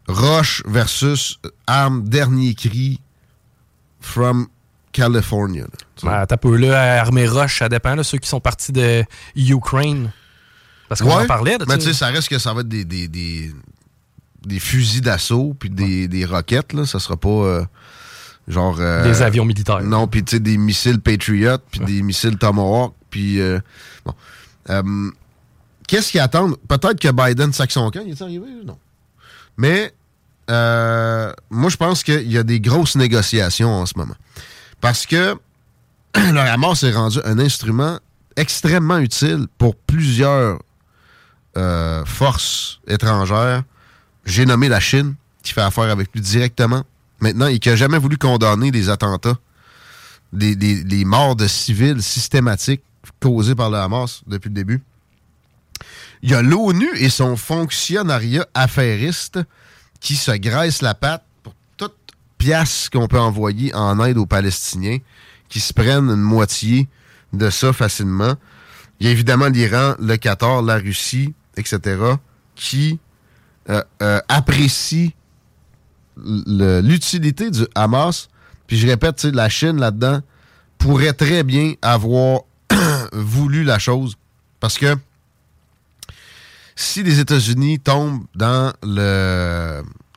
roche 0.08 0.64
versus 0.66 1.40
euh, 1.46 1.50
arme, 1.68 2.08
dernier 2.10 2.54
cri 2.56 3.00
from 4.00 4.48
California. 4.92 5.64
là. 5.64 5.70
Ben, 6.04 6.26
t'as 6.26 6.38
peu 6.38 6.56
là, 6.56 7.02
armée 7.02 7.28
roche, 7.28 7.60
ça 7.60 7.70
dépend. 7.70 7.94
Là, 7.96 8.04
ceux 8.04 8.18
qui 8.18 8.28
sont 8.30 8.40
partis 8.40 8.72
de 8.72 9.04
Ukraine. 9.36 10.12
Parce 10.90 11.02
qu'on 11.02 11.08
Ouais, 11.16 11.24
en 11.24 11.28
parlait. 11.28 11.58
mais 11.68 11.78
tu 11.78 11.86
sais. 11.86 11.94
ça 11.94 12.08
reste 12.08 12.30
que 12.30 12.40
ça 12.40 12.54
va 12.54 12.62
être 12.62 12.68
des, 12.70 12.86
des, 12.86 13.08
des, 13.08 13.52
des 14.46 14.60
fusils 14.60 15.02
d'assaut 15.02 15.56
puis 15.60 15.70
des, 15.70 16.08
des 16.08 16.26
roquettes, 16.26 16.74
là. 16.74 16.86
Ça 16.86 17.00
sera 17.00 17.18
pas 17.18 17.28
euh, 17.30 17.66
genre... 18.48 18.78
euh, 18.80 19.04
Des 19.04 19.22
avions 19.22 19.46
militaires. 19.46 19.82
Non, 19.82 20.08
puis 20.08 20.24
tu 20.24 20.32
sais, 20.38 20.40
des 20.40 20.58
missiles 20.58 21.00
Patriot 21.02 21.58
puis 21.72 21.82
des 21.82 22.02
missiles 22.02 22.38
Tomahawk 22.38 22.94
puis... 23.10 23.40
euh, 23.42 23.60
bon. 24.06 24.14
Qu'est-ce 25.88 26.12
qu'ils 26.12 26.20
attendent? 26.20 26.58
Peut-être 26.68 27.00
que 27.00 27.10
Biden 27.12 27.54
sac 27.54 27.72
son 27.72 27.90
camp. 27.92 28.02
Il 28.06 28.12
est 28.12 28.22
arrivé? 28.22 28.46
Non? 28.66 28.78
Mais 29.56 29.94
euh, 30.50 31.32
moi, 31.50 31.70
je 31.70 31.78
pense 31.78 32.04
qu'il 32.04 32.30
y 32.32 32.38
a 32.38 32.44
des 32.44 32.60
grosses 32.60 32.96
négociations 32.96 33.70
en 33.70 33.86
ce 33.86 33.94
moment. 33.98 34.16
Parce 34.82 35.06
que 35.06 35.36
le 36.16 36.38
Hamas 36.40 36.84
est 36.84 36.92
rendu 36.92 37.20
un 37.24 37.40
instrument 37.40 38.00
extrêmement 38.36 38.98
utile 39.00 39.48
pour 39.58 39.76
plusieurs 39.76 40.60
euh, 41.58 42.06
forces 42.06 42.80
étrangères. 42.88 43.64
J'ai 44.26 44.46
nommé 44.46 44.70
la 44.70 44.80
Chine, 44.80 45.16
qui 45.44 45.54
fait 45.54 45.62
affaire 45.62 45.90
avec 45.90 46.10
lui 46.14 46.22
directement 46.22 46.84
maintenant 47.20 47.48
et 47.48 47.60
qui 47.60 47.70
n'a 47.70 47.76
jamais 47.76 47.98
voulu 47.98 48.18
condamner 48.18 48.72
les 48.72 48.90
attentats, 48.90 49.38
les 50.34 51.06
morts 51.06 51.36
de 51.36 51.48
civils 51.48 52.02
systématiques 52.02 52.84
causées 53.20 53.56
par 53.56 53.70
le 53.70 53.78
Hamas 53.78 54.22
depuis 54.28 54.50
le 54.50 54.56
début. 54.56 54.82
Il 56.22 56.32
y 56.32 56.34
a 56.34 56.42
l'ONU 56.42 56.90
et 56.96 57.10
son 57.10 57.38
fonctionnariat 57.38 58.46
affairiste 58.54 59.40
qui 60.00 60.16
se 60.16 60.32
graisse 60.32 60.82
la 60.82 60.94
patte 60.94 61.24
pour 61.44 61.54
toute 61.78 61.96
pièce 62.38 62.90
qu'on 62.92 63.08
peut 63.08 63.20
envoyer 63.20 63.74
en 63.74 64.04
aide 64.04 64.18
aux 64.18 64.26
Palestiniens, 64.26 64.98
qui 65.50 65.60
se 65.60 65.74
prennent 65.74 66.10
une 66.10 66.16
moitié 66.18 66.88
de 67.34 67.50
ça 67.50 67.74
facilement. 67.74 68.36
Il 69.00 69.06
y 69.06 69.10
a 69.10 69.12
évidemment 69.12 69.48
l'Iran, 69.48 69.96
le 70.00 70.18
Qatar, 70.18 70.62
la 70.62 70.78
Russie, 70.78 71.34
etc., 71.58 72.00
qui 72.56 73.00
euh, 73.70 73.84
euh, 74.02 74.20
apprécient 74.30 75.10
l'utilité 76.26 77.52
du 77.52 77.66
Hamas 77.76 78.30
Puis 78.66 78.78
je 78.78 78.88
répète, 78.88 79.24
la 79.26 79.50
Chine 79.50 79.80
là-dedans 79.80 80.22
pourrait 80.78 81.14
très 81.14 81.44
bien 81.44 81.74
avoir 81.82 82.42
voulu 83.14 83.64
la 83.64 83.78
chose. 83.80 84.16
Parce 84.60 84.78
que 84.78 84.96
si 86.76 87.04
les 87.04 87.20
États-Unis 87.20 87.80
tombent 87.80 88.24
dans 88.36 88.74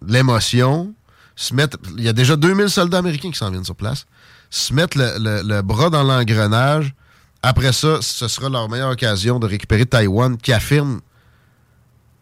l'émotion, 0.06 0.94
se 1.36 1.54
mettent. 1.54 1.76
Il 1.96 2.04
y 2.04 2.08
a 2.08 2.12
déjà 2.12 2.36
2000 2.36 2.68
soldats 2.68 2.98
américains 2.98 3.30
qui 3.30 3.38
s'en 3.38 3.50
viennent 3.50 3.64
sur 3.64 3.76
place. 3.76 4.06
Se 4.50 4.72
mettent 4.74 4.94
le- 4.94 5.42
le 5.42 5.62
bras 5.62 5.90
dans 5.90 6.02
l'engrenage. 6.02 6.94
Après 7.42 7.72
ça, 7.72 7.98
ce 8.02 8.28
sera 8.28 8.48
leur 8.50 8.68
meilleure 8.68 8.90
occasion 8.90 9.38
de 9.38 9.46
récupérer 9.46 9.86
Taïwan, 9.86 10.36
qui 10.36 10.52
affirme 10.52 11.00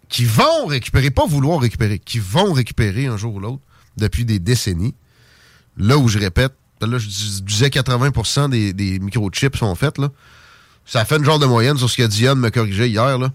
qu'ils 0.08 0.26
vont 0.28 0.66
récupérer, 0.66 1.10
pas 1.10 1.26
vouloir 1.26 1.60
récupérer, 1.60 1.98
qui 1.98 2.18
vont 2.18 2.52
récupérer 2.52 3.06
un 3.06 3.16
jour 3.16 3.34
ou 3.34 3.40
l'autre 3.40 3.62
depuis 3.96 4.24
des 4.24 4.38
décennies. 4.38 4.94
Là 5.76 5.98
où 5.98 6.08
je 6.08 6.18
répète, 6.18 6.54
là 6.80 6.98
je 6.98 7.06
dis- 7.06 7.36
je 7.38 7.42
disais 7.42 7.68
80% 7.68 8.48
des, 8.50 8.72
des 8.72 8.98
microchips 8.98 9.56
sont 9.56 9.74
faits, 9.74 9.98
là. 9.98 10.08
Ça 10.86 11.04
fait 11.04 11.16
une 11.18 11.24
genre 11.24 11.38
de 11.38 11.44
moyenne 11.46 11.76
sur 11.76 11.90
ce 11.90 11.96
que 11.98 12.06
Dion 12.06 12.34
me 12.36 12.48
corrigeait 12.50 12.88
hier, 12.88 13.18
là. 13.18 13.30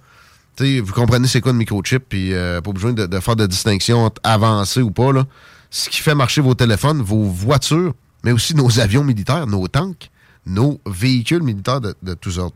Vous 0.60 0.94
comprenez 0.94 1.28
c'est 1.28 1.41
quoi 1.41 1.52
le 1.52 1.58
microchip, 1.58 2.04
puis 2.10 2.34
euh, 2.34 2.62
pas 2.62 2.72
besoin 2.72 2.94
de, 2.94 3.20
faire 3.20 3.36
de 3.36 3.45
distinction 3.48 4.06
entre 4.06 4.22
avancé 4.24 4.82
ou 4.82 4.91
pas, 4.91 5.12
là. 5.12 5.26
Ce 5.70 5.90
qui 5.90 6.00
fait 6.02 6.16
marcher 6.16 6.41
vos 6.41 6.54
téléphones, 6.54 7.02
vos 7.02 7.24
voitures, 7.24 7.94
mais 8.24 8.32
aussi 8.32 8.56
nos 8.56 8.80
avions 8.80 9.04
militaires, 9.04 9.48
nos 9.48 9.68
tanks, 9.68 10.10
nos 10.45 10.80
véhicules 10.86 11.41
militaires 11.44 11.82
de, 11.82 11.95
de 12.04 12.14
tous 12.14 12.38
ordres. 12.40 12.56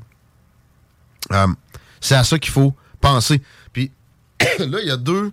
Euh, 1.31 1.47
c'est 1.99 2.15
à 2.15 2.23
ça 2.23 2.37
qu'il 2.39 2.51
faut 2.51 2.73
penser. 3.01 3.41
Là, 4.59 4.79
il 4.81 4.87
y 4.87 4.91
a 4.91 4.97
deux 4.97 5.31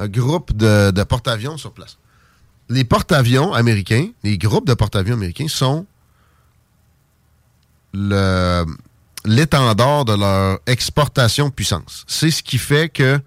euh, 0.00 0.08
groupes 0.08 0.56
de, 0.56 0.90
de 0.90 1.02
porte-avions 1.04 1.56
sur 1.56 1.72
place. 1.72 1.98
Les 2.68 2.84
porte-avions 2.84 3.52
américains, 3.52 4.08
les 4.22 4.38
groupes 4.38 4.66
de 4.66 4.74
porte-avions 4.74 5.14
américains 5.14 5.48
sont 5.48 5.86
l'étendard 9.24 10.04
de 10.04 10.14
leur 10.14 10.58
exportation 10.66 11.48
de 11.48 11.52
puissance. 11.52 12.04
C'est 12.06 12.30
ce 12.30 12.42
qui 12.42 12.58
fait 12.58 12.88
que 12.88 13.20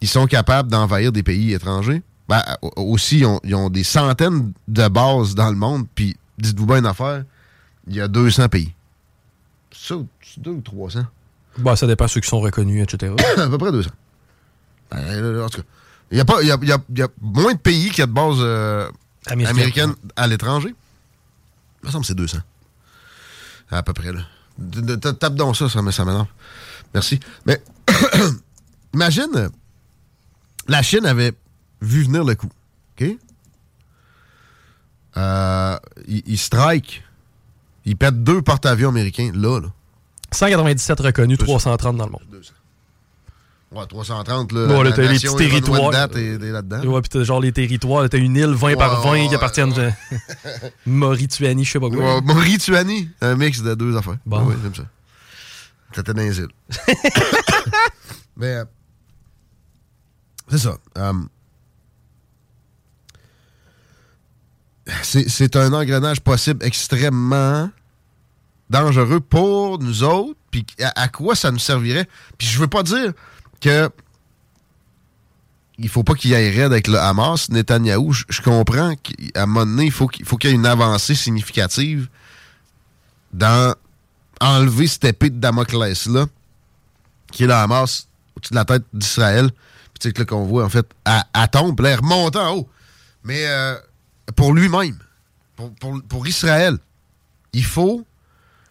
ils 0.00 0.08
sont 0.08 0.26
capables 0.26 0.70
d'envahir 0.70 1.12
des 1.12 1.22
pays 1.22 1.52
étrangers. 1.52 2.02
Ben, 2.28 2.42
au- 2.62 2.72
aussi, 2.92 3.24
ils 3.44 3.54
ont, 3.54 3.70
des 3.70 3.84
centaines 3.84 4.52
de 4.68 4.88
bases 4.88 5.34
dans 5.34 5.48
le 5.50 5.56
monde, 5.56 5.86
puis 5.94 6.16
dites-vous 6.38 6.66
bien 6.66 6.78
une 6.78 6.86
affaire, 6.86 7.24
il 7.86 7.96
y 7.96 8.00
a 8.00 8.06
200 8.08 8.48
pays. 8.48 8.72
Ça, 9.72 9.94
deux 10.36 10.50
ou 10.52 10.60
300? 10.60 11.00
Bah, 11.56 11.74
ça 11.76 11.86
dépend 11.86 12.06
ceux 12.08 12.20
qui 12.20 12.28
sont 12.28 12.40
reconnus, 12.40 12.82
etc. 12.82 13.14
à 13.38 13.48
peu 13.48 13.58
près 13.58 13.72
200. 13.72 13.90
Ben, 14.90 15.42
en 15.42 15.48
tout 15.48 15.58
cas, 15.62 15.66
il 16.10 16.18
y, 16.18 16.20
a 16.20 16.24
pas- 16.24 16.42
y 16.42 16.50
a, 16.50 16.58
y 16.62 16.72
a- 16.72 16.78
il 16.90 16.98
y 16.98 17.02
a 17.02 17.08
moins 17.20 17.54
de 17.54 17.58
pays 17.58 17.90
qui 17.90 18.00
a 18.02 18.06
de 18.06 18.12
base 18.12 18.36
euh, 18.40 18.88
Américaine. 19.26 19.56
américaine 19.56 19.94
à 20.16 20.26
l'étranger. 20.26 20.74
Il 21.82 21.86
me 21.86 21.90
semble 21.92 22.02
que 22.02 22.08
c'est 22.08 22.14
200. 22.14 22.38
À 23.70 23.82
peu 23.82 23.92
près, 23.92 24.12
là. 24.12 24.20
De- 24.58 24.80
de- 24.80 24.96
de- 24.96 25.10
Tape 25.10 25.34
donc 25.34 25.56
ça, 25.56 25.68
ça 25.68 25.80
ça 25.92 26.04
m'énerve. 26.04 26.26
Merci. 26.94 27.20
Mais, 27.46 27.62
imagine, 28.94 29.50
la 30.68 30.82
Chine 30.82 31.04
avait 31.06 31.32
vu 31.82 32.02
venir 32.04 32.24
le 32.24 32.34
coup. 32.34 32.48
OK? 33.00 33.08
Euh, 35.16 35.78
il, 36.06 36.22
il 36.26 36.38
strike. 36.38 37.02
Il 37.84 37.96
pète 37.96 38.22
deux 38.22 38.42
porte-avions 38.42 38.88
américains, 38.90 39.30
là, 39.34 39.60
là. 39.60 39.68
197 40.32 41.00
reconnus, 41.00 41.38
330 41.38 41.96
dans 41.96 42.04
le 42.06 42.10
monde. 42.12 42.22
Ouais, 43.70 43.84
330, 43.86 44.52
là. 44.52 44.66
Bon, 44.66 44.82
là, 44.82 44.92
t'as 44.92 45.02
les 45.02 45.18
petits 45.18 45.34
territoires. 45.36 45.90
Là-dedans. 45.90 46.84
Ouais, 46.84 47.00
puis 47.02 47.10
t'as 47.10 47.22
genre 47.22 47.40
les 47.40 47.52
territoires, 47.52 48.08
t'as 48.08 48.16
une 48.18 48.34
île 48.36 48.54
20 48.54 48.76
par 48.76 49.04
Ouais, 49.04 49.18
20 49.20 49.24
qui 49.24 49.28
ouais, 49.28 49.34
appartiennent 49.36 49.72
de 49.74 49.90
Maurituanie, 50.86 51.64
je 51.64 51.72
sais 51.72 51.80
pas 51.80 51.90
quoi. 51.90 52.16
Ouais, 52.16 52.20
Maurituanie, 52.22 53.10
un 53.20 53.36
mix 53.36 53.60
de 53.62 53.74
deux 53.74 53.94
affaires. 53.96 54.16
Bon. 54.24 54.42
Oui, 54.46 54.54
j'aime 54.62 54.74
ça. 54.74 54.84
T'étais 55.92 56.14
dans 56.14 56.22
les 56.22 56.38
îles. 56.38 56.48
Mais, 58.36 58.54
euh, 58.56 58.64
c'est 60.48 60.58
ça. 60.58 60.76
euh, 60.96 61.12
c'est 65.02 65.56
un 65.56 65.72
engrenage 65.74 66.20
possible 66.20 66.64
extrêmement 66.64 67.70
dangereux 68.70 69.20
pour 69.20 69.78
nous 69.78 70.02
autres. 70.02 70.38
Puis 70.50 70.64
à, 70.80 71.08
quoi 71.08 71.34
ça 71.34 71.50
nous 71.50 71.58
servirait? 71.58 72.08
Puis 72.36 72.46
je 72.46 72.58
veux 72.58 72.66
pas 72.68 72.82
dire 72.82 73.12
que 73.60 73.90
il 75.80 75.88
faut 75.88 76.02
pas 76.02 76.14
qu'il 76.14 76.32
y 76.32 76.34
ait 76.34 76.50
raid 76.50 76.72
avec 76.72 76.88
le 76.88 76.98
Hamas, 76.98 77.50
Netanyahou. 77.50 78.12
Je, 78.12 78.42
comprends 78.42 78.94
qu'à 78.96 79.42
un 79.42 79.46
moment 79.46 79.64
donné, 79.64 79.84
il 79.84 79.92
faut 79.92 80.08
qu'il 80.08 80.26
y 80.44 80.52
ait 80.52 80.56
une 80.56 80.66
avancée 80.66 81.14
significative 81.14 82.08
dans 83.32 83.74
enlever 84.40 84.86
cette 84.88 85.04
épée 85.04 85.30
de 85.30 85.38
Damoclès-là, 85.38 86.26
qui 87.30 87.44
est 87.44 87.46
le 87.46 87.52
Hamas 87.54 88.08
au-dessus 88.36 88.52
de 88.54 88.58
la 88.58 88.64
tête 88.64 88.84
d'Israël. 88.92 89.50
Puis 89.52 90.00
tu 90.00 90.08
sais 90.08 90.12
que 90.12 90.20
là 90.20 90.24
qu'on 90.26 90.44
voit, 90.46 90.64
en 90.64 90.68
fait, 90.68 90.86
à, 91.04 91.26
à 91.32 91.46
tombe, 91.46 91.78
remonte 91.78 92.34
en 92.36 92.56
haut. 92.56 92.68
Mais 93.22 93.46
euh, 93.46 93.76
pour 94.34 94.54
lui-même, 94.54 94.98
pour, 95.54 95.72
pour- 95.76 96.02
pour 96.08 96.26
Israël, 96.26 96.78
il 97.52 97.64
faut 97.64 98.04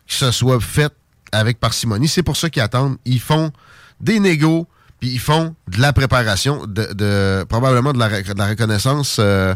que 0.08 0.14
ce 0.14 0.32
soit 0.32 0.60
fait 0.60 0.94
avec 1.32 1.60
parcimonie. 1.60 2.08
C'est 2.08 2.24
pour 2.24 2.38
ça 2.38 2.50
qu'ils 2.50 2.62
attendent. 2.62 2.98
Ils 3.06 3.20
font 3.20 3.52
des 4.00 4.20
négos, 4.20 4.68
puis 5.00 5.10
ils 5.10 5.20
font 5.20 5.56
de 5.68 5.82
la 5.82 5.94
préparation, 5.94 6.66
de, 6.66 7.44
probablement 7.44 7.94
de 7.94 8.00
la, 8.00 8.08
reconnaissance 8.48 9.18
euh, 9.20 9.54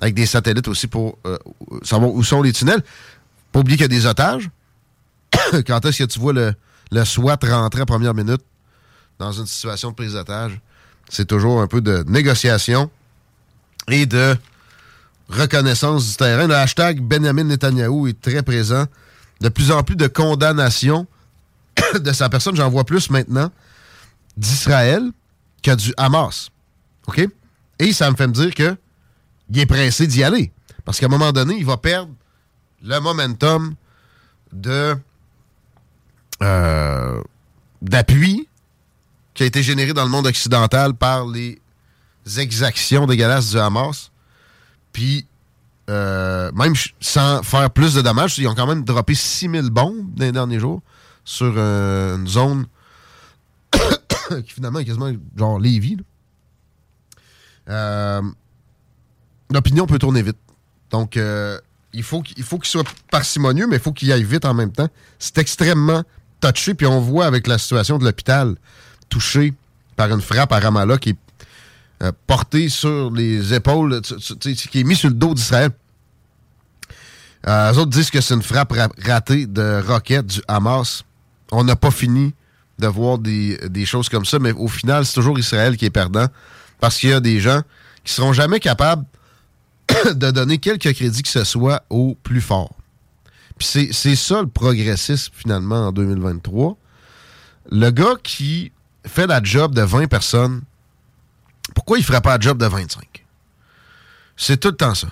avec 0.00 0.14
des 0.14 0.26
satellites 0.26 0.68
aussi 0.68 0.86
pour 0.86 1.18
euh, 1.26 1.38
savoir 1.82 2.12
où 2.12 2.22
sont 2.22 2.42
les 2.42 2.52
tunnels. 2.52 2.82
Pas 3.52 3.60
oublier 3.60 3.76
qu'il 3.78 3.84
y 3.84 3.96
a 3.96 4.00
des 4.00 4.06
otages. 4.06 4.50
Quand 5.66 5.84
est-ce 5.84 6.04
que 6.04 6.04
tu 6.04 6.18
vois 6.18 6.32
le, 6.32 6.54
le 6.92 7.04
SWAT 7.04 7.38
rentrer 7.42 7.82
en 7.82 7.86
première 7.86 8.14
minute 8.14 8.42
dans 9.18 9.32
une 9.32 9.46
situation 9.46 9.90
de 9.90 9.94
prise 9.94 10.12
d'otage? 10.12 10.60
C'est 11.08 11.26
toujours 11.26 11.60
un 11.60 11.66
peu 11.66 11.80
de 11.80 12.04
négociation 12.08 12.90
et 13.88 14.06
de 14.06 14.36
reconnaissance 15.28 16.10
du 16.10 16.16
terrain. 16.16 16.46
Le 16.46 16.54
hashtag 16.54 17.00
Benjamin 17.00 17.44
Netanyahou 17.44 18.08
est 18.08 18.20
très 18.20 18.42
présent. 18.42 18.86
De 19.40 19.48
plus 19.48 19.70
en 19.70 19.82
plus 19.82 19.96
de 19.96 20.06
condamnations 20.06 21.06
de 22.00 22.12
sa 22.12 22.28
personne. 22.28 22.56
J'en 22.56 22.70
vois 22.70 22.84
plus 22.84 23.10
maintenant 23.10 23.50
d'Israël 24.36 25.10
que 25.62 25.74
du 25.74 25.92
Hamas. 25.96 26.50
OK? 27.06 27.26
Et 27.78 27.92
ça 27.92 28.10
me 28.10 28.16
fait 28.16 28.26
me 28.26 28.32
dire 28.32 28.54
que 28.54 28.76
il 29.50 29.58
est 29.58 29.66
pressé 29.66 30.06
d'y 30.06 30.24
aller. 30.24 30.52
Parce 30.84 30.98
qu'à 30.98 31.06
un 31.06 31.10
moment 31.10 31.32
donné, 31.32 31.56
il 31.56 31.64
va 31.64 31.76
perdre 31.76 32.12
le 32.82 32.98
momentum 33.00 33.74
de 34.52 34.96
euh, 36.42 37.22
d'appui 37.82 38.48
qui 39.34 39.42
a 39.42 39.46
été 39.46 39.62
généré 39.62 39.92
dans 39.92 40.04
le 40.04 40.10
monde 40.10 40.26
occidental 40.26 40.94
par 40.94 41.26
les 41.26 41.60
exactions 42.38 43.06
dégueulasses 43.06 43.50
du 43.50 43.58
Hamas. 43.58 44.10
Puis, 44.92 45.26
euh, 45.88 46.50
même 46.52 46.74
sans 47.00 47.42
faire 47.42 47.70
plus 47.70 47.94
de 47.94 48.02
dommages, 48.02 48.38
ils 48.38 48.48
ont 48.48 48.54
quand 48.54 48.66
même 48.66 48.84
droppé 48.84 49.14
6000 49.14 49.70
bombes 49.70 50.14
dans 50.14 50.24
les 50.24 50.32
derniers 50.32 50.58
jours 50.58 50.82
sur 51.24 51.54
euh, 51.56 52.16
une 52.16 52.26
zone 52.26 52.66
qui 54.44 54.52
finalement 54.52 54.80
est 54.80 54.84
quasiment 54.84 55.12
genre 55.36 55.58
Lévis. 55.58 55.98
Euh, 57.68 58.22
L'opinion 59.52 59.86
peut 59.86 59.98
tourner 59.98 60.22
vite. 60.22 60.38
Donc, 60.90 61.16
il 61.92 62.02
faut 62.02 62.20
qu'il 62.20 62.38
il 62.38 62.44
faut 62.44 62.58
qu'il 62.58 62.68
soit 62.68 62.84
parcimonieux, 63.10 63.66
mais 63.68 63.76
il 63.76 63.82
faut 63.82 63.92
qu'il 63.92 64.10
aille 64.10 64.24
vite 64.24 64.44
en 64.44 64.54
même 64.54 64.72
temps. 64.72 64.88
C'est 65.20 65.38
extrêmement 65.38 66.02
touché, 66.40 66.74
puis 66.74 66.86
on 66.86 67.00
voit 67.00 67.26
avec 67.26 67.46
la 67.46 67.58
situation 67.58 67.98
de 67.98 68.04
l'hôpital 68.04 68.56
touché 69.08 69.54
par 69.94 70.10
une 70.10 70.20
frappe 70.20 70.52
à 70.52 70.58
Ramallah 70.58 70.98
qui 70.98 71.10
est 71.10 71.16
euh, 72.02 72.12
portée 72.26 72.68
sur 72.68 73.10
les 73.10 73.54
épaules, 73.54 74.00
qui 74.02 74.80
est 74.80 74.84
mis 74.84 74.96
sur 74.96 75.08
le 75.08 75.14
dos 75.14 75.34
d'Israël. 75.34 75.70
Euh, 77.46 77.72
eux 77.72 77.78
autres 77.78 77.90
disent 77.90 78.10
que 78.10 78.20
c'est 78.20 78.34
une 78.34 78.42
frappe 78.42 78.72
ra- 78.72 78.88
ratée 79.04 79.46
de 79.46 79.82
roquettes 79.86 80.26
du 80.26 80.40
Hamas. 80.48 81.04
On 81.52 81.64
n'a 81.64 81.76
pas 81.76 81.90
fini 81.90 82.34
de 82.78 82.86
voir 82.88 83.18
des, 83.18 83.56
des 83.68 83.86
choses 83.86 84.08
comme 84.08 84.24
ça, 84.24 84.38
mais 84.38 84.52
au 84.52 84.68
final, 84.68 85.06
c'est 85.06 85.14
toujours 85.14 85.38
Israël 85.38 85.76
qui 85.76 85.84
est 85.84 85.90
perdant 85.90 86.26
parce 86.80 86.98
qu'il 86.98 87.10
y 87.10 87.12
a 87.12 87.20
des 87.20 87.40
gens 87.40 87.62
qui 88.04 88.12
seront 88.12 88.32
jamais 88.32 88.60
capables 88.60 89.04
de 90.14 90.30
donner 90.30 90.58
quelque 90.58 90.90
crédit 90.90 91.22
que 91.22 91.28
ce 91.28 91.44
soit 91.44 91.84
au 91.88 92.16
plus 92.22 92.40
fort. 92.40 92.74
Puis 93.58 93.88
c'est 93.92 94.16
ça 94.16 94.42
le 94.42 94.48
progressisme, 94.48 95.32
finalement, 95.34 95.86
en 95.88 95.92
2023. 95.92 96.76
Le 97.72 97.90
gars 97.90 98.16
qui 98.22 98.72
fait 99.06 99.26
la 99.26 99.42
job 99.42 99.74
de 99.74 99.80
20 99.80 100.08
personnes, 100.08 100.60
pourquoi 101.76 101.98
il 101.98 102.04
ferait 102.04 102.22
pas 102.22 102.30
la 102.30 102.40
job 102.40 102.56
de 102.56 102.64
25? 102.64 103.22
C'est 104.34 104.56
tout 104.58 104.68
le 104.68 104.76
temps 104.76 104.94
ça. 104.94 105.08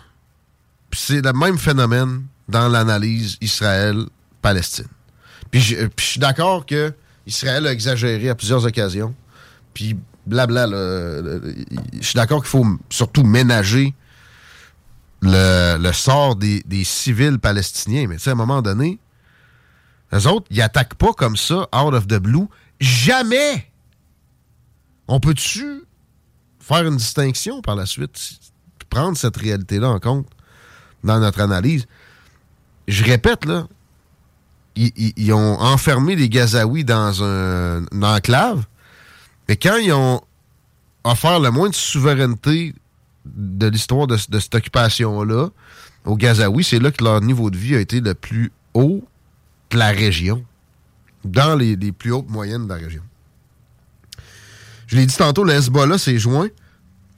C'est 0.92 1.22
le 1.22 1.32
même 1.34 1.58
phénomène 1.58 2.24
dans 2.48 2.68
l'analyse 2.68 3.36
Israël-Palestine. 3.42 4.88
Puis 5.50 5.60
je 5.60 5.86
puis 5.86 6.06
je 6.06 6.10
suis 6.12 6.20
d'accord 6.20 6.64
que 6.64 6.94
Israël 7.26 7.66
a 7.66 7.72
exagéré 7.72 8.30
à 8.30 8.34
plusieurs 8.34 8.64
occasions. 8.64 9.14
Puis 9.74 9.94
blabla, 10.26 10.66
euh, 10.68 11.52
je 12.00 12.02
suis 12.02 12.14
d'accord 12.16 12.40
qu'il 12.40 12.48
faut 12.48 12.66
surtout 12.88 13.24
ménager 13.24 13.92
le, 15.20 15.92
sort 15.92 16.36
des, 16.36 16.62
des 16.64 16.84
civils 16.84 17.38
palestiniens. 17.38 18.06
Mais 18.08 18.16
tu 18.16 18.22
sais, 18.22 18.30
à 18.30 18.32
un 18.32 18.36
moment 18.36 18.62
donné, 18.62 18.98
les 20.12 20.26
autres, 20.26 20.46
ils 20.50 20.62
attaquent 20.62 20.94
pas 20.94 21.12
comme 21.12 21.36
ça, 21.36 21.68
out 21.76 21.92
of 21.92 22.06
the 22.06 22.18
blue. 22.18 22.46
Jamais! 22.80 23.70
On 25.08 25.20
peut-tu 25.20 25.84
faire 26.64 26.86
une 26.86 26.96
distinction 26.96 27.60
par 27.60 27.76
la 27.76 27.86
suite, 27.86 28.18
prendre 28.88 29.16
cette 29.16 29.36
réalité-là 29.36 29.90
en 29.90 30.00
compte 30.00 30.26
dans 31.02 31.20
notre 31.20 31.40
analyse? 31.40 31.86
Je 32.88 33.04
répète, 33.04 33.44
là, 33.44 33.66
ils, 34.76 35.32
ont 35.32 35.60
enfermé 35.60 36.16
les 36.16 36.28
Gazaouis 36.28 36.84
dans 36.84 37.22
un, 37.22 37.84
une 37.92 38.04
enclave, 38.04 38.64
mais 39.48 39.56
quand 39.56 39.76
ils 39.76 39.92
ont 39.92 40.20
offert 41.04 41.38
le 41.38 41.50
moins 41.50 41.68
de 41.68 41.74
souveraineté 41.74 42.74
de 43.24 43.66
l'histoire 43.68 44.06
de, 44.06 44.16
cette 44.16 44.54
occupation-là 44.54 45.48
aux 46.04 46.16
Gazaouis, 46.16 46.64
c'est 46.64 46.78
là 46.78 46.90
que 46.90 47.04
leur 47.04 47.20
niveau 47.20 47.50
de 47.50 47.56
vie 47.56 47.76
a 47.76 47.80
été 47.80 48.00
le 48.00 48.14
plus 48.14 48.52
haut 48.74 49.06
de 49.70 49.78
la 49.78 49.88
région, 49.88 50.44
dans 51.24 51.56
les 51.56 51.76
plus 51.92 52.12
hautes 52.12 52.28
moyennes 52.28 52.64
de 52.64 52.68
la 52.68 52.80
région. 52.80 53.02
Je 54.94 55.00
l'ai 55.00 55.06
dit 55.06 55.16
tantôt, 55.16 55.42
le 55.42 55.52
Hezbollah 55.52 55.98
s'est 55.98 56.18
joint. 56.18 56.46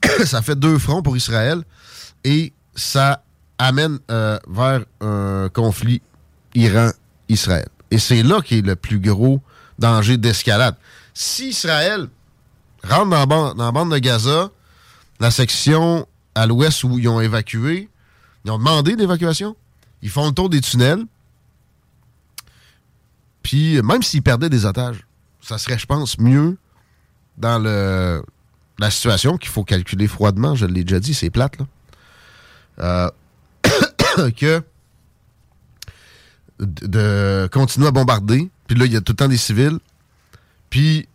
ça 0.25 0.41
fait 0.41 0.59
deux 0.59 0.79
fronts 0.79 1.03
pour 1.03 1.15
Israël 1.15 1.63
et 2.25 2.55
ça 2.75 3.23
amène 3.59 3.99
euh, 4.11 4.39
vers 4.49 4.87
un 5.03 5.51
conflit 5.53 6.01
Iran-Israël. 6.55 7.69
Et 7.91 7.99
c'est 7.99 8.23
là 8.23 8.41
qu'est 8.41 8.63
le 8.63 8.77
plus 8.77 8.99
gros 8.99 9.43
danger 9.79 10.17
d'escalade. 10.17 10.75
Si 11.13 11.51
Israël 11.51 12.09
rentre 12.83 13.11
dans 13.11 13.19
la, 13.19 13.27
bande, 13.27 13.57
dans 13.59 13.67
la 13.67 13.73
bande 13.73 13.93
de 13.93 13.99
Gaza, 13.99 14.49
la 15.21 15.31
section 15.31 16.09
à 16.35 16.47
l'ouest 16.47 16.83
où 16.83 16.99
ils 16.99 17.09
ont 17.11 17.21
évacué, 17.21 17.91
ils 18.47 18.51
ont 18.51 18.57
demandé 18.57 18.97
l'évacuation, 18.97 19.55
ils 20.01 20.09
font 20.09 20.29
le 20.29 20.33
tour 20.33 20.49
des 20.49 20.63
tunnels, 20.63 21.05
puis 23.43 23.83
même 23.83 24.03
s'ils 24.03 24.23
perdaient 24.23 24.49
des 24.49 24.65
otages, 24.65 25.07
ça 25.43 25.59
serait, 25.59 25.79
je 25.79 25.85
pense, 25.85 26.19
mieux 26.19 26.57
dans 27.39 27.59
le, 27.59 28.23
la 28.79 28.91
situation 28.91 29.37
qu'il 29.37 29.51
faut 29.51 29.65
calculer 29.65 30.07
froidement, 30.09 30.55
je 30.55 30.67
l'ai 30.67 30.85
déjà 30.85 31.01
dit, 31.01 31.15
c'est 31.15 31.31
plate, 31.31 31.59
là. 31.59 31.67
Euh, 32.79 34.31
que 34.37 34.63
de, 36.61 37.49
continuer 37.53 37.89
à 37.89 37.91
bombarder, 37.91 38.51
puis 38.67 38.79
là, 38.79 38.87
il 38.87 38.93
y 38.93 38.97
a 38.97 39.01
tout 39.01 39.13
le 39.13 39.17
temps 39.17 39.29
des 39.29 39.37
civils, 39.37 39.79
puis 40.71 41.09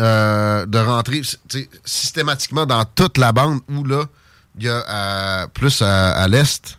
euh, 0.00 0.66
de 0.66 0.78
rentrer 0.78 1.22
systématiquement 1.84 2.66
dans 2.66 2.84
toute 2.84 3.18
la 3.18 3.32
bande 3.32 3.60
où 3.68 3.84
là, 3.84 4.06
il 4.58 4.64
y 4.64 4.68
a 4.68 4.82
à- 4.86 5.48
plus 5.48 5.82
à, 5.82 6.12
à 6.12 6.28
l'est, 6.28 6.78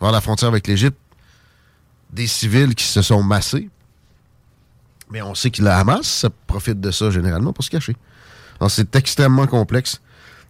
vers 0.00 0.12
la 0.12 0.20
frontière 0.20 0.48
avec 0.48 0.66
l'Égypte, 0.66 0.98
des 2.10 2.26
civils 2.26 2.74
qui 2.74 2.84
se 2.84 3.02
sont 3.02 3.22
massés. 3.22 3.68
Mais 5.10 5.22
on 5.22 5.34
sait 5.34 5.50
que 5.50 5.62
la 5.62 5.78
Hamas 5.78 6.06
ça 6.06 6.30
profite 6.46 6.80
de 6.80 6.90
ça 6.90 7.10
généralement 7.10 7.52
pour 7.52 7.64
se 7.64 7.70
cacher. 7.70 7.96
C'est 8.68 8.94
extrêmement 8.96 9.46
complexe 9.46 10.00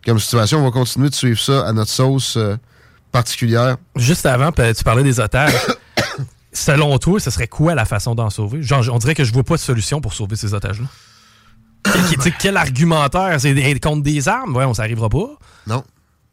comme 0.04 0.18
situation. 0.18 0.58
On 0.58 0.64
va 0.64 0.70
continuer 0.70 1.08
de 1.10 1.14
suivre 1.14 1.38
ça 1.40 1.66
à 1.66 1.72
notre 1.72 1.90
sauce 1.90 2.36
euh, 2.36 2.56
particulière. 3.12 3.76
Juste 3.96 4.26
avant, 4.26 4.50
tu 4.52 4.84
parlais 4.84 5.02
des 5.04 5.20
otages. 5.20 5.54
Selon 6.52 6.98
toi, 6.98 7.18
ce 7.18 7.30
serait 7.30 7.48
quoi 7.48 7.74
la 7.74 7.84
façon 7.86 8.14
d'en 8.14 8.28
sauver? 8.28 8.62
Genre, 8.62 8.84
on 8.92 8.98
dirait 8.98 9.14
que 9.14 9.24
je 9.24 9.32
vois 9.32 9.44
pas 9.44 9.54
de 9.54 9.60
solution 9.60 10.00
pour 10.00 10.12
sauver 10.12 10.36
ces 10.36 10.52
otages-là. 10.54 10.86
Quel- 12.22 12.34
quel 12.38 12.56
argumentaire? 12.56 13.40
C'est 13.40 13.80
contre 13.80 14.02
des 14.02 14.28
armes? 14.28 14.54
Ouais, 14.56 14.64
on 14.64 14.74
s'arrivera 14.74 15.08
pas. 15.08 15.30
Non. 15.66 15.82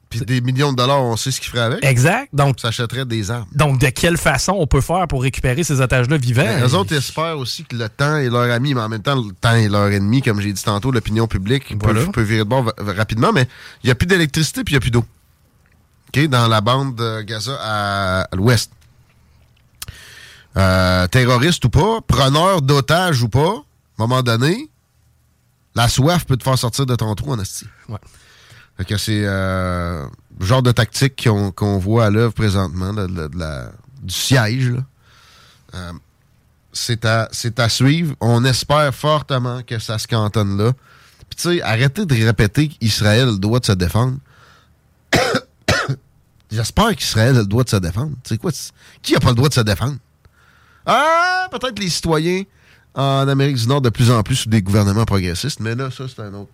Puis 0.10 0.22
des 0.22 0.41
millions 0.41 0.72
de 0.72 0.77
dollars, 0.77 1.03
on 1.03 1.15
sait 1.18 1.30
ce 1.30 1.40
qu'ils 1.40 1.52
feraient 1.52 1.64
avec. 1.65 1.86
Exact. 1.86 2.30
Donc, 2.34 2.60
ça 2.60 2.69
achèterait 2.69 3.06
des 3.06 3.30
armes. 3.30 3.45
Donc, 3.53 3.80
de 3.80 3.90
quelle 3.90 4.18
façon 4.18 4.53
on 4.57 4.65
peut 4.65 4.81
faire 4.81 5.07
pour 5.07 5.22
récupérer 5.22 5.64
ces 5.64 5.81
otages-là 5.81 6.18
vivants? 6.18 6.41
Ben, 6.44 6.65
eux 6.68 6.73
autres 6.73 6.95
espèrent 6.95 7.38
aussi 7.38 7.64
que 7.64 7.76
le 7.76 7.88
temps 7.90 8.15
est 8.18 8.30
leur 8.30 8.52
ami, 8.52 8.73
mais 8.73 8.81
en 8.81 8.90
même 8.90 9.03
temps, 9.03 9.15
le 9.15 9.31
temps 9.34 9.53
est 9.53 9.69
leur 9.69 9.88
ennemi. 9.91 10.23
Comme 10.23 10.41
j'ai 10.41 10.52
dit 10.52 10.64
tantôt, 10.64 10.90
l'opinion 10.91 11.27
publique 11.27 11.76
Voilà. 11.80 12.06
peut, 12.06 12.11
peut 12.11 12.22
virer 12.23 12.40
de 12.40 12.49
bord 12.49 12.72
rapidement, 12.80 13.31
mais 13.31 13.48
il 13.84 13.88
n'y 13.88 13.91
a 13.91 13.95
plus 13.95 14.07
d'électricité 14.07 14.64
puis 14.64 14.73
il 14.73 14.77
n'y 14.77 14.77
a 14.77 14.81
plus 14.81 14.91
d'eau. 14.91 15.06
OK? 16.07 16.27
Dans 16.27 16.48
la 16.48 16.61
bande 16.61 16.95
de 16.95 17.22
Gaza 17.22 17.56
à, 17.61 18.22
à 18.22 18.36
l'ouest. 18.36 18.72
Euh, 20.57 21.07
terroriste 21.07 21.64
ou 21.65 21.69
pas, 21.69 22.02
preneur 22.02 22.61
d'otages 22.64 23.22
ou 23.22 23.30
pas, 23.30 23.48
à 23.49 24.03
un 24.03 24.07
moment 24.07 24.23
donné, 24.23 24.69
la 25.76 25.88
soif 25.88 26.26
peut 26.26 26.36
te 26.36 26.44
faire 26.44 26.57
sortir 26.57 26.86
de 26.88 26.95
ton 26.95 27.14
trou 27.14 27.31
en 27.31 27.40
esti. 27.40 27.65
Ouais. 27.88 27.99
Que 28.88 28.97
c'est 28.97 29.23
euh, 29.26 30.06
le 30.39 30.45
genre 30.45 30.64
de 30.64 30.72
tactique 30.72 31.27
qu'on 31.56 31.77
voit 31.77 32.06
à 32.06 32.10
l'œuvre 32.10 32.34
présentement, 32.34 32.93
de, 32.93 33.30
la- 33.38 33.72
du 34.01 34.14
siège. 34.14 34.73
Euh, 35.76 35.91
c'est 36.72 37.03
à, 37.06 37.27
c'est 37.31 37.60
à 37.60 37.68
suivre. 37.68 38.15
On 38.22 38.43
espère 38.45 38.95
fortement 38.95 39.61
que 39.64 39.80
ça 39.80 39.97
se 39.99 40.07
cantonne 40.07 40.57
là. 40.57 40.72
Puis 41.30 41.35
tu 41.35 41.57
sais, 41.57 41.61
arrêtez 41.61 42.06
de 42.06 42.26
répéter 42.26 42.69
qu'Israël 42.69 43.27
a 43.27 43.31
se 43.68 43.73
défendre. 43.73 44.18
J'espère 46.51 46.95
qu'Israël 46.95 47.35
a 47.35 47.39
le 47.41 47.45
droit 47.45 47.64
de 47.64 47.69
se 47.69 47.76
défendre. 47.76 48.14
Sais 48.23 48.38
quoi? 48.38 48.51
c'est- 48.51 48.72
Qui 49.01 49.15
a 49.15 49.19
pas 49.19 49.30
le 49.30 49.35
droit 49.35 49.49
de 49.49 49.53
se 49.53 49.61
défendre? 49.61 49.97
Ah, 50.85 51.47
peut-être 51.51 51.77
les 51.80 51.89
citoyens 51.89 52.43
en 52.95 53.27
Amérique 53.27 53.57
du 53.57 53.68
Nord 53.68 53.81
de 53.81 53.89
plus 53.89 54.10
en 54.10 54.23
plus 54.23 54.35
sous 54.38 54.49
des 54.49 54.61
gouvernements 54.64 55.06
progressistes, 55.06 55.60
mais 55.60 55.76
là, 55.76 55.91
ça, 55.91 56.06
c'est 56.07 56.22
un 56.22 56.34
autre 56.34 56.49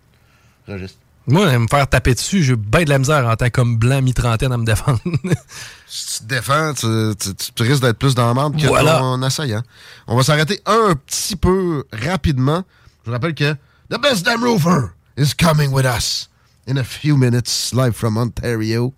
registre. 0.68 0.98
Moi, 1.28 1.58
me 1.58 1.66
faire 1.66 1.88
taper 1.88 2.14
dessus, 2.14 2.44
j'ai 2.44 2.54
bien 2.56 2.84
de 2.84 2.88
la 2.90 2.98
misère 2.98 3.26
en 3.26 3.34
tant 3.34 3.50
comme 3.50 3.76
blanc 3.76 4.00
mi-trentaine 4.00 4.52
à 4.52 4.56
me 4.56 4.64
défendre. 4.64 5.00
si 5.88 6.06
tu 6.06 6.18
te 6.20 6.24
défends, 6.28 6.72
tu, 6.74 6.86
tu- 7.18 7.34
tu- 7.34 7.52
tu 7.52 7.62
risques 7.64 7.82
d'être 7.82 7.98
plus 7.98 8.14
dans 8.14 8.26
la 8.28 8.34
merde 8.34 8.60
que 8.60 8.66
Voilà. 8.68 8.98
ton 8.98 9.20
assaillant. 9.22 9.62
On 10.06 10.16
va 10.16 10.22
s'arrêter 10.22 10.60
un 10.66 10.94
petit 10.94 11.34
peu 11.34 11.84
rapidement. 11.92 12.62
Je 13.04 13.10
vous 13.10 13.12
rappelle 13.12 13.34
que 13.34 13.52
The 13.90 14.00
Best 14.00 14.24
Damn 14.24 14.44
Roofer 14.44 14.92
is 15.16 15.32
coming 15.34 15.72
with 15.72 15.84
us 15.86 16.28
in 16.68 16.76
a 16.76 16.84
few 16.84 17.16
minutes, 17.16 17.72
live 17.74 17.92
from 17.92 18.16
Ontario. 18.16 18.94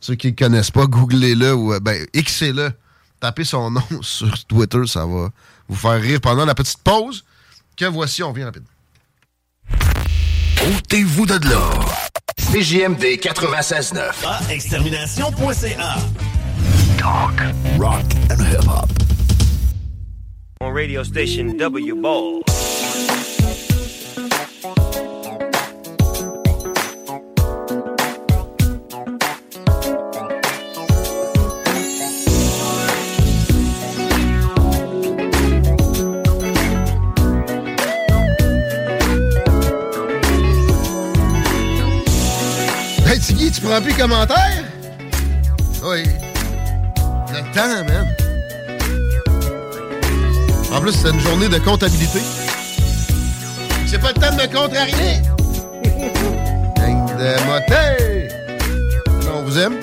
Ceux 0.00 0.16
qui 0.16 0.32
ne 0.32 0.36
connaissent 0.36 0.70
pas, 0.70 0.84
googlez-le 0.86 1.54
ou 1.54 1.72
euh, 1.72 1.80
ben, 1.80 2.06
Xez-le. 2.14 2.72
Tapez 3.20 3.44
son 3.44 3.70
nom 3.70 3.82
sur 4.02 4.44
Twitter, 4.44 4.82
ça 4.86 5.06
va 5.06 5.30
vous 5.68 5.76
faire 5.76 5.98
rire 6.00 6.20
pendant 6.20 6.44
la 6.44 6.54
petite 6.54 6.82
pause. 6.84 7.24
Que 7.74 7.86
voici, 7.86 8.22
on 8.22 8.28
revient 8.32 8.44
rapidement. 8.44 8.68
Ôtez-vous 10.62 11.26
de 11.26 11.48
là. 11.48 11.70
CJMD 12.52 13.18
96.9. 13.20 14.00
Ah, 14.24 14.40
extermination.ca. 14.50 15.96
Talk, 16.98 17.40
rock 17.78 18.04
and 18.30 18.40
hip-hop. 18.40 18.88
On 20.60 20.70
radio 20.72 21.02
station 21.04 21.56
W 21.58 21.94
Ball. 21.96 22.42
Commentaires? 43.96 44.64
Oui. 45.82 46.02
Le 47.32 47.40
temps, 47.54 47.84
man. 47.86 48.06
En 50.72 50.80
plus, 50.80 50.92
c'est 50.92 51.10
une 51.10 51.20
journée 51.20 51.48
de 51.48 51.58
comptabilité. 51.58 52.20
C'est 53.86 54.00
pas 54.00 54.08
le 54.08 54.20
temps 54.20 54.30
de 54.30 54.42
me 54.42 54.46
contrarier. 54.46 55.20
Gang. 56.76 57.06
On 59.34 59.42
vous 59.42 59.58
aime. 59.58 59.74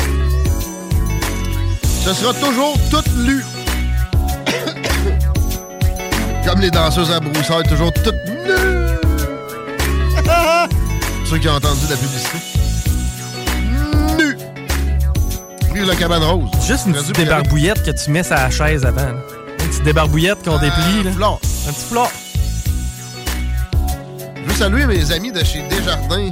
Ce 2.04 2.14
sera 2.14 2.34
toujours 2.34 2.78
tout 2.90 3.04
lu. 3.18 3.44
Comme 6.46 6.62
les 6.62 6.72
danseuses 6.72 7.12
à 7.12 7.20
broussailles, 7.20 7.68
toujours 7.68 7.94
toutes 7.94 8.28
nues. 8.28 8.98
Ceux 11.26 11.38
qui 11.38 11.48
ont 11.48 11.56
entendu 11.56 11.86
la 11.90 11.96
publicité. 11.96 12.51
Vive 15.74 15.86
la 15.88 15.96
cabane 15.96 16.24
rose. 16.24 16.50
Juste 16.68 16.86
une 16.88 16.94
petite 16.94 17.16
débarbouillette 17.16 17.84
que 17.84 17.92
tu 17.92 18.12
mets 18.12 18.24
sur 18.24 18.36
la 18.36 18.50
chaise 18.50 18.86
avant. 18.86 19.02
là. 19.02 19.16
Une 19.60 19.68
petite 19.70 19.84
débarbouillette 19.84 20.44
qu'on 20.44 20.58
déplie. 20.60 21.04
Là. 21.18 21.38
Un 21.68 21.72
petit 21.72 21.86
flot. 21.90 22.08
Je 24.36 24.50
veux 24.50 24.56
saluer 24.56 24.86
mes 24.86 25.12
amis 25.12 25.32
de 25.32 25.44
chez 25.44 25.62
Desjardins. 25.70 26.30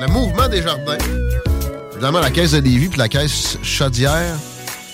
Le 0.00 0.06
mouvement 0.06 0.48
Desjardins. 0.48 0.98
Évidemment, 1.92 2.20
la 2.20 2.30
caisse 2.30 2.52
de 2.52 2.58
Lévis 2.60 2.88
puis 2.88 2.98
la 2.98 3.08
caisse 3.08 3.58
Chaudière. 3.62 4.36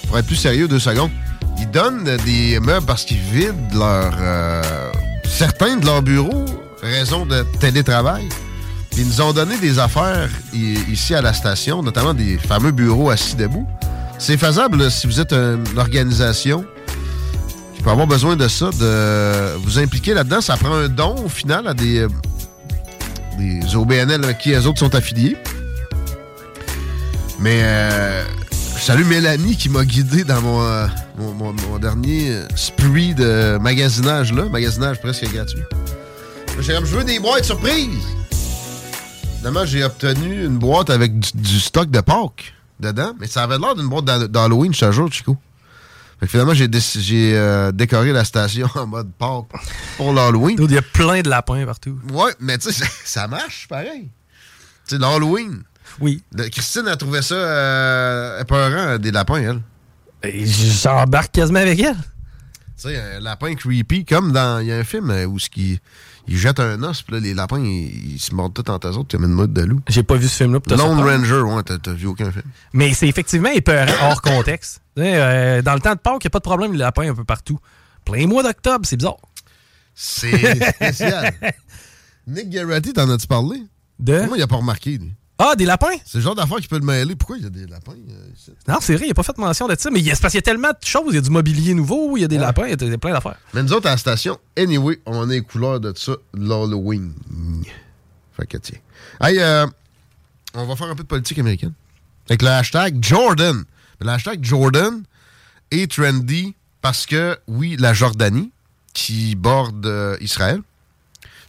Pour 0.08 0.18
être 0.18 0.26
plus 0.26 0.36
sérieux, 0.36 0.66
deux 0.68 0.78
secondes. 0.78 1.10
Ils 1.58 1.70
donnent 1.70 2.16
des 2.24 2.58
meubles 2.60 2.86
parce 2.86 3.04
qu'ils 3.04 3.18
vident 3.18 3.54
leur, 3.74 4.12
euh, 4.20 4.62
certains 5.28 5.76
de 5.76 5.84
leurs 5.84 6.02
bureaux, 6.02 6.46
raison 6.82 7.26
de 7.26 7.44
télétravail. 7.60 8.26
Ils 9.00 9.06
nous 9.06 9.22
ont 9.22 9.32
donné 9.32 9.56
des 9.56 9.78
affaires 9.78 10.28
ici 10.52 11.14
à 11.14 11.22
la 11.22 11.32
station, 11.32 11.82
notamment 11.82 12.12
des 12.12 12.36
fameux 12.36 12.70
bureaux 12.70 13.08
assis 13.08 13.34
debout. 13.34 13.66
C'est 14.18 14.36
faisable 14.36 14.90
si 14.90 15.06
vous 15.06 15.20
êtes 15.20 15.32
une 15.32 15.78
organisation 15.78 16.66
qui 17.74 17.82
peut 17.82 17.88
avoir 17.88 18.06
besoin 18.06 18.36
de 18.36 18.46
ça, 18.46 18.68
de 18.78 19.56
vous 19.56 19.78
impliquer 19.78 20.12
là-dedans. 20.12 20.42
Ça 20.42 20.58
prend 20.58 20.74
un 20.74 20.88
don 20.88 21.16
au 21.24 21.30
final 21.30 21.66
à 21.66 21.72
des, 21.72 22.00
euh, 22.00 23.74
OBNL 23.74 24.36
qui 24.36 24.50
les 24.50 24.66
autres 24.66 24.80
sont 24.80 24.94
affiliés. 24.94 25.38
Mais 27.38 27.60
euh, 27.62 28.22
je 28.76 28.82
salue 28.82 29.06
Mélanie 29.06 29.56
qui 29.56 29.70
m'a 29.70 29.86
guidé 29.86 30.24
dans 30.24 30.42
mon, 30.42 30.62
euh, 30.62 30.86
mon, 31.16 31.78
dernier 31.78 32.42
spree 32.54 33.14
de 33.14 33.56
magasinage 33.58 34.34
là, 34.34 34.44
magasinage 34.44 35.00
presque 35.00 35.24
gratuit. 35.32 35.62
J'ai 36.60 36.74
comme 36.74 36.84
je 36.84 36.96
veux 36.96 37.04
des 37.04 37.18
boîtes 37.18 37.46
surprises. 37.46 38.19
Finalement, 39.40 39.64
j'ai 39.64 39.82
obtenu 39.84 40.44
une 40.44 40.58
boîte 40.58 40.90
avec 40.90 41.18
du, 41.18 41.30
du 41.34 41.60
stock 41.60 41.90
de 41.90 42.00
Pâques 42.00 42.52
dedans, 42.78 43.14
mais 43.18 43.26
ça 43.26 43.42
avait 43.44 43.56
l'air 43.58 43.74
d'une 43.74 43.88
boîte 43.88 44.04
d'Ha- 44.04 44.28
d'Halloween, 44.28 44.74
je 44.74 44.80
te 44.80 44.92
jure, 44.92 45.10
Chico. 45.10 45.36
Fait 46.18 46.26
que 46.26 46.30
finalement, 46.32 46.52
j'ai 46.52 46.68
euh, 47.34 47.72
décoré 47.72 48.12
la 48.12 48.24
station 48.26 48.68
en 48.74 48.86
mode 48.86 49.10
Pâques 49.18 49.46
pour 49.96 50.12
l'Halloween. 50.12 50.58
Il 50.60 50.70
y 50.72 50.76
a 50.76 50.82
plein 50.82 51.22
de 51.22 51.30
lapins 51.30 51.64
partout. 51.64 51.98
Ouais, 52.12 52.34
mais 52.38 52.58
tu 52.58 52.70
sais, 52.70 52.84
ça, 52.84 52.90
ça 53.04 53.28
marche 53.28 53.66
pareil. 53.68 54.10
Tu 54.86 54.96
sais, 54.96 54.98
l'Halloween. 54.98 55.62
Oui. 56.00 56.22
Christine 56.52 56.86
a 56.88 56.96
trouvé 56.96 57.22
ça 57.22 57.34
euh, 57.34 58.40
épeurant, 58.42 58.98
des 58.98 59.10
lapins, 59.10 59.36
elle. 60.22 60.44
J'embarque 60.46 61.32
quasiment 61.32 61.60
avec 61.60 61.80
elle. 61.80 61.96
Tu 61.96 62.88
sais, 62.88 63.00
un 63.16 63.20
lapin 63.20 63.54
creepy, 63.54 64.04
comme 64.04 64.32
dans. 64.32 64.60
Il 64.60 64.66
y 64.66 64.72
a 64.72 64.76
un 64.76 64.84
film 64.84 65.10
euh, 65.10 65.24
où 65.24 65.38
ce 65.38 65.48
qui, 65.48 65.80
il 66.28 66.36
jette 66.36 66.60
un 66.60 66.82
os, 66.82 67.02
puis 67.02 67.14
là, 67.14 67.20
les 67.20 67.34
lapins, 67.34 67.58
ils, 67.58 68.14
ils 68.14 68.18
se 68.18 68.34
mordent 68.34 68.54
tous 68.54 68.70
entre 68.70 68.88
eux 68.88 68.96
autres, 68.96 69.16
comme 69.16 69.24
une 69.24 69.32
mode 69.34 69.52
de 69.52 69.62
loup. 69.62 69.80
J'ai 69.88 70.02
pas 70.02 70.16
vu 70.16 70.28
ce 70.28 70.44
film-là. 70.44 70.60
Lone. 70.76 71.00
Ranger, 71.00 71.40
ouais, 71.40 71.62
t'as 71.62 71.92
vu 71.92 72.06
aucun 72.06 72.30
film. 72.30 72.44
Mais 72.72 72.92
c'est 72.94 73.08
effectivement 73.08 73.50
épeurant 73.50 74.10
hors 74.10 74.22
contexte. 74.22 74.80
Euh, 74.98 75.62
dans 75.62 75.74
le 75.74 75.80
temps 75.80 75.94
de 75.94 76.00
Pâques, 76.00 76.22
il 76.22 76.26
n'y 76.26 76.28
a 76.28 76.30
pas 76.30 76.38
de 76.38 76.44
problème, 76.44 76.72
les 76.72 76.78
lapins 76.78 77.10
un 77.10 77.14
peu 77.14 77.24
partout. 77.24 77.58
Plein 78.04 78.26
mois 78.26 78.42
d'octobre, 78.42 78.84
c'est 78.86 78.96
bizarre. 78.96 79.16
C'est 79.94 80.72
spécial. 80.72 81.34
Nick 82.26 82.50
Garrity, 82.50 82.92
t'en 82.92 83.08
as-tu 83.10 83.26
parlé? 83.26 83.62
De? 83.98 84.22
Moi, 84.26 84.38
il 84.38 84.42
a 84.42 84.46
pas 84.46 84.56
remarqué, 84.56 84.98
lui? 84.98 85.12
Ah, 85.42 85.56
des 85.56 85.64
lapins? 85.64 85.96
C'est 86.04 86.18
le 86.18 86.24
genre 86.24 86.34
d'affaire 86.34 86.58
qui 86.58 86.68
peut 86.68 86.78
le 86.78 86.84
mêler. 86.84 87.16
Pourquoi 87.16 87.38
il 87.38 87.44
y 87.44 87.46
a 87.46 87.50
des 87.50 87.66
lapins 87.66 87.92
euh? 87.92 88.52
Non, 88.68 88.76
c'est 88.82 88.94
vrai, 88.94 89.06
il 89.06 89.08
n'a 89.08 89.14
pas 89.14 89.22
fait 89.22 89.38
mention 89.38 89.66
de 89.66 89.74
ça. 89.78 89.90
Mais 89.90 90.02
c'est 90.02 90.20
parce 90.20 90.32
qu'il 90.32 90.34
y 90.34 90.38
a 90.38 90.42
tellement 90.42 90.68
de 90.68 90.86
choses. 90.86 91.06
Il 91.08 91.14
y 91.14 91.18
a 91.18 91.22
du 91.22 91.30
mobilier 91.30 91.72
nouveau, 91.72 92.18
il 92.18 92.20
y 92.20 92.24
a 92.24 92.28
des 92.28 92.36
lapins, 92.36 92.66
il 92.66 92.70
y 92.70 92.92
a, 92.92 92.98
plein 92.98 93.12
d'affaires. 93.12 93.38
Mais 93.54 93.62
nous 93.62 93.72
autres, 93.72 93.86
à 93.86 93.92
la 93.92 93.96
station, 93.96 94.38
anyway, 94.58 95.00
on 95.06 95.30
est 95.30 95.36
les 95.36 95.40
couleurs 95.40 95.80
de 95.80 95.94
ça, 95.96 96.12
l'Halloween. 96.34 97.14
Fait 98.36 98.46
que 98.46 98.58
tiens. 98.58 98.78
Hey, 99.18 99.38
euh, 99.38 99.66
on 100.52 100.66
va 100.66 100.76
faire 100.76 100.88
un 100.88 100.94
peu 100.94 101.04
de 101.04 101.08
politique 101.08 101.38
américaine. 101.38 101.72
Avec 102.28 102.42
le 102.42 102.48
hashtag 102.48 103.02
Jordan. 103.02 103.64
Le 103.98 104.08
hashtag 104.08 104.44
Jordan 104.44 105.02
est 105.70 105.90
trendy 105.90 106.54
parce 106.82 107.06
que, 107.06 107.38
oui, 107.46 107.76
la 107.78 107.94
Jordanie, 107.94 108.50
qui 108.92 109.36
borde 109.36 109.86
euh, 109.86 110.18
Israël, 110.20 110.60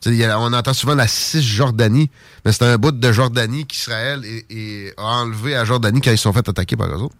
on 0.05 0.53
entend 0.53 0.73
souvent 0.73 0.95
la 0.95 1.07
Cisjordanie, 1.07 2.09
mais 2.43 2.51
c'est 2.51 2.65
un 2.65 2.77
bout 2.77 2.91
de 2.91 3.11
Jordanie 3.11 3.65
qu'Israël 3.65 4.23
a 4.97 5.03
enlevé 5.03 5.55
à 5.55 5.65
Jordanie 5.65 6.01
quand 6.01 6.11
ils 6.11 6.17
se 6.17 6.23
sont 6.23 6.33
fait 6.33 6.47
attaquer 6.47 6.75
par 6.75 6.87
eux 6.87 7.01
autres. 7.01 7.15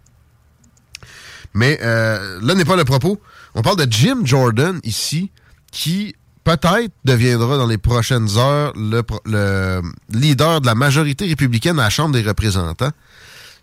Mais 1.54 1.78
euh, 1.82 2.40
là 2.42 2.54
n'est 2.54 2.64
pas 2.64 2.76
le 2.76 2.84
propos. 2.84 3.20
On 3.54 3.62
parle 3.62 3.76
de 3.76 3.92
Jim 3.92 4.22
Jordan 4.24 4.80
ici, 4.84 5.30
qui 5.70 6.14
peut-être 6.44 6.92
deviendra 7.04 7.56
dans 7.56 7.66
les 7.66 7.78
prochaines 7.78 8.36
heures 8.36 8.72
le 8.74 9.82
leader 10.10 10.60
de 10.60 10.66
la 10.66 10.74
majorité 10.74 11.26
républicaine 11.26 11.78
à 11.78 11.84
la 11.84 11.90
Chambre 11.90 12.14
des 12.14 12.22
représentants. 12.22 12.90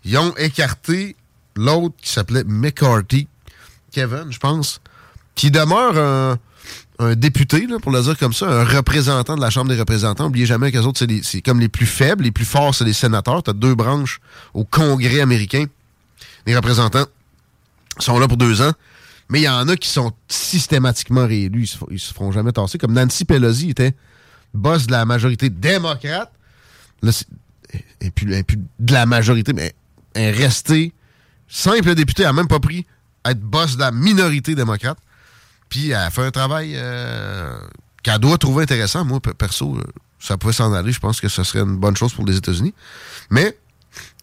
Ils 0.04 0.16
ont 0.16 0.34
écarté 0.36 1.16
l'autre 1.56 1.94
qui 2.00 2.10
s'appelait 2.10 2.44
McCarthy, 2.44 3.28
Kevin, 3.92 4.26
je 4.30 4.38
pense, 4.38 4.80
qui 5.34 5.50
demeure 5.50 5.98
un, 5.98 6.38
un 6.98 7.14
député, 7.14 7.66
là, 7.66 7.78
pour 7.78 7.92
le 7.92 8.02
dire 8.02 8.18
comme 8.18 8.32
ça, 8.32 8.46
un 8.46 8.64
représentant 8.64 9.34
de 9.34 9.40
la 9.40 9.50
Chambre 9.50 9.70
des 9.70 9.78
représentants. 9.78 10.24
N'oubliez 10.24 10.46
jamais 10.46 10.70
que 10.70 10.78
autres, 10.78 11.04
c'est 11.22 11.40
comme 11.40 11.60
les 11.60 11.68
plus 11.68 11.86
faibles, 11.86 12.24
les 12.24 12.30
plus 12.30 12.44
forts, 12.44 12.74
c'est 12.74 12.84
les 12.84 12.92
sénateurs. 12.92 13.42
Tu 13.42 13.50
as 13.50 13.54
deux 13.54 13.74
branches 13.74 14.20
au 14.52 14.64
Congrès 14.64 15.20
américain. 15.20 15.64
Les 16.46 16.54
représentants 16.54 17.06
sont 17.98 18.18
là 18.18 18.28
pour 18.28 18.36
deux 18.36 18.60
ans. 18.60 18.72
Mais 19.30 19.40
il 19.40 19.44
y 19.44 19.48
en 19.48 19.68
a 19.68 19.76
qui 19.76 19.88
sont 19.88 20.12
systématiquement 20.28 21.26
réélus. 21.26 21.72
Ils 21.90 21.98
se, 21.98 22.08
se 22.08 22.12
feront 22.12 22.32
jamais 22.32 22.52
tasser. 22.52 22.78
Comme 22.78 22.92
Nancy 22.92 23.24
Pelosi 23.24 23.70
était 23.70 23.94
boss 24.52 24.86
de 24.86 24.92
la 24.92 25.04
majorité 25.04 25.48
démocrate. 25.48 26.32
Là, 27.02 27.12
et 28.00 28.10
puis, 28.10 28.26
de 28.26 28.92
la 28.92 29.06
majorité, 29.06 29.52
mais 29.52 29.72
elle 30.14 30.22
est 30.24 30.30
restée 30.32 30.92
simple 31.48 31.94
députée. 31.94 32.22
Elle 32.22 32.28
n'a 32.28 32.32
même 32.34 32.48
pas 32.48 32.60
pris 32.60 32.86
être 33.24 33.40
boss 33.40 33.76
de 33.76 33.80
la 33.80 33.92
minorité 33.92 34.54
démocrate. 34.54 34.98
Puis 35.70 35.90
elle 35.90 36.10
fait 36.10 36.24
un 36.24 36.30
travail 36.30 36.72
euh, 36.74 37.58
qu'elle 38.02 38.18
doit 38.18 38.36
trouver 38.36 38.64
intéressant. 38.64 39.04
Moi, 39.04 39.20
pe- 39.20 39.32
perso, 39.32 39.76
euh, 39.78 39.84
ça 40.18 40.36
pouvait 40.36 40.52
s'en 40.52 40.72
aller. 40.74 40.92
Je 40.92 41.00
pense 41.00 41.20
que 41.20 41.28
ce 41.28 41.42
serait 41.44 41.60
une 41.60 41.78
bonne 41.78 41.96
chose 41.96 42.12
pour 42.12 42.26
les 42.26 42.36
États-Unis. 42.36 42.74
Mais 43.30 43.56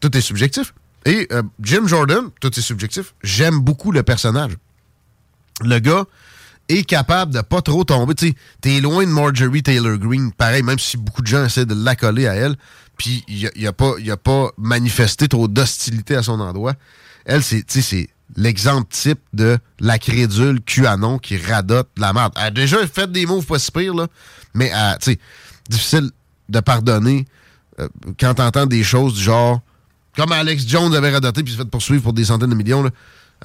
tout 0.02 0.16
est 0.16 0.22
subjectif. 0.22 0.74
Et 1.06 1.28
euh, 1.32 1.42
Jim 1.62 1.88
Jordan, 1.88 2.30
tout 2.42 2.58
est 2.60 2.62
subjectif. 2.62 3.16
J'aime 3.24 3.60
beaucoup 3.62 3.92
le 3.92 4.04
personnage. 4.04 4.52
Le 5.62 5.80
gars 5.80 6.04
est 6.70 6.84
capable 6.84 7.34
de 7.34 7.40
pas 7.42 7.62
trop 7.62 7.86
tomber. 7.86 8.14
Tu 8.14 8.36
t'es 8.60 8.82
loin 8.82 9.06
de 9.06 9.10
Marjorie 9.12 9.64
Taylor 9.64 9.98
Greene. 9.98 10.34
Pareil, 10.34 10.64
même 10.64 10.80
si 10.80 10.98
beaucoup 10.98 11.22
de 11.22 11.28
gens 11.28 11.46
essaient 11.46 11.66
de 11.66 11.74
l'accoler 11.74 12.28
à 12.28 12.36
elle. 12.36 12.58
Puis 12.98 13.24
il 13.30 13.48
a, 13.48 13.52
il 13.56 13.66
a 13.68 14.14
a 14.14 14.18
pas 14.18 14.50
manifesté 14.58 15.28
trop 15.30 15.48
d'hostilité 15.48 16.16
à 16.18 16.24
son 16.24 16.40
endroit. 16.42 16.74
Elle, 17.26 17.42
c'est 17.44 17.64
l'exemple 18.36 18.88
type 18.90 19.20
de 19.34 19.58
la 19.80 20.00
crédule 20.00 20.62
QAnon 20.62 21.18
qui 21.18 21.38
radote 21.38 21.90
la 21.98 22.14
merde. 22.14 22.34
Déjà 22.54 22.86
fait 22.88 23.12
des 23.12 23.26
moves 23.26 23.46
pas 23.46 23.60
si 23.60 23.72
pires, 23.72 23.96
là. 23.96 24.08
Mais, 24.54 24.72
euh, 24.74 24.94
tu 25.00 25.12
sais, 25.12 25.20
difficile 25.70 26.12
de 26.50 26.60
pardonner 26.60 27.26
euh, 27.80 27.88
quand 28.20 28.34
t'entends 28.36 28.66
des 28.66 28.84
choses 28.84 29.14
du 29.16 29.22
genre 29.22 29.62
comme 30.16 30.32
Alex 30.32 30.68
Jones 30.68 30.94
avait 30.96 31.12
radoté 31.12 31.44
puis 31.44 31.54
s'est 31.54 31.60
fait 31.60 31.70
poursuivre 31.70 32.02
pour 32.02 32.14
des 32.14 32.26
centaines 32.26 32.50
de 32.50 32.56
millions. 32.56 32.82
Là. 32.82 32.90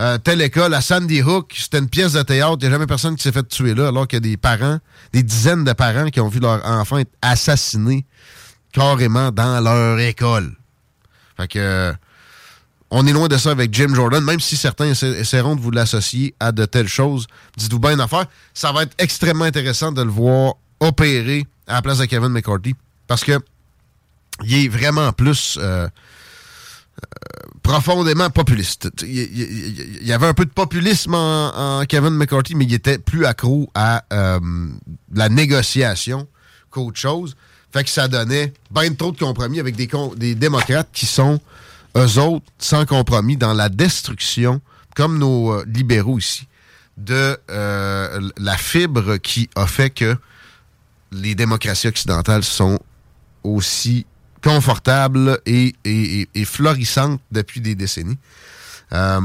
Euh, 0.01 0.17
telle 0.17 0.41
école, 0.41 0.73
à 0.73 0.81
Sandy 0.81 1.21
Hook, 1.21 1.53
c'était 1.55 1.79
une 1.79 1.89
pièce 1.89 2.15
de 2.15 2.23
théâtre. 2.23 2.57
Il 2.61 2.61
n'y 2.61 2.67
a 2.69 2.71
jamais 2.71 2.87
personne 2.87 3.15
qui 3.15 3.23
s'est 3.23 3.33
fait 3.33 3.47
tuer 3.47 3.75
là, 3.75 3.89
alors 3.89 4.09
qu'il 4.09 4.17
y 4.17 4.19
a 4.19 4.21
des 4.21 4.39
parents, 4.39 4.79
des 5.13 5.23
dizaines 5.23 5.65
de 5.65 5.73
parents 5.75 6.09
qui 6.09 6.21
ont 6.21 6.29
vu 6.29 6.41
leur 6.41 6.65
enfant 6.65 6.97
être 6.97 7.13
assassiné 7.21 8.07
carrément 8.73 9.31
dans 9.31 9.61
leur 9.61 9.99
école. 10.01 10.57
Fait 11.37 11.47
que 11.47 11.59
euh, 11.59 11.93
on 12.95 13.07
est 13.07 13.13
loin 13.13 13.27
de 13.27 13.39
ça 13.39 13.51
avec 13.51 13.73
Jim 13.73 13.95
Jordan, 13.95 14.23
même 14.23 14.39
si 14.39 14.55
certains 14.55 14.91
essa- 14.91 15.09
essaieront 15.09 15.57
de 15.57 15.63
vous 15.63 15.71
l'associer 15.71 16.35
à 16.39 16.53
de 16.53 16.67
telles 16.67 16.89
choses. 16.89 17.27
Dites-vous 17.57 17.79
bien 17.79 17.93
une 17.95 18.01
affaire, 18.01 18.27
ça 18.53 18.71
va 18.71 18.83
être 18.83 18.95
extrêmement 18.99 19.47
intéressant 19.47 19.93
de 19.93 20.03
le 20.03 20.11
voir 20.11 20.55
opérer 20.79 21.47
à 21.67 21.75
la 21.75 21.83
place 21.83 21.99
de 21.99 22.05
Kevin 22.05 22.29
McCarthy. 22.29 22.75
Parce 23.07 23.25
que 23.25 23.41
il 24.45 24.67
est 24.67 24.69
vraiment 24.69 25.11
plus 25.13 25.59
euh, 25.59 25.89
profondément 27.63 28.29
populiste. 28.29 28.91
Il, 29.03 30.07
y 30.07 30.13
avait 30.13 30.27
un 30.27 30.35
peu 30.35 30.45
de 30.45 30.51
populisme 30.51 31.15
en, 31.15 31.85
Kevin 31.89 32.11
McCarthy, 32.11 32.55
mais 32.55 32.67
il 32.67 32.75
était 32.75 32.99
plus 32.99 33.25
accro 33.25 33.71
à 33.75 34.05
euh, 34.13 34.39
la 35.15 35.31
négociation 35.31 36.29
qu'autre 36.71 36.99
chose. 36.99 37.37
Fait 37.73 37.85
que 37.85 37.91
ça 37.91 38.07
donnait 38.07 38.53
bien 38.71 38.93
trop 38.93 39.13
de 39.13 39.19
compromis 39.19 39.61
avec 39.61 39.77
des 39.77 40.35
démocrates 40.35 40.91
qui 40.93 41.07
sont, 41.07 41.41
eux 41.97 42.19
autres, 42.19 42.47
sans 42.59 42.87
compromis 42.87 43.37
dans 43.37 43.53
la 43.55 43.69
destruction, 43.69 44.61
comme 44.97 45.19
nos 45.19 45.53
euh, 45.53 45.65
libéraux 45.67 46.19
ici, 46.19 46.47
de 46.97 47.39
euh, 47.51 48.31
la 48.39 48.57
fibre 48.57 49.17
qui 49.17 49.49
a 49.55 49.67
fait 49.67 49.91
que 49.91 50.17
les 51.11 51.35
démocraties 51.35 51.89
occidentales 51.89 52.45
sont 52.45 52.79
aussi 53.45 54.07
confortables 54.43 55.41
et, 55.47 55.75
florissantes 56.45 57.21
depuis 57.31 57.61
des 57.61 57.75
décennies. 57.75 58.19
Euh, 58.93 59.21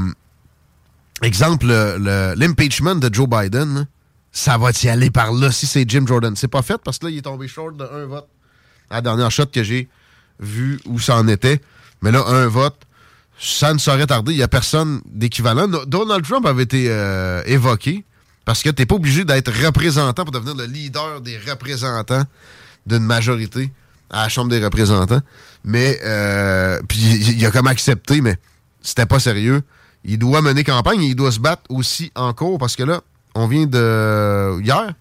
exemple, 1.22 1.66
le- 1.66 1.96
le- 1.98 2.34
l'impeachment 2.36 2.96
de 2.96 3.12
Joe 3.12 3.28
Biden, 3.28 3.86
ça 4.32 4.56
va 4.58 4.70
y 4.82 4.88
aller 4.88 5.10
par 5.10 5.32
là 5.32 5.50
si 5.50 5.66
c'est 5.66 5.88
Jim 5.88 6.04
Jordan. 6.06 6.36
C'est 6.36 6.48
pas 6.48 6.62
fait 6.62 6.78
parce 6.78 6.98
que 6.98 7.06
là, 7.06 7.10
il 7.10 7.18
est 7.18 7.22
tombé 7.22 7.48
short 7.48 7.76
de 7.76 7.84
un 7.84 8.06
vote. 8.06 8.28
La 8.90 9.00
dernière 9.00 9.30
shot 9.30 9.46
que 9.46 9.62
j'ai 9.62 9.88
vu 10.38 10.78
où 10.86 10.98
ça 10.98 11.16
en 11.16 11.26
était. 11.28 11.60
Mais 12.02 12.12
là, 12.12 12.24
un 12.26 12.46
vote, 12.46 12.76
ça 13.38 13.72
ne 13.72 13.78
saurait 13.78 14.06
tarder. 14.06 14.32
Il 14.32 14.36
n'y 14.36 14.42
a 14.42 14.48
personne 14.48 15.00
d'équivalent. 15.06 15.68
Donald 15.86 16.24
Trump 16.24 16.46
avait 16.46 16.64
été 16.64 16.86
euh, 16.88 17.42
évoqué 17.46 18.04
parce 18.44 18.62
que 18.62 18.70
tu 18.70 18.82
n'es 18.82 18.86
pas 18.86 18.94
obligé 18.94 19.24
d'être 19.24 19.52
représentant 19.64 20.24
pour 20.24 20.32
devenir 20.32 20.54
le 20.54 20.64
leader 20.64 21.20
des 21.20 21.38
représentants 21.38 22.24
d'une 22.86 23.04
majorité 23.04 23.70
à 24.10 24.22
la 24.22 24.28
Chambre 24.28 24.50
des 24.50 24.64
représentants. 24.64 25.20
Mais, 25.64 25.98
euh, 26.02 26.80
puis 26.88 26.98
il 26.98 27.38
il 27.38 27.46
a 27.46 27.50
comme 27.50 27.66
accepté, 27.66 28.20
mais 28.20 28.36
c'était 28.80 29.06
pas 29.06 29.20
sérieux. 29.20 29.62
Il 30.04 30.18
doit 30.18 30.40
mener 30.42 30.64
campagne 30.64 31.02
et 31.02 31.08
il 31.08 31.16
doit 31.16 31.32
se 31.32 31.40
battre 31.40 31.62
aussi 31.68 32.10
en 32.14 32.32
cours 32.32 32.58
parce 32.58 32.76
que 32.76 32.84
là, 32.84 33.02
on 33.34 33.46
vient 33.46 33.66
de, 33.66 34.60
hier, 34.62 34.94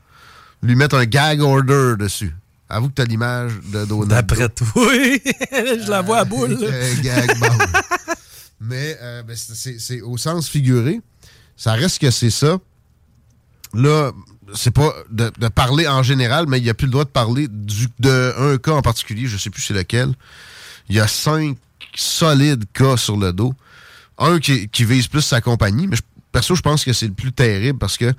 lui 0.61 0.75
mettre 0.75 0.95
un 0.95 1.05
gag 1.05 1.41
order 1.41 1.93
dessus. 1.97 2.35
Avoue 2.69 2.89
que 2.89 2.95
t'as 2.95 3.05
l'image 3.05 3.53
de 3.71 3.85
Donald. 3.85 4.09
D'après 4.09 4.49
toi, 4.49 4.67
oui. 4.75 5.21
je 5.51 5.89
la 5.89 6.01
vois 6.01 6.19
à 6.19 6.25
boule. 6.25 6.57
là. 6.59 6.67
Un 6.69 7.01
gag. 7.01 7.31
Mais 8.59 8.97
euh, 9.01 9.23
ben, 9.23 9.35
c'est- 9.35 10.01
au 10.01 10.17
sens 10.17 10.49
figuré. 10.49 10.99
Ça 11.55 11.73
reste 11.73 11.99
que 11.99 12.11
c'est 12.11 12.29
ça. 12.29 12.57
Là, 13.73 14.11
c'est 14.53 14.71
pas 14.71 14.93
de, 15.11 15.31
de 15.39 15.47
parler 15.47 15.87
en 15.87 16.03
général, 16.03 16.45
mais 16.47 16.57
il 16.59 16.63
n'y 16.63 16.69
a 16.69 16.73
plus 16.73 16.85
le 16.87 16.91
droit 16.91 17.03
de 17.05 17.09
parler 17.09 17.47
du, 17.49 17.87
de 17.99 18.33
un 18.37 18.57
cas 18.57 18.71
en 18.73 18.81
particulier, 18.81 19.27
je 19.27 19.37
sais 19.37 19.49
plus 19.49 19.61
c'est 19.61 19.73
lequel. 19.73 20.13
Il 20.89 20.95
y 20.95 20.99
a 20.99 21.07
cinq 21.07 21.57
solides 21.95 22.65
cas 22.73 22.97
sur 22.97 23.17
le 23.17 23.33
dos. 23.33 23.53
Un 24.17 24.39
qui, 24.39 24.67
qui 24.69 24.83
vise 24.85 25.07
plus 25.07 25.21
sa 25.21 25.41
compagnie, 25.41 25.87
mais 25.87 25.95
je- 25.95 26.01
perso, 26.31 26.55
je 26.55 26.61
pense 26.61 26.83
que 26.83 26.93
c'est 26.93 27.07
le 27.07 27.13
plus 27.13 27.31
terrible 27.31 27.77
parce 27.79 27.97
que 27.97 28.13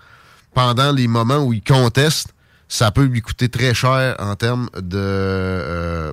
pendant 0.55 0.93
les 0.93 1.09
moments 1.09 1.39
où 1.45 1.53
il 1.53 1.63
conteste, 1.63 2.29
ça 2.69 2.91
peut 2.91 3.05
lui 3.05 3.23
coûter 3.23 3.49
très 3.49 3.75
cher 3.75 4.15
en 4.19 4.37
termes 4.37 4.69
de, 4.77 4.99
euh, 4.99 6.13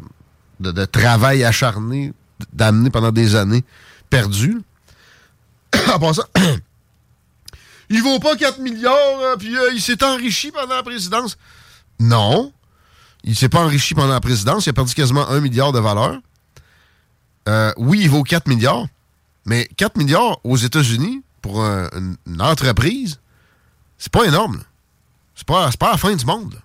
de, 0.59 0.85
travail 0.85 1.43
acharné, 1.43 2.13
d'amener 2.53 2.89
pendant 2.89 3.11
des 3.11 3.35
années 3.35 3.63
perdu. 4.09 4.61
en 5.93 5.99
passant, 5.99 6.23
il 7.89 8.01
vaut 8.01 8.19
pas 8.19 8.35
4 8.35 8.59
milliards, 8.59 8.95
euh, 9.21 9.35
puis 9.37 9.55
euh, 9.55 9.71
il 9.73 9.81
s'est 9.81 10.03
enrichi 10.03 10.51
pendant 10.51 10.75
la 10.75 10.83
présidence. 10.83 11.37
Non. 11.99 12.53
Il 13.23 13.35
s'est 13.35 13.49
pas 13.49 13.59
enrichi 13.61 13.93
pendant 13.93 14.13
la 14.13 14.21
présidence. 14.21 14.65
Il 14.65 14.69
a 14.69 14.73
perdu 14.73 14.93
quasiment 14.93 15.27
1 15.29 15.41
milliard 15.41 15.71
de 15.71 15.79
valeur. 15.79 16.19
Oui, 17.77 17.99
il 18.01 18.09
vaut 18.09 18.23
4 18.23 18.47
milliards. 18.47 18.85
Mais 19.45 19.67
4 19.77 19.97
milliards 19.97 20.39
aux 20.43 20.57
États-Unis 20.57 21.21
pour 21.41 21.63
un- 21.63 21.89
une, 22.25 22.41
entreprise, 22.41 23.19
c'est 23.97 24.11
pas 24.11 24.25
énorme. 24.25 24.61
C'est 25.35 25.45
pas, 25.45 25.69
pas 25.71 25.91
la 25.91 25.97
fin 25.97 26.15
du 26.15 26.25
monde. 26.25 26.59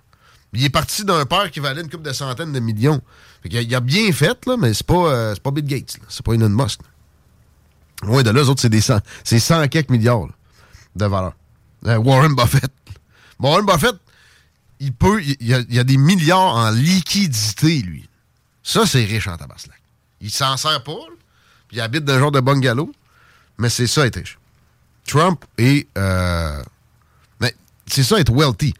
Il 0.53 0.63
est 0.65 0.69
parti 0.69 1.05
d'un 1.05 1.25
père 1.25 1.49
qui 1.51 1.59
valait 1.59 1.81
une 1.81 1.89
couple 1.89 2.03
de 2.03 2.13
centaines 2.13 2.51
de 2.51 2.59
millions. 2.59 3.01
Il 3.45 3.75
a 3.75 3.79
bien 3.79 4.11
fait, 4.11 4.45
là, 4.45 4.57
mais 4.57 4.73
c'est 4.73 4.85
pas, 4.85 5.11
euh, 5.11 5.35
pas 5.35 5.51
Bill 5.51 5.65
Gates. 5.65 5.97
C'est 6.09 6.25
pas 6.25 6.33
Elon 6.33 6.49
Musk. 6.49 6.81
là. 6.81 8.07
Loin 8.07 8.23
de 8.23 8.31
là, 8.31 8.41
eux 8.41 8.49
autres, 8.49 8.61
c'est 8.61 8.69
des 8.69 8.81
100, 8.81 8.99
c'est 9.23 9.39
100 9.39 9.67
quelques 9.67 9.89
milliards 9.89 10.27
de 10.95 11.05
valeur. 11.05 11.33
Euh, 11.85 11.97
Warren 11.97 12.35
Buffett. 12.35 12.71
Warren 13.39 13.65
Buffett, 13.65 13.95
il 14.79 14.93
peut, 14.93 15.21
il 15.23 15.37
il 15.39 15.79
a 15.79 15.83
des 15.83 15.97
milliards 15.97 16.55
en 16.55 16.71
liquidité, 16.71 17.79
lui. 17.81 18.07
Ça, 18.63 18.85
c'est 18.85 19.05
riche 19.05 19.27
en 19.27 19.37
tabaslac. 19.37 19.79
Il 20.19 20.31
s'en 20.31 20.57
sert 20.57 20.83
pas, 20.83 20.97
puis 21.67 21.77
il 21.77 21.81
habite 21.81 22.03
dans 22.03 22.13
un 22.13 22.19
genre 22.19 22.31
de 22.31 22.39
bungalow, 22.39 22.91
mais 23.57 23.69
c'est 23.69 23.87
ça, 23.87 24.05
être 24.05 24.17
riche. 24.17 24.37
Trump 25.07 25.43
est... 25.57 25.87
euh, 25.97 26.61
c'est 27.93 28.03
ça, 28.03 28.19
être 28.19 28.31
wealthy. 28.31 28.73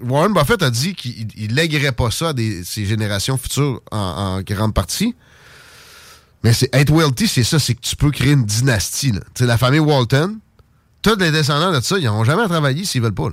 Warren 0.00 0.32
Buffett 0.32 0.62
a 0.62 0.70
dit 0.70 0.94
qu'il 0.94 1.28
il 1.36 1.54
lèguerait 1.54 1.92
pas 1.92 2.10
ça 2.10 2.28
à 2.28 2.32
des, 2.32 2.64
ses 2.64 2.86
générations 2.86 3.36
futures 3.36 3.82
en, 3.90 4.40
grande 4.42 4.72
partie. 4.74 5.14
Mais 6.42 6.52
c'est 6.52 6.74
être 6.74 6.90
wealthy, 6.92 7.26
c'est 7.28 7.44
ça, 7.44 7.58
c'est 7.58 7.74
que 7.74 7.80
tu 7.80 7.96
peux 7.96 8.10
créer 8.10 8.32
une 8.32 8.44
dynastie. 8.44 9.12
la 9.40 9.58
famille 9.58 9.80
Walton, 9.80 10.38
tous 11.02 11.16
les 11.18 11.30
descendants 11.30 11.72
de 11.72 11.80
ça, 11.80 11.98
ils 11.98 12.04
n'ont 12.04 12.24
jamais 12.24 12.44
travaillé 12.46 12.84
s'ils 12.84 13.02
veulent 13.02 13.14
pas. 13.14 13.30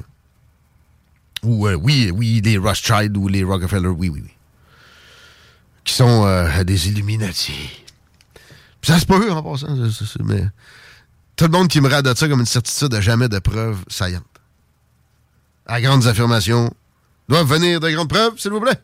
Ou 1.44 1.68
euh, 1.68 1.74
oui, 1.76 2.12
oui, 2.14 2.42
les 2.44 2.58
Rothschild 2.58 3.16
ou 3.18 3.28
les 3.28 3.44
Rockefeller, 3.44 3.88
oui, 3.90 4.10
oui, 4.10 4.22
oui. 4.24 4.32
Qui 5.84 5.94
sont 5.94 6.26
euh, 6.26 6.64
des 6.64 6.90
Illuminati. 6.90 7.54
Puis 8.80 8.92
ça 8.92 9.00
se 9.00 9.06
peut 9.06 9.32
en 9.32 9.42
passant, 9.44 9.76
c'est- 9.76 9.92
c'est- 9.92 10.06
c'est- 10.12 10.24
mais 10.24 10.46
tout 11.36 11.46
le 11.46 11.52
monde 11.52 11.68
qui 11.68 11.82
me 11.82 11.90
radote 11.90 12.18
ça 12.18 12.28
comme 12.28 12.40
une 12.42 12.46
certitude 12.46 12.90
de 12.90 13.02
jamais 13.02 13.28
de 13.30 13.40
preuves 13.40 13.84
saillantes. 13.88 14.24
À 15.66 15.80
grandes 15.82 16.06
affirmations 16.08 16.72
doivent 17.30 17.48
venir 17.48 17.80
de 17.80 17.90
grandes 17.90 18.10
preuves, 18.10 18.38
s'il 18.38 18.52
vous 18.52 18.60
plaît. 18.62 18.80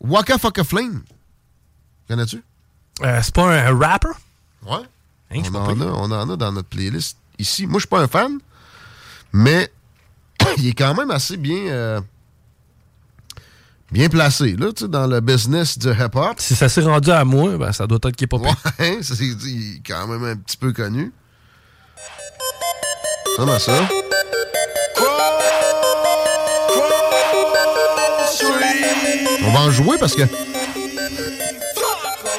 Waka 0.00 0.38
Fucka 0.38 0.62
Flame. 0.64 1.02
Connais-tu? 2.08 2.42
Euh, 3.02 3.20
c'est 3.22 3.34
pas 3.34 3.50
un, 3.52 3.76
rapper? 3.76 4.08
Ouais. 4.66 4.78
Hein, 5.30 5.42
on, 5.52 5.54
en 5.56 5.80
a, 5.80 5.84
on 5.84 6.10
en 6.12 6.30
a 6.30 6.36
dans 6.36 6.52
notre 6.52 6.68
playlist 6.68 7.16
ici. 7.38 7.66
Moi, 7.66 7.74
je 7.74 7.80
suis 7.80 7.88
pas 7.88 8.00
un 8.00 8.08
fan, 8.08 8.38
mais 9.32 9.70
il 10.58 10.68
est 10.68 10.74
quand 10.74 10.94
même 10.94 11.10
assez 11.10 11.36
bien, 11.36 11.66
euh, 11.68 12.00
bien 13.90 14.08
placé 14.08 14.54
là, 14.56 14.70
dans 14.88 15.06
le 15.06 15.20
business 15.20 15.78
du 15.78 15.88
hip-hop. 15.88 16.36
Si 16.38 16.54
ça 16.54 16.68
s'est 16.68 16.82
rendu 16.82 17.10
à 17.10 17.24
moi, 17.24 17.56
ben, 17.58 17.72
ça 17.72 17.86
doit 17.86 17.98
être 18.04 18.12
qu'il 18.12 18.24
est 18.24 18.28
pas. 18.28 18.36
Ouais, 18.36 18.98
c'est- 19.02 19.18
il 19.24 19.76
est 19.76 19.82
quand 19.86 20.06
même 20.06 20.24
un 20.24 20.36
petit 20.36 20.56
peu 20.56 20.72
connu. 20.72 21.12
Ça, 23.36 23.58
ça? 23.58 23.88
On 29.46 29.50
va 29.52 29.60
en 29.60 29.70
jouer 29.70 29.96
parce 29.98 30.14
que 30.14 30.22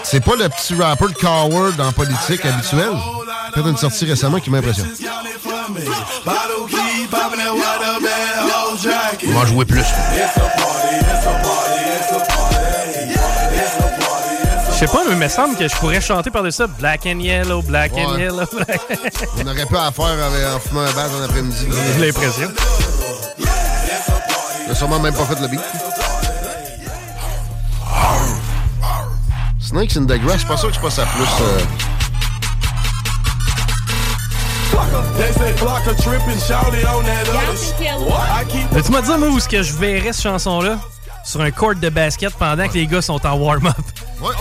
c'est 0.03 0.23
pas 0.23 0.35
le 0.35 0.49
petit 0.49 0.75
rapper 0.75 1.07
de 1.07 1.13
Coward 1.13 1.79
en 1.79 1.91
politique 1.91 2.45
habituel. 2.45 2.91
Fait 3.53 3.61
une 3.61 3.77
sortie 3.77 4.05
récemment 4.05 4.39
qui 4.39 4.49
m'impressionne. 4.49 4.89
On 9.25 9.31
va 9.31 9.39
en 9.39 9.45
jouer 9.45 9.65
plus. 9.65 9.85
Je 14.69 14.85
sais 14.85 14.87
pas, 14.87 15.03
mais 15.07 15.13
il 15.13 15.17
me 15.17 15.27
semble 15.27 15.55
que 15.55 15.67
je 15.67 15.75
pourrais 15.77 16.01
chanter 16.01 16.29
par-dessus 16.29 16.57
ça 16.57 16.67
Black 16.67 17.07
and 17.07 17.19
Yellow, 17.19 17.63
Black 17.63 17.93
and. 17.95 18.17
Yellow. 18.19 18.45
Black... 18.53 18.81
On 19.43 19.47
aurait 19.47 19.65
pas 19.65 19.87
à 19.87 19.91
faire 19.91 20.05
avec, 20.05 20.45
en 20.45 20.59
fumant 20.59 20.81
un 20.81 20.91
bat 20.91 21.07
en 21.19 21.23
après-midi. 21.23 21.67
J'ai 21.95 22.05
l'impression. 22.05 22.51
Il 23.39 24.71
a 24.71 24.75
sûrement 24.75 24.99
même 24.99 25.15
pas 25.15 25.25
fait 25.25 25.41
le 25.41 25.47
beat. 25.47 25.61
Snakes 29.67 29.97
in 29.97 30.05
the 30.05 30.17
Grass, 30.17 30.33
je 30.35 30.37
suis 30.39 30.47
pas 30.47 30.57
sûr 30.57 30.69
que 30.69 30.75
je 30.75 30.79
passe 30.79 30.99
à 30.99 31.05
plus. 31.05 31.23
euh, 31.41 31.59
Mais 38.73 38.81
tu 38.81 38.91
m'as 38.91 39.01
dit, 39.01 39.07
moi, 39.17 39.27
où 39.29 39.37
est-ce 39.37 39.49
que 39.49 39.61
je 39.63 39.73
verrais 39.73 40.13
cette 40.13 40.23
chanson-là? 40.23 40.77
Sur 41.25 41.41
un 41.41 41.51
court 41.51 41.75
de 41.75 41.89
basket 41.89 42.33
pendant 42.35 42.67
que 42.69 42.75
les 42.75 42.87
gars 42.87 43.01
sont 43.01 43.25
en 43.25 43.35
warm-up. 43.35 43.75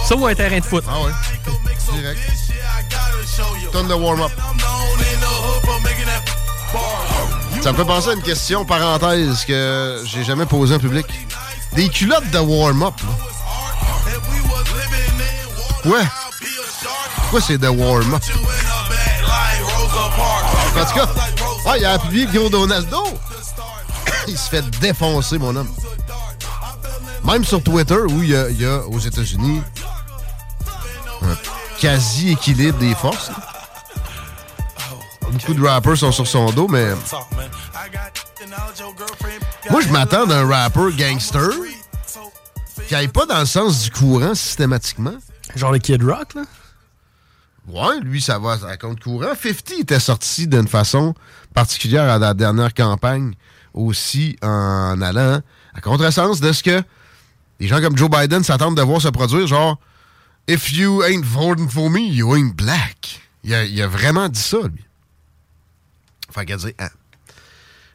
Ça 0.05 0.15
ou 0.15 0.27
un 0.27 0.35
terrain 0.35 0.59
de 0.61 0.65
foot? 0.65 0.85
Ah 0.89 1.03
ouais. 1.03 2.01
Direct. 2.01 2.21
Tonne 3.73 3.89
de 3.89 3.95
warm-up. 3.95 4.31
Ça 7.63 7.73
me 7.73 7.77
fait 7.77 7.85
penser 7.85 8.11
à 8.11 8.13
une 8.13 8.23
question 8.23 8.65
parenthèse 8.65 9.45
que 9.45 10.03
j'ai 10.05 10.23
jamais 10.23 10.47
posée 10.47 10.77
en 10.77 10.79
public. 10.79 11.07
Des 11.73 11.89
culottes 11.89 12.31
de 12.31 12.39
warm-up, 12.39 12.95
là. 13.01 13.36
Ouais. 15.87 16.05
Pourquoi 17.17 17.41
c'est 17.41 17.59
de 17.59 17.69
warm-up? 17.69 18.23
En 20.77 20.85
tout 20.85 20.95
cas, 20.95 21.09
ouais, 21.65 21.79
il 21.79 21.85
a 21.85 21.93
appuyé 21.93 22.27
Gros 22.27 22.49
Donaldo. 22.49 23.05
il 24.29 24.37
se 24.37 24.51
fait 24.51 24.69
défoncer, 24.81 25.39
mon 25.39 25.55
homme. 25.55 25.73
Même 27.25 27.45
sur 27.45 27.63
Twitter, 27.63 27.95
où 27.95 28.23
il 28.23 28.31
y 28.31 28.67
a, 28.67 28.81
aux 28.87 28.99
États-Unis 28.99 29.63
un 31.23 31.37
quasi-équilibre 31.79 32.79
des 32.79 32.95
forces. 32.95 33.31
Beaucoup 35.31 35.55
de 35.55 35.67
rappers 35.67 35.97
sont 35.97 36.13
sur 36.13 36.27
son 36.27 36.51
dos, 36.51 36.69
mais. 36.69 36.89
Moi, 39.71 39.81
je 39.83 39.89
m'attends 39.89 40.27
d'un 40.27 40.47
rapper 40.47 40.93
gangster 40.97 41.51
qui 42.89 42.95
aille 42.95 43.09
pas 43.09 43.27
dans 43.27 43.41
le 43.41 43.47
sens 43.47 43.83
du 43.83 43.91
courant 43.91 44.35
systématiquement. 44.35 45.15
Genre 45.57 45.73
le 45.73 45.79
Kid 45.79 46.03
Rock, 46.05 46.35
là? 46.35 46.43
Ouais, 47.69 47.99
lui, 48.01 48.21
ça 48.21 48.39
va 48.39 48.59
à 48.69 48.77
compte 48.77 49.01
courant. 49.03 49.35
50 49.35 49.81
était 49.81 49.99
sorti 49.99 50.47
d'une 50.47 50.69
façon 50.69 51.15
particulière 51.55 52.05
à 52.05 52.19
la 52.19 52.35
dernière 52.35 52.75
campagne, 52.75 53.35
aussi 53.75 54.37
en 54.43 55.01
allant 55.01 55.41
à 55.75 55.81
contresens 55.81 56.41
de 56.41 56.53
ce 56.53 56.63
que 56.63 56.83
les 57.59 57.69
gens 57.69 57.81
comme 57.81 57.97
Joe 57.97 58.11
Biden 58.11 58.45
s'attendent 58.45 58.77
de 58.77 58.83
voir 58.83 59.01
se 59.01 59.09
produire, 59.09 59.47
genre 59.47 59.79
If 60.49 60.73
you 60.73 61.03
ain't 61.03 61.25
voting 61.25 61.69
for 61.69 61.91
me, 61.91 62.01
you 62.01 62.37
ain't 62.37 62.55
black. 62.55 63.21
Il 63.43 63.53
a, 63.55 63.87
vraiment 63.89 64.29
dit 64.29 64.41
ça, 64.41 64.59
lui. 64.59 64.85
Fait 66.31 66.45
qu'à 66.45 66.57
ah. 66.79 66.91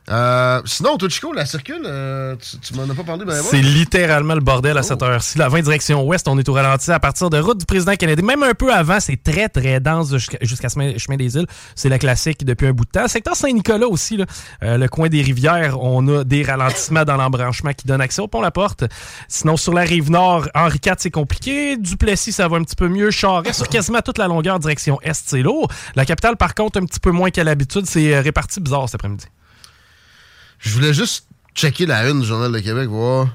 Euh, 0.10 0.62
sinon, 0.66 0.98
toi, 0.98 1.08
Chico, 1.10 1.32
la 1.32 1.46
circule, 1.46 1.84
euh, 1.86 2.36
tu, 2.36 2.58
tu 2.58 2.74
m'en 2.74 2.84
as 2.84 2.96
pas 2.96 3.04
parlé, 3.04 3.24
ben, 3.24 3.34
ben. 3.34 3.42
C'est 3.44 3.62
littéralement 3.62 4.34
le 4.34 4.42
bordel 4.42 4.74
Oh. 4.76 4.80
à 4.80 4.84
cette 4.84 5.02
heure-ci. 5.04 5.38
La 5.38 5.48
20 5.48 5.62
direction 5.62 6.04
ouest, 6.04 6.28
on 6.28 6.38
est 6.40 6.50
au 6.50 6.54
ralenti 6.54 6.92
à 6.92 7.00
partir 7.00 7.30
de 7.30 7.40
route 7.40 7.60
du 7.60 7.66
président 7.66 7.96
canadien. 7.96 8.26
Même 8.26 8.44
un 8.44 8.54
peu 8.54 8.74
avant, 8.74 9.00
c'est 9.00 9.22
très, 9.22 9.48
très 9.48 9.80
dense 9.80 10.14
jusqu'à 10.42 10.70
chemin, 10.70 11.18
des 11.18 11.36
îles. 11.36 11.46
C'est 11.76 11.90
la 11.90 12.00
classique 12.00 12.44
depuis 12.46 12.68
un 12.68 12.72
bout 12.74 12.86
de 12.86 12.90
temps. 12.90 13.08
Secteur 13.08 13.36
Saint-Nicolas 13.36 13.88
aussi, 13.88 14.18
là, 14.18 14.26
euh, 14.64 14.78
le 14.78 14.88
coin 14.88 15.08
des 15.08 15.22
rivières, 15.22 15.82
on 15.82 16.08
a 16.08 16.24
des 16.24 16.44
ralentissements 16.44 17.06
dans 17.06 17.18
l'embranchement 17.18 17.74
qui 17.74 17.86
donne 17.86 18.02
accès 18.02 18.22
au 18.22 18.28
pont 18.28 18.42
La 18.42 18.52
Porte. 18.52 18.84
Sinon, 19.28 19.56
sur 19.56 19.74
la 19.74 19.82
rive 19.82 20.10
nord, 20.10 20.48
Henri 20.56 20.80
IV, 20.86 20.94
c'est 20.98 21.12
compliqué. 21.12 21.78
Duplessis, 21.78 22.32
ça 22.32 22.48
va 22.48 22.58
un 22.58 22.64
petit 22.64 22.76
peu 22.76 22.88
mieux. 22.88 23.12
Charest, 23.12 23.54
sur 23.54 23.70
quasiment 23.70 24.02
toute 24.02 24.18
la 24.18 24.28
longueur, 24.28 24.58
direction 24.60 25.00
est, 25.02 25.14
c'est 25.14 25.42
lourd. 25.42 25.68
La 25.96 26.06
capitale, 26.06 26.38
par 26.38 26.56
contre, 26.56 26.80
un 26.80 26.86
petit 26.86 27.00
peu 27.00 27.12
moins 27.12 27.30
qu'à 27.30 27.44
l'habitude. 27.44 27.86
C'est 27.86 28.14
euh, 28.16 28.22
réparti 28.22 28.60
bizarre 28.60 28.88
cet 28.90 28.96
après-midi. 28.96 29.26
Je 30.62 30.74
voulais 30.74 30.94
juste 30.94 31.28
checker 31.54 31.86
la 31.86 32.10
une 32.10 32.22
du 32.22 32.28
Journal 32.28 32.52
de 32.52 32.60
Québec, 32.60 32.88
voir. 32.88 33.28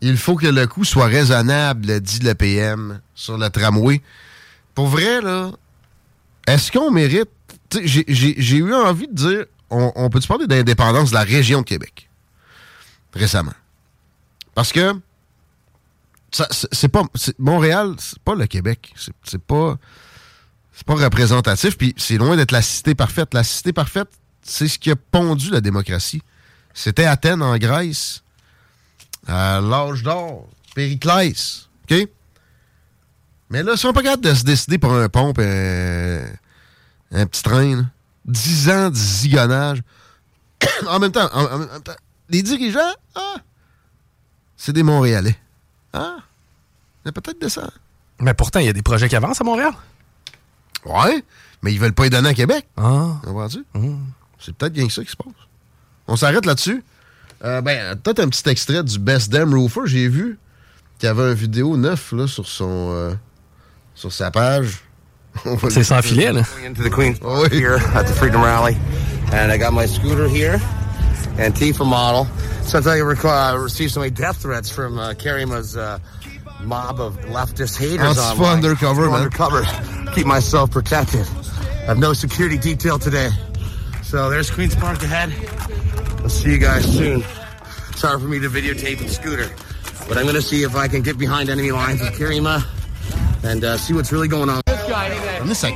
Il 0.00 0.16
faut 0.16 0.36
que 0.36 0.46
le 0.46 0.66
coût 0.66 0.84
soit 0.84 1.06
raisonnable, 1.06 2.00
dit 2.00 2.20
le 2.20 2.34
PM, 2.34 3.00
sur 3.14 3.38
le 3.38 3.48
tramway, 3.50 4.02
pour 4.74 4.86
vrai, 4.86 5.20
là, 5.20 5.50
est-ce 6.46 6.70
qu'on 6.70 6.90
mérite? 6.90 7.30
J'ai 7.82 8.56
eu 8.56 8.72
envie 8.74 9.08
de 9.08 9.14
dire 9.14 9.44
on, 9.70 10.08
peut-tu 10.08 10.28
parler 10.28 10.46
d'indépendance 10.46 11.10
de 11.10 11.14
la 11.14 11.22
région 11.22 11.60
de 11.60 11.66
Québec? 11.66 12.08
Récemment? 13.12 13.54
Parce 14.54 14.72
que 14.72 14.94
c'est 16.30 16.88
pas. 16.88 17.02
Montréal, 17.38 17.94
c'est 17.98 18.18
pas 18.20 18.34
le 18.34 18.46
Québec. 18.46 18.94
C'est 19.24 19.42
pas. 19.42 19.78
C'est 20.72 20.86
pas 20.86 20.94
représentatif, 20.94 21.76
puis 21.76 21.92
c'est 21.96 22.18
loin 22.18 22.36
d'être 22.36 22.52
la 22.52 22.62
cité 22.62 22.94
parfaite. 22.94 23.34
La 23.34 23.42
cité 23.42 23.72
parfaite, 23.72 24.08
c'est 24.48 24.68
ce 24.68 24.78
qui 24.78 24.90
a 24.90 24.96
pondu 24.96 25.50
la 25.50 25.60
démocratie. 25.60 26.22
C'était 26.72 27.04
Athènes 27.04 27.42
en 27.42 27.56
Grèce, 27.58 28.22
à 29.26 29.60
l'âge 29.60 30.02
d'or, 30.02 30.48
Périclès, 30.74 31.68
OK? 31.90 32.08
Mais 33.50 33.62
là, 33.62 33.76
si 33.76 33.86
on 33.86 33.90
n'est 33.90 33.94
pas 33.94 34.02
capable 34.02 34.24
de 34.24 34.34
se 34.34 34.44
décider 34.44 34.78
pour 34.78 34.92
un 34.92 35.08
pont, 35.08 35.32
un, 35.38 36.22
un 37.12 37.26
petit 37.26 37.42
train, 37.42 37.76
là, 37.76 37.82
10 38.26 38.70
ans 38.70 38.90
de 38.90 38.94
zigonnage, 38.96 39.82
en 40.88 40.98
même 40.98 41.12
temps, 41.12 41.28
en, 41.32 41.44
en 41.44 41.58
même 41.58 41.82
temps, 41.82 41.92
les 42.28 42.42
dirigeants, 42.42 42.94
ah, 43.14 43.36
c'est 44.56 44.72
des 44.72 44.82
Montréalais. 44.82 45.38
Ah, 45.92 46.16
il 47.04 47.08
y 47.08 47.10
a 47.10 47.12
peut-être 47.12 47.40
de 47.40 47.48
ça. 47.48 47.70
Mais 48.20 48.34
pourtant, 48.34 48.60
il 48.60 48.66
y 48.66 48.68
a 48.68 48.72
des 48.72 48.82
projets 48.82 49.08
qui 49.08 49.16
avancent 49.16 49.40
à 49.40 49.44
Montréal. 49.44 49.72
Ouais, 50.84 51.24
mais 51.62 51.72
ils 51.72 51.80
veulent 51.80 51.92
pas 51.94 52.04
les 52.04 52.10
donner 52.10 52.28
à 52.30 52.34
Québec. 52.34 52.66
Ah. 52.76 53.16
Comprends-tu? 53.24 53.64
C'est 54.38 54.54
peut-être 54.54 54.72
bien 54.72 54.86
que 54.86 54.92
ça 54.92 55.02
qui 55.04 55.10
se 55.10 55.16
passe. 55.16 55.32
On 56.06 56.16
s'arrête 56.16 56.46
là-dessus. 56.46 56.82
Euh, 57.44 57.60
ben, 57.60 57.96
peut-être 57.96 58.20
un 58.20 58.28
petit 58.28 58.48
extrait 58.48 58.82
du 58.82 58.98
Best 58.98 59.30
Damn 59.30 59.54
Roofer. 59.54 59.82
J'ai 59.84 60.08
vu 60.08 60.38
qu'il 60.98 61.06
y 61.06 61.10
avait 61.10 61.28
une 61.30 61.34
vidéo 61.34 61.76
neuf 61.76 62.12
là, 62.12 62.26
sur 62.26 62.46
son 62.48 62.90
euh, 62.92 63.14
sur 63.94 64.12
sa 64.12 64.30
page. 64.30 64.80
On 65.44 65.56
C'est 65.70 65.84
sans 65.84 66.02
filet, 66.02 66.32
là. 66.32 66.42
into 66.66 66.82
the 66.82 66.90
Queen's 66.90 67.18
Park 67.18 67.52
here 67.52 67.76
at 67.94 68.04
the 68.04 68.12
Freedom 68.14 68.42
Rally, 68.42 68.76
and 69.32 69.52
I 69.52 69.58
got 69.58 69.72
my 69.72 69.86
scooter 69.86 70.26
here, 70.28 70.58
Antifa 71.36 71.84
model. 71.86 72.26
Since 72.62 72.86
I 72.86 72.98
recall, 72.98 73.30
I 73.30 73.54
received 73.54 73.92
so 73.92 74.00
many 74.00 74.10
death 74.10 74.38
threats 74.42 74.68
from 74.70 74.98
uh, 74.98 75.14
Karima's 75.14 75.76
uh, 75.76 75.98
mob 76.62 76.98
of 77.00 77.16
leftist 77.26 77.78
haters 77.78 78.18
online. 78.18 78.56
undercover. 78.56 79.08
Undercover. 79.10 79.64
Keep 80.14 80.26
myself 80.26 80.70
protected. 80.72 81.26
I 81.82 81.86
have 81.92 81.98
no 81.98 82.12
security 82.14 82.58
detail 82.58 82.98
today. 82.98 83.30
So 84.08 84.30
there's 84.30 84.50
Queen's 84.50 84.74
Park 84.74 85.02
ahead. 85.02 85.30
I'll 86.22 86.30
see 86.30 86.52
you 86.52 86.56
guys 86.58 86.82
soon. 86.96 87.22
Sorry 87.94 88.18
for 88.18 88.26
me 88.26 88.38
to 88.38 88.48
videotape 88.48 89.00
the 89.00 89.08
scooter, 89.08 89.54
but 90.08 90.16
I'm 90.16 90.22
going 90.22 90.34
to 90.34 90.40
see 90.40 90.62
if 90.62 90.74
I 90.74 90.88
can 90.88 91.02
get 91.02 91.18
behind 91.18 91.50
enemy 91.50 91.72
lines 91.72 92.00
with 92.00 92.18
Karima 92.18 92.64
and 93.44 93.62
uh, 93.62 93.76
see 93.76 93.92
what's 93.92 94.10
really 94.10 94.26
going 94.26 94.48
on. 94.48 94.62
This 94.66 94.88
guy, 94.88 95.38
on 95.40 95.46
this 95.46 95.58
side, 95.58 95.74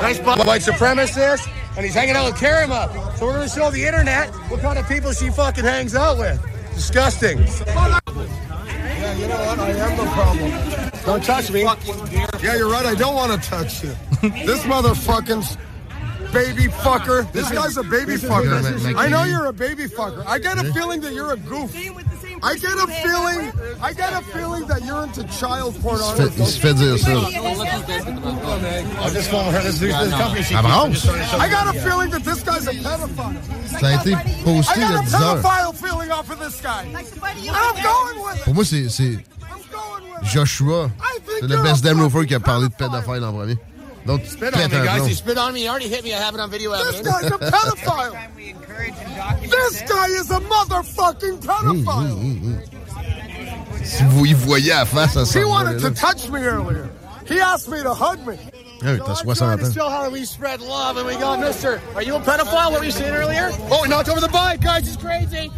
Nice 0.00 0.20
bu- 0.20 0.44
white 0.46 0.60
supremacist, 0.60 1.50
and 1.76 1.84
he's 1.84 1.94
hanging 1.94 2.14
out 2.14 2.26
with 2.26 2.40
Karima. 2.40 3.18
So 3.18 3.26
we're 3.26 3.32
gonna 3.32 3.48
show 3.48 3.72
the 3.72 3.84
internet 3.84 4.32
what 4.48 4.60
kind 4.60 4.78
of 4.78 4.86
people 4.86 5.10
she 5.10 5.28
fucking 5.30 5.64
hangs 5.64 5.96
out 5.96 6.18
with. 6.18 6.40
Disgusting. 6.76 7.38
Yeah, 7.38 9.14
you 9.16 9.26
know 9.26 9.34
what? 9.34 9.58
I 9.58 9.70
am 9.70 9.96
the 9.96 10.12
problem. 10.12 11.02
Don't 11.04 11.24
touch 11.24 11.50
me. 11.50 11.62
Yeah, 11.62 12.54
you're 12.54 12.70
right. 12.70 12.86
I 12.86 12.94
don't 12.94 13.16
want 13.16 13.32
to 13.32 13.48
touch 13.48 13.82
you. 13.82 13.90
this 14.46 14.62
motherfucking 14.62 15.42
baby 16.36 16.66
fucker. 16.84 17.30
This 17.32 17.50
guy's 17.50 17.76
a 17.76 17.82
baby 17.82 18.14
fucker. 18.16 18.60
I 18.96 19.08
know 19.08 19.24
you're 19.24 19.46
a 19.46 19.52
baby 19.52 19.86
fucker. 19.86 20.24
I 20.26 20.38
get 20.38 20.58
a 20.58 20.64
feeling 20.72 21.00
that 21.00 21.12
you're 21.14 21.32
a 21.32 21.36
goof. 21.36 21.74
I 22.42 22.54
get 22.56 22.76
a 22.76 22.86
feeling. 23.04 23.52
I 23.82 23.92
get 23.92 24.12
a 24.12 24.22
feeling 24.34 24.66
that 24.66 24.84
you're 24.84 25.02
into 25.02 25.24
child 25.40 25.74
porn. 25.82 26.00
Il 26.00 26.16
fait- 26.16 26.32
il 26.38 26.46
se 26.46 26.60
fait 26.60 26.74
dire 26.74 26.98
ça. 26.98 27.10
I 29.04 29.10
just 29.12 29.32
want 29.32 29.46
her. 29.54 29.62
This, 29.62 29.78
this 29.80 30.14
company 30.14 30.42
she 30.42 30.54
brasse. 30.54 31.06
I 31.44 31.48
got 31.48 31.74
a 31.74 31.78
feeling 31.80 32.10
that 32.10 32.24
this 32.24 32.42
guy's 32.42 32.66
a 32.66 32.72
pedophile. 32.72 33.36
Ça 33.80 33.86
a 33.88 33.94
été 33.94 34.16
posté 34.44 34.80
I 34.80 34.82
il 34.82 34.82
y 34.82 34.84
a 34.84 34.88
got 34.88 34.96
a 34.96 35.02
pedophile 35.42 35.72
feeling 35.74 36.10
off 36.10 36.30
of 36.30 36.38
this 36.38 36.60
guy. 36.60 36.84
And 36.84 37.56
I'm 37.56 37.82
going 37.82 38.22
with 38.24 38.36
it. 38.36 38.44
Pour 38.44 38.54
moi, 38.54 38.64
c'est 38.64 38.88
c'est 38.90 39.18
Joshua. 40.22 40.90
C'est 41.40 41.48
le 41.48 41.56
Best 41.62 41.82
Damn 41.84 42.00
Roofer 42.00 42.26
qui 42.26 42.34
a 42.34 42.40
parlé 42.40 42.68
de 42.68 42.74
pédophile 42.74 43.24
en 43.24 43.32
premier. 43.32 43.56
Donc, 44.06 44.24
Spit 44.24 44.54
on 44.54 44.58
me, 44.58 44.68
guys. 44.68 44.96
plomb. 44.98 45.08
He 45.08 45.14
spit 45.14 45.36
on 45.38 45.52
me. 45.52 45.60
He 45.62 45.68
already 45.68 45.88
hit 45.88 46.04
me. 46.04 46.14
I 46.14 46.18
have 46.18 46.34
it 46.34 46.40
on 46.40 46.48
video 46.50 46.70
This 46.72 47.00
evidence. 47.00 47.20
guy's 47.22 47.30
a 47.32 47.38
pedophile. 47.38 48.14
This 49.50 49.82
guy 49.82 50.06
is 50.20 50.30
a 50.30 50.40
motherfucking 50.40 51.38
mm, 51.38 51.40
mm, 51.40 51.84
pedophile. 51.84 52.16
Mm, 52.16 53.84
si 53.84 54.02
vous 54.04 54.26
y 54.26 54.32
voyez 54.34 54.72
à 54.72 54.78
la 54.80 54.84
face, 54.84 55.16
à 55.16 55.24
ça. 55.24 55.38
He 55.38 55.44
wanted 55.44 55.80
to 55.80 55.90
touch 55.90 56.28
me 56.30 56.40
earlier. 56.40 56.88
He 57.28 57.40
asked 57.40 57.68
me 57.68 57.82
to 57.82 57.92
hug 57.94 58.24
me. 58.26 58.36
Ah, 58.82 58.92
oui, 58.92 58.98
t'as 59.04 59.14
60 59.14 59.34
Trying 59.38 59.58
to 59.58 59.64
ans. 59.66 59.74
show 59.74 59.88
how 59.88 60.10
we 60.10 60.24
spread 60.26 60.60
love, 60.60 60.96
and 60.98 61.06
we 61.06 61.16
go, 61.16 61.36
Mister, 61.36 61.80
are 61.94 62.02
you 62.02 62.14
a 62.16 62.20
pedophile? 62.20 62.70
What 62.70 62.80
were 62.80 62.84
you 62.84 62.90
saying 62.92 63.12
earlier? 63.14 63.50
Oh, 63.70 63.82
he 63.84 63.88
knocked 63.90 64.08
over 64.08 64.20
the 64.20 64.28
bike, 64.28 64.60
guys. 64.60 64.86
He's 64.86 64.96
crazy. 64.96 65.50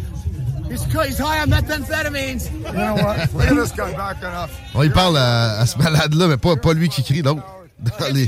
He's, 0.69 0.83
he's 0.85 1.17
high 1.19 1.41
on 1.41 1.49
methamphetamines. 1.49 2.49
You 2.51 2.73
know 2.73 2.95
what? 2.95 3.33
Look 3.33 3.47
at 3.47 3.55
this 3.55 3.71
guy 3.71 3.91
backing 3.93 4.25
up. 4.29 4.49
On 4.73 4.83
y 4.83 4.89
parle 4.89 5.17
à, 5.17 5.59
à 5.59 5.65
ce 5.65 5.77
malade-là, 5.77 6.27
mais 6.27 6.37
pas, 6.37 6.55
pas 6.55 6.73
lui 6.73 6.89
qui 6.89 7.03
crie, 7.03 7.21
l'autre. 7.21 7.41
Dans 7.99 8.13
les 8.13 8.27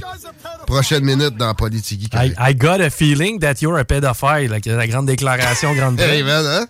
prochaines 0.66 1.04
minutes 1.04 1.36
dans 1.38 1.54
Politique. 1.54 2.10
I, 2.14 2.34
I 2.40 2.56
got 2.56 2.80
a 2.82 2.90
feeling 2.90 3.40
that 3.40 3.56
you're 3.62 3.78
a 3.78 3.84
que 4.62 4.70
la 4.70 4.88
grande 4.88 5.08
déclaration, 5.08 5.74
grande 5.74 6.00
Hey, 6.00 6.24
man, 6.24 6.46
hein? 6.46 6.66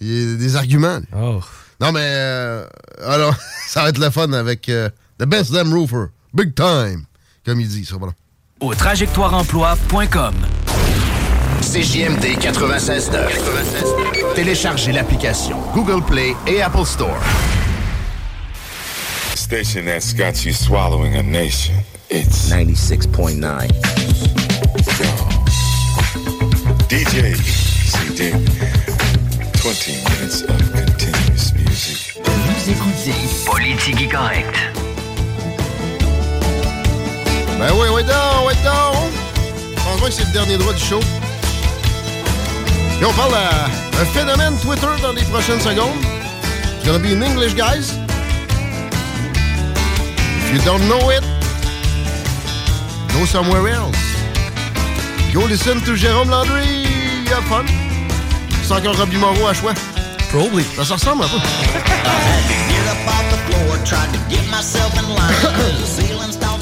Il 0.00 0.08
y 0.08 0.34
a 0.34 0.36
des 0.36 0.56
arguments. 0.56 1.00
Oh. 1.16 1.40
Non, 1.80 1.92
mais. 1.92 2.00
euh, 2.02 2.66
alors, 3.06 3.34
ça 3.68 3.82
va 3.82 3.90
être 3.90 3.98
le 3.98 4.10
fun 4.10 4.32
avec 4.32 4.68
euh, 4.68 4.88
The 5.18 5.24
Best 5.26 5.52
Damn 5.52 5.72
Roofer. 5.72 6.06
Big 6.34 6.54
time. 6.54 7.04
Comme 7.44 7.60
il 7.60 7.68
dit, 7.68 7.84
ça 7.84 7.96
va. 7.96 8.08
Au 8.60 8.74
trajectoireemploi.com. 8.74 10.34
CJMD 11.62 12.24
96.9. 12.40 14.34
Téléchargez 14.34 14.92
l'application 14.92 15.58
Google 15.74 16.04
Play 16.04 16.34
et 16.46 16.62
Apple 16.62 16.84
Store. 16.84 17.18
Station 19.48 19.86
that's 19.86 20.12
got 20.12 20.44
you 20.44 20.52
swallowing 20.52 21.14
a 21.14 21.22
nation. 21.22 21.74
It's 22.10 22.50
96.9. 22.50 23.40
DJ 26.86 27.34
CD. 27.34 28.32
20 29.56 30.04
minutes 30.04 30.42
of 30.42 30.72
continuous 30.74 31.54
music. 31.54 32.20
Vous 32.22 32.70
écoutez 32.70 33.14
Politique 33.46 34.10
Correct. 34.12 34.54
Ben 37.58 37.72
oui, 37.72 37.88
oui, 37.94 38.02
donc, 38.04 38.48
oui, 38.48 38.54
donc. 38.62 39.12
Je 39.78 39.82
pense 39.82 40.00
pas 40.00 40.06
que 40.08 40.12
c'est 40.12 40.26
le 40.26 40.32
dernier 40.34 40.58
droit 40.58 40.74
du 40.74 40.84
show. 40.84 41.00
Et 43.00 43.04
on 43.06 43.12
parle 43.14 43.32
à 43.32 43.64
un 43.98 44.04
phénomène 44.12 44.58
Twitter 44.58 45.00
dans 45.00 45.12
les 45.12 45.22
prochaines 45.22 45.60
secondes. 45.60 45.96
It's 46.76 46.84
gonna 46.84 46.98
be 46.98 47.14
in 47.14 47.22
English, 47.22 47.54
guys. 47.54 47.94
If 50.48 50.54
you 50.54 50.60
don't 50.64 50.80
know 50.88 51.10
it, 51.10 51.22
go 53.12 53.26
somewhere 53.26 53.68
else. 53.68 53.98
Go 55.30 55.44
listen 55.44 55.78
to 55.82 55.94
Jérôme 55.94 56.30
Landry. 56.30 56.86
Have 57.28 57.44
fun. 57.44 57.66
C'est 58.62 58.72
encore 58.72 58.96
Robbie 58.96 59.18
Moreau 59.18 59.46
à 59.46 59.52
choix. 59.52 59.74
Probably. 60.30 60.64
Ça 60.74 60.84
se 60.86 60.92
ressemble 60.94 61.24
un 61.24 61.28
peu. 61.28 61.36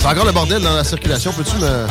C'est 0.01 0.07
encore 0.09 0.25
le 0.25 0.33
bordel 0.33 0.63
dans 0.63 0.75
la 0.75 0.83
circulation. 0.83 1.33
Peux-tu 1.33 1.57
me 1.59 1.87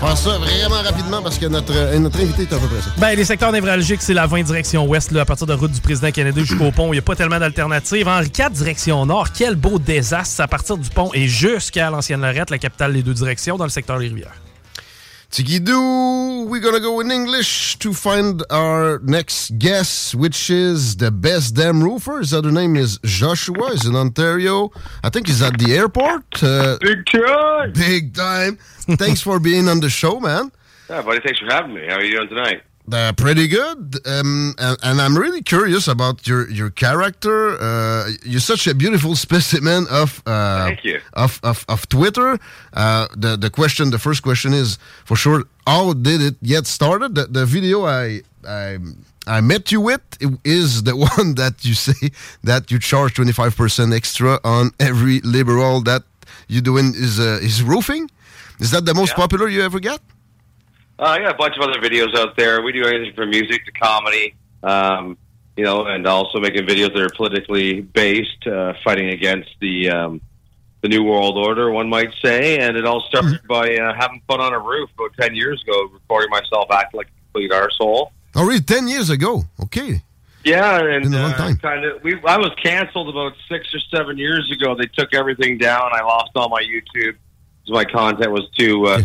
faire 0.00 0.16
ça 0.16 0.38
vraiment 0.38 0.82
rapidement 0.82 1.22
parce 1.22 1.38
que 1.38 1.46
notre, 1.46 1.74
euh, 1.76 1.98
notre 1.98 2.20
invité 2.20 2.42
est 2.42 2.52
un 2.52 2.58
peu 2.58 2.66
pressé. 2.66 2.88
Ben, 2.98 3.14
les 3.14 3.24
secteurs 3.24 3.52
névralgiques, 3.52 4.02
c'est 4.02 4.14
la 4.14 4.26
20 4.26 4.42
direction 4.42 4.86
ouest, 4.86 5.10
là, 5.12 5.22
à 5.22 5.24
partir 5.24 5.46
de 5.46 5.52
route 5.52 5.70
du 5.70 5.80
président 5.80 6.10
Kennedy 6.10 6.44
jusqu'au 6.44 6.70
pont. 6.76 6.88
Il 6.88 6.92
n'y 6.92 6.98
a 6.98 7.02
pas 7.02 7.16
tellement 7.16 7.38
d'alternatives. 7.38 8.08
Henri 8.08 8.28
IV 8.36 8.50
direction 8.50 9.04
nord, 9.04 9.28
quel 9.32 9.56
beau 9.56 9.78
désastre. 9.78 10.40
À 10.40 10.48
partir 10.48 10.78
du 10.78 10.88
pont 10.88 11.10
et 11.12 11.28
jusqu'à 11.28 11.90
l'ancienne 11.90 12.22
Lorette, 12.22 12.50
la 12.50 12.58
capitale 12.58 12.94
des 12.94 13.02
deux 13.02 13.14
directions, 13.14 13.56
dans 13.56 13.64
le 13.64 13.70
secteur 13.70 13.98
des 13.98 14.08
rivières. 14.08 14.34
Tigidoo, 15.30 16.48
we're 16.48 16.60
gonna 16.60 16.80
go 16.80 16.98
in 16.98 17.10
English 17.12 17.78
to 17.78 17.92
find 17.94 18.42
our 18.50 18.98
next 19.04 19.56
guest, 19.58 20.14
which 20.16 20.50
is 20.50 20.96
the 20.96 21.12
best 21.12 21.54
damn 21.54 21.84
roofer. 21.84 22.18
His 22.18 22.34
other 22.34 22.50
name 22.50 22.74
is 22.76 22.98
Joshua. 23.04 23.70
He's 23.70 23.86
in 23.86 23.94
Ontario. 23.94 24.70
I 25.04 25.08
think 25.10 25.28
he's 25.28 25.40
at 25.40 25.56
the 25.58 25.76
airport. 25.76 26.42
Uh, 26.42 26.78
Big 26.80 27.06
time. 27.06 27.72
Big 27.72 28.12
time. 28.14 28.56
Thanks 28.98 29.20
for 29.20 29.38
being 29.38 29.68
on 29.68 29.78
the 29.78 29.88
show, 29.88 30.18
man. 30.18 30.50
Yeah, 30.88 31.02
buddy, 31.02 31.20
thanks 31.20 31.38
for 31.38 31.46
having 31.46 31.74
me. 31.74 31.86
How 31.88 31.94
are 31.98 32.04
you 32.04 32.16
doing 32.16 32.28
tonight? 32.28 32.62
Uh, 32.92 33.12
pretty 33.12 33.46
good, 33.46 33.94
um, 34.06 34.54
and, 34.58 34.76
and 34.82 35.00
I'm 35.00 35.16
really 35.16 35.42
curious 35.42 35.86
about 35.86 36.26
your 36.26 36.50
your 36.50 36.70
character. 36.70 37.56
Uh, 37.60 38.10
you're 38.24 38.40
such 38.40 38.66
a 38.66 38.74
beautiful 38.74 39.14
specimen 39.26 39.86
of 39.90 40.22
uh, 40.26 40.74
of, 41.12 41.38
of 41.42 41.64
of 41.68 41.88
Twitter. 41.88 42.38
Uh, 42.72 43.06
the 43.16 43.36
the 43.36 43.50
question, 43.50 43.90
the 43.90 43.98
first 43.98 44.22
question 44.22 44.52
is 44.52 44.78
for 45.04 45.16
sure, 45.16 45.44
how 45.66 45.92
did 45.92 46.20
it 46.20 46.42
get 46.42 46.66
started? 46.66 47.14
The, 47.14 47.26
the 47.26 47.46
video 47.46 47.86
I 47.86 48.22
I 48.48 48.78
I 49.26 49.40
met 49.40 49.70
you 49.70 49.80
with 49.80 50.02
is 50.44 50.82
the 50.82 50.96
one 51.16 51.34
that 51.34 51.64
you 51.64 51.74
say 51.74 52.10
that 52.42 52.70
you 52.72 52.78
charge 52.80 53.14
25 53.14 53.56
percent 53.56 53.92
extra 53.94 54.40
on 54.42 54.72
every 54.80 55.20
liberal 55.20 55.80
that 55.82 56.02
you 56.48 56.60
doing 56.60 56.94
is 56.96 57.20
uh, 57.20 57.38
is 57.40 57.62
roofing. 57.62 58.10
Is 58.58 58.70
that 58.72 58.84
the 58.84 58.94
most 58.94 59.14
popular 59.14 59.48
you 59.48 59.62
ever 59.62 59.78
get? 59.80 60.00
Uh, 61.00 61.16
yeah, 61.18 61.30
a 61.30 61.34
bunch 61.34 61.56
of 61.56 61.62
other 61.62 61.80
videos 61.80 62.14
out 62.14 62.36
there. 62.36 62.60
We 62.60 62.72
do 62.72 62.84
anything 62.84 63.14
from 63.14 63.30
music 63.30 63.64
to 63.64 63.72
comedy, 63.72 64.34
um, 64.62 65.16
you 65.56 65.64
know, 65.64 65.86
and 65.86 66.06
also 66.06 66.40
making 66.40 66.66
videos 66.66 66.92
that 66.92 67.00
are 67.00 67.08
politically 67.16 67.80
based, 67.80 68.46
uh, 68.46 68.74
fighting 68.84 69.08
against 69.08 69.48
the 69.62 69.88
um, 69.88 70.20
the 70.82 70.88
new 70.88 71.02
world 71.02 71.38
order, 71.38 71.70
one 71.70 71.88
might 71.88 72.12
say. 72.22 72.58
And 72.58 72.76
it 72.76 72.84
all 72.84 73.00
started 73.08 73.40
by 73.48 73.74
uh, 73.76 73.94
having 73.98 74.20
fun 74.28 74.42
on 74.42 74.52
a 74.52 74.58
roof 74.58 74.90
about 74.92 75.14
ten 75.18 75.34
years 75.34 75.62
ago, 75.62 75.88
recording 75.90 76.28
myself 76.28 76.70
acting 76.70 76.98
like 76.98 77.06
a 77.06 77.32
complete 77.32 77.50
arsehole. 77.50 78.10
Oh, 78.34 78.46
really? 78.46 78.60
Ten 78.60 78.86
years 78.86 79.08
ago. 79.08 79.44
Okay. 79.62 80.02
Yeah, 80.44 80.80
and 80.80 81.04
Been 81.04 81.14
a 81.14 81.22
long 81.22 81.32
uh, 81.32 81.54
kind 81.62 81.84
of. 81.86 82.02
We 82.02 82.20
I 82.26 82.36
was 82.36 82.52
canceled 82.62 83.08
about 83.08 83.32
six 83.48 83.74
or 83.74 83.80
seven 83.90 84.18
years 84.18 84.50
ago. 84.52 84.74
They 84.74 84.86
took 84.86 85.14
everything 85.14 85.56
down. 85.56 85.92
I 85.94 86.02
lost 86.02 86.32
all 86.34 86.50
my 86.50 86.62
YouTube. 86.62 87.16
My 87.68 87.84
content 87.84 88.32
was 88.32 88.50
too. 88.58 88.86
Uh, 88.86 89.02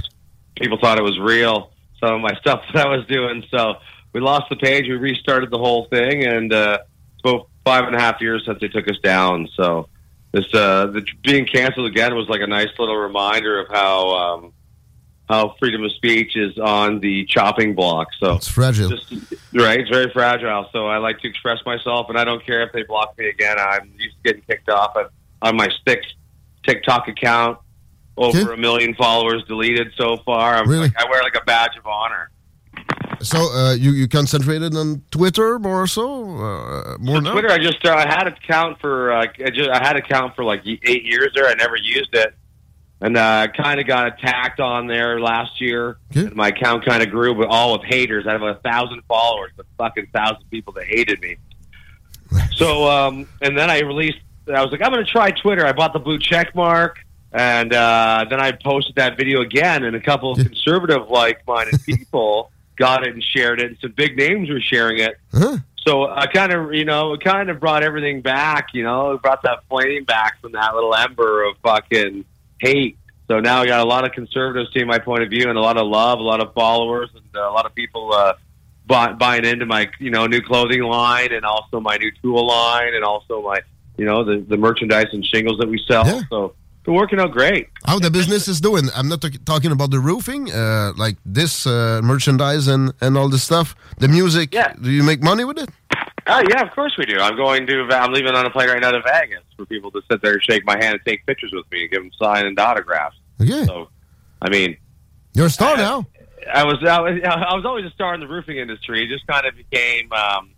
people 0.59 0.77
thought 0.77 0.97
it 0.97 1.03
was 1.03 1.17
real. 1.19 1.71
Some 1.99 2.15
of 2.15 2.21
my 2.21 2.33
stuff 2.39 2.63
that 2.73 2.87
I 2.87 2.89
was 2.89 3.05
doing. 3.07 3.43
So 3.51 3.75
we 4.13 4.21
lost 4.21 4.49
the 4.49 4.55
page. 4.55 4.85
We 4.87 4.95
restarted 4.95 5.51
the 5.51 5.57
whole 5.57 5.85
thing, 5.85 6.23
and 6.25 6.51
uh, 6.53 6.79
it's 7.13 7.21
about 7.23 7.49
five 7.65 7.85
and 7.85 7.95
a 7.95 7.99
half 7.99 8.21
years 8.21 8.43
since 8.45 8.59
they 8.61 8.67
took 8.67 8.87
us 8.89 8.97
down. 8.99 9.49
So 9.55 9.89
this 10.31 10.45
uh, 10.53 10.87
the, 10.87 11.05
being 11.23 11.45
canceled 11.45 11.87
again 11.87 12.15
was 12.15 12.27
like 12.29 12.41
a 12.41 12.47
nice 12.47 12.69
little 12.77 12.95
reminder 12.95 13.59
of 13.59 13.67
how 13.69 14.09
um, 14.15 14.53
how 15.29 15.55
freedom 15.59 15.83
of 15.83 15.91
speech 15.93 16.35
is 16.35 16.57
on 16.59 16.99
the 16.99 17.25
chopping 17.25 17.73
block. 17.73 18.09
So 18.19 18.35
It's 18.35 18.47
fragile. 18.47 18.89
just 18.89 19.11
right, 19.53 19.79
it's 19.79 19.89
very 19.89 20.11
fragile. 20.11 20.69
So 20.71 20.87
I 20.87 20.97
like 20.97 21.19
to 21.19 21.27
express 21.27 21.59
myself, 21.65 22.09
and 22.09 22.17
I 22.17 22.23
don't 22.23 22.45
care 22.45 22.61
if 22.63 22.71
they 22.73 22.83
block 22.83 23.17
me 23.17 23.29
again. 23.29 23.57
I'm 23.57 23.91
used 23.97 24.15
to 24.17 24.23
getting 24.23 24.43
kicked 24.43 24.69
off 24.69 24.95
of, 24.95 25.11
on 25.41 25.55
my 25.55 25.69
sticks 25.81 26.07
TikTok 26.63 27.07
account. 27.07 27.59
Over 28.17 28.53
a 28.53 28.57
million 28.57 28.95
followers 28.95 29.43
deleted 29.45 29.91
so 29.97 30.17
far. 30.25 30.55
I'm 30.55 30.69
Really? 30.69 30.83
like, 30.83 30.97
I 30.97 31.09
wear 31.09 31.21
like 31.21 31.35
a 31.35 31.43
badge 31.43 31.75
of 31.77 31.85
honor. 31.85 32.31
So 33.21 33.37
uh, 33.37 33.73
you 33.73 33.91
you 33.91 34.07
concentrated 34.07 34.75
on 34.75 35.01
Twitter 35.11 35.57
more 35.59 35.87
so 35.87 36.23
uh, 36.37 36.97
more 36.99 37.21
now. 37.21 37.31
Twitter, 37.33 37.49
I 37.51 37.57
just 37.57 37.83
uh, 37.85 37.93
I 37.93 38.07
had 38.07 38.27
account 38.27 38.79
for 38.79 39.11
uh, 39.11 39.25
I 39.45 39.49
just 39.49 39.69
I 39.69 39.85
had 39.85 39.95
account 39.95 40.35
for 40.35 40.43
like 40.43 40.61
eight 40.65 41.03
years 41.03 41.31
there. 41.35 41.47
I 41.47 41.53
never 41.55 41.75
used 41.75 42.13
it, 42.13 42.35
and 43.01 43.17
uh, 43.17 43.47
kind 43.55 43.79
of 43.79 43.87
got 43.87 44.07
attacked 44.07 44.59
on 44.59 44.87
there 44.87 45.19
last 45.19 45.59
year. 45.59 45.97
And 46.13 46.35
my 46.35 46.49
account 46.49 46.85
kind 46.85 47.01
of 47.03 47.09
grew, 47.09 47.33
but 47.35 47.47
all 47.47 47.73
with 47.73 47.83
haters. 47.83 48.27
I 48.27 48.31
have 48.33 48.41
a 48.43 48.55
thousand 48.55 49.01
followers, 49.07 49.51
but 49.57 49.65
fucking 49.77 50.07
thousand 50.13 50.49
people 50.51 50.73
that 50.73 50.85
hated 50.85 51.19
me. 51.21 51.37
So, 52.55 52.89
um, 52.89 53.27
and 53.41 53.57
then 53.57 53.69
I 53.69 53.79
released. 53.81 54.19
I 54.53 54.61
was 54.61 54.71
like, 54.71 54.81
I'm 54.81 54.91
going 54.91 55.03
to 55.05 55.11
try 55.11 55.31
Twitter. 55.31 55.65
I 55.65 55.71
bought 55.71 55.93
the 55.93 55.99
blue 55.99 56.19
check 56.19 56.53
mark, 56.53 56.99
and 57.35 57.73
uh, 57.73 58.25
then 58.29 58.39
I 58.39 58.53
posted 58.53 58.95
that 58.95 59.17
video 59.17 59.41
again, 59.41 59.83
and 59.83 59.93
a 59.93 59.99
couple 59.99 60.31
of 60.31 60.37
conservative 60.37 61.09
like-minded 61.09 61.81
people 61.85 62.49
got 62.77 63.05
it 63.05 63.13
and 63.13 63.21
shared 63.21 63.59
it, 63.59 63.71
and 63.71 63.77
some 63.81 63.91
big 63.91 64.15
names 64.15 64.49
were 64.49 64.61
sharing 64.61 64.99
it. 64.99 65.17
So 65.85 66.09
I 66.09 66.27
kind 66.27 66.53
of, 66.53 66.73
you 66.73 66.85
know, 66.85 67.13
it 67.13 67.21
kind 67.21 67.49
of 67.49 67.59
brought 67.59 67.83
everything 67.83 68.21
back. 68.21 68.69
You 68.73 68.83
know, 68.83 69.11
it 69.11 69.21
brought 69.21 69.43
that 69.43 69.65
flame 69.67 70.05
back 70.05 70.39
from 70.39 70.53
that 70.53 70.73
little 70.75 70.95
ember 70.95 71.43
of 71.43 71.57
fucking 71.57 72.23
hate. 72.59 72.97
So 73.27 73.41
now 73.41 73.61
I 73.63 73.65
got 73.67 73.81
a 73.81 73.89
lot 73.89 74.05
of 74.05 74.13
conservatives 74.13 74.69
seeing 74.73 74.87
my 74.87 74.99
point 74.99 75.23
of 75.23 75.29
view, 75.29 75.49
and 75.49 75.57
a 75.57 75.61
lot 75.61 75.77
of 75.77 75.87
love, 75.87 76.19
a 76.19 76.23
lot 76.23 76.41
of 76.41 76.53
followers, 76.53 77.09
and 77.13 77.23
a 77.35 77.51
lot 77.51 77.65
of 77.65 77.75
people 77.75 78.13
uh, 78.13 78.35
buy, 78.87 79.11
buying 79.11 79.43
into 79.43 79.65
my, 79.65 79.89
you 79.99 80.09
know, 80.09 80.25
new 80.25 80.39
clothing 80.41 80.83
line, 80.83 81.33
and 81.33 81.43
also 81.43 81.81
my 81.81 81.97
new 81.97 82.11
tool 82.21 82.47
line, 82.47 82.93
and 82.93 83.03
also 83.03 83.41
my, 83.41 83.59
you 83.97 84.05
know, 84.05 84.23
the 84.23 84.37
the 84.39 84.57
merchandise 84.57 85.07
and 85.11 85.25
shingles 85.25 85.57
that 85.59 85.67
we 85.67 85.83
sell. 85.85 86.05
So 86.29 86.55
it's 86.85 86.93
working 86.93 87.19
out 87.19 87.31
great. 87.31 87.67
How 87.85 87.97
the 87.99 88.11
business 88.11 88.47
is 88.47 88.61
doing? 88.61 88.89
I'm 88.95 89.09
not 89.09 89.23
talking 89.45 89.71
about 89.71 89.89
the 89.89 89.99
roofing, 89.99 90.51
uh, 90.51 90.93
like 90.95 91.17
this 91.25 91.65
uh, 91.65 92.01
merchandise 92.03 92.67
and 92.67 92.93
and 93.01 93.17
all 93.17 93.29
this 93.29 93.43
stuff. 93.43 93.75
The 93.97 94.07
music. 94.07 94.53
Yeah. 94.53 94.73
Do 94.79 94.91
you 94.91 95.03
make 95.03 95.23
money 95.23 95.43
with 95.45 95.57
it? 95.57 95.69
Oh 96.27 96.41
yeah, 96.49 96.61
of 96.61 96.71
course 96.71 96.95
we 96.97 97.05
do. 97.05 97.17
I'm 97.19 97.35
going 97.35 97.65
to. 97.67 97.87
I'm 97.91 98.11
leaving 98.13 98.35
on 98.35 98.45
a 98.45 98.49
plane 98.49 98.69
right 98.69 98.81
now 98.81 98.91
to 98.91 99.01
Vegas 99.01 99.43
for 99.57 99.65
people 99.65 99.91
to 99.91 100.01
sit 100.09 100.21
there 100.21 100.33
and 100.33 100.43
shake 100.43 100.63
my 100.65 100.77
hand 100.77 100.93
and 100.95 101.01
take 101.05 101.25
pictures 101.25 101.51
with 101.53 101.65
me 101.71 101.83
and 101.83 101.91
give 101.91 102.01
them 102.01 102.11
signed 102.19 102.59
autographs. 102.59 103.17
Okay. 103.41 103.65
So, 103.65 103.89
I 104.41 104.49
mean, 104.49 104.77
You're 105.33 105.47
a 105.47 105.49
star 105.49 105.77
now. 105.77 106.05
I 106.51 106.63
was, 106.63 106.77
I 106.83 106.99
was 106.99 107.19
I 107.23 107.55
was 107.55 107.65
always 107.65 107.85
a 107.85 107.91
star 107.91 108.13
in 108.13 108.19
the 108.19 108.27
roofing 108.27 108.57
industry. 108.57 109.03
It 109.03 109.09
just 109.09 109.25
kind 109.27 109.45
of 109.47 109.55
became, 109.55 110.11
um, 110.13 110.51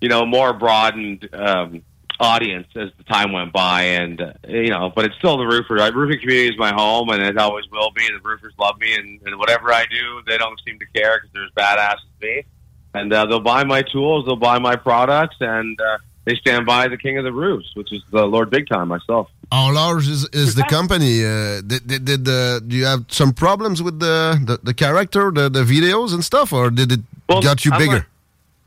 you 0.00 0.08
know, 0.08 0.26
more 0.26 0.52
broadened 0.52 1.28
um, 1.32 1.82
audience 2.20 2.66
as 2.76 2.90
the 2.96 3.04
time 3.04 3.32
went 3.32 3.52
by, 3.52 3.82
and 3.82 4.20
uh, 4.20 4.32
you 4.48 4.70
know, 4.70 4.92
but 4.94 5.04
it's 5.04 5.16
still 5.16 5.36
the 5.36 5.44
roofer. 5.44 5.76
The 5.76 5.92
roofing 5.92 6.20
community 6.20 6.48
is 6.48 6.58
my 6.58 6.72
home, 6.72 7.10
and 7.10 7.22
it 7.22 7.36
always 7.38 7.64
will 7.70 7.90
be. 7.90 8.06
The 8.06 8.20
roofers 8.26 8.54
love 8.58 8.78
me, 8.78 8.94
and, 8.94 9.20
and 9.26 9.38
whatever 9.38 9.72
I 9.72 9.84
do, 9.90 10.22
they 10.26 10.38
don't 10.38 10.60
seem 10.66 10.78
to 10.78 10.86
care 10.94 11.20
because 11.20 11.30
they're 11.32 11.44
as 11.44 11.50
there's 11.56 11.76
badasses 11.76 12.22
me, 12.22 12.44
and 12.94 13.12
uh, 13.12 13.26
they'll 13.26 13.40
buy 13.40 13.64
my 13.64 13.82
tools, 13.82 14.26
they'll 14.26 14.36
buy 14.36 14.58
my 14.58 14.76
products, 14.76 15.36
and 15.40 15.80
uh, 15.80 15.98
they 16.24 16.34
stand 16.36 16.66
by 16.66 16.88
the 16.88 16.96
king 16.96 17.18
of 17.18 17.24
the 17.24 17.32
roofs, 17.32 17.70
which 17.74 17.92
is 17.92 18.02
the 18.10 18.24
Lord 18.24 18.50
Big 18.50 18.68
Time 18.68 18.88
myself. 18.88 19.28
How 19.52 19.72
large 19.72 20.08
is, 20.08 20.28
is 20.32 20.54
the 20.54 20.64
company? 20.64 21.24
Uh, 21.24 21.60
did 21.60 21.86
did, 21.86 22.04
did 22.04 22.28
uh, 22.28 22.60
do 22.60 22.76
you 22.76 22.86
have 22.86 23.04
some 23.08 23.32
problems 23.32 23.82
with 23.82 24.00
the 24.00 24.40
the, 24.44 24.58
the 24.62 24.74
character, 24.74 25.30
the, 25.30 25.48
the 25.48 25.64
videos 25.64 26.14
and 26.14 26.24
stuff, 26.24 26.52
or 26.52 26.70
did 26.70 26.92
it 26.92 27.00
got 27.28 27.64
you 27.64 27.72
I'm 27.72 27.78
bigger? 27.78 27.92
like- 27.94 28.06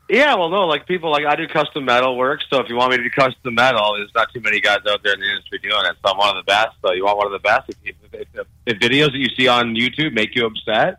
Yeah, 0.08 0.36
well, 0.36 0.48
no, 0.48 0.66
like 0.66 0.86
people 0.86 1.10
like 1.10 1.26
I 1.26 1.36
do 1.36 1.46
custom 1.46 1.84
metal 1.84 2.16
work. 2.16 2.40
So 2.48 2.60
if 2.60 2.68
you 2.70 2.76
want 2.76 2.92
me 2.92 2.96
to 2.96 3.02
do 3.02 3.10
custom 3.10 3.54
metal, 3.54 3.94
there's 3.94 4.14
not 4.14 4.32
too 4.32 4.40
many 4.40 4.58
guys 4.58 4.78
out 4.88 5.02
there 5.02 5.12
in 5.12 5.20
the 5.20 5.28
industry 5.28 5.58
doing 5.58 5.84
it. 5.84 5.96
So 6.02 6.12
I'm 6.12 6.16
one 6.16 6.34
of 6.34 6.36
the 6.36 6.48
best. 6.50 6.76
So 6.80 6.92
you 6.92 7.04
want 7.04 7.18
one 7.18 7.26
of 7.26 7.32
the 7.32 7.40
best. 7.40 7.68
If, 7.68 7.96
if, 8.12 8.26
if, 8.34 8.46
if 8.64 8.78
videos 8.78 9.12
that 9.12 9.18
you 9.18 9.28
see 9.28 9.48
on 9.48 9.74
YouTube 9.74 10.14
make 10.14 10.34
you 10.34 10.46
upset, 10.46 10.98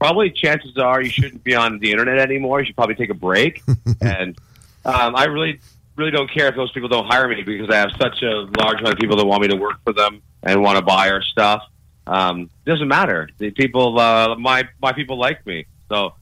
probably 0.00 0.30
chances 0.30 0.76
are 0.76 1.00
you 1.00 1.10
shouldn't 1.10 1.44
be 1.44 1.54
on 1.54 1.78
the 1.78 1.92
internet 1.92 2.18
anymore. 2.18 2.60
You 2.60 2.66
should 2.66 2.76
probably 2.76 2.96
take 2.96 3.10
a 3.10 3.14
break. 3.14 3.62
and 4.00 4.36
um, 4.84 5.14
I 5.14 5.26
really, 5.26 5.60
really 5.94 6.10
don't 6.10 6.30
care 6.30 6.48
if 6.48 6.56
those 6.56 6.72
people 6.72 6.88
don't 6.88 7.06
hire 7.06 7.28
me 7.28 7.42
because 7.42 7.70
I 7.70 7.76
have 7.76 7.92
such 7.96 8.22
a 8.22 8.48
large 8.58 8.80
amount 8.80 8.94
of 8.94 8.98
people 8.98 9.16
that 9.18 9.24
want 9.24 9.42
me 9.42 9.48
to 9.48 9.56
work 9.56 9.76
for 9.84 9.92
them 9.92 10.20
and 10.42 10.62
want 10.62 10.78
to 10.78 10.84
buy 10.84 11.10
our 11.10 11.22
stuff. 11.22 11.62
Um, 12.08 12.50
doesn't 12.64 12.88
matter. 12.88 13.28
The 13.38 13.50
people, 13.52 14.00
uh, 14.00 14.34
my 14.36 14.68
my 14.80 14.92
people 14.92 15.18
like 15.18 15.46
me. 15.46 15.66
So 15.90 16.14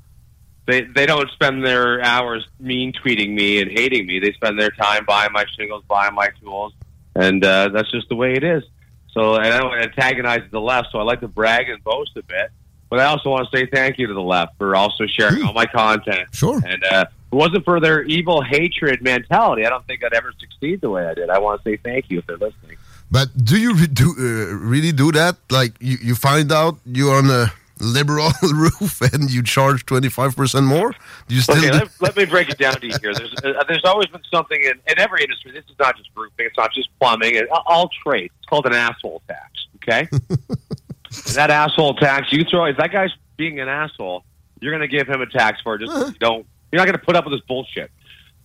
they 0.67 0.83
they 0.83 1.07
don't 1.07 1.31
spend 1.31 1.65
their 1.65 2.03
hours 2.03 2.47
mean 2.59 2.93
tweeting 2.93 3.35
me 3.35 3.61
and 3.61 3.71
hating 3.71 4.07
me. 4.07 4.19
They 4.19 4.33
spend 4.33 4.59
their 4.59 4.71
time 4.71 5.05
buying 5.05 5.33
my 5.33 5.45
shingles, 5.57 5.85
buying 5.89 6.15
my 6.15 6.29
tools, 6.43 6.73
and 7.15 7.45
uh, 7.45 7.69
that's 7.69 7.91
just 7.91 8.09
the 8.09 8.17
way 8.17 8.35
it 8.35 8.45
is. 8.45 8.65
So 9.13 9.37
and 9.37 9.47
I 9.47 9.59
don't 9.59 9.79
antagonize 9.79 10.43
the 10.51 10.61
left, 10.61 10.89
so 10.93 10.99
I 10.99 11.03
like 11.03 11.21
to 11.21 11.29
brag 11.29 11.69
and 11.69 11.83
boast 11.83 12.17
a 12.17 12.23
bit. 12.23 12.51
But 12.89 13.01
I 13.01 13.07
also 13.07 13.31
want 13.31 13.49
to 13.51 13.57
say 13.57 13.67
thank 13.67 13.99
you 13.99 14.07
to 14.07 14.15
the 14.15 14.23
left 14.23 14.59
for 14.59 14.77
also 14.77 15.07
sharing 15.07 15.43
all 15.43 15.53
my 15.53 15.67
content. 15.67 16.29
Sure. 16.33 16.61
And 16.65 16.85
uh, 16.85 17.07
if 17.07 17.33
it 17.33 17.35
wasn't 17.35 17.65
for 17.65 17.81
their 17.81 18.03
evil 18.03 18.43
hatred 18.43 19.03
mentality, 19.03 19.67
I 19.67 19.71
don't 19.71 19.85
think 19.87 20.05
I'd 20.05 20.15
ever 20.15 20.33
succeed 20.39 20.81
the 20.81 20.91
way 20.91 21.07
I 21.07 21.15
did. 21.15 21.29
I 21.29 21.39
want 21.39 21.65
to 21.65 21.71
say 21.71 21.77
thank 21.79 22.11
you 22.11 22.19
if 22.19 22.27
they're 22.27 22.37
listening. 22.37 22.77
But 23.11 23.29
do 23.45 23.59
you 23.59 23.75
re- 23.75 23.87
do 23.87 24.15
uh, 24.19 24.55
really 24.57 24.93
do 24.93 25.11
that? 25.13 25.37
Like 25.51 25.75
you, 25.81 25.97
you 26.01 26.15
find 26.15 26.53
out 26.53 26.79
you're 26.85 27.17
on 27.17 27.31
a 27.31 27.53
liberal 27.81 28.31
roof 28.43 29.01
and 29.01 29.31
you 29.31 29.43
charge 29.43 29.85
twenty 29.87 30.09
five 30.09 30.37
percent 30.37 30.67
more? 30.67 30.93
Do 31.29 31.35
you 31.35 31.41
still? 31.41 31.57
okay, 31.59 31.71
let, 31.71 31.89
let 32.01 32.17
me 32.17 32.25
break 32.25 32.49
it 32.49 32.59
down 32.59 32.75
to 32.81 32.87
you 32.87 32.95
here. 33.01 33.15
There's 33.15 33.35
uh, 33.45 33.65
there's 33.69 33.85
always 33.85 34.07
been 34.09 34.23
something 34.33 34.61
in, 34.61 34.73
in 34.87 34.99
every 34.99 35.23
industry. 35.23 35.53
This 35.53 35.65
is 35.65 35.79
not 35.79 35.97
just 35.97 36.11
roofing. 36.15 36.47
It's 36.47 36.57
not 36.57 36.73
just 36.73 36.89
plumbing. 36.99 37.35
It, 37.35 37.49
all 37.51 37.91
trades. 38.05 38.33
It's 38.39 38.47
called 38.47 38.67
an 38.67 38.73
asshole 38.73 39.23
tax. 39.29 39.67
Okay, 39.77 40.09
and 40.11 41.35
that 41.35 41.51
asshole 41.51 41.95
tax 41.95 42.33
you 42.33 42.45
throw. 42.45 42.65
If 42.67 42.77
that 42.79 42.91
guy's 42.93 43.11
being 43.37 43.61
an 43.61 43.69
asshole, 43.69 44.25
you're 44.61 44.73
going 44.73 44.89
to 44.89 44.89
give 44.89 45.09
him 45.09 45.21
a 45.21 45.27
tax 45.27 45.61
for 45.61 45.75
it. 45.77 45.81
Just 45.81 45.93
'cause 45.93 46.13
you 46.13 46.19
don't. 46.19 46.47
You're 46.73 46.79
not 46.81 46.87
going 46.87 46.99
to 46.99 47.05
put 47.05 47.15
up 47.17 47.25
with 47.25 47.33
this 47.35 47.47
bullshit. 47.47 47.91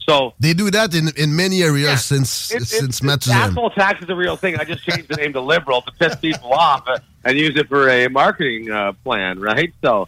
So 0.08 0.34
they 0.40 0.54
do 0.54 0.70
that 0.72 0.94
in 0.96 1.10
in 1.16 1.36
many 1.36 1.62
areas 1.64 2.04
since 2.06 2.52
it- 2.52 2.68
since 2.68 3.02
it- 3.02 3.28
asshole 3.36 3.70
tax 3.72 4.02
is 4.04 4.10
a 4.10 4.16
real 4.16 4.36
thing. 4.36 4.58
I 4.58 4.64
just 4.64 4.84
changed 4.84 5.08
the 5.10 5.16
name 5.16 5.34
to 5.34 5.42
liberal 5.42 5.82
to 5.84 5.92
piss 6.00 6.16
people 6.16 6.52
off 6.54 6.84
uh, 6.88 6.98
and 7.24 7.38
use 7.38 7.56
it 7.56 7.68
for 7.70 7.88
a 7.90 8.08
marketing 8.08 8.72
uh, 8.72 8.94
plan, 9.04 9.40
right? 9.40 9.72
So, 9.84 10.08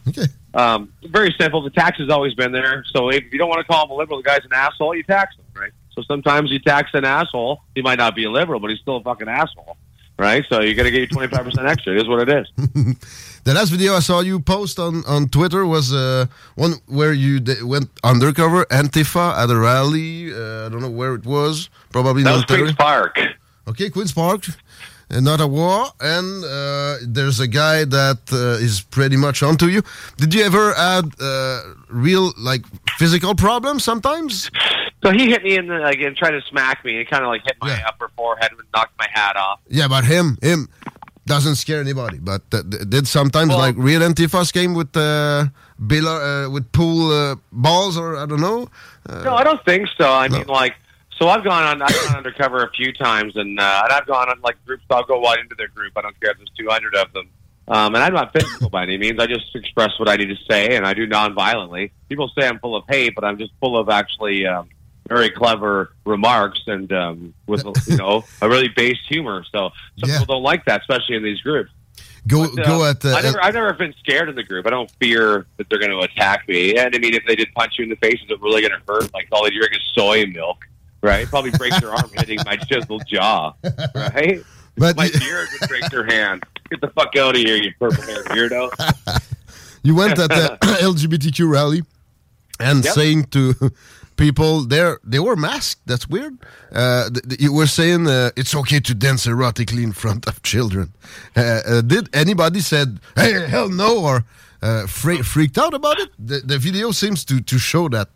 um, 0.55 0.91
very 1.05 1.33
simple. 1.39 1.61
The 1.61 1.69
tax 1.69 1.99
has 1.99 2.09
always 2.09 2.33
been 2.33 2.51
there. 2.51 2.83
So 2.91 3.09
if 3.09 3.31
you 3.31 3.37
don't 3.37 3.49
want 3.49 3.59
to 3.59 3.71
call 3.71 3.85
him 3.85 3.91
a 3.91 3.95
liberal, 3.95 4.17
the 4.17 4.23
guy's 4.23 4.43
an 4.45 4.53
asshole. 4.53 4.95
You 4.95 5.03
tax 5.03 5.35
him, 5.37 5.45
right? 5.61 5.71
So 5.95 6.01
sometimes 6.07 6.49
you 6.51 6.57
tax 6.59 6.89
an 6.93 7.05
asshole. 7.05 7.61
He 7.75 7.81
might 7.83 7.99
not 7.99 8.15
be 8.15 8.23
a 8.25 8.31
liberal, 8.31 8.59
but 8.59 8.71
he's 8.71 8.79
still 8.79 8.97
a 8.97 9.03
fucking 9.03 9.29
asshole, 9.29 9.77
right? 10.17 10.43
So 10.49 10.61
you 10.61 10.73
got 10.73 10.83
to 10.83 10.91
get 10.91 11.01
you 11.01 11.07
twenty 11.07 11.27
five 11.33 11.45
percent 11.45 11.67
extra. 11.67 11.93
It 11.93 11.99
is 12.01 12.07
what 12.07 12.27
it 12.27 12.45
is. 12.57 12.97
The 13.43 13.53
last 13.53 13.69
video 13.71 13.93
I 13.95 13.99
saw 13.99 14.21
you 14.21 14.39
post 14.39 14.79
on, 14.79 15.03
on 15.05 15.27
Twitter 15.27 15.65
was 15.65 15.91
uh, 15.93 16.27
one 16.55 16.75
where 16.87 17.11
you 17.11 17.41
d- 17.41 17.61
went 17.61 17.89
undercover 18.01 18.63
Antifa 18.65 19.35
at 19.37 19.49
a 19.49 19.57
rally. 19.57 20.33
Uh, 20.33 20.67
I 20.67 20.69
don't 20.69 20.81
know 20.81 20.89
where 20.89 21.13
it 21.13 21.25
was. 21.25 21.69
Probably 21.91 22.23
That 22.23 22.35
was 22.35 22.45
Queens 22.45 22.71
Park. 22.73 23.19
Okay, 23.67 23.89
Queen's 23.89 24.13
Park, 24.13 24.45
and 25.09 25.25
not 25.25 25.41
a 25.41 25.47
war. 25.47 25.87
And 25.99 26.45
uh, 26.45 26.97
there's 27.05 27.41
a 27.41 27.47
guy 27.47 27.83
that 27.83 28.19
uh, 28.31 28.63
is 28.63 28.79
pretty 28.79 29.17
much 29.17 29.43
onto 29.43 29.65
you. 29.67 29.81
Did 30.15 30.33
you 30.33 30.43
ever 30.43 30.73
had 30.73 31.11
uh, 31.19 31.61
real 31.89 32.31
like 32.37 32.61
physical 32.97 33.35
problems 33.35 33.83
sometimes? 33.83 34.49
So 35.03 35.11
he 35.11 35.29
hit 35.29 35.43
me 35.43 35.57
in 35.57 35.67
the 35.67 35.79
like 35.79 35.99
and 35.99 36.15
tried 36.15 36.31
to 36.31 36.41
smack 36.49 36.85
me 36.85 36.99
and 36.99 37.09
kind 37.09 37.23
of 37.23 37.27
like 37.27 37.43
hit 37.43 37.57
my 37.61 37.83
upper 37.85 38.09
forehead 38.15 38.51
and 38.53 38.61
knocked 38.73 38.97
my 38.97 39.07
hat 39.11 39.35
off. 39.35 39.59
Yeah, 39.67 39.89
but 39.89 40.05
him, 40.05 40.37
him 40.41 40.69
doesn't 41.25 41.55
scare 41.55 41.79
anybody. 41.79 42.17
But 42.19 42.41
uh, 42.53 42.61
did 42.63 43.07
sometimes 43.07 43.49
like 43.53 43.75
real 43.77 44.01
Antifas 44.01 44.51
game 44.51 44.73
with 44.73 44.95
uh, 44.95 45.45
bill, 45.85 46.07
uh, 46.07 46.49
with 46.49 46.71
pool 46.71 47.11
uh, 47.11 47.35
balls 47.51 47.97
or 47.97 48.17
I 48.17 48.25
don't 48.25 48.41
know. 48.41 48.67
Uh, 49.07 49.23
No, 49.23 49.35
I 49.35 49.43
don't 49.43 49.63
think 49.65 49.87
so. 49.97 50.11
I 50.11 50.27
mean, 50.27 50.45
like, 50.47 50.75
so 51.17 51.29
I've 51.29 51.43
gone 51.43 51.63
on, 51.63 51.81
I've 51.81 51.95
gone 52.07 52.15
undercover 52.17 52.63
a 52.63 52.71
few 52.71 52.91
times, 52.93 53.35
and 53.35 53.59
uh, 53.59 53.81
and 53.85 53.93
I've 53.93 54.07
gone 54.07 54.29
on 54.29 54.39
like 54.41 54.57
groups. 54.65 54.83
I'll 54.89 55.03
go 55.03 55.21
right 55.21 55.39
into 55.39 55.55
their 55.55 55.67
group. 55.69 55.93
I 55.95 56.01
don't 56.01 56.19
care 56.19 56.31
if 56.31 56.37
there's 56.37 56.51
200 56.57 56.95
of 56.95 57.13
them. 57.13 57.29
Um, 57.65 57.95
and 57.95 58.03
I'm 58.03 58.13
not 58.13 58.33
physical 58.33 58.69
by 58.69 58.83
any 58.83 58.97
means. 58.97 59.19
I 59.21 59.25
just 59.25 59.55
express 59.55 59.97
what 59.97 60.09
I 60.09 60.17
need 60.17 60.27
to 60.27 60.37
say, 60.49 60.75
and 60.75 60.85
I 60.85 60.93
do 60.93 61.07
non-violently. 61.07 61.93
People 62.09 62.29
say 62.37 62.45
I'm 62.45 62.59
full 62.59 62.75
of 62.75 62.83
hate, 62.89 63.15
but 63.15 63.23
I'm 63.23 63.37
just 63.37 63.53
full 63.61 63.77
of 63.77 63.87
actually 63.89 64.45
um, 64.45 64.67
very 65.07 65.30
clever 65.30 65.93
remarks 66.05 66.61
and 66.67 66.91
um, 66.93 67.34
with 67.47 67.63
you 67.88 67.97
know 67.97 68.23
a 68.41 68.49
really 68.49 68.69
based 68.69 69.01
humor. 69.07 69.43
So 69.51 69.71
some 69.99 70.09
people 70.09 70.25
don't 70.25 70.43
like 70.43 70.65
that, 70.65 70.81
especially 70.81 71.15
in 71.15 71.23
these 71.23 71.41
groups. 71.41 71.71
Go 72.25 72.47
But, 72.55 72.65
go 72.65 72.84
uh, 72.84 72.91
at 72.91 73.03
uh, 73.03 73.15
I 73.15 73.21
never, 73.21 73.43
I've 73.43 73.53
never 73.53 73.73
been 73.73 73.93
scared 73.99 74.30
in 74.30 74.35
the 74.35 74.43
group. 74.43 74.65
I 74.65 74.69
don't 74.69 74.89
fear 74.91 75.45
that 75.57 75.67
they're 75.69 75.80
going 75.80 75.91
to 75.91 75.99
attack 75.99 76.47
me. 76.47 76.77
And 76.77 76.95
I 76.95 76.97
mean, 76.97 77.13
if 77.13 77.25
they 77.27 77.35
did 77.35 77.49
punch 77.53 77.73
you 77.77 77.84
in 77.84 77.89
the 77.89 77.97
face, 77.97 78.21
is 78.23 78.30
it 78.30 78.41
really 78.41 78.61
going 78.61 78.71
to 78.71 78.81
hurt? 78.88 79.13
Like 79.13 79.27
all 79.31 79.43
they 79.43 79.49
drink 79.49 79.73
is 79.73 79.81
soy 79.93 80.25
milk, 80.27 80.59
right? 81.01 81.23
It 81.23 81.30
Probably 81.30 81.51
break 81.51 81.73
their 81.81 81.91
arm 81.91 82.09
hitting 82.13 82.39
my 82.45 82.55
chiseled 82.55 83.05
jaw, 83.05 83.53
right? 83.93 84.43
But 84.75 84.97
my 84.97 85.07
beard 85.19 85.49
would 85.59 85.69
break 85.69 85.88
their 85.91 86.03
hand. 86.03 86.41
Get 86.71 86.81
the 86.81 86.88
fuck 86.88 87.15
out 87.15 87.35
of 87.35 87.41
here, 87.41 87.57
you 87.57 87.71
purple 87.80 88.01
haired 88.05 88.25
weirdo. 88.25 88.71
you 89.84 89.93
went 89.93 90.17
at 90.17 90.30
the 90.31 90.57
LGBTQ 90.81 91.47
rally 91.47 91.84
and 92.59 92.84
Yep. 92.84 92.93
saying 92.95 93.23
to 93.25 93.53
people 94.18 94.65
there 94.65 94.99
they 95.03 95.19
were 95.19 95.35
masked. 95.35 95.81
That's 95.85 96.07
weird. 96.07 96.38
Uh, 96.72 97.10
you 97.40 97.53
were 97.53 97.68
saying 97.68 98.07
uh, 98.07 98.31
it's 98.35 98.56
okay 98.56 98.80
to 98.80 98.94
dance 98.94 99.26
erotically 99.26 99.84
in 99.84 99.91
front 99.91 100.27
of 100.27 100.41
children. 100.44 100.94
Uh, 101.35 101.41
uh, 101.41 101.81
did 101.81 102.14
anybody 102.15 102.60
said 102.60 102.99
hey 103.15 103.48
hell 103.48 103.69
no 103.69 104.03
or 104.03 104.26
uh, 104.61 104.88
fre- 104.88 105.23
freaked 105.23 105.57
out 105.57 105.73
about 105.73 105.99
it? 105.99 106.10
The, 106.19 106.40
the 106.40 106.57
video 106.57 106.91
seems 106.91 107.26
to 107.26 107.41
to 107.41 107.57
show 107.57 107.90
that. 107.90 108.10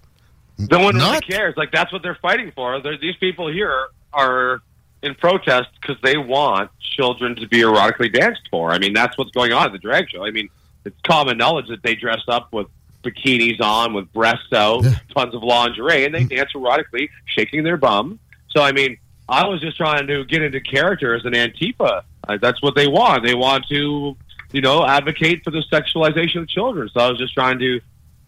No 0.57 0.79
one 0.79 0.95
really 0.95 1.21
cares. 1.21 1.55
Like 1.55 1.71
that's 1.71 1.91
what 1.93 2.01
they're 2.01 2.19
fighting 2.21 2.51
for. 2.55 2.81
They're, 2.81 2.97
these 2.97 3.17
people 3.17 3.47
here 3.51 3.89
are 4.13 4.61
in 5.03 5.13
protest 5.15 5.69
because 5.79 5.97
they 6.01 6.17
want 6.17 6.71
children 6.79 7.35
to 7.35 7.47
be 7.47 7.59
erotically 7.59 8.11
danced 8.11 8.47
for. 8.49 8.71
I 8.71 8.79
mean, 8.79 8.93
that's 8.93 9.17
what's 9.17 9.31
going 9.31 9.53
on 9.53 9.67
at 9.67 9.71
the 9.71 9.77
drag 9.77 10.09
show. 10.09 10.25
I 10.25 10.31
mean, 10.31 10.49
it's 10.85 10.99
common 11.03 11.37
knowledge 11.37 11.67
that 11.67 11.83
they 11.83 11.95
dress 11.95 12.23
up 12.27 12.51
with 12.51 12.67
bikinis 13.03 13.61
on, 13.61 13.93
with 13.93 14.11
breasts 14.13 14.53
out, 14.53 14.83
tons 15.15 15.33
of 15.33 15.43
lingerie, 15.43 16.05
and 16.05 16.13
they 16.13 16.23
dance 16.23 16.51
erotically, 16.53 17.09
shaking 17.25 17.63
their 17.63 17.77
bum. 17.77 18.19
So, 18.49 18.61
I 18.61 18.71
mean, 18.71 18.97
I 19.29 19.45
was 19.47 19.61
just 19.61 19.77
trying 19.77 20.07
to 20.07 20.25
get 20.25 20.41
into 20.41 20.59
character 20.61 21.13
as 21.15 21.25
an 21.25 21.33
Antifa. 21.33 22.03
Uh, 22.27 22.37
that's 22.41 22.61
what 22.61 22.75
they 22.75 22.87
want. 22.87 23.23
They 23.23 23.35
want 23.35 23.65
to, 23.67 24.15
you 24.51 24.61
know, 24.61 24.85
advocate 24.85 25.43
for 25.43 25.51
the 25.51 25.63
sexualization 25.71 26.41
of 26.41 26.47
children. 26.47 26.89
So 26.93 27.01
I 27.01 27.09
was 27.09 27.17
just 27.17 27.33
trying 27.33 27.59
to 27.59 27.81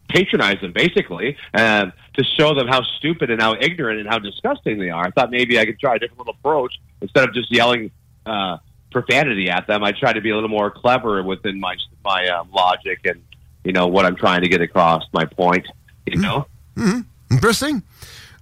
patronize 0.10 0.60
them 0.60 0.74
basically 0.74 1.38
and 1.54 1.94
to 2.16 2.24
show 2.24 2.54
them 2.56 2.68
how 2.68 2.82
stupid 2.98 3.30
and 3.30 3.42
how 3.42 3.56
ignorant 3.60 4.00
and 4.00 4.10
how 4.10 4.20
disgusting 4.20 4.80
they 4.80 4.90
are. 4.90 5.06
I 5.06 5.12
thought 5.12 5.32
maybe 5.32 5.60
I 5.60 5.66
could 5.66 5.80
try 5.80 5.96
a 5.96 6.00
different 6.00 6.20
little 6.20 6.36
approach 6.40 6.80
instead 7.02 7.28
of 7.28 7.34
just 7.34 7.52
yelling 7.52 7.92
uh, 8.26 8.58
profanity 8.92 9.50
at 9.50 9.68
them. 9.68 9.84
I 9.84 9.92
tried 9.92 10.14
to 10.14 10.22
be 10.22 10.32
a 10.32 10.36
little 10.36 10.50
more 10.50 10.72
clever 10.72 11.22
within 11.24 11.60
my 11.60 11.76
my 12.04 12.28
um, 12.28 12.50
logic 12.52 13.00
and 13.06 13.22
you 13.64 13.72
know 13.74 13.88
what 13.88 14.06
I'm 14.06 14.16
trying 14.16 14.42
to 14.42 14.48
get 14.50 14.62
across. 14.62 15.04
My 15.14 15.26
point, 15.26 15.68
you 16.06 16.18
know. 16.18 16.46
Mhm. 16.76 17.06
Interesting. 17.32 17.84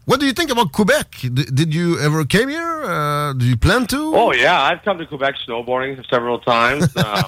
What 0.06 0.22
do 0.22 0.26
you 0.26 0.32
think 0.32 0.50
about 0.52 0.72
Quebec? 0.72 1.18
D- 1.22 1.30
did 1.30 1.74
you 1.74 2.00
ever 2.00 2.24
came 2.24 2.48
here? 2.48 2.84
Uh, 2.86 3.34
do 3.34 3.46
you 3.46 3.58
plan 3.58 3.86
to? 3.88 4.16
Oh 4.16 4.32
yeah, 4.32 4.62
I've 4.62 4.82
come 4.84 4.98
to 5.00 5.06
Quebec 5.06 5.36
snowboarding 5.48 6.04
several 6.10 6.40
times. 6.40 6.88
Um, 7.08 7.26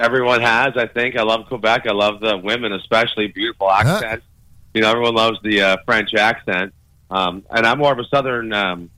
everyone 0.00 0.40
has, 0.40 0.72
I 0.76 0.86
think. 0.86 1.16
I 1.16 1.22
love 1.22 1.46
Quebec. 1.46 1.86
I 1.86 1.92
love 1.92 2.20
the 2.20 2.36
women, 2.38 2.72
especially 2.72 3.26
beautiful 3.28 3.70
accent. 3.70 4.22
You 4.72 4.80
know, 4.80 4.90
everyone 4.90 5.14
loves 5.14 5.38
the 5.42 5.60
uh, 5.62 5.76
French 5.84 6.14
accent. 6.14 6.72
Um, 7.10 7.44
and 7.50 7.64
I'm 7.66 7.78
more 7.78 7.92
of 7.92 7.98
a 7.98 8.04
Southern 8.06 8.52
um, 8.52 8.90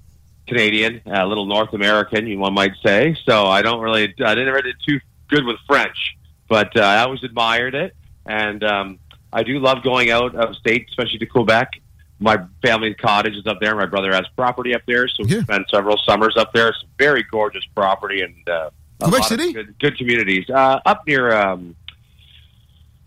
Canadian, 0.46 1.02
a 1.06 1.26
little 1.26 1.44
North 1.46 1.72
American, 1.74 2.26
you 2.26 2.38
one 2.38 2.54
might 2.54 2.72
say. 2.82 3.16
So 3.24 3.46
I 3.46 3.60
don't 3.62 3.80
really, 3.82 4.14
I 4.24 4.34
didn't 4.34 4.54
really 4.54 4.72
do 4.86 4.98
too 4.98 5.04
good 5.28 5.44
with 5.44 5.56
French, 5.66 6.16
but 6.48 6.74
uh, 6.76 6.80
I 6.80 7.00
always 7.00 7.22
admired 7.24 7.74
it. 7.74 7.94
And 8.26 8.62
um, 8.64 8.98
I 9.32 9.42
do 9.42 9.58
love 9.58 9.82
going 9.82 10.10
out 10.10 10.34
of 10.34 10.56
state, 10.56 10.86
especially 10.88 11.18
to 11.18 11.26
Quebec. 11.26 11.72
My 12.18 12.38
family's 12.62 12.96
cottage 12.96 13.34
is 13.34 13.46
up 13.46 13.60
there. 13.60 13.74
My 13.76 13.86
brother 13.86 14.12
has 14.12 14.26
property 14.36 14.74
up 14.74 14.82
there, 14.86 15.06
so 15.06 15.24
we 15.24 15.40
spent 15.42 15.68
several 15.70 15.98
summers 15.98 16.34
up 16.36 16.52
there. 16.54 16.68
It's 16.68 16.82
very 16.98 17.22
gorgeous 17.30 17.64
property 17.74 18.22
and 18.22 18.48
uh, 18.48 18.70
a 19.00 19.04
Quebec 19.04 19.24
City? 19.24 19.52
good, 19.52 19.78
good 19.78 19.98
communities. 19.98 20.48
Uh, 20.48 20.80
up 20.86 21.06
near 21.06 21.32
um, 21.32 21.76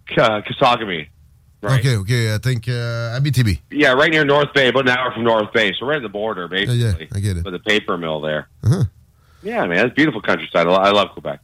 Kasagami. 0.07 1.07
Okay, 1.61 1.97
okay. 1.97 2.33
I 2.33 2.37
think 2.37 2.67
uh, 2.67 3.19
Abitibi. 3.19 3.59
Yeah, 3.69 3.93
right 3.93 4.11
near 4.11 4.23
North 4.23 4.53
Bay, 4.53 4.69
about 4.69 4.87
an 4.87 4.97
hour 4.97 5.11
from 5.11 5.23
North 5.23 5.51
Bay. 5.51 5.73
So 5.77 5.85
right 5.85 5.97
at 5.97 6.03
the 6.03 6.09
border, 6.09 6.47
basically. 6.47 6.77
Yeah, 6.77 6.93
yeah, 6.99 7.07
I 7.13 7.19
get 7.19 7.37
it. 7.37 7.43
With 7.43 7.53
the 7.53 7.59
paper 7.59 7.97
mill 7.97 8.21
there. 8.21 8.47
Uh-huh. 8.63 8.83
Yeah, 9.43 9.65
man, 9.65 9.87
it's 9.87 9.95
beautiful 9.95 10.21
countryside. 10.21 10.67
I 10.67 10.91
love 10.91 11.09
Quebec. 11.11 11.39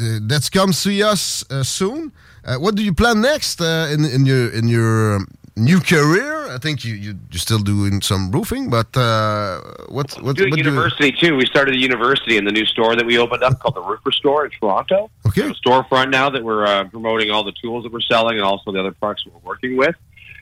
Uh, 0.00 0.18
let's 0.22 0.48
come 0.48 0.72
see 0.72 1.02
us 1.02 1.44
uh, 1.50 1.62
soon. 1.62 2.12
Uh, 2.44 2.56
what 2.56 2.74
do 2.74 2.82
you 2.82 2.94
plan 2.94 3.20
next 3.20 3.60
uh, 3.60 3.88
in 3.92 4.04
in 4.04 4.24
your 4.26 4.48
in 4.52 4.68
your 4.68 5.16
um, 5.16 5.26
new 5.56 5.80
career? 5.80 6.46
I 6.50 6.58
think 6.58 6.84
you 6.84 6.94
you 6.94 7.14
you're 7.30 7.38
still 7.40 7.58
doing 7.58 8.00
some 8.02 8.30
roofing, 8.30 8.70
but 8.70 8.96
uh, 8.96 9.60
what's 9.88 10.18
what's 10.20 10.38
Doing 10.38 10.50
what 10.50 10.56
do 10.58 10.64
you- 10.64 10.70
university 10.70 11.12
too. 11.12 11.36
We 11.36 11.46
started 11.46 11.74
a 11.74 11.78
university 11.78 12.36
in 12.36 12.44
the 12.44 12.52
new 12.52 12.64
store 12.66 12.96
that 12.96 13.04
we 13.06 13.18
opened 13.18 13.42
up 13.42 13.58
called 13.60 13.74
the 13.76 13.82
Roofer 13.82 14.12
Store 14.12 14.44
in 14.46 14.50
Toronto. 14.52 15.10
Okay. 15.26 15.42
A 15.48 15.54
storefront 15.54 16.10
now 16.10 16.30
that 16.30 16.42
we're 16.42 16.64
uh, 16.66 16.84
promoting 16.84 17.30
all 17.30 17.44
the 17.44 17.52
tools 17.62 17.84
that 17.84 17.92
we're 17.92 18.00
selling 18.00 18.36
and 18.36 18.44
also 18.44 18.72
the 18.72 18.80
other 18.80 18.92
products 18.92 19.24
we're 19.26 19.38
working 19.44 19.76
with. 19.76 19.94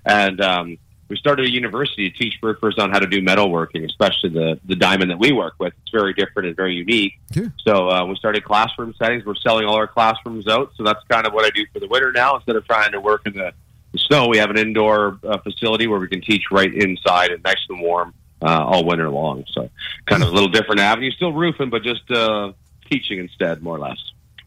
And 0.06 0.40
um, 0.40 0.78
we 1.08 1.16
started 1.16 1.46
a 1.46 1.50
university 1.50 2.10
to 2.10 2.16
teach 2.16 2.34
roofers 2.42 2.78
on 2.78 2.90
how 2.90 2.98
to 2.98 3.06
do 3.06 3.22
metalworking, 3.22 3.84
especially 3.84 4.30
the 4.30 4.60
the 4.64 4.76
diamond 4.76 5.10
that 5.10 5.18
we 5.18 5.32
work 5.32 5.54
with. 5.58 5.72
It's 5.82 5.90
very 5.90 6.12
different 6.12 6.48
and 6.48 6.56
very 6.56 6.74
unique. 6.74 7.18
So 7.66 7.88
uh, 7.90 8.04
we 8.04 8.16
started 8.16 8.44
classroom 8.44 8.94
settings. 8.98 9.24
We're 9.24 9.34
selling 9.36 9.66
all 9.66 9.76
our 9.76 9.86
classrooms 9.86 10.46
out. 10.46 10.72
So 10.76 10.84
that's 10.84 11.02
kind 11.08 11.26
of 11.26 11.32
what 11.32 11.44
I 11.44 11.50
do 11.50 11.64
for 11.72 11.80
the 11.80 11.88
winter 11.88 12.12
now. 12.12 12.36
Instead 12.36 12.56
of 12.56 12.66
trying 12.66 12.92
to 12.92 13.00
work 13.00 13.26
in 13.26 13.32
the, 13.34 13.52
the 13.92 13.98
snow, 13.98 14.28
we 14.28 14.36
have 14.38 14.50
an 14.50 14.58
indoor 14.58 15.18
uh, 15.26 15.38
facility 15.38 15.86
where 15.86 15.98
we 15.98 16.08
can 16.08 16.20
teach 16.20 16.44
right 16.50 16.72
inside 16.72 17.30
and 17.30 17.42
nice 17.42 17.64
and 17.68 17.80
warm 17.80 18.12
uh, 18.42 18.64
all 18.64 18.84
winter 18.84 19.08
long. 19.08 19.44
So 19.52 19.70
kind 20.06 20.22
of 20.22 20.28
a 20.28 20.32
little 20.32 20.50
different 20.50 20.80
avenue. 20.80 21.10
Still 21.12 21.32
roofing, 21.32 21.70
but 21.70 21.82
just 21.82 22.10
uh, 22.10 22.52
teaching 22.90 23.18
instead, 23.18 23.62
more 23.62 23.76
or 23.76 23.80
less. 23.80 23.98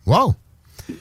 Wow. 0.05 0.35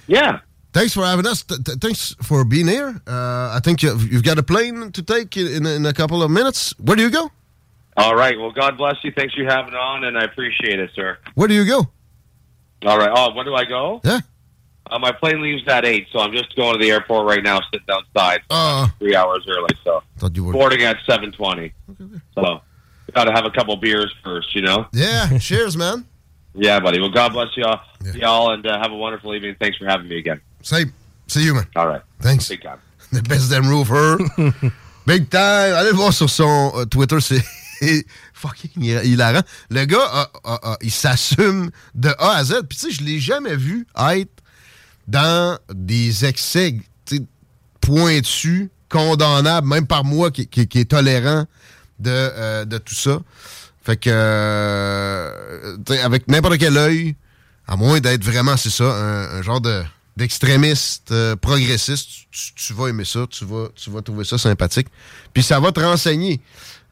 Yeah. 0.06 0.40
Thanks 0.72 0.94
for 0.94 1.04
having 1.04 1.26
us. 1.26 1.42
Th- 1.42 1.62
th- 1.62 1.78
thanks 1.78 2.14
for 2.22 2.44
being 2.44 2.68
here. 2.68 3.00
Uh, 3.06 3.50
I 3.54 3.60
think 3.62 3.82
you've, 3.82 4.12
you've 4.12 4.22
got 4.22 4.38
a 4.38 4.42
plane 4.42 4.92
to 4.92 5.02
take 5.02 5.36
in, 5.36 5.66
in, 5.66 5.84
a 5.84 5.92
couple 5.92 6.22
of 6.22 6.30
minutes. 6.30 6.74
Where 6.78 6.96
do 6.96 7.02
you 7.02 7.10
go? 7.10 7.30
All 7.96 8.14
right. 8.14 8.38
Well, 8.38 8.52
God 8.52 8.76
bless 8.76 8.96
you. 9.02 9.10
Thanks 9.12 9.34
for 9.34 9.44
having 9.44 9.74
on, 9.74 10.04
and 10.04 10.16
I 10.16 10.22
appreciate 10.22 10.78
it, 10.78 10.90
sir. 10.94 11.18
Where 11.34 11.48
do 11.48 11.54
you 11.54 11.64
go? 11.64 11.88
All 12.86 12.98
right. 12.98 13.10
Oh, 13.12 13.34
where 13.34 13.44
do 13.44 13.54
I 13.54 13.64
go? 13.64 14.00
Yeah. 14.04 14.20
Uh, 14.90 14.98
my 14.98 15.12
plane 15.12 15.42
leaves 15.42 15.66
at 15.68 15.84
eight, 15.84 16.08
so 16.12 16.20
I'm 16.20 16.32
just 16.32 16.54
going 16.56 16.72
to 16.72 16.78
the 16.78 16.90
airport 16.90 17.26
right 17.26 17.42
now, 17.42 17.60
sitting 17.72 17.86
outside. 17.90 18.40
Uh, 18.48 18.88
three 18.98 19.14
hours 19.14 19.46
early, 19.48 19.68
so 19.84 20.02
thought 20.18 20.34
you 20.34 20.44
were 20.44 20.52
boarding 20.52 20.82
at 20.82 20.96
seven 21.06 21.30
twenty. 21.30 21.72
So 22.34 22.60
got 23.12 23.24
to 23.24 23.32
have 23.32 23.44
a 23.44 23.50
couple 23.50 23.76
beers 23.76 24.14
first, 24.24 24.54
you 24.54 24.62
know. 24.62 24.86
Yeah. 24.92 25.38
Cheers, 25.38 25.76
man. 25.76 26.06
Yeah, 26.54 26.80
buddy. 26.80 27.00
Well, 27.00 27.10
God 27.10 27.32
bless 27.32 27.56
y'all, 27.56 27.80
y'all, 28.14 28.52
and 28.52 28.66
uh, 28.66 28.80
have 28.80 28.90
a 28.90 28.96
wonderful 28.96 29.34
evening. 29.34 29.56
Thanks 29.60 29.78
for 29.78 29.86
having 29.86 30.08
me 30.08 30.18
again. 30.18 30.40
Same. 30.62 30.90
See 31.26 31.44
you, 31.44 31.54
man. 31.54 31.66
All 31.76 31.86
right. 31.88 32.02
Thanks. 32.20 32.48
Big 32.48 32.62
time. 32.62 32.78
The 33.12 33.22
best 33.22 33.50
damn 33.50 33.68
roofer. 33.68 34.18
Big 35.06 35.28
time. 35.30 35.74
Allez 35.74 35.90
le 35.90 35.96
voir 35.96 36.12
sur 36.12 36.30
son 36.30 36.72
euh, 36.76 36.84
Twitter, 36.84 37.18
c'est 37.20 37.42
fucking 38.34 38.82
hi- 38.84 39.04
hilarant. 39.08 39.42
Le 39.70 39.84
gars, 39.84 39.98
a- 40.12 40.30
a- 40.44 40.72
a- 40.72 40.76
il 40.80 40.90
s'assume 40.92 41.70
de 41.94 42.10
A 42.18 42.36
à 42.36 42.44
Z. 42.44 42.62
Puis 42.68 42.78
tu 42.78 42.86
sais, 42.86 42.92
je 42.92 43.02
l'ai 43.02 43.18
jamais 43.18 43.56
vu 43.56 43.86
être 43.98 44.30
dans 45.08 45.58
des 45.74 46.24
excès 46.24 46.76
pointus, 47.80 48.68
condamnables, 48.88 49.66
même 49.66 49.86
par 49.86 50.04
moi 50.04 50.30
qui, 50.30 50.46
qui- 50.46 50.68
qui 50.68 50.80
est 50.80 50.90
tolérant 50.90 51.46
de, 51.98 52.10
euh, 52.10 52.64
de 52.64 52.78
tout 52.78 52.94
ça. 52.94 53.18
Fait 53.82 53.96
que, 53.96 54.10
euh, 54.12 55.76
avec 56.04 56.28
n'importe 56.28 56.58
quel 56.58 56.76
œil, 56.76 57.16
à 57.66 57.76
moins 57.76 57.98
d'être 58.00 58.22
vraiment, 58.24 58.56
c'est 58.56 58.70
ça, 58.70 58.84
un, 58.84 59.38
un 59.38 59.42
genre 59.42 59.60
de 59.60 59.82
d'extrémiste 60.16 61.12
euh, 61.12 61.36
progressiste, 61.36 62.08
tu, 62.30 62.54
tu 62.54 62.72
vas 62.74 62.88
aimer 62.88 63.04
ça, 63.04 63.26
tu 63.28 63.44
vas, 63.44 63.68
tu 63.74 63.90
vas 63.90 64.02
trouver 64.02 64.24
ça 64.24 64.38
sympathique. 64.38 64.88
Puis 65.32 65.42
ça 65.42 65.58
va 65.60 65.72
te 65.72 65.80
renseigner. 65.80 66.40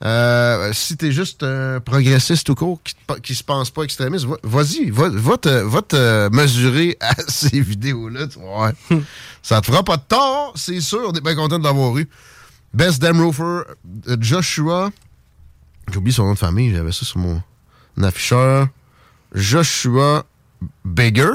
Euh, 0.05 0.73
si 0.73 0.97
t'es 0.97 1.11
juste 1.11 1.43
un 1.43 1.81
progressiste 1.81 2.47
tout 2.47 2.55
court 2.55 2.81
qui, 2.85 2.95
qui 3.23 3.35
se 3.35 3.43
pense 3.43 3.70
pas 3.70 3.82
extrémiste, 3.82 4.27
va- 4.27 4.36
vas-y, 4.45 4.90
va, 4.90 5.09
va 5.09 5.36
te, 5.36 5.49
va 5.49 5.82
te 5.82 6.28
mesurer 6.32 6.97
à 7.01 7.15
ces 7.28 7.61
vidéos-là. 7.61 8.27
vas 8.27 8.40
voir. 8.45 8.73
ça 9.43 9.61
te 9.61 9.66
fera 9.66 9.82
pas 9.82 9.97
de 9.97 10.03
tort, 10.07 10.53
c'est 10.55 10.81
sûr. 10.81 11.03
On 11.09 11.12
est 11.12 11.20
bien 11.20 11.35
content 11.35 11.59
de 11.59 11.65
l'avoir 11.65 11.99
eu. 11.99 12.09
Best 12.73 13.03
euh, 13.03 13.65
Joshua 14.20 14.90
J'ai 15.90 15.97
oublié 15.99 16.15
son 16.15 16.27
nom 16.27 16.35
de 16.35 16.39
famille, 16.39 16.70
j'avais 16.73 16.93
ça 16.93 17.05
sur 17.05 17.19
mon 17.19 17.43
afficheur. 18.01 18.69
Joshua 19.35 20.24
Bigger. 20.85 21.31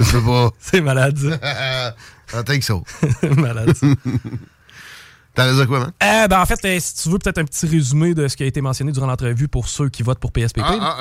Je 0.00 0.04
sais 0.04 0.20
pas. 0.20 0.50
C'est 0.58 0.80
malade, 0.80 1.16
ça. 1.18 1.94
I 2.32 2.42
think 2.44 2.62
so. 2.62 2.84
malade, 3.36 3.76
T'as 5.34 5.44
raison 5.44 5.64
quoi, 5.66 5.78
man? 5.80 5.92
Euh, 6.02 6.26
ben, 6.28 6.40
en 6.40 6.44
fait, 6.46 6.58
euh, 6.64 6.76
si 6.80 6.94
tu 7.02 7.08
veux 7.08 7.18
peut-être 7.18 7.38
un 7.38 7.44
petit 7.44 7.66
résumé 7.66 8.14
de 8.14 8.26
ce 8.28 8.36
qui 8.36 8.42
a 8.42 8.46
été 8.46 8.60
mentionné 8.60 8.90
durant 8.92 9.06
l'entrevue 9.06 9.46
pour 9.48 9.68
ceux 9.68 9.88
qui 9.88 10.02
votent 10.02 10.18
pour 10.18 10.32
PSPP. 10.32 10.60
Ah, 10.64 10.96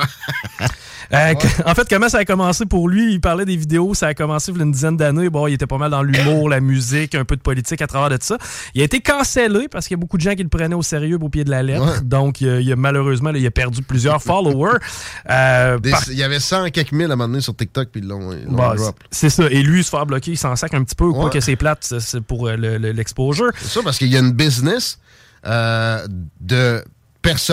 Euh, 1.14 1.34
que- 1.36 1.70
En 1.70 1.74
fait, 1.74 1.88
comment 1.90 2.10
ça 2.10 2.20
a 2.20 2.26
commencé 2.26 2.66
pour 2.66 2.88
lui? 2.90 3.14
Il 3.14 3.22
parlait 3.22 3.46
des 3.46 3.56
vidéos, 3.56 3.94
ça 3.96 4.08
a 4.08 4.14
commencé 4.14 4.52
il 4.52 4.58
y 4.58 4.62
a 4.62 4.64
une 4.64 4.72
dizaine 4.72 4.98
d'années. 4.98 5.30
Bon, 5.30 5.48
il 5.48 5.54
était 5.54 5.66
pas 5.66 5.78
mal 5.80 5.90
dans 5.92 6.04
l'humour, 6.04 6.50
la 6.50 6.60
musique, 6.60 7.16
un 7.16 7.26
peu 7.26 7.36
de 7.36 7.42
politique 7.42 7.82
à 7.82 7.88
travers 7.88 8.10
de 8.10 8.18
tout 8.18 8.26
ça. 8.28 8.38
Il 8.76 8.82
a 8.82 8.86
été 8.86 9.00
cancellé 9.02 9.68
parce 9.70 9.88
qu'il 9.88 9.96
y 9.96 10.00
a 10.00 10.02
beaucoup 10.02 10.18
de 10.18 10.22
gens 10.22 10.36
qui 10.36 10.44
le 10.44 10.50
prenaient 10.50 10.76
au 10.76 10.84
sérieux 10.84 11.18
au 11.20 11.30
pied 11.30 11.44
de 11.44 11.50
la 11.50 11.64
lettre. 11.64 11.84
Ouais. 11.86 12.02
Donc, 12.04 12.42
il 12.42 12.50
a, 12.50 12.60
il 12.60 12.72
a- 12.72 12.76
malheureusement, 12.76 13.32
là, 13.32 13.40
il 13.40 13.46
a 13.48 13.52
perdu 13.52 13.82
plusieurs 13.82 14.22
followers. 14.22 14.78
Euh, 15.30 15.78
Des- 15.80 15.92
par- 15.92 16.04
Il 16.10 16.18
y 16.18 16.24
avait 16.24 16.40
100 16.40 16.70
quelques 16.72 16.92
mille 16.92 17.10
à 17.10 17.14
un 17.14 17.16
moment 17.16 17.28
donné 17.28 17.42
sur 17.42 17.56
TikTok, 17.56 17.90
puis 17.92 18.02
ils 18.02 18.08
l'ont 18.08 18.32
Bah, 18.50 18.74
drop. 18.76 18.96
c'est 19.12 19.30
ça. 19.30 19.44
Et 19.52 19.62
lui, 19.62 19.84
se 19.84 19.90
faire 19.90 20.06
bloquer, 20.06 20.32
il 20.32 20.38
s'en 20.38 20.56
sac 20.56 20.74
un 20.74 20.84
petit 20.84 20.96
peu. 20.96 21.12
Quoi 21.12 21.26
Ouais. 21.26 21.30
que 21.32 21.40
c'est 21.40 21.56
plate, 21.56 21.94
pour 22.28 22.48
euh, 22.48 22.56
le- 22.56 22.78
le- 22.78 22.92
l'exposure. 22.92 23.52
C'est 23.60 23.68
ça, 23.68 23.82
parce 23.84 23.98
qu'il 23.98 24.08
y 24.08 24.18
a 24.20 24.22
une 24.24 24.34
business 24.34 25.00
euh, 25.46 26.06
de, 26.40 26.84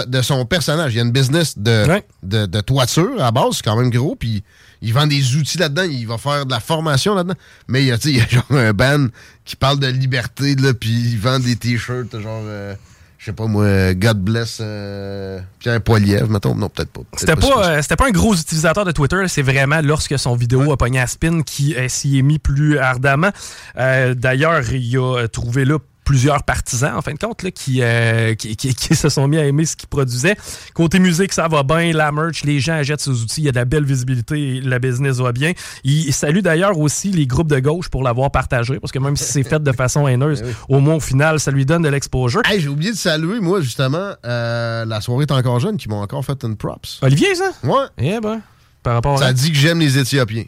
de 0.07 0.23
son 0.23 0.45
personnage. 0.45 0.95
Il 0.95 0.97
y 0.97 1.01
a 1.01 1.05
une 1.05 1.13
business 1.13 1.59
de, 1.59 1.87
de, 2.23 2.47
de 2.47 2.61
toiture 2.61 3.23
à 3.23 3.31
base, 3.31 3.57
c'est 3.57 3.65
quand 3.65 3.77
même 3.77 3.91
gros, 3.91 4.17
puis 4.17 4.43
il 4.83 4.93
vend 4.93 5.07
des 5.07 5.37
outils 5.37 5.59
là-dedans, 5.59 5.83
il 5.83 6.07
va 6.07 6.19
faire 6.19 6.47
de 6.47 6.51
la 6.51 6.61
formation 6.61 7.15
là-dedans. 7.15 7.35
Mais 7.69 7.83
il 7.83 7.87
y 7.89 7.93
a, 7.93 7.99
il 8.05 8.17
y 8.17 8.21
a 8.21 8.27
genre 8.31 8.45
un 8.51 8.73
band 8.73 9.07
qui 9.45 9.57
parle 9.57 9.79
de 9.79 9.87
liberté, 9.87 10.55
là, 10.57 10.75
puis 10.75 10.91
il 10.91 11.19
vend 11.19 11.39
des 11.39 11.57
t-shirts, 11.57 12.19
genre, 12.21 12.43
euh, 12.45 12.75
je 13.19 13.27
sais 13.27 13.33
pas 13.33 13.47
moi, 13.47 13.95
God 13.95 14.19
bless 14.19 14.59
euh, 14.61 15.41
Pierre 15.59 15.81
Poilievre, 15.81 16.29
mettons. 16.29 16.55
Non, 16.55 16.69
peut-être 16.69 16.91
pas. 16.91 17.01
C'était 17.17 17.35
pas, 17.35 17.71
euh, 17.71 17.83
c'était 17.83 17.97
pas 17.97 18.07
un 18.07 18.13
gros 18.13 18.35
utilisateur 18.35 18.85
de 18.85 18.93
Twitter, 18.93 19.23
c'est 19.27 19.43
vraiment 19.43 19.81
lorsque 19.83 20.19
son 20.19 20.37
vidéo 20.37 20.71
a 20.71 20.77
pogné 20.77 21.01
à 21.01 21.07
spin 21.07 21.43
qui 21.43 21.75
euh, 21.75 21.89
s'y 21.89 22.19
est 22.19 22.23
mis 22.23 22.39
plus 22.39 22.79
ardemment. 22.79 23.31
D'ailleurs, 23.75 24.63
il 24.73 24.97
a 24.99 25.27
trouvé 25.27 25.65
là 25.65 25.79
plusieurs 26.07 26.43
partisans, 26.45 26.95
en 26.97 27.03
fin 27.03 27.13
de 27.13 27.19
compte, 27.19 27.43
là, 27.43 27.51
qui, 27.51 27.83
euh, 27.83 28.35
qui, 28.35 28.57
qui- 28.57 28.75
qui 28.75 28.95
se 28.97 29.09
sont 29.11 29.29
mis 29.29 29.37
à 29.37 29.45
aimer 29.45 29.67
ce 29.67 29.77
qu'il 29.77 29.89
produisait. 29.89 30.37
Côté 30.73 30.99
musique, 31.01 31.33
ça 31.35 31.49
va 31.49 31.63
bien, 31.65 31.93
la 31.93 32.13
merch, 32.13 32.45
les 32.45 32.61
gens 32.61 32.75
achètent 32.75 33.01
ses 33.01 33.11
outils, 33.11 33.43
il 33.43 33.45
y 33.45 33.49
a 33.49 33.53
de 33.53 33.57
la 33.57 33.65
belle 33.65 33.85
visibilité, 33.85 34.61
la 34.63 34.79
business 34.79 35.17
va 35.19 35.33
bien. 35.33 35.53
Il 35.85 36.13
salue 36.15 36.39
d'ailleurs 36.39 36.79
aussi 36.79 37.11
les 37.11 37.27
groupes 37.27 37.49
de 37.51 37.59
gauche 37.59 37.89
pour 37.91 38.03
l'avoir 38.03 38.31
partagé, 38.31 38.79
parce 38.81 38.93
que 38.93 38.99
même 39.01 39.17
si 39.17 39.25
c'est 39.25 39.43
fait 39.43 39.63
de 39.63 39.73
façon 39.73 40.07
haineuse, 40.07 40.43
au 40.69 40.79
moins 40.81 40.95
au 40.95 41.01
final, 41.01 41.41
ça 41.41 41.51
lui 41.51 41.67
donne 41.67 41.83
de 41.83 41.89
l'exposure. 41.89 42.41
Hey, 42.47 42.61
j'ai 42.61 42.69
oublié 42.69 42.93
de 42.93 42.97
saluer, 42.97 43.41
moi, 43.41 43.61
justement, 43.61 44.13
euh, 44.25 44.85
la 44.85 45.01
soirée 45.01 45.25
est 45.25 45.33
encore 45.33 45.59
jeune, 45.61 45.77
qui 45.77 45.89
m'ont 45.89 46.01
encore 46.01 46.25
fait 46.25 46.43
une 46.45 46.57
props. 46.57 47.01
Olivier, 47.03 47.35
ça? 47.35 47.51
Ouais. 47.65 47.87
Eh 47.99 48.21
ben, 48.21 48.41
par 48.85 48.95
rapport 48.95 49.19
Ça 49.19 49.27
à... 49.27 49.33
dit 49.33 49.51
que 49.51 49.59
j'aime 49.59 49.81
les 49.81 49.99
Éthiopiens. 49.99 50.45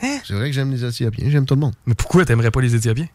C'est 0.00 0.32
vrai 0.34 0.48
que 0.48 0.54
j'aime 0.54 0.70
les 0.72 0.84
Éthiopiens, 0.84 1.26
j'aime 1.30 1.44
tout 1.46 1.54
le 1.54 1.60
monde. 1.60 1.74
Mais 1.86 1.94
pourquoi 1.94 2.24
t'aimerais 2.24 2.50
pas 2.50 2.60
les 2.62 2.74
Éthiopiens? 2.74 3.06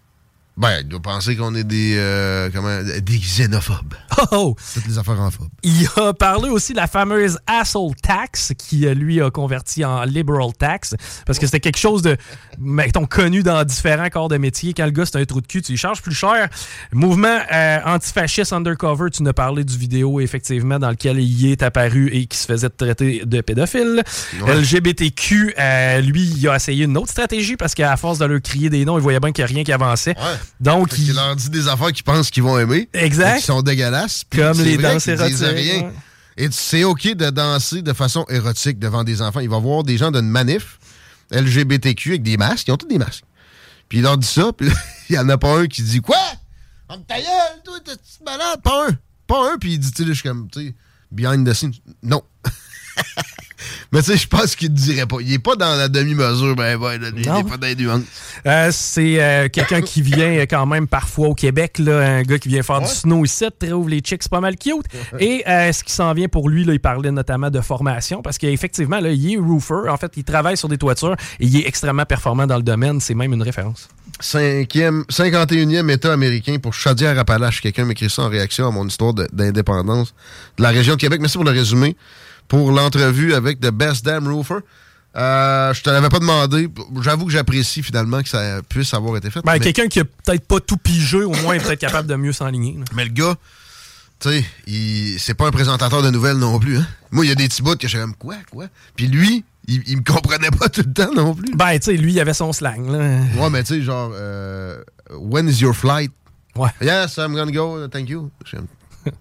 Ben, 0.60 0.80
il 0.81 0.90
doit 0.90 0.99
penser 0.99 1.38
qu'on 1.38 1.56
est 1.56 1.64
des, 1.64 1.95
euh, 1.98 2.49
comment, 2.53 2.84
des 2.84 3.18
xénophobes. 3.18 3.95
Oh, 4.18 4.26
oh! 4.31 4.56
Toutes 4.73 4.88
les 4.88 4.98
affaires 4.98 5.22
en 5.22 5.31
phobes. 5.31 5.48
Il 5.64 5.88
a 5.95 6.14
parlé 6.14 6.49
aussi 6.49 6.73
de 6.73 6.77
la 6.77 6.88
fameuse 6.88 7.40
asshole 7.48 7.95
tax 7.95 8.52
qui, 8.57 8.86
euh, 8.86 8.94
lui, 8.94 9.22
a 9.22 9.31
converti 9.31 9.86
en 9.86 10.03
liberal 10.03 10.52
tax 10.52 10.95
parce 11.26 11.40
que 11.40 11.45
c'était 11.45 11.61
quelque 11.61 11.77
chose 11.77 12.02
de, 12.02 12.18
mettons, 12.60 13.06
connu 13.06 13.44
dans 13.44 13.64
différents 13.64 14.10
corps 14.10 14.27
de 14.27 14.36
métier. 14.36 14.73
Quand 14.73 14.84
le 14.84 14.91
gars, 14.91 15.06
c'est 15.06 15.15
un 15.15 15.23
trou 15.23 15.40
de 15.40 15.48
cul, 15.48 15.61
tu 15.61 15.72
lui 15.72 15.77
charges 15.77 16.02
plus 16.02 16.14
cher. 16.14 16.49
Mouvement 16.91 17.40
euh, 17.53 17.80
antifasciste 17.86 18.52
undercover, 18.52 19.10
tu 19.11 19.23
nous 19.23 19.30
as 19.30 19.34
parlé 19.34 19.64
du 19.64 19.77
vidéo, 19.77 20.19
effectivement, 20.19 20.80
dans 20.80 20.90
lequel 20.90 21.19
il 21.19 21.49
est 21.49 21.64
apparu 21.64 22.10
et 22.11 22.26
qui 22.26 22.38
se 22.38 22.45
faisait 22.45 22.69
traiter 22.69 23.23
de 23.26 23.40
pédophile. 23.40 24.03
Ouais. 24.41 24.56
LGBTQ, 24.56 25.53
euh, 25.57 26.02
lui, 26.02 26.23
il 26.23 26.49
a 26.49 26.57
essayé 26.57 26.84
une 26.84 26.98
autre 26.98 27.11
stratégie 27.11 27.56
parce 27.56 27.73
qu'à 27.73 27.95
force 27.95 28.18
de 28.19 28.26
leur 28.26 28.41
crier 28.41 28.69
des 28.69 28.84
noms, 28.84 28.98
il 28.98 29.02
voyait 29.02 29.22
bien 29.22 29.31
qu'il 29.31 29.45
n'y 29.45 29.52
a 29.52 29.53
rien 29.53 29.64
qui 29.64 29.72
avançait. 29.72 30.15
Donc, 30.59 30.89
il 30.97 31.13
leur 31.13 31.35
dit 31.35 31.49
des 31.49 31.67
affaires 31.67 31.91
qu'ils 31.91 32.03
pensent 32.03 32.30
qu'ils 32.30 32.43
vont 32.43 32.57
aimer. 32.59 32.89
Exact. 32.93 33.39
Qui 33.39 33.45
sont 33.45 33.61
dégueulasses. 33.61 34.23
Comme 34.30 34.59
les 34.61 34.77
danses 34.77 35.07
érotiques, 35.07 35.38
rien. 35.39 35.84
ouais. 35.84 35.93
Et 36.38 36.47
c'est 36.51 36.84
OK 36.85 37.03
de 37.03 37.30
danser 37.30 37.81
de 37.81 37.91
façon 37.93 38.26
érotique 38.30 38.80
devant 38.80 39.03
des 39.03 39.21
enfants. 39.21 39.41
Il 39.41 39.49
va 39.49 39.59
voir 39.59 39.84
des 39.84 39.97
gens 39.97 40.09
d'une 40.11 40.30
manif 40.30 40.80
LGBTQ 41.31 42.09
avec 42.11 42.23
des 42.23 42.38
masques. 42.38 42.67
Ils 42.67 42.71
ont 42.71 42.77
tous 42.77 42.88
des 42.88 42.97
masques. 42.97 43.26
Puis 43.89 43.97
il 43.97 44.01
leur 44.03 44.17
dit 44.17 44.27
ça, 44.27 44.51
puis 44.55 44.69
il 45.09 45.15
y 45.15 45.19
en 45.19 45.27
a 45.30 45.38
pas 45.38 45.59
un 45.59 45.67
qui 45.67 45.81
dit 45.84 45.99
Quoi? 45.99 46.17
Ferme 46.88 47.03
ta 47.05 47.17
gueule, 47.17 47.61
toi, 47.63 47.80
t'es 47.84 47.91
malade? 48.26 48.61
Pas 48.63 48.88
un. 48.88 48.97
Pas 49.27 49.53
un, 49.53 49.57
puis 49.57 49.73
il 49.73 49.80
dit, 49.80 49.91
tu 49.91 50.03
sais, 50.03 50.07
je 50.09 50.13
suis 50.13 50.23
comme, 50.23 50.49
tu 50.49 50.67
sais, 50.67 50.76
behind 51.11 51.47
the 51.47 51.53
scenes. 51.53 51.73
Non. 52.01 52.23
Mais 53.91 53.99
tu 54.02 54.11
sais, 54.11 54.18
je 54.18 54.27
pense 54.27 54.56
qu'il 54.56 54.72
ne 54.72 54.76
dirait 54.77 55.06
pas. 55.06 55.18
Il 55.22 55.34
est 55.34 55.40
pas 55.40 55.56
dans 55.56 55.76
la 55.76 55.88
demi-mesure, 55.88 56.56
ben, 56.56 56.77
ben, 56.77 56.99
il 57.18 57.27
Non. 57.27 57.40
est 57.40 57.44
pas 57.49 57.57
dans 57.57 57.68
les 57.68 57.76
nuances. 57.76 58.02
Euh, 58.45 58.69
c'est 58.72 59.22
euh, 59.22 59.49
quelqu'un 59.49 59.81
qui 59.81 60.02
vient 60.02 60.38
euh, 60.38 60.45
quand 60.49 60.65
même 60.65 60.88
parfois 60.88 61.27
au 61.30 61.36
Québec, 61.36 61.77
là, 61.80 61.99
un 61.99 62.22
gars 62.23 62.40
qui 62.40 62.49
vient 62.49 62.64
faire 62.64 62.81
du 62.81 62.88
snow 62.88 63.26
ici, 63.26 63.45
trouve 63.60 63.90
les 63.90 63.99
chicks 63.99 64.27
pas 64.30 64.40
mal 64.40 64.56
cute. 64.57 64.86
Et 65.19 65.44
euh, 65.48 65.72
ce 65.72 65.84
qui 65.84 65.91
s'en 65.94 66.14
vient 66.14 66.27
pour 66.27 66.49
lui, 66.49 66.64
là, 66.64 66.73
il 66.73 66.80
parlait 66.80 67.11
notamment 67.11 67.49
de 67.49 67.61
formation 67.61 68.22
parce 68.22 68.38
qu'effectivement, 68.38 68.99
là, 68.99 69.10
il 69.11 69.34
est 69.34 69.38
roofer. 69.38 69.90
En 69.90 69.98
fait, 69.98 70.11
il 70.18 70.23
travaille 70.23 70.57
sur 70.57 70.69
des 70.69 70.77
toitures 70.77 71.15
et 71.40 71.45
il 71.45 71.56
est 71.57 71.68
extrêmement 71.68 72.06
performant 72.06 72.48
dans 72.48 72.57
le 72.57 72.64
domaine. 72.64 72.99
C'est 72.99 73.15
même 73.15 73.34
une 73.34 73.44
référence. 73.44 73.90
Cinquième, 74.22 75.06
51e 75.10 75.90
État 75.90 76.11
américain 76.14 76.57
pour 76.61 76.73
Chaudière-Appalaches. 76.73 77.61
Quelqu'un 77.61 77.86
m'écrit 77.86 78.10
ça 78.10 78.23
en 78.23 78.30
réaction 78.30 78.68
à 78.68 78.72
mon 78.72 78.86
histoire 78.88 79.14
de- 79.14 79.27
d'indépendance 79.31 80.14
de 80.57 80.64
la 80.64 80.69
région 80.69 80.95
de 80.95 80.99
Québec. 80.99 81.19
Merci 81.22 81.38
pour 81.38 81.45
le 81.45 81.52
résumé. 81.52 81.95
Pour 82.49 82.71
l'entrevue 82.71 83.34
avec 83.34 83.61
The 83.61 83.69
Best 83.71 84.03
Damn 84.03 84.27
Roofer. 84.27 84.55
Euh, 85.15 85.73
je 85.73 85.81
te 85.81 85.89
l'avais 85.89 86.09
pas 86.09 86.19
demandé. 86.19 86.67
J'avoue 87.01 87.26
que 87.26 87.31
j'apprécie 87.31 87.81
finalement 87.81 88.21
que 88.21 88.30
ça 88.30 88.61
puisse 88.67 88.93
avoir 88.93 89.15
été 89.17 89.30
fait. 89.31 89.41
Ben, 89.43 89.53
mais, 89.53 89.59
Quelqu'un 89.59 89.88
qui 89.88 89.99
a 90.01 90.03
peut-être 90.03 90.45
pas 90.47 90.59
tout 90.59 90.77
pigé, 90.77 91.23
au 91.23 91.31
moins 91.31 91.53
est 91.55 91.59
peut-être 91.63 91.80
capable 91.80 92.07
de 92.07 92.15
mieux 92.15 92.34
s'enligner. 92.34 92.77
mais 92.93 93.05
le 93.05 93.11
gars, 93.11 93.35
tu 94.19 94.30
sais, 94.30 94.45
il- 94.67 95.17
c'est 95.19 95.34
pas 95.34 95.47
un 95.47 95.51
présentateur 95.51 96.01
de 96.03 96.09
nouvelles 96.11 96.38
non 96.38 96.59
plus. 96.59 96.77
Hein? 96.77 96.85
Moi, 97.11 97.26
il 97.26 97.30
y 97.30 97.31
a 97.31 97.35
des 97.35 97.47
petits 97.47 97.61
bouts 97.63 97.76
que 97.76 97.88
je 97.88 97.97
comme 97.97 98.13
quoi, 98.15 98.35
quoi? 98.51 98.65
Puis 98.95 99.07
lui, 99.07 99.43
il, 99.67 99.81
il 99.88 99.97
me 99.97 100.03
comprenait 100.03 100.51
pas 100.51 100.69
tout 100.69 100.84
le 100.85 100.93
temps 100.93 101.13
non 101.15 101.34
plus. 101.34 101.55
Ben, 101.55 101.77
tu 101.80 101.85
sais, 101.85 101.93
lui, 101.97 102.13
il 102.13 102.19
avait 102.19 102.34
son 102.35 102.53
slang. 102.53 102.88
Là. 102.89 103.19
Ouais, 103.38 103.49
mais 103.49 103.63
tu 103.63 103.76
sais, 103.76 103.81
genre, 103.81 104.11
euh, 104.13 104.84
when 105.11 105.47
is 105.49 105.59
your 105.61 105.76
flight? 105.76 106.11
Ouais. 106.55 106.69
Yes, 106.81 107.17
I'm 107.17 107.34
gonna 107.34 107.51
go, 107.51 107.88
thank 107.88 108.09
you. 108.09 108.30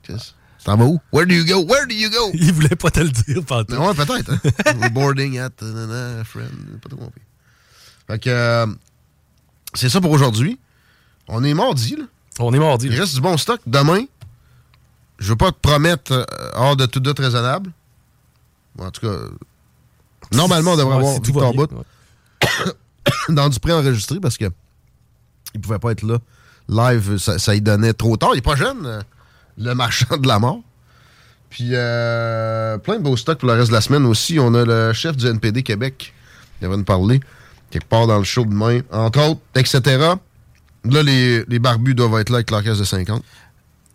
Qu'est-ce? 0.02 0.32
T'en 0.68 0.76
vas 0.76 0.84
où? 0.84 1.00
Where 1.12 1.24
do 1.24 1.34
you 1.34 1.46
go? 1.46 1.64
Where 1.64 1.86
do 1.86 1.94
you 1.94 2.10
go? 2.10 2.30
Il 2.34 2.52
voulait 2.52 2.76
pas 2.76 2.90
te 2.90 3.00
le 3.00 3.08
dire, 3.08 3.40
Mais 3.70 3.76
ouais, 3.78 3.94
peut-être. 3.94 4.30
Hein? 4.66 4.88
Boarding 4.90 5.38
at 5.38 5.48
uh, 5.62 5.64
na, 5.64 5.86
na, 5.86 6.24
friend. 6.24 6.50
Pas 6.82 6.90
tout 6.90 6.96
compris. 6.96 7.22
Fait 8.06 8.18
que, 8.18 8.28
euh, 8.28 8.66
c'est 9.72 9.88
ça 9.88 10.02
pour 10.02 10.10
aujourd'hui. 10.10 10.58
On 11.26 11.42
est 11.42 11.54
mardi, 11.54 11.96
là. 11.96 12.04
On 12.38 12.52
est 12.52 12.58
mardi. 12.58 12.88
Il 12.88 13.00
reste 13.00 13.14
du 13.14 13.22
bon 13.22 13.38
stock. 13.38 13.62
Demain, 13.66 14.04
je 15.18 15.30
veux 15.30 15.36
pas 15.36 15.52
te 15.52 15.56
promettre 15.58 16.12
euh, 16.12 16.24
hors 16.52 16.76
de 16.76 16.84
tout 16.84 17.00
doute 17.00 17.18
raisonnable. 17.18 17.70
Bon, 18.76 18.84
en 18.84 18.90
tout 18.90 19.00
cas, 19.00 19.16
normalement, 20.32 20.72
on 20.72 20.76
devrait 20.76 20.96
Ouais, 20.96 21.00
avoir 21.00 21.22
Victor 21.22 21.54
Bout 21.54 21.70
dans 23.30 23.48
du 23.48 23.58
pré-enregistré 23.58 24.20
parce 24.20 24.36
que 24.36 24.50
il 25.54 25.62
pouvait 25.62 25.78
pas 25.78 25.92
être 25.92 26.02
là. 26.02 26.18
Live, 26.68 27.16
ça, 27.16 27.38
ça 27.38 27.54
y 27.54 27.62
donnait 27.62 27.94
trop 27.94 28.18
tard. 28.18 28.32
Il 28.34 28.38
est 28.38 28.42
pas 28.42 28.54
jeune, 28.54 28.84
euh, 28.84 29.00
le 29.58 29.74
marchand 29.74 30.16
de 30.16 30.26
la 30.26 30.38
mort. 30.38 30.60
Puis 31.50 31.70
euh, 31.72 32.78
plein 32.78 32.96
de 32.96 33.02
beaux 33.02 33.16
stocks 33.16 33.38
pour 33.38 33.48
le 33.48 33.54
reste 33.54 33.68
de 33.68 33.74
la 33.74 33.80
semaine 33.80 34.04
aussi. 34.06 34.38
On 34.38 34.54
a 34.54 34.64
le 34.64 34.92
chef 34.92 35.16
du 35.16 35.26
NPD 35.26 35.62
Québec 35.62 36.12
qui 36.60 36.66
va 36.66 36.76
nous 36.76 36.84
parler 36.84 37.20
quelque 37.70 37.88
part 37.88 38.06
dans 38.06 38.18
le 38.18 38.24
show 38.24 38.44
de 38.44 38.50
demain, 38.50 38.80
entre 38.90 39.20
autres, 39.20 39.40
etc. 39.54 39.80
Là, 40.84 41.02
les, 41.02 41.44
les 41.46 41.58
barbus 41.58 41.94
doivent 41.94 42.20
être 42.20 42.30
là 42.30 42.36
avec 42.36 42.50
leur 42.50 42.62
caisse 42.62 42.78
de 42.78 42.84
50. 42.84 43.22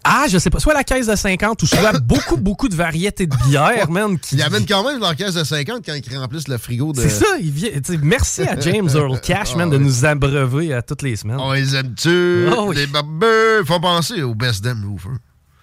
Ah, 0.06 0.26
je 0.28 0.38
sais 0.38 0.50
pas. 0.50 0.60
Soit 0.60 0.74
la 0.74 0.84
caisse 0.84 1.08
de 1.08 1.16
50 1.16 1.64
ou 1.64 1.66
soit 1.66 1.98
beaucoup, 2.04 2.36
beaucoup 2.36 2.68
de 2.68 2.76
variétés 2.76 3.26
de 3.26 3.36
bières, 3.48 3.90
man. 3.90 4.20
Qui... 4.20 4.36
Ils 4.36 4.42
amènent 4.42 4.66
quand 4.66 4.84
même 4.84 5.00
leur 5.00 5.16
caisse 5.16 5.34
de 5.34 5.44
50 5.44 5.86
quand 5.86 5.94
ils 5.96 6.18
remplissent 6.18 6.50
le 6.50 6.58
frigo 6.58 6.92
de. 6.92 7.02
C'est 7.02 7.10
ça, 7.10 7.26
il 7.40 7.52
vient. 7.52 7.70
Merci 8.02 8.44
à 8.44 8.60
James 8.60 8.90
Earl 8.94 9.20
Cash, 9.22 9.56
man, 9.56 9.70
de 9.70 9.78
nous 9.78 10.04
abreuver 10.04 10.74
à 10.74 10.82
toutes 10.82 11.04
les 11.04 11.16
semaines. 11.16 11.40
On 11.40 11.54
les 11.54 11.76
aime-tu? 11.76 12.48
Oh 12.52 12.66
oui. 12.68 12.76
Les 12.76 12.88
barbus! 12.88 13.66
Faut 13.66 13.80
penser 13.80 14.22
au 14.24 14.36
Best 14.36 14.64
Damn 14.64 14.84
Roofer. 14.86 15.18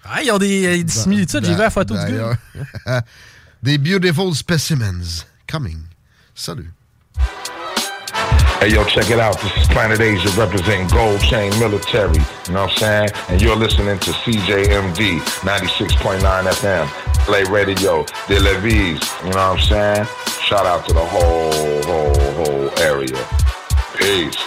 Ah, 0.05 0.21
ils 0.23 0.31
ont 0.31 0.37
des, 0.37 0.65
euh, 0.65 0.83
des 0.83 0.89
similitudes. 0.91 1.45
J'ai 1.45 1.53
vu 1.53 1.59
la 1.59 1.69
photo 1.69 1.93
du 1.95 2.13
gars. 2.17 3.01
Des 3.63 3.77
beautiful 3.77 4.33
specimens 4.33 5.25
coming. 5.47 5.77
Salut. 6.33 6.71
Hey, 8.59 8.69
yo, 8.73 8.83
check 8.85 9.09
it 9.09 9.19
out. 9.19 9.39
This 9.39 9.51
is 9.57 9.67
Planet 9.69 9.99
Asia 10.01 10.29
representing 10.37 10.87
Gold 10.87 11.19
Chain 11.21 11.51
Military. 11.59 12.17
You 12.47 12.53
know 12.53 12.63
what 12.65 12.71
I'm 12.71 12.77
saying? 12.77 13.09
And 13.29 13.41
you're 13.41 13.55
listening 13.55 13.97
to 13.99 14.11
CJMD 14.11 15.19
96.9 15.41 16.21
FM. 16.21 16.87
Play 17.25 17.43
Radio, 17.45 18.05
De 18.27 18.39
Levis. 18.39 18.99
You 19.23 19.29
know 19.31 19.37
what 19.37 19.37
I'm 19.37 19.59
saying? 19.59 20.07
Shout 20.43 20.65
out 20.65 20.87
to 20.87 20.93
the 20.93 21.05
whole, 21.05 21.81
whole, 21.83 22.45
whole 22.45 22.79
area. 22.79 23.17
Peace. 23.97 24.37